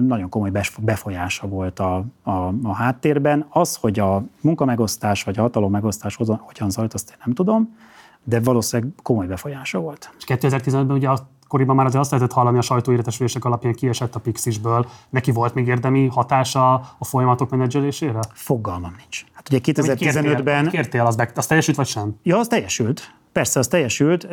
nagyon 0.00 0.28
komoly 0.28 0.50
befolyása 0.78 1.48
volt 1.48 1.78
a, 1.78 2.04
a, 2.22 2.30
a 2.62 2.74
háttérben. 2.74 3.46
Az, 3.48 3.76
hogy 3.76 3.98
a 3.98 4.24
munkamegosztás 4.40 5.24
vagy 5.24 5.38
a 5.38 5.40
hatalom 5.40 5.70
megosztás 5.70 6.16
hogyan 6.16 6.70
zajlott, 6.70 6.94
azt 6.94 7.10
én 7.10 7.16
nem 7.24 7.34
tudom, 7.34 7.76
de 8.24 8.40
valószínűleg 8.40 8.92
komoly 9.02 9.26
befolyása 9.26 9.78
volt. 9.78 10.14
És 10.18 10.24
2015-ben 10.26 10.90
ugye 10.90 11.08
akkoriban 11.50 11.76
már 11.76 11.86
azért 11.86 12.00
azt 12.02 12.10
lehetett 12.10 12.32
hallani 12.32 12.58
a 12.58 12.62
sajtóértesülések 12.62 13.44
alapján 13.44 13.74
kiesett 13.74 14.14
a 14.14 14.18
Pixisből. 14.18 14.86
Neki 15.08 15.30
volt 15.30 15.54
még 15.54 15.66
érdemi 15.66 16.06
hatása 16.06 16.74
a 16.98 17.04
folyamatok 17.04 17.50
menedzselésére? 17.50 18.18
Fogalmam 18.32 18.94
nincs. 18.98 19.24
Hát 19.32 19.48
ugye 19.48 19.58
2015-ben... 19.62 20.62
Mit 20.62 20.72
kértél, 20.72 21.06
az, 21.06 21.16
meg, 21.16 21.32
az 21.34 21.46
teljesült 21.46 21.76
vagy 21.76 21.86
sem? 21.86 22.16
Ja, 22.22 22.38
az 22.38 22.46
teljesült. 22.46 23.14
Persze, 23.32 23.58
az 23.58 23.66
teljesült. 23.68 24.24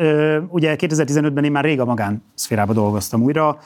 Ugye 0.48 0.76
2015-ben 0.78 1.44
én 1.44 1.52
már 1.52 1.64
rég 1.64 1.80
a 1.80 1.84
magánszférába 1.84 2.72
dolgoztam 2.72 3.22
újra, 3.22 3.58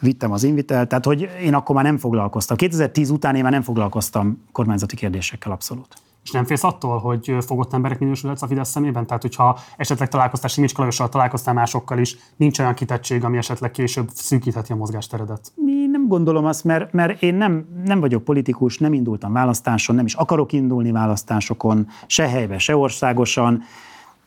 vittem 0.00 0.32
az 0.32 0.42
invitel, 0.42 0.86
tehát 0.86 1.04
hogy 1.04 1.30
én 1.42 1.54
akkor 1.54 1.74
már 1.74 1.84
nem 1.84 1.98
foglalkoztam. 1.98 2.56
2010 2.56 3.10
után 3.10 3.34
én 3.34 3.42
már 3.42 3.52
nem 3.52 3.62
foglalkoztam 3.62 4.44
kormányzati 4.52 4.96
kérdésekkel 4.96 5.52
abszolút. 5.52 5.96
És 6.24 6.30
nem 6.30 6.44
félsz 6.44 6.64
attól, 6.64 6.98
hogy 6.98 7.36
fogott 7.40 7.72
emberek 7.72 7.98
minősülhetsz 7.98 8.42
a 8.42 8.46
Fidesz 8.46 8.68
szemében? 8.68 9.06
Tehát, 9.06 9.22
hogyha 9.22 9.58
esetleg 9.76 10.08
találkoztál 10.08 10.48
Simics 10.48 10.72
Kalajossal, 10.72 11.08
találkoztál 11.08 11.54
másokkal 11.54 11.98
is, 11.98 12.16
nincs 12.36 12.58
olyan 12.58 12.74
kitettség, 12.74 13.24
ami 13.24 13.36
esetleg 13.36 13.70
később 13.70 14.08
szűkítheti 14.12 14.72
a 14.72 14.76
mozgásteredet? 14.76 15.52
Én 15.66 15.90
nem 15.90 16.08
gondolom 16.08 16.44
azt, 16.44 16.64
mert, 16.64 16.92
mert 16.92 17.22
én 17.22 17.34
nem, 17.34 17.66
nem 17.84 18.00
vagyok 18.00 18.24
politikus, 18.24 18.78
nem 18.78 18.92
indultam 18.92 19.32
választáson, 19.32 19.96
nem 19.96 20.04
is 20.04 20.14
akarok 20.14 20.52
indulni 20.52 20.92
választásokon, 20.92 21.86
se 22.06 22.28
helybe, 22.28 22.58
se 22.58 22.76
országosan. 22.76 23.62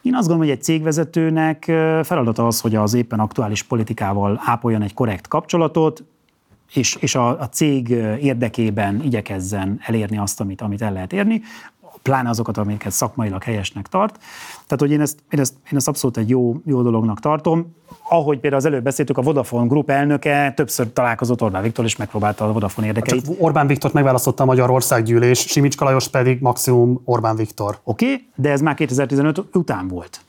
Én 0.01 0.15
azt 0.15 0.27
gondolom, 0.27 0.49
hogy 0.49 0.57
egy 0.57 0.63
cégvezetőnek 0.63 1.63
feladata 2.03 2.47
az, 2.47 2.61
hogy 2.61 2.75
az 2.75 2.93
éppen 2.93 3.19
aktuális 3.19 3.63
politikával 3.63 4.41
ápoljon 4.45 4.82
egy 4.82 4.93
korrekt 4.93 5.28
kapcsolatot, 5.28 6.03
és, 6.74 6.95
és 6.95 7.16
a, 7.16 7.39
a 7.39 7.49
cég 7.49 7.89
érdekében 8.21 9.01
igyekezzen 9.03 9.79
elérni 9.86 10.17
azt, 10.17 10.39
amit, 10.39 10.61
amit 10.61 10.82
el 10.82 10.93
lehet 10.93 11.13
érni 11.13 11.41
pláne 12.01 12.29
azokat, 12.29 12.57
amiket 12.57 12.91
szakmailag 12.91 13.43
helyesnek 13.43 13.87
tart. 13.87 14.17
Tehát, 14.53 14.79
hogy 14.79 14.91
én 14.91 15.01
ezt, 15.01 15.19
én 15.29 15.39
ezt, 15.39 15.53
én 15.71 15.78
ezt 15.78 15.87
abszolút 15.87 16.17
egy 16.17 16.29
jó, 16.29 16.55
jó 16.65 16.82
dolognak 16.82 17.19
tartom. 17.19 17.75
Ahogy 18.09 18.39
például 18.39 18.61
az 18.61 18.67
előbb 18.67 18.83
beszéltük, 18.83 19.17
a 19.17 19.21
Vodafone 19.21 19.67
Group 19.67 19.89
elnöke 19.89 20.53
többször 20.55 20.93
találkozott 20.93 21.41
Orbán 21.41 21.61
Viktor, 21.61 21.86
és 21.86 21.95
megpróbálta 21.95 22.45
a 22.45 22.51
Vodafone 22.51 22.87
érdekeit. 22.87 23.25
Csak 23.25 23.36
Orbán 23.39 23.67
Viktor 23.67 23.93
megválasztotta 23.93 24.43
a 24.43 24.45
Magyar 24.45 24.69
Országgyűlés, 24.69 25.39
Simicska 25.39 25.86
Lajos 25.86 26.07
pedig 26.07 26.41
maximum 26.41 27.01
Orbán 27.03 27.36
Viktor. 27.36 27.79
Oké, 27.83 28.05
okay, 28.05 28.28
de 28.36 28.49
ez 28.49 28.61
már 28.61 28.75
2015 28.75 29.43
után 29.53 29.87
volt. 29.87 30.21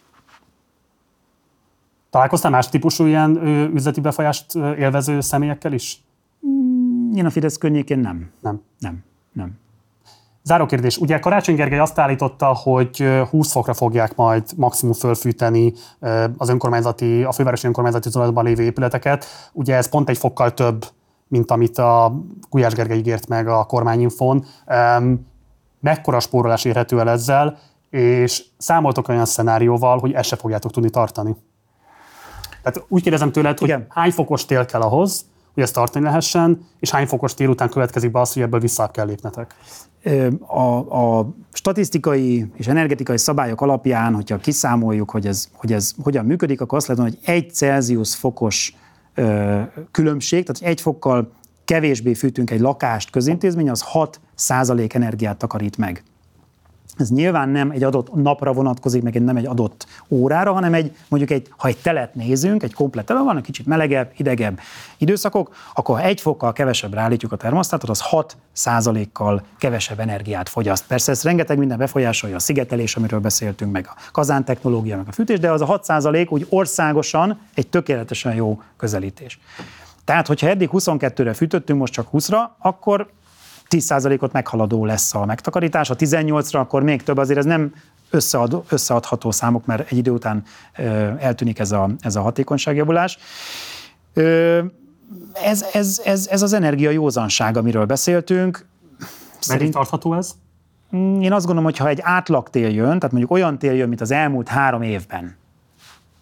Találkoztál 2.11 2.51
más 2.51 2.69
típusú 2.69 3.07
ilyen 3.07 3.37
üzleti 3.75 4.01
befolyást 4.01 4.55
élvező 4.55 5.21
személyekkel 5.21 5.73
is? 5.73 6.01
Mm, 6.47 7.17
én 7.17 7.27
a 7.27 7.31
Fidesz 7.31 7.59
környékén 7.59 7.99
nem. 7.99 8.31
Nem. 8.41 8.61
Nem. 8.79 9.05
Nem. 9.33 9.61
Záró 10.45 10.67
kérdés. 10.67 10.99
Ugye 10.99 11.19
Karácsony 11.19 11.55
Gergely 11.55 11.79
azt 11.79 11.99
állította, 11.99 12.47
hogy 12.47 13.05
20 13.31 13.53
fokra 13.53 13.75
fogják 13.75 14.15
majd 14.15 14.43
maximum 14.57 14.95
fölfűteni 14.95 15.73
az 16.37 16.49
önkormányzati, 16.49 17.23
a 17.23 17.33
fővárosi 17.33 17.67
önkormányzati 17.67 18.11
zónában 18.11 18.45
lévő 18.45 18.63
épületeket. 18.63 19.25
Ugye 19.53 19.77
ez 19.77 19.89
pont 19.89 20.09
egy 20.09 20.19
fokkal 20.19 20.55
több, 20.55 20.87
mint 21.29 21.51
amit 21.51 21.79
a 21.79 22.15
Gulyás 22.51 22.75
Gergely 22.75 22.99
ígért 22.99 23.29
meg 23.29 23.49
a 23.49 23.65
kormányinfon. 23.65 24.45
Mekkora 25.81 26.21
spórolás 26.21 26.65
érhető 26.65 27.01
el 27.01 27.11
ezzel, 27.11 27.59
és 27.91 28.45
számoltok 28.59 29.09
olyan 29.09 29.25
szenárióval, 29.25 29.99
hogy 29.99 30.13
ezt 30.13 30.29
se 30.29 30.37
fogjátok 30.37 30.71
tudni 30.71 30.91
tartani? 30.91 31.37
Tehát 32.63 32.85
úgy 32.89 33.03
kérdezem 33.03 33.33
tőled, 33.33 33.59
hogy 33.59 33.69
Igen. 33.69 33.87
hány 33.89 34.11
fokos 34.11 34.45
tél 34.45 34.67
kell 34.67 34.81
ahhoz, 34.81 35.25
hogy 35.55 35.63
ezt 35.63 35.75
tartani 35.75 36.05
lehessen, 36.05 36.67
és 36.81 36.91
hány 36.91 37.07
fokos 37.07 37.35
tél 37.35 37.49
után 37.49 37.69
következik 37.69 38.11
be 38.11 38.21
az, 38.21 38.33
hogy 38.33 38.43
ebből 38.43 38.61
vissza 38.61 38.91
kell 38.91 39.07
lépnetek? 39.07 39.55
A, 40.47 40.95
a 41.19 41.35
statisztikai 41.53 42.47
és 42.57 42.67
energetikai 42.67 43.19
szabályok 43.19 43.61
alapján, 43.61 44.15
hogyha 44.15 44.37
kiszámoljuk, 44.37 45.11
hogy 45.11 45.27
ez, 45.27 45.49
hogy 45.53 45.73
ez 45.73 45.93
hogyan 46.03 46.25
működik, 46.25 46.61
akkor 46.61 46.79
azt 46.79 46.87
lehet 46.87 47.03
mondani, 47.03 47.25
hogy 47.25 47.35
egy 47.35 47.55
Celsius 47.55 48.15
fokos 48.15 48.75
ö, 49.15 49.61
különbség, 49.91 50.47
tehát 50.47 50.73
egy 50.73 50.81
fokkal 50.81 51.33
kevésbé 51.65 52.15
fűtünk 52.15 52.51
egy 52.51 52.61
lakást 52.61 53.11
közintézmény, 53.11 53.71
az 53.71 53.85
6% 54.39 54.95
energiát 54.95 55.37
takarít 55.37 55.77
meg. 55.77 56.03
Ez 56.97 57.11
nyilván 57.11 57.49
nem 57.49 57.71
egy 57.71 57.83
adott 57.83 58.15
napra 58.15 58.53
vonatkozik, 58.53 59.03
meg 59.03 59.23
nem 59.23 59.37
egy 59.37 59.47
adott 59.47 59.87
órára, 60.09 60.53
hanem 60.53 60.75
egy, 60.75 60.97
mondjuk 61.09 61.31
egy, 61.31 61.49
ha 61.57 61.69
egy 61.69 61.77
telet 61.77 62.15
nézünk, 62.15 62.63
egy 62.63 62.75
komplet 62.75 63.05
tele 63.05 63.21
van, 63.21 63.37
egy 63.37 63.43
kicsit 63.43 63.67
melegebb, 63.67 64.11
hidegebb 64.15 64.61
időszakok, 64.99 65.55
akkor 65.75 65.99
ha 65.99 66.03
egy 66.03 66.21
fokkal 66.21 66.53
kevesebbre 66.53 67.01
állítjuk 67.01 67.33
a 67.33 67.37
termosztátot, 67.37 67.91
az 67.91 68.01
6 68.01 68.37
százalékkal 68.53 69.43
kevesebb 69.59 70.01
energiát 70.01 70.49
fogyaszt. 70.49 70.87
Persze 70.87 71.11
ez 71.13 71.23
rengeteg 71.23 71.59
minden 71.59 71.79
befolyásolja, 71.79 72.37
a 72.37 72.39
szigetelés, 72.39 72.97
amiről 72.97 73.21
beszéltünk, 73.21 73.73
meg 73.73 73.89
a 73.89 73.97
kazán 74.13 74.45
technológia, 74.45 74.97
meg 74.97 75.09
a 75.09 75.13
fűtés, 75.13 75.39
de 75.39 75.51
az 75.51 75.61
a 75.61 75.65
6 75.65 75.85
százalék 75.85 76.33
úgy 76.33 76.47
országosan 76.49 77.39
egy 77.55 77.69
tökéletesen 77.69 78.35
jó 78.35 78.61
közelítés. 78.77 79.39
Tehát, 80.05 80.27
hogyha 80.27 80.49
eddig 80.49 80.69
22-re 80.73 81.33
fűtöttünk, 81.35 81.79
most 81.79 81.93
csak 81.93 82.07
20-ra, 82.13 82.39
akkor 82.59 83.11
10%-ot 83.73 84.33
meghaladó 84.33 84.85
lesz 84.85 85.15
a 85.15 85.25
megtakarítás, 85.25 85.91
a 85.91 85.97
18-ra 85.97 86.59
akkor 86.59 86.83
még 86.83 87.03
több, 87.03 87.17
azért 87.17 87.39
ez 87.39 87.45
nem 87.45 87.75
összead, 88.11 88.63
összeadható 88.69 89.31
számok, 89.31 89.67
mert 89.67 89.91
egy 89.91 89.99
idő 89.99 90.11
után 90.11 90.43
eltűnik 91.19 91.59
ez 91.59 91.73
a, 91.73 91.91
ez 92.01 92.17
a 92.17 92.21
hatékonyságjavulás. 92.21 93.19
Ez, 95.33 95.65
ez, 95.73 96.01
ez, 96.05 96.27
ez 96.27 96.43
az 96.43 96.53
energia 96.53 96.91
józanság, 96.91 97.57
amiről 97.57 97.85
beszéltünk. 97.85 98.67
Szerint 99.39 99.73
tartható 99.73 100.15
ez? 100.15 100.35
Mm, 100.97 101.21
én 101.21 101.33
azt 101.33 101.47
gondolom, 101.47 101.71
hogy 101.71 101.79
ha 101.79 101.89
egy 101.89 102.01
átlag 102.03 102.51
tél 102.51 102.69
jön, 102.69 102.99
tehát 102.99 103.11
mondjuk 103.11 103.31
olyan 103.31 103.59
tél 103.59 103.73
jön, 103.73 103.89
mint 103.89 104.01
az 104.01 104.11
elmúlt 104.11 104.49
három 104.49 104.83
évben, 104.83 105.37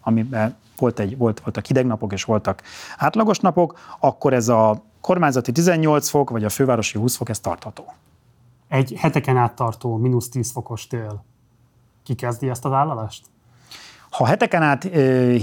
amiben 0.01 0.56
volt, 0.78 0.98
egy, 0.98 1.16
volt, 1.16 1.40
voltak 1.40 1.66
hideg 1.66 1.86
napok 1.86 2.12
és 2.12 2.24
voltak 2.24 2.62
átlagos 2.97 3.39
napok, 3.39 3.78
akkor 3.98 4.32
ez 4.32 4.48
a 4.48 4.85
kormányzati 5.01 5.52
18 5.52 6.09
fok, 6.09 6.31
vagy 6.31 6.44
a 6.44 6.48
fővárosi 6.48 6.98
20 6.98 7.16
fok, 7.16 7.28
ez 7.28 7.40
tartható. 7.40 7.85
Egy 8.68 8.94
heteken 8.97 9.36
át 9.36 9.55
tartó 9.55 9.97
mínusz 9.97 10.28
10 10.28 10.51
fokos 10.51 10.86
tél. 10.86 11.24
Ki 12.02 12.14
kezdi 12.14 12.48
ezt 12.48 12.64
a 12.64 12.68
vállalást? 12.68 13.27
Ha 14.10 14.27
heteken 14.27 14.62
át 14.62 14.82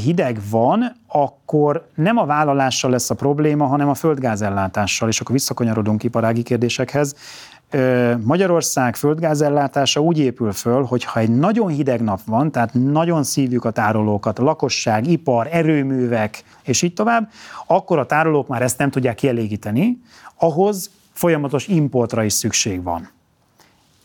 hideg 0.04 0.40
van, 0.50 0.96
akkor 1.08 1.88
nem 1.96 2.18
a 2.18 2.26
vállalással 2.26 2.92
lesz 2.92 3.10
a 3.10 3.16
probléma, 3.16 3.66
hanem 3.66 3.90
a 3.90 3.94
földgázellátással, 3.94 5.10
és 5.10 5.20
akkor 5.22 5.32
visszakanyarodunk 5.36 6.04
iparági 6.04 6.44
kérdésekhez. 6.44 7.16
Magyarország 8.24 8.96
földgázellátása 8.96 10.00
úgy 10.00 10.20
épül 10.20 10.52
föl, 10.52 10.84
hogy 10.84 11.04
ha 11.04 11.20
egy 11.20 11.30
nagyon 11.30 11.68
hideg 11.68 12.02
nap 12.02 12.20
van, 12.26 12.52
tehát 12.52 12.74
nagyon 12.74 13.24
szívjuk 13.24 13.66
a 13.66 13.72
tárolókat, 13.72 14.38
lakosság, 14.38 15.08
ipar, 15.08 15.48
erőművek, 15.52 16.44
és 16.64 16.82
így 16.82 16.94
tovább, 16.94 17.30
akkor 17.66 18.00
a 18.00 18.06
tárolók 18.06 18.48
már 18.48 18.62
ezt 18.62 18.78
nem 18.78 18.90
tudják 18.90 19.16
kielégíteni, 19.16 20.02
ahhoz 20.36 20.90
folyamatos 21.12 21.68
importra 21.68 22.24
is 22.24 22.34
szükség 22.34 22.84
van. 22.84 23.10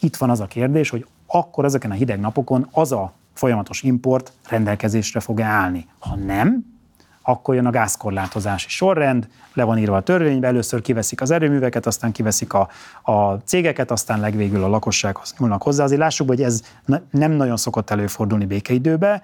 Itt 0.01 0.17
van 0.17 0.31
az 0.31 0.41
a 0.41 0.47
kérdés, 0.47 0.91
hogy 0.91 1.07
akkor 1.27 1.65
ezeken 1.65 1.91
a 1.91 1.95
hideg 1.95 2.21
napokon 2.21 2.69
az 2.73 2.93
a 2.93 3.13
folyamatos 3.33 3.83
import 3.83 4.33
rendelkezésre 4.49 5.21
fog 5.21 5.41
állni. 5.41 5.87
Ha 5.99 6.17
nem, 6.17 6.72
akkor 7.23 7.55
jön 7.55 7.67
a 7.67 7.71
gázkorlátozási 7.71 8.69
sorrend, 8.69 9.29
le 9.53 9.65
van 9.65 9.79
írva 9.79 9.97
a 9.97 10.03
törvénybe, 10.03 10.47
először 10.47 10.81
kiveszik 10.81 11.21
az 11.21 11.31
erőműveket, 11.31 11.87
aztán 11.87 12.13
kiveszik 12.13 12.53
a, 12.53 12.69
a 13.03 13.35
cégeket, 13.35 13.91
aztán 13.91 14.21
legvégül 14.21 14.65
a 14.65 14.69
lakossághoz 14.69 15.35
nyúlnak 15.39 15.63
hozzá. 15.63 15.85
Azért 15.85 16.01
lássuk, 16.01 16.29
hogy 16.29 16.43
ez 16.43 16.63
nem 17.11 17.33
nagyon 17.33 17.57
szokott 17.57 17.91
előfordulni 17.91 18.47
békeidőbe. 18.47 19.23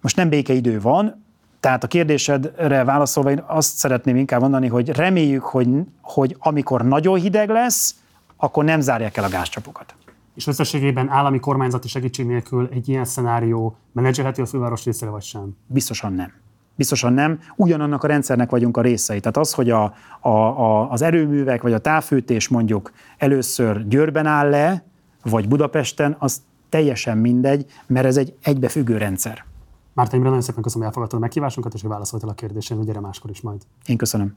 Most 0.00 0.16
nem 0.16 0.28
békeidő 0.28 0.80
van, 0.80 1.24
tehát 1.60 1.84
a 1.84 1.86
kérdésedre 1.86 2.84
válaszolva 2.84 3.30
én 3.30 3.42
azt 3.46 3.76
szeretném 3.76 4.16
inkább 4.16 4.40
mondani, 4.40 4.68
hogy 4.68 4.88
reméljük, 4.88 5.42
hogy, 5.42 5.68
hogy 6.00 6.36
amikor 6.38 6.84
nagyon 6.84 7.20
hideg 7.20 7.48
lesz, 7.48 7.94
akkor 8.36 8.64
nem 8.64 8.80
zárják 8.80 9.16
el 9.16 9.24
a 9.24 9.28
gázcsapokat. 9.28 9.94
És 10.34 10.46
összességében 10.46 11.08
állami 11.08 11.40
kormányzati 11.40 11.88
segítség 11.88 12.26
nélkül 12.26 12.68
egy 12.72 12.88
ilyen 12.88 13.04
szenárió 13.04 13.76
menedzselhető 13.92 14.42
a 14.42 14.46
főváros 14.46 14.84
részére, 14.84 15.10
vagy 15.10 15.22
sem? 15.22 15.56
Biztosan 15.66 16.12
nem. 16.12 16.41
Biztosan 16.74 17.12
nem. 17.12 17.40
Ugyanannak 17.56 18.04
a 18.04 18.06
rendszernek 18.06 18.50
vagyunk 18.50 18.76
a 18.76 18.80
részei. 18.80 19.20
Tehát 19.20 19.36
az, 19.36 19.52
hogy 19.52 19.70
a, 19.70 19.94
a, 20.20 20.28
a, 20.28 20.90
az 20.90 21.02
erőművek 21.02 21.62
vagy 21.62 21.72
a 21.72 21.78
távfűtés 21.78 22.48
mondjuk 22.48 22.92
először 23.18 23.88
Győrben 23.88 24.26
áll 24.26 24.50
le, 24.50 24.84
vagy 25.22 25.48
Budapesten, 25.48 26.16
az 26.18 26.42
teljesen 26.68 27.18
mindegy, 27.18 27.66
mert 27.86 28.06
ez 28.06 28.16
egy 28.16 28.34
egybefüggő 28.42 28.96
rendszer. 28.96 29.44
Márta 29.92 30.16
Imre, 30.16 30.28
nagyon 30.28 30.42
szépen 30.42 30.62
köszönöm, 30.62 30.86
hogy 30.86 30.92
elfogadtad 30.92 31.18
a 31.18 31.22
meghívásunkat, 31.22 31.74
és 31.74 31.80
hogy 31.80 31.90
válaszoltál 31.90 32.30
a 32.30 32.34
kérdésem, 32.34 32.76
hogy 32.76 32.86
gyere 32.86 33.00
máskor 33.00 33.30
is 33.30 33.40
majd. 33.40 33.62
Én 33.86 33.96
köszönöm. 33.96 34.36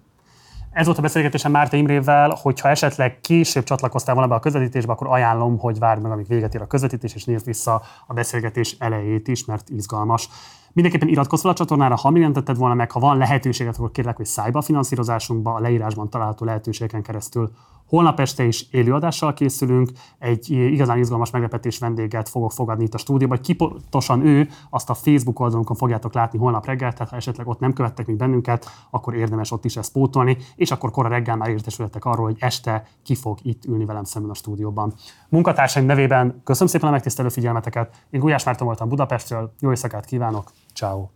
Ez 0.71 0.85
volt 0.85 0.97
a 0.97 1.01
beszélgetésem 1.01 1.51
Márta 1.51 1.77
Imrével, 1.77 2.37
hogyha 2.41 2.69
esetleg 2.69 3.19
később 3.21 3.63
csatlakoztál 3.63 4.15
volna 4.15 4.29
be 4.29 4.35
a 4.35 4.39
közvetítésbe, 4.39 4.91
akkor 4.91 5.07
ajánlom, 5.07 5.57
hogy 5.57 5.79
várd 5.79 6.01
meg, 6.01 6.11
amíg 6.11 6.27
véget 6.27 6.55
ér 6.55 6.61
a 6.61 6.67
közvetítés, 6.67 7.15
és 7.15 7.23
nézd 7.23 7.45
vissza 7.45 7.81
a 8.07 8.13
beszélgetés 8.13 8.75
elejét 8.79 9.27
is, 9.27 9.45
mert 9.45 9.69
izgalmas. 9.69 10.29
Mindenképpen 10.76 11.07
iratkozz 11.07 11.41
fel 11.41 11.52
a 11.52 11.53
csatornára, 11.53 11.95
ha 11.95 12.10
még 12.10 12.22
nem 12.22 12.34
tetted 12.34 12.57
volna 12.57 12.73
meg, 12.73 12.91
ha 12.91 12.99
van 12.99 13.18
lehetőséget, 13.18 13.77
akkor 13.77 13.91
kérlek, 13.91 14.15
hogy 14.15 14.26
szállj 14.26 14.52
a 14.53 14.61
finanszírozásunkba, 14.61 15.53
a 15.53 15.60
leírásban 15.60 16.10
található 16.10 16.45
lehetőségeken 16.45 17.02
keresztül 17.02 17.52
Holnap 17.87 18.19
este 18.19 18.43
is 18.43 18.67
élőadással 18.71 19.33
készülünk, 19.33 19.89
egy 20.19 20.49
igazán 20.49 20.97
izgalmas 20.97 21.31
meglepetés 21.31 21.77
vendéget 21.77 22.29
fogok 22.29 22.51
fogadni 22.51 22.83
itt 22.83 22.93
a 22.93 22.97
stúdióban, 22.97 23.37
hogy 23.37 23.45
kipontosan 23.45 24.25
ő, 24.25 24.47
azt 24.69 24.89
a 24.89 24.93
Facebook 24.93 25.39
oldalunkon 25.39 25.75
fogjátok 25.75 26.13
látni 26.13 26.39
holnap 26.39 26.65
reggel, 26.65 26.93
tehát 26.93 27.09
ha 27.09 27.15
esetleg 27.15 27.47
ott 27.47 27.59
nem 27.59 27.73
követtek 27.73 28.05
még 28.05 28.15
bennünket, 28.15 28.65
akkor 28.89 29.15
érdemes 29.15 29.51
ott 29.51 29.65
is 29.65 29.77
ezt 29.77 29.91
pótolni, 29.91 30.37
és 30.55 30.71
akkor 30.71 30.91
kora 30.91 31.09
reggel 31.09 31.35
már 31.35 31.49
értesületek 31.49 32.05
arról, 32.05 32.25
hogy 32.25 32.37
este 32.39 32.87
ki 33.03 33.15
fog 33.15 33.37
itt 33.41 33.65
ülni 33.65 33.85
velem 33.85 34.03
szemben 34.03 34.31
a 34.31 34.35
stúdióban. 34.35 34.93
Munkatársaim 35.29 35.85
nevében 35.85 36.41
köszönöm 36.43 36.67
szépen 36.67 36.87
a 36.87 36.91
megtisztelő 36.91 37.29
figyelmeteket, 37.29 38.05
én 38.09 38.19
Gulyás 38.19 38.43
Márton 38.43 38.67
voltam 38.67 38.89
Budapestről, 38.89 39.53
jó 39.59 39.69
éjszakát 39.69 40.05
kívánok, 40.05 40.51
ciao. 40.73 41.14